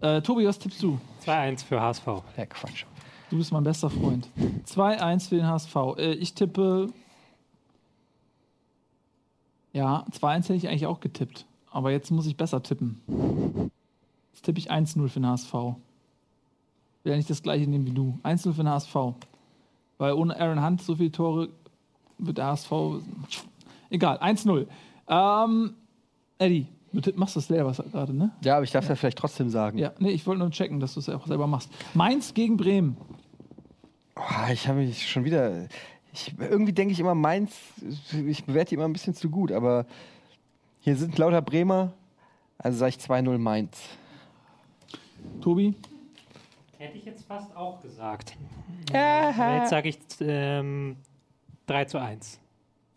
Äh, 0.00 0.20
Tobi, 0.22 0.46
was 0.46 0.58
tippst 0.58 0.82
du? 0.82 0.98
2-1 1.24 1.64
für 1.64 1.80
HSV. 1.80 2.06
Ja, 2.36 2.46
Quatsch. 2.46 2.84
Du 3.30 3.38
bist 3.38 3.52
mein 3.52 3.64
bester 3.64 3.88
Freund. 3.90 4.28
2-1 4.66 5.28
für 5.28 5.36
den 5.36 5.46
HSV. 5.46 5.74
Äh, 5.96 6.12
ich 6.14 6.34
tippe. 6.34 6.88
Ja, 9.72 10.04
2-1 10.12 10.34
hätte 10.44 10.54
ich 10.54 10.68
eigentlich 10.68 10.86
auch 10.86 11.00
getippt. 11.00 11.46
Aber 11.70 11.90
jetzt 11.90 12.10
muss 12.10 12.26
ich 12.26 12.36
besser 12.36 12.62
tippen. 12.62 13.00
Jetzt 14.32 14.44
tippe 14.44 14.58
ich 14.58 14.70
1-0 14.70 15.08
für 15.08 15.20
den 15.20 15.26
HSV. 15.28 15.52
Will 15.52 17.12
ja 17.12 17.16
nicht 17.16 17.30
das 17.30 17.42
gleiche 17.42 17.68
nehmen 17.68 17.86
wie 17.86 17.92
du. 17.92 18.18
1-0 18.22 18.52
für 18.52 18.62
den 18.62 18.68
HSV. 18.70 18.94
Weil 19.98 20.12
ohne 20.12 20.38
Aaron 20.38 20.64
Hunt 20.64 20.82
so 20.82 20.96
viele 20.96 21.12
Tore 21.12 21.48
wird 22.18 22.38
der 22.38 22.46
HSV. 22.46 22.72
Egal, 23.90 24.18
1-0. 24.18 24.66
Ähm, 25.08 25.74
Eddie, 26.38 26.66
Du 26.92 27.12
machst 27.16 27.36
das 27.36 27.46
selber 27.48 27.72
gerade, 27.72 28.14
ne? 28.14 28.30
Ja, 28.42 28.56
aber 28.56 28.64
ich 28.64 28.70
darf 28.70 28.84
es 28.84 28.88
ja 28.88 28.96
vielleicht 28.96 29.18
trotzdem 29.18 29.50
sagen. 29.50 29.76
Ja, 29.76 29.92
nee, 29.98 30.10
ich 30.10 30.26
wollte 30.26 30.38
nur 30.38 30.50
checken, 30.50 30.80
dass 30.80 30.94
du 30.94 31.00
es 31.00 31.08
auch 31.08 31.26
selber 31.26 31.46
machst. 31.46 31.70
Mainz 31.94 32.32
gegen 32.32 32.56
Bremen. 32.56 32.96
Oh, 34.16 34.50
ich 34.50 34.66
habe 34.66 34.78
mich 34.78 35.10
schon 35.10 35.24
wieder. 35.24 35.68
Ich, 36.12 36.34
irgendwie 36.38 36.72
denke 36.72 36.92
ich 36.92 37.00
immer, 37.00 37.14
Mainz, 37.14 37.52
ich 38.26 38.44
bewerte 38.44 38.70
die 38.70 38.74
immer 38.76 38.86
ein 38.86 38.94
bisschen 38.94 39.14
zu 39.14 39.28
gut, 39.28 39.52
aber 39.52 39.84
hier 40.80 40.96
sind 40.96 41.18
lauter 41.18 41.42
Bremer, 41.42 41.92
also 42.56 42.78
sage 42.78 42.94
ich 42.96 43.04
2-0 43.04 43.36
Mainz. 43.36 43.78
Tobi? 45.42 45.74
Hätte 46.78 46.98
ich 46.98 47.04
jetzt 47.04 47.26
fast 47.26 47.54
auch 47.56 47.80
gesagt. 47.80 48.36
Aber 48.92 49.56
jetzt 49.56 49.70
sage 49.70 49.88
ich 49.88 49.98
ähm, 50.20 50.96
3 51.66 51.84
zu 51.86 51.98
1. 51.98 52.40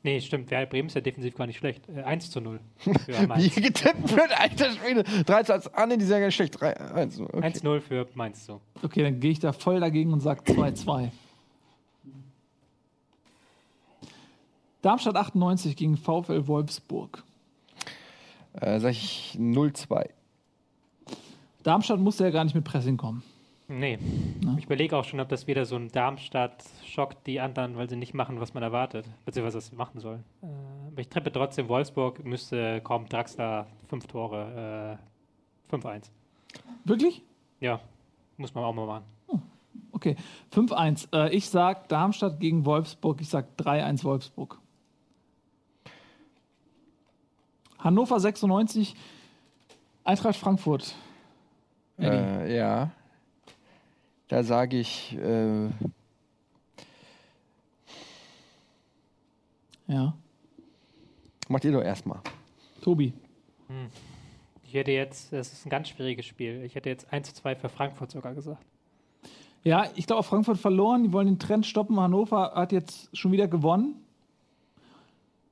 Nee, 0.01 0.21
stimmt. 0.21 0.49
Ja, 0.49 0.63
Bremen 0.65 0.87
ist 0.87 0.95
ja 0.95 1.01
defensiv 1.01 1.35
gar 1.35 1.45
nicht 1.47 1.57
schlecht. 1.57 1.87
Äh, 1.89 2.03
1 2.03 2.31
zu 2.31 2.39
0 2.39 2.59
für 2.77 2.93
Wie 3.21 3.27
Mainz. 3.27 3.55
getippt 3.55 4.15
wird, 4.15 4.39
alter 4.39 4.71
Schwede. 4.71 5.03
3 5.03 5.43
zu 5.43 5.53
1. 5.53 5.73
Ah, 5.73 5.85
nee, 5.85 5.97
die 5.97 6.05
sind 6.05 6.13
ja 6.13 6.19
gar 6.19 6.25
nicht 6.27 6.35
schlecht. 6.35 6.59
3, 6.59 6.77
1. 6.93 7.19
Okay. 7.19 7.47
1-0 7.47 7.79
für 7.81 8.07
Mainz 8.13 8.45
so. 8.45 8.61
Okay, 8.81 9.03
dann 9.03 9.19
gehe 9.19 9.31
ich 9.31 9.39
da 9.39 9.51
voll 9.51 9.79
dagegen 9.79 10.13
und 10.13 10.21
sage 10.21 10.41
2-2. 10.43 11.09
Darmstadt 14.81 15.17
98 15.17 15.75
gegen 15.75 15.97
VfL 15.97 16.47
Wolfsburg. 16.47 17.23
Äh, 18.53 18.79
sag 18.79 18.91
ich 18.91 19.35
0-2. 19.37 20.09
Darmstadt 21.63 21.99
musste 21.99 22.23
ja 22.23 22.29
gar 22.29 22.45
nicht 22.45 22.55
mit 22.55 22.63
Pressing 22.63 22.95
kommen. 22.95 23.21
Nee. 23.69 23.99
Ich 24.57 24.65
überlege 24.65 24.97
auch 24.97 25.03
schon, 25.03 25.19
ob 25.19 25.29
das 25.29 25.45
wieder 25.45 25.65
so 25.65 25.75
ein 25.75 25.89
Darmstadt 25.89 26.63
schockt 26.85 27.27
die 27.27 27.39
anderen, 27.39 27.77
weil 27.77 27.87
sie 27.87 27.95
nicht 27.95 28.15
machen, 28.15 28.39
was 28.39 28.55
man 28.55 28.63
erwartet, 28.63 29.05
beziehungsweise 29.25 29.57
was 29.57 29.67
sie 29.67 29.75
machen 29.75 29.99
sollen. 29.99 30.23
Äh, 30.41 30.47
aber 30.91 31.01
ich 31.01 31.07
trippe 31.07 31.31
trotzdem 31.31 31.69
Wolfsburg, 31.69 32.25
müsste 32.25 32.81
kaum 32.81 33.07
Draxler 33.07 33.67
fünf 33.87 34.07
Tore, 34.07 34.97
äh, 35.71 35.75
5-1. 35.75 36.09
Wirklich? 36.83 37.21
Ja, 37.59 37.79
muss 38.37 38.55
man 38.55 38.63
auch 38.63 38.73
mal 38.73 38.87
machen. 38.87 39.05
Okay. 39.91 40.15
5-1. 40.53 41.09
Äh, 41.13 41.35
ich 41.35 41.49
sag 41.49 41.89
Darmstadt 41.89 42.39
gegen 42.39 42.65
Wolfsburg. 42.65 43.19
Ich 43.21 43.29
sag 43.29 43.45
3-1 43.57 44.03
Wolfsburg. 44.03 44.57
Hannover 47.79 48.19
96, 48.19 48.95
Eintracht 50.03 50.35
Frankfurt. 50.35 50.95
Äh, 51.97 52.55
ja. 52.55 52.91
Da 54.29 54.43
sage 54.43 54.79
ich 54.79 55.17
äh, 55.17 55.69
Ja. 59.89 60.13
Macht 61.47 61.65
ihr 61.65 61.71
doch 61.71 61.81
erstmal. 61.81 62.19
Tobi. 62.81 63.11
Ich 64.63 64.75
hätte 64.75 64.91
jetzt, 64.91 65.33
es 65.33 65.51
ist 65.51 65.65
ein 65.65 65.71
ganz 65.71 65.89
schwieriges 65.89 66.27
Spiel. 66.27 66.63
Ich 66.63 66.75
hätte 66.75 66.89
jetzt 66.89 67.11
1 67.11 67.27
zu 67.27 67.33
2 67.41 67.55
für 67.55 67.69
Frankfurt 67.69 68.11
sogar 68.11 68.35
gesagt. 68.35 68.63
Ja, 69.63 69.89
ich 69.95 70.05
glaube, 70.05 70.21
Frankfurt 70.21 70.59
verloren. 70.59 71.03
Die 71.03 71.11
wollen 71.11 71.25
den 71.25 71.39
Trend 71.39 71.65
stoppen. 71.65 71.99
Hannover 71.99 72.53
hat 72.53 72.71
jetzt 72.71 73.09
schon 73.17 73.31
wieder 73.31 73.47
gewonnen. 73.47 73.95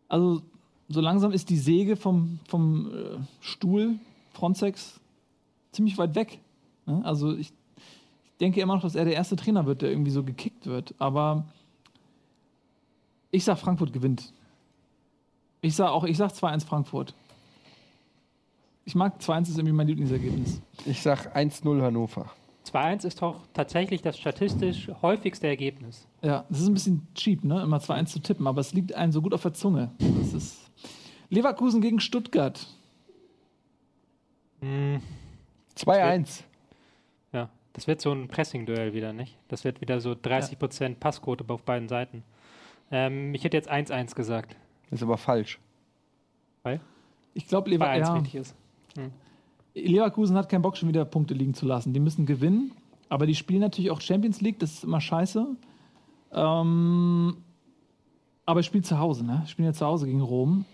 Also, 0.07 0.43
so 0.87 1.01
langsam 1.01 1.31
ist 1.31 1.49
die 1.49 1.57
Säge 1.57 1.95
vom, 1.95 2.39
vom 2.47 2.91
äh, 2.93 3.17
Stuhl 3.41 3.95
Frontex 4.33 4.99
ziemlich 5.71 5.97
weit 5.97 6.13
weg. 6.13 6.39
Ne? 6.85 7.01
Also, 7.03 7.35
ich 7.35 7.51
denke 8.37 8.61
immer 8.61 8.75
noch, 8.75 8.81
dass 8.81 8.95
er 8.95 9.05
der 9.05 9.13
erste 9.13 9.35
Trainer 9.35 9.65
wird, 9.65 9.81
der 9.81 9.89
irgendwie 9.89 10.11
so 10.11 10.23
gekickt 10.23 10.65
wird. 10.65 10.93
Aber 10.99 11.45
ich 13.31 13.43
sag, 13.43 13.57
Frankfurt 13.57 13.93
gewinnt. 13.93 14.31
Ich 15.61 15.75
sag 15.75 15.89
auch, 15.89 16.03
ich 16.03 16.17
sag 16.17 16.31
2-1 16.31 16.65
Frankfurt. 16.65 17.13
Ich 18.85 18.95
mag 18.95 19.19
2-1 19.19 19.41
ist 19.41 19.57
irgendwie 19.57 19.73
mein 19.73 19.87
Lieblingsergebnis. 19.87 20.61
Ich 20.85 21.01
sag 21.01 21.35
1-0 21.35 21.81
Hannover. 21.81 22.31
2-1 22.71 23.05
ist 23.05 23.21
doch 23.21 23.41
tatsächlich 23.53 24.01
das 24.01 24.17
statistisch 24.17 24.89
häufigste 25.01 25.47
Ergebnis. 25.47 26.07
Ja, 26.21 26.45
das 26.49 26.61
ist 26.61 26.67
ein 26.67 26.73
bisschen 26.73 27.07
cheap, 27.15 27.43
ne? 27.43 27.61
Immer 27.61 27.77
2-1 27.77 28.05
zu 28.05 28.19
tippen, 28.19 28.47
aber 28.47 28.61
es 28.61 28.73
liegt 28.73 28.93
einem 28.93 29.11
so 29.11 29.21
gut 29.21 29.33
auf 29.33 29.41
der 29.41 29.53
Zunge. 29.53 29.91
Das 29.99 30.33
ist 30.33 30.71
Leverkusen 31.29 31.81
gegen 31.81 31.99
Stuttgart. 31.99 32.67
2-1. 34.61 36.43
Das 37.77 37.85
wird 37.85 38.01
so 38.01 38.11
ein 38.11 38.27
Pressing-Duell 38.27 38.95
wieder, 38.95 39.13
nicht? 39.13 39.37
Das 39.49 39.63
wird 39.63 39.81
wieder 39.81 40.01
so 40.01 40.13
30% 40.13 40.95
Passquote 40.95 41.45
auf 41.47 41.61
beiden 41.61 41.87
Seiten. 41.87 42.23
Ähm, 42.89 43.35
ich 43.35 43.43
hätte 43.43 43.55
jetzt 43.55 43.71
1-1 43.71 44.15
gesagt, 44.15 44.55
Ist 44.89 45.03
aber 45.03 45.15
falsch. 45.19 45.59
weil 46.63 46.81
Ich 47.35 47.45
glaube, 47.45 47.69
Lever 47.69 47.87
1 47.87 48.33
ja, 48.33 48.41
ist. 48.41 48.55
Leverkusen 49.75 50.35
hat 50.35 50.49
keinen 50.49 50.63
Bock, 50.63 50.75
schon 50.75 50.89
wieder 50.89 51.05
Punkte 51.05 51.35
liegen 51.35 51.53
zu 51.53 51.67
lassen. 51.67 51.93
Die 51.93 51.99
müssen 51.99 52.25
gewinnen, 52.25 52.71
aber 53.09 53.27
die 53.27 53.35
spielen 53.35 53.61
natürlich 53.61 53.91
auch 53.91 54.01
Champions 54.01 54.41
League, 54.41 54.57
das 54.57 54.73
ist 54.73 54.83
immer 54.83 54.99
scheiße. 54.99 55.45
Ähm, 56.31 57.37
aber 58.47 58.63
spielen 58.63 58.85
zu 58.85 58.97
Hause, 58.97 59.23
ne? 59.23 59.43
Spielen 59.45 59.67
ja 59.67 59.73
zu 59.73 59.85
Hause 59.85 60.07
gegen 60.07 60.21
Rom 60.21 60.65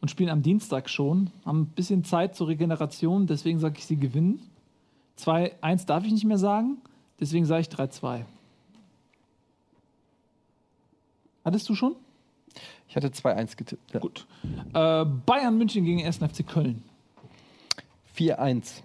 und 0.00 0.10
spielen 0.10 0.30
am 0.30 0.40
Dienstag 0.40 0.88
schon. 0.88 1.28
Haben 1.44 1.60
ein 1.60 1.66
bisschen 1.66 2.04
Zeit 2.04 2.34
zur 2.36 2.48
Regeneration, 2.48 3.26
deswegen 3.26 3.58
sage 3.58 3.74
ich, 3.76 3.84
sie 3.84 3.98
gewinnen. 3.98 4.40
2-1 5.18 5.86
darf 5.86 6.04
ich 6.04 6.12
nicht 6.12 6.24
mehr 6.24 6.38
sagen, 6.38 6.78
deswegen 7.20 7.44
sage 7.44 7.62
ich 7.62 7.68
3-2. 7.68 8.24
Hattest 11.44 11.68
du 11.68 11.74
schon? 11.74 11.96
Ich 12.88 12.96
hatte 12.96 13.08
2-1 13.08 13.56
getippt. 13.56 13.94
Ja. 13.94 14.00
Gut. 14.00 14.26
Äh, 14.74 15.04
Bayern 15.04 15.58
München 15.58 15.84
gegen 15.84 16.04
1. 16.04 16.18
FC 16.18 16.46
Köln. 16.46 16.82
4-1. 18.16 18.82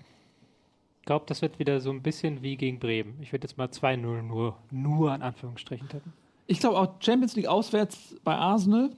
Ich 1.00 1.06
glaube, 1.06 1.26
das 1.28 1.42
wird 1.42 1.60
wieder 1.60 1.82
so 1.82 1.90
ein 1.90 2.02
bisschen 2.02 2.42
wie 2.42 2.56
gegen 2.56 2.80
Bremen. 2.80 3.18
Ich 3.22 3.34
würde 3.34 3.46
jetzt 3.46 3.58
mal 3.58 3.68
2-0 3.68 4.22
nur, 4.22 4.58
nur 4.72 5.12
an 5.12 5.22
Anführungsstrichen 5.22 5.90
tippen. 5.90 6.14
Ich 6.48 6.60
glaube 6.60 6.78
auch 6.78 6.96
Champions 7.00 7.36
League 7.36 7.48
auswärts 7.48 8.16
bei 8.24 8.36
Arsenal. 8.36 8.92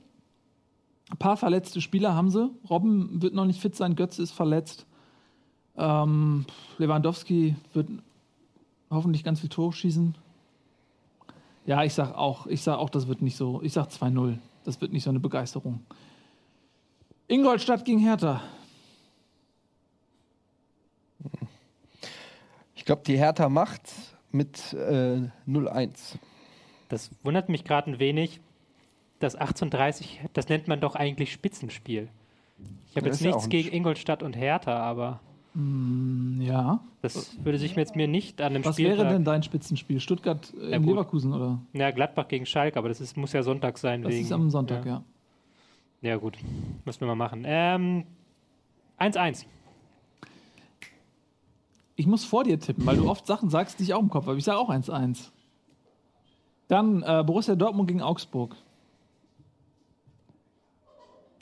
Ein 1.10 1.18
paar 1.18 1.38
verletzte 1.38 1.82
Spieler 1.82 2.16
haben 2.16 2.30
sie. 2.30 2.49
Robben 2.70 3.22
wird 3.22 3.34
noch 3.34 3.45
nicht 3.45 3.62
fit 3.62 3.76
sein, 3.76 3.95
Götze 3.95 4.24
ist 4.24 4.32
verletzt. 4.32 4.86
Ähm, 5.77 6.45
Lewandowski 6.77 7.56
wird 7.73 7.89
hoffentlich 8.89 9.23
ganz 9.23 9.39
viel 9.41 9.49
Tore 9.49 9.73
schießen. 9.73 10.15
Ja, 11.65 11.84
ich 11.84 11.93
sag 11.93 12.15
auch, 12.15 12.47
ich 12.47 12.61
sag 12.61 12.77
auch, 12.77 12.89
das 12.89 13.07
wird 13.07 13.22
nicht 13.22 13.35
so. 13.35 13.61
Ich 13.64 13.73
sag 13.73 13.88
2-0. 13.88 14.38
Das 14.64 14.81
wird 14.81 14.93
nicht 14.93 15.03
so 15.03 15.10
eine 15.10 15.19
Begeisterung. 15.19 15.81
Ingolstadt 17.27 17.85
gegen 17.85 17.99
Hertha. 17.99 18.41
Ich 22.76 22.85
glaube, 22.85 23.02
die 23.06 23.18
Hertha 23.18 23.49
macht 23.49 23.81
mit 24.31 24.73
äh, 24.73 25.22
0-1. 25.47 26.18
Das 26.89 27.10
wundert 27.23 27.49
mich 27.49 27.64
gerade 27.64 27.91
ein 27.91 27.99
wenig. 27.99 28.41
Das 29.19 29.34
1830, 29.34 30.22
das 30.34 30.49
nennt 30.49 30.68
man 30.68 30.81
doch 30.81 30.95
eigentlich 30.95 31.31
Spitzenspiel. 31.31 32.10
Ich 32.89 32.95
habe 32.95 33.07
jetzt 33.07 33.22
nichts 33.22 33.49
gegen 33.49 33.73
Ingolstadt 33.73 34.22
und 34.22 34.35
Hertha, 34.35 34.77
aber 34.77 35.19
Ja. 35.57 36.82
das 37.02 37.38
würde 37.44 37.57
sich 37.57 37.77
mir 37.77 37.82
jetzt 37.84 37.95
mir 37.95 38.10
nicht 38.10 38.41
an 38.41 38.56
einem 38.56 38.65
Was 38.65 38.76
Spieltag... 38.76 38.98
wäre 38.98 39.14
denn 39.14 39.23
dein 39.23 39.41
Spitzenspiel? 39.41 40.02
Stuttgart 40.02 40.53
äh, 40.60 40.72
Ja, 40.72 40.77
in. 40.77 40.84
Leverkusen 40.84 41.34
oder? 41.34 41.60
Ja, 41.72 41.91
Gladbach 41.91 42.27
gegen 42.27 42.45
Schalke, 42.45 42.77
aber 42.77 42.90
das 42.90 42.99
ist, 42.99 43.15
muss 43.15 43.32
ja 43.32 43.41
Sonntag 43.41 43.77
sein. 43.77 44.02
Das 44.02 44.11
wegen, 44.11 44.26
ist 44.26 44.32
am 44.34 44.49
Sonntag, 44.49 44.86
ja. 44.86 44.91
ja. 44.91 45.03
Ja, 46.02 46.18
gut. 46.18 46.38
Müssen 46.84 46.99
wir 46.99 47.07
mal 47.07 47.15
machen. 47.15 47.44
Ähm, 47.45 48.03
1-1. 48.99 49.45
Ich 51.95 52.06
muss 52.06 52.26
vor 52.26 52.44
dir 52.44 52.60
tippen, 52.60 52.86
weil 52.86 52.98
du 52.98 53.10
oft 53.10 53.26
Sachen 53.26 53.49
sagst, 53.49 53.80
die 53.80 53.84
ich 53.84 53.94
auch 53.94 54.02
im 54.02 54.10
Kopf 54.10 54.27
habe. 54.27 54.38
Ich 54.38 54.44
sage 54.44 54.60
auch 54.60 54.69
1-1. 54.69 55.30
Dann 56.68 57.02
äh, 57.02 57.23
Borussia 57.26 57.56
Dortmund 57.56 57.88
gegen 57.88 58.02
Augsburg. 58.02 58.56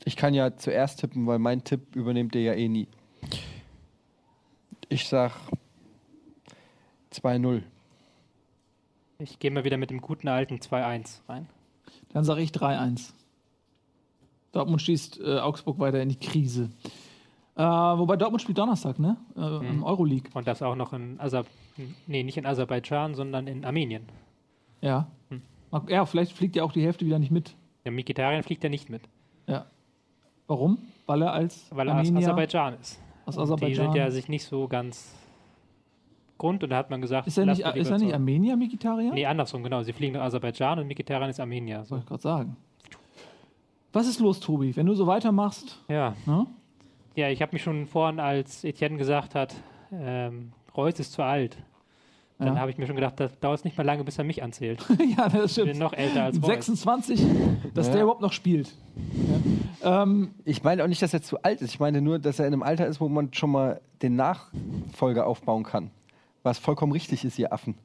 Ich 0.06 0.15
kann 0.15 0.34
ja 0.34 0.56
zuerst 0.56 0.99
tippen, 0.99 1.26
weil 1.26 1.40
mein 1.40 1.64
Tipp 1.64 1.95
übernehmt 1.95 2.35
ihr 2.35 2.41
ja 2.41 2.53
eh 2.53 2.68
nie. 2.68 2.88
Ich 4.89 5.07
sag 5.07 5.31
2-0. 7.11 7.64
Ich 9.19 9.39
gehe 9.39 9.51
mal 9.51 9.64
wieder 9.64 9.77
mit 9.77 9.89
dem 9.89 10.01
guten 10.01 10.27
alten 10.27 10.55
2-1 10.55 11.19
rein. 11.30 11.47
Dann 12.10 12.23
sage 12.23 12.41
ich 12.41 12.51
3-1. 12.51 13.14
Dortmund 14.51 14.81
schießt 14.81 15.19
äh, 15.19 15.39
Augsburg 15.39 15.80
weiter 15.80 16.01
in 16.01 16.10
die 16.10 16.19
Krise. 16.19 16.69
Äh, 17.55 17.61
wobei 17.64 18.18
Dortmund 18.18 18.41
spielt 18.41 18.57
Donnerstag, 18.57 18.99
ne? 18.99 19.18
Äh, 19.35 19.68
Im 19.68 19.84
Euroleague. 19.84 20.30
Und 20.34 20.47
das 20.47 20.61
auch 20.61 20.76
noch 20.76 20.93
in 20.93 21.19
Aser 21.19 21.45
nee, 22.07 22.23
nicht 22.23 22.38
in 22.38 22.45
Aserbaidschan, 22.45 23.15
sondern 23.15 23.47
in 23.47 23.65
Armenien. 23.65 24.07
Ja. 24.81 25.07
Mal- 25.72 25.84
Ja, 25.89 26.05
vielleicht 26.05 26.34
fliegt 26.34 26.55
ja 26.55 26.64
auch 26.64 26.72
die 26.72 26.84
Hälfte 26.84 27.05
wieder 27.05 27.19
nicht 27.19 27.31
mit. 27.31 27.55
Der 27.85 27.91
Mikitarian 27.91 28.43
fliegt 28.43 28.64
ja 28.64 28.69
nicht 28.69 28.89
mit, 28.89 29.01
Ja. 29.47 29.65
Warum? 30.47 30.77
Weil 31.05 31.22
er 31.22 31.34
als 31.34 31.68
weil 31.72 31.88
er 31.88 31.95
aus 31.95 31.99
Armenier 32.07 32.19
Aserbaidschan 32.27 32.76
ist. 32.80 32.99
Aus 33.25 33.37
Und 33.37 33.41
Die 33.47 33.53
Aserbaidschan. 33.53 33.85
sind 33.87 33.95
ja 33.95 34.11
sich 34.11 34.27
nicht 34.29 34.45
so 34.45 34.67
ganz 34.67 35.13
Grund 36.37 36.63
und 36.63 36.69
da 36.71 36.77
hat 36.77 36.89
man 36.89 36.99
gesagt, 37.01 37.27
ist 37.27 37.37
er 37.37 37.45
nicht, 37.45 37.59
ist 37.61 37.89
er 37.89 37.97
nicht 37.99 38.13
Armenier, 38.13 38.57
Mikitarian? 38.57 39.13
Nee, 39.13 39.25
andersrum, 39.25 39.63
genau. 39.63 39.81
Sie 39.83 39.93
fliegen 39.93 40.13
nach 40.13 40.23
Aserbaidschan 40.23 40.79
und 40.79 40.87
Mikitarian 40.87 41.29
ist 41.29 41.39
Armenier. 41.39 41.79
So. 41.83 41.89
Soll 41.89 41.99
ich 41.99 42.05
gerade 42.05 42.21
sagen. 42.21 42.57
Was 43.93 44.07
ist 44.07 44.19
los, 44.19 44.39
Tobi? 44.39 44.75
Wenn 44.75 44.87
du 44.87 44.93
so 44.95 45.05
weitermachst, 45.07 45.79
Ja, 45.87 46.15
ne? 46.25 46.47
Ja, 47.15 47.29
ich 47.29 47.41
habe 47.43 47.51
mich 47.53 47.61
schon 47.61 47.85
vorhin, 47.85 48.19
als 48.19 48.63
Etienne 48.63 48.97
gesagt 48.97 49.35
hat, 49.35 49.53
ähm, 49.91 50.51
Reus 50.75 50.99
ist 50.99 51.13
zu 51.13 51.21
alt. 51.21 51.57
Dann 52.39 52.55
Ja. 52.55 52.59
habe 52.59 52.71
ich 52.71 52.79
mir 52.79 52.87
schon 52.87 52.95
gedacht, 52.95 53.19
das 53.19 53.39
dauert 53.39 53.63
nicht 53.63 53.77
mal 53.77 53.83
lange, 53.85 54.03
bis 54.03 54.17
er 54.17 54.23
mich 54.23 54.41
anzählt. 54.41 54.83
ja, 55.17 55.29
das 55.29 55.51
Ich 55.55 55.63
bin 55.63 55.67
stimmt. 55.75 55.77
noch 55.79 55.93
älter 55.93 56.23
als 56.23 56.37
Reus. 56.41 56.47
26, 56.47 57.23
dass 57.75 57.91
der 57.91 58.01
überhaupt 58.01 58.21
noch 58.21 58.33
spielt. 58.33 58.73
Ja. 58.95 59.51
Ähm, 59.84 60.34
Ich 60.45 60.64
meine 60.64 60.84
auch 60.84 60.88
nicht, 60.88 61.01
dass 61.01 61.14
er 61.14 61.22
zu 61.22 61.41
alt 61.43 61.61
ist. 61.61 61.72
Ich 61.73 61.80
meine 61.80 62.01
nur, 62.01 62.19
dass 62.19 62.39
er 62.39 62.47
in 62.47 62.53
einem 62.53 62.64
Alter 62.64 62.88
ist, 62.88 62.99
wo 63.01 63.10
man 63.10 63.34
schon 63.34 63.51
mal 63.51 63.81
den 64.01 64.15
Nachfolger 64.15 65.27
aufbauen 65.27 65.64
kann. 65.64 65.91
Was 66.43 66.57
vollkommen 66.60 66.91
richtig 66.91 67.23
ist, 67.26 67.38
ihr 67.39 67.53
Affen. 67.53 67.76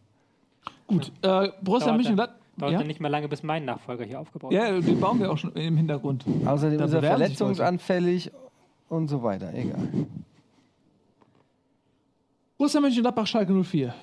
gut, 0.86 1.12
äh, 1.22 1.48
Borussia 1.62 1.86
Dauert 1.88 1.96
Mönchengladbach. 1.98 2.36
Dauert 2.56 2.72
Ja? 2.72 2.82
nicht 2.82 2.98
mal 3.00 3.08
lange, 3.08 3.28
bis 3.28 3.44
mein 3.44 3.64
Nachfolger 3.64 4.04
hier 4.04 4.18
aufgebaut 4.18 4.52
ja, 4.52 4.66
ist. 4.66 4.88
den 4.88 4.98
bauen 4.98 5.20
wir 5.20 5.30
auch 5.30 5.38
schon 5.38 5.52
im 5.52 5.76
Hintergrund. 5.76 6.24
Außerdem 6.44 6.80
ist 6.80 6.92
er 6.92 7.02
verletzungsanfällig 7.02 8.32
und 8.88 9.06
so 9.08 9.22
weiter. 9.22 9.52
Egal. 9.54 9.88
Borussia 12.56 12.80
Mönchengladbach, 12.80 13.26
Schalke 13.28 13.52
04. 13.62 13.94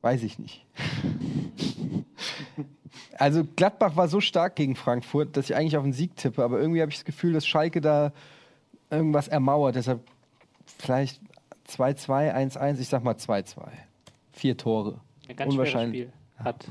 Weiß 0.00 0.22
ich 0.24 0.38
nicht. 0.40 0.64
Also 3.18 3.42
Gladbach 3.56 3.96
war 3.96 4.08
so 4.08 4.20
stark 4.20 4.54
gegen 4.56 4.76
Frankfurt, 4.76 5.36
dass 5.36 5.50
ich 5.50 5.56
eigentlich 5.56 5.76
auf 5.76 5.82
den 5.82 5.92
Sieg 5.92 6.16
tippe, 6.16 6.42
aber 6.44 6.58
irgendwie 6.60 6.80
habe 6.80 6.90
ich 6.90 6.96
das 6.98 7.04
Gefühl, 7.04 7.32
dass 7.32 7.46
Schalke 7.46 7.80
da 7.80 8.12
irgendwas 8.90 9.26
ermauert. 9.28 9.74
Deshalb 9.76 10.00
vielleicht 10.78 11.20
2-2, 11.68 12.32
1-1, 12.56 12.78
ich 12.80 12.88
sag 12.88 13.02
mal 13.04 13.14
2-2. 13.14 13.56
Vier 14.32 14.56
Tore. 14.56 15.00
Ein 15.28 15.36
ganz 15.36 15.52
Unwahrscheinlich. 15.52 16.02
Spiel. 16.02 16.12
Hat. 16.44 16.66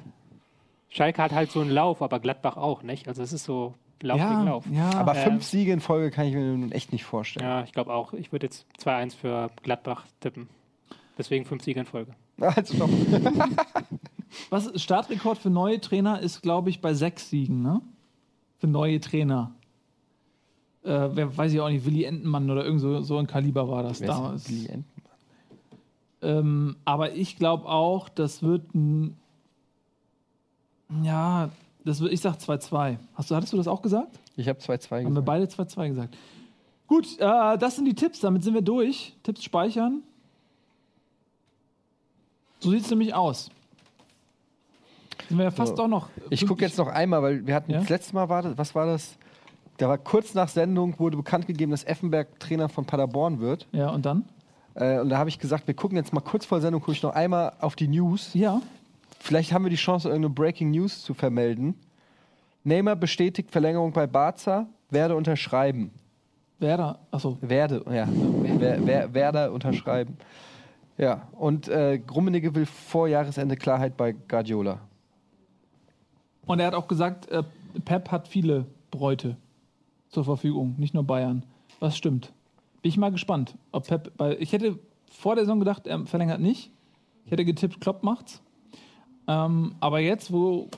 Schalke 0.89 1.21
hat 1.21 1.33
halt 1.33 1.51
so 1.51 1.59
einen 1.59 1.69
Lauf, 1.69 2.01
aber 2.01 2.19
Gladbach 2.19 2.55
auch, 2.55 2.81
nicht? 2.81 3.07
Also 3.09 3.21
es 3.21 3.33
ist 3.33 3.43
so 3.43 3.73
Lauf 4.01 4.17
gegen 4.17 4.29
Ja, 4.29 4.43
Lauf. 4.43 4.63
ja. 4.71 4.89
Aber 4.93 5.15
Ähm, 5.17 5.23
fünf 5.23 5.43
Siege 5.43 5.73
in 5.73 5.81
Folge 5.81 6.11
kann 6.11 6.27
ich 6.27 6.33
mir 6.33 6.41
nun 6.45 6.71
echt 6.71 6.93
nicht 6.93 7.03
vorstellen. 7.03 7.45
Ja, 7.45 7.63
ich 7.63 7.73
glaube 7.73 7.93
auch. 7.93 8.13
Ich 8.13 8.31
würde 8.31 8.45
jetzt 8.45 8.65
2-1 8.81 9.15
für 9.15 9.49
Gladbach 9.63 10.05
tippen. 10.21 10.47
Deswegen 11.17 11.43
fünf 11.45 11.63
Siege 11.63 11.81
in 11.81 11.85
Folge. 11.85 12.11
Also 12.39 12.77
doch. 12.77 12.89
Was 14.49 14.69
Startrekord 14.81 15.37
für 15.37 15.49
neue 15.49 15.79
Trainer 15.79 16.19
ist, 16.19 16.41
glaube 16.41 16.69
ich, 16.69 16.81
bei 16.81 16.93
sechs 16.93 17.29
Siegen, 17.29 17.61
ne? 17.61 17.81
Für 18.59 18.67
neue 18.67 18.99
Trainer. 18.99 19.51
Äh, 20.83 21.09
wer 21.13 21.35
weiß 21.37 21.53
ich 21.53 21.59
auch 21.59 21.69
nicht, 21.69 21.85
Willi 21.85 22.03
Entenmann 22.03 22.49
oder 22.49 22.63
irgend 22.65 22.81
so, 22.81 23.01
so 23.01 23.17
ein 23.17 23.27
Kaliber 23.27 23.67
war 23.69 23.83
das 23.83 23.99
damals. 23.99 24.45
die 24.45 24.67
Enten- 24.67 25.01
Ähm, 26.21 26.75
aber 26.85 27.13
ich 27.13 27.35
glaube 27.37 27.67
auch, 27.67 28.09
das 28.09 28.41
wird 28.41 28.73
ein. 28.73 29.15
Ja, 31.03 31.49
das 31.85 31.99
wird, 32.01 32.11
ich 32.13 32.21
sag 32.21 32.37
2-2. 32.37 32.97
Hast 33.13 33.29
du, 33.29 33.35
hattest 33.35 33.53
du 33.53 33.57
das 33.57 33.67
auch 33.67 33.81
gesagt? 33.81 34.19
Ich 34.35 34.47
habe 34.47 34.59
2-2 34.59 34.89
Haben 35.05 35.15
wir 35.15 35.21
gesagt. 35.21 35.25
beide 35.25 35.45
2-2 35.45 35.87
gesagt. 35.89 36.17
Gut, 36.87 37.19
äh, 37.19 37.57
das 37.57 37.75
sind 37.75 37.85
die 37.85 37.93
Tipps, 37.95 38.21
damit 38.21 38.43
sind 38.43 38.53
wir 38.53 38.61
durch. 38.61 39.15
Tipps 39.23 39.43
speichern. 39.43 40.01
So 42.59 42.71
sieht 42.71 42.81
es 42.83 42.89
nämlich 42.89 43.13
aus. 43.13 43.49
Sind 45.29 45.37
wir 45.37 45.45
ja 45.45 45.51
fast 45.51 45.71
So. 45.71 45.83
doch 45.83 45.87
noch. 45.87 46.09
Ich 46.29 46.45
gucke 46.47 46.63
jetzt 46.63 46.77
noch 46.77 46.87
einmal, 46.87 47.21
weil 47.21 47.45
wir 47.47 47.55
hatten 47.55 47.71
Ja? 47.71 47.79
das 47.79 47.89
letzte 47.89 48.15
Mal, 48.15 48.29
war 48.29 48.41
das, 48.41 48.57
was 48.57 48.75
war 48.75 48.85
das? 48.85 49.17
Da 49.77 49.87
war 49.87 49.97
kurz 49.97 50.33
nach 50.33 50.47
Sendung, 50.49 50.97
wurde 50.97 51.17
bekannt 51.17 51.45
gegeben, 51.47 51.71
dass 51.71 51.83
Effenberg 51.83 52.39
Trainer 52.39 52.67
von 52.69 52.85
Paderborn 52.85 53.39
wird. 53.39 53.67
Ja, 53.71 53.89
und 53.89 54.05
dann? 54.05 54.25
Äh, 54.73 54.99
und 54.99 55.09
da 55.09 55.17
habe 55.17 55.29
ich 55.29 55.37
gesagt, 55.39 55.67
wir 55.67 55.73
gucken 55.75 55.97
jetzt 55.97 56.13
mal 56.13 56.21
kurz 56.21 56.45
vor 56.45 56.61
Sendung, 56.61 56.81
gucke 56.81 56.93
ich 56.93 57.03
noch 57.03 57.13
einmal 57.13 57.53
auf 57.59 57.75
die 57.75 57.87
News. 57.87 58.31
Ja. 58.33 58.61
Vielleicht 59.19 59.51
haben 59.53 59.63
wir 59.65 59.69
die 59.69 59.75
Chance, 59.75 60.07
irgendeine 60.09 60.33
Breaking 60.33 60.71
News 60.71 61.03
zu 61.03 61.13
vermelden. 61.13 61.75
Neymar 62.63 62.95
bestätigt 62.95 63.51
Verlängerung 63.51 63.91
bei 63.91 64.07
Barca, 64.07 64.67
werde 64.89 65.15
unterschreiben. 65.15 65.91
Werder. 66.59 66.99
Achso. 67.11 67.37
Werde, 67.41 67.83
ja. 67.91 68.07
Wer, 68.09 68.85
wer, 68.85 69.13
Werder 69.13 69.51
unterschreiben. 69.51 70.17
Ja, 70.97 71.27
und 71.33 71.67
äh, 71.67 72.01
Rummenigge 72.11 72.55
will 72.55 72.65
vor 72.65 73.07
Jahresende 73.07 73.55
Klarheit 73.55 73.95
bei 73.95 74.13
Guardiola. 74.13 74.79
Und 76.47 76.59
er 76.59 76.67
hat 76.67 76.73
auch 76.73 76.87
gesagt, 76.87 77.29
äh, 77.29 77.43
Pep 77.85 78.11
hat 78.11 78.27
viele 78.27 78.65
Bräute 78.91 79.37
zur 80.09 80.23
Verfügung, 80.23 80.75
nicht 80.77 80.93
nur 80.93 81.03
Bayern. 81.03 81.43
Was 81.79 81.97
stimmt? 81.97 82.31
Bin 82.81 82.89
ich 82.89 82.97
mal 82.97 83.11
gespannt, 83.11 83.55
ob 83.71 83.87
Pep. 83.87 84.11
Weil 84.17 84.37
ich 84.41 84.53
hätte 84.53 84.79
vor 85.11 85.35
der 85.35 85.45
Saison 85.45 85.59
gedacht, 85.59 85.85
er 85.85 86.05
verlängert 86.05 86.39
nicht. 86.39 86.71
Ich 87.25 87.31
hätte 87.31 87.45
getippt, 87.45 87.81
Klopp 87.81 88.03
macht's. 88.03 88.41
Ähm, 89.27 89.75
aber 89.79 89.99
jetzt, 89.99 90.31
wo 90.31 90.69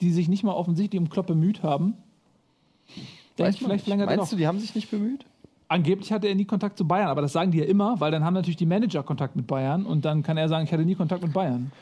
die 0.00 0.10
sich 0.10 0.28
nicht 0.28 0.42
mal 0.42 0.52
offensichtlich 0.52 1.00
um 1.00 1.08
Klopp 1.08 1.28
bemüht 1.28 1.62
haben, 1.62 1.94
denke 3.38 3.52
ich, 3.52 3.58
vielleicht 3.58 3.84
verlängert 3.84 4.10
er 4.10 4.16
Meinst 4.16 4.32
doch. 4.32 4.36
du, 4.36 4.40
die 4.40 4.46
haben 4.46 4.58
sich 4.58 4.74
nicht 4.74 4.90
bemüht? 4.90 5.24
Angeblich 5.68 6.12
hatte 6.12 6.28
er 6.28 6.34
nie 6.34 6.44
Kontakt 6.44 6.78
zu 6.78 6.86
Bayern, 6.86 7.08
aber 7.08 7.22
das 7.22 7.32
sagen 7.32 7.50
die 7.50 7.58
ja 7.58 7.64
immer, 7.64 7.98
weil 8.00 8.12
dann 8.12 8.24
haben 8.24 8.34
natürlich 8.34 8.56
die 8.56 8.66
Manager 8.66 9.02
Kontakt 9.02 9.34
mit 9.34 9.46
Bayern 9.46 9.84
und 9.84 10.04
dann 10.04 10.22
kann 10.22 10.36
er 10.36 10.48
sagen, 10.48 10.64
ich 10.64 10.72
hatte 10.72 10.84
nie 10.84 10.94
Kontakt 10.94 11.22
mit 11.22 11.32
Bayern. 11.32 11.72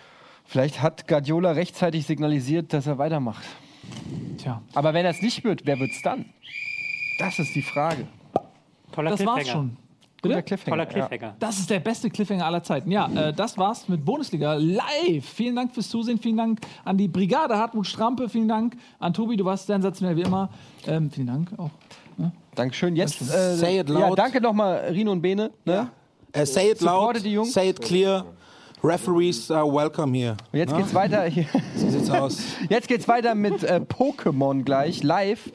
Vielleicht 0.45 0.83
hat 0.83 1.09
Guardiola 1.09 1.53
rechtzeitig 1.53 2.07
signalisiert, 2.07 2.73
dass 2.73 2.87
er 2.87 2.99
weitermacht. 2.99 3.45
Tja, 4.39 4.63
Aber 4.75 4.95
wenn 4.95 5.05
er 5.05 5.11
es 5.11 5.23
nicht 5.23 5.45
wird, 5.45 5.67
wer 5.67 5.79
wird's 5.79 6.01
dann? 6.03 6.27
Das 7.19 7.39
ist 7.39 7.55
die 7.55 7.63
Frage. 7.63 8.07
Toller 8.93 9.11
das 9.11 9.19
Cliffhanger. 9.21 9.39
war's 9.39 9.49
schon. 9.49 9.77
Guter 10.23 10.37
Bitte? 10.37 10.43
Cliffhanger. 10.47 10.77
Toller 10.77 10.87
Cliffhanger. 10.87 11.37
Das 11.39 11.59
ist 11.59 11.69
der 11.71 11.81
beste 11.81 12.09
Cliffhanger 12.11 12.47
aller 12.47 12.63
Zeiten. 12.63 12.91
Ja, 12.91 13.09
äh, 13.09 13.33
das 13.33 13.59
war's 13.59 13.89
mit 13.89 14.05
Bundesliga 14.05 14.55
live. 14.55 15.25
Vielen 15.25 15.57
Dank 15.57 15.75
fürs 15.75 15.89
Zusehen. 15.89 16.19
Vielen 16.19 16.37
Dank 16.39 16.61
an 16.85 16.97
die 16.97 17.09
Brigade 17.09 17.57
Hartmut 17.57 17.87
Strampe. 17.87 18.29
Vielen 18.29 18.49
Dank 18.49 18.77
an 18.99 19.13
Tobi. 19.13 19.37
Du 19.37 19.45
warst 19.45 19.67
sensationell 19.67 20.17
wie 20.17 20.23
immer. 20.23 20.49
Ähm, 20.87 21.11
vielen 21.11 21.27
Dank 21.27 21.51
auch. 21.59 21.71
Ja. 22.19 22.33
Dankeschön. 22.55 22.97
Jetzt 22.97 23.21
äh, 23.21 23.55
Say 23.57 23.81
it 23.81 23.89
Ja, 23.91 24.09
loud. 24.09 24.19
danke 24.19 24.41
nochmal 24.41 24.87
Rino 24.91 25.13
und 25.13 25.21
Bene. 25.21 25.51
Ne? 25.65 25.91
Uh, 26.37 26.45
say 26.45 26.71
it 26.71 26.81
loud, 26.81 27.19
say 27.45 27.69
it 27.69 27.81
clear. 27.81 28.25
Referees 28.85 29.51
are 29.51 29.67
welcome 29.67 30.15
here. 30.15 30.37
Und 30.53 30.59
jetzt 30.59 30.77
geht's 30.77 30.95
weiter. 30.95 31.25
Hier. 31.25 31.47
So 31.75 31.89
sieht's 31.89 32.11
aus. 32.11 32.43
Jetzt 32.69 32.87
geht's 32.87 33.09
weiter 33.09 33.35
mit 33.35 33.65
äh, 33.65 33.81
Pokémon 33.81 34.63
gleich 34.63 35.03
live. 35.03 35.51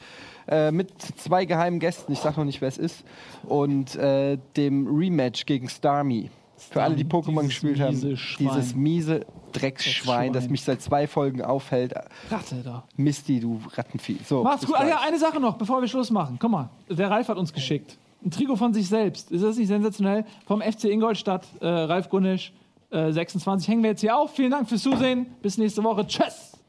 Äh, 0.48 0.72
mit 0.72 0.90
zwei 1.16 1.44
geheimen 1.44 1.78
Gästen, 1.78 2.12
ich 2.12 2.18
sag 2.18 2.36
noch 2.36 2.44
nicht, 2.44 2.60
wer 2.60 2.66
es 2.66 2.76
ist, 2.76 3.04
und 3.44 3.94
äh, 3.94 4.36
dem 4.56 4.88
Rematch 4.88 5.46
gegen 5.46 5.68
Starmie. 5.68 6.28
Für 6.56 6.82
alle, 6.82 6.96
die 6.96 7.04
Pokémon 7.04 7.44
gespielt 7.44 7.78
haben, 7.78 7.94
miese 7.94 8.16
Schwein. 8.16 8.48
dieses 8.48 8.74
miese 8.74 9.26
Drecksschwein, 9.52 10.32
das 10.32 10.48
mich 10.48 10.62
seit 10.62 10.82
zwei 10.82 11.06
Folgen 11.06 11.40
aufhält. 11.40 11.94
Ratte 12.30 12.62
da. 12.64 12.82
Misty, 12.96 13.38
du 13.38 13.60
Rattenvieh. 13.74 14.18
So, 14.26 14.42
Macht's 14.42 14.62
bis 14.62 14.70
gut. 14.70 14.76
Ach 14.78 14.88
ja, 14.88 15.00
eine 15.06 15.18
Sache 15.18 15.38
noch, 15.38 15.56
bevor 15.56 15.80
wir 15.80 15.86
Schluss 15.86 16.10
machen. 16.10 16.36
Guck 16.40 16.50
mal, 16.50 16.70
der 16.88 17.08
Ralf 17.08 17.28
hat 17.28 17.36
uns 17.36 17.52
geschickt. 17.52 17.96
Ein 18.24 18.32
Trikot 18.32 18.56
von 18.56 18.74
sich 18.74 18.88
selbst. 18.88 19.30
Ist 19.30 19.44
das 19.44 19.56
nicht 19.56 19.68
sensationell? 19.68 20.24
Vom 20.46 20.60
FC 20.60 20.84
Ingolstadt, 20.84 21.46
äh, 21.60 21.66
Ralf 21.66 22.08
Gunnisch, 22.08 22.52
26. 22.90 23.68
Hängen 23.68 23.82
wir 23.82 23.90
jetzt 23.90 24.00
hier 24.00 24.16
auf. 24.16 24.34
Vielen 24.34 24.50
Dank 24.50 24.68
fürs 24.68 24.82
Zusehen. 24.82 25.26
Bis 25.42 25.58
nächste 25.58 25.82
Woche. 25.84 26.06
Tschüss. 26.06 26.59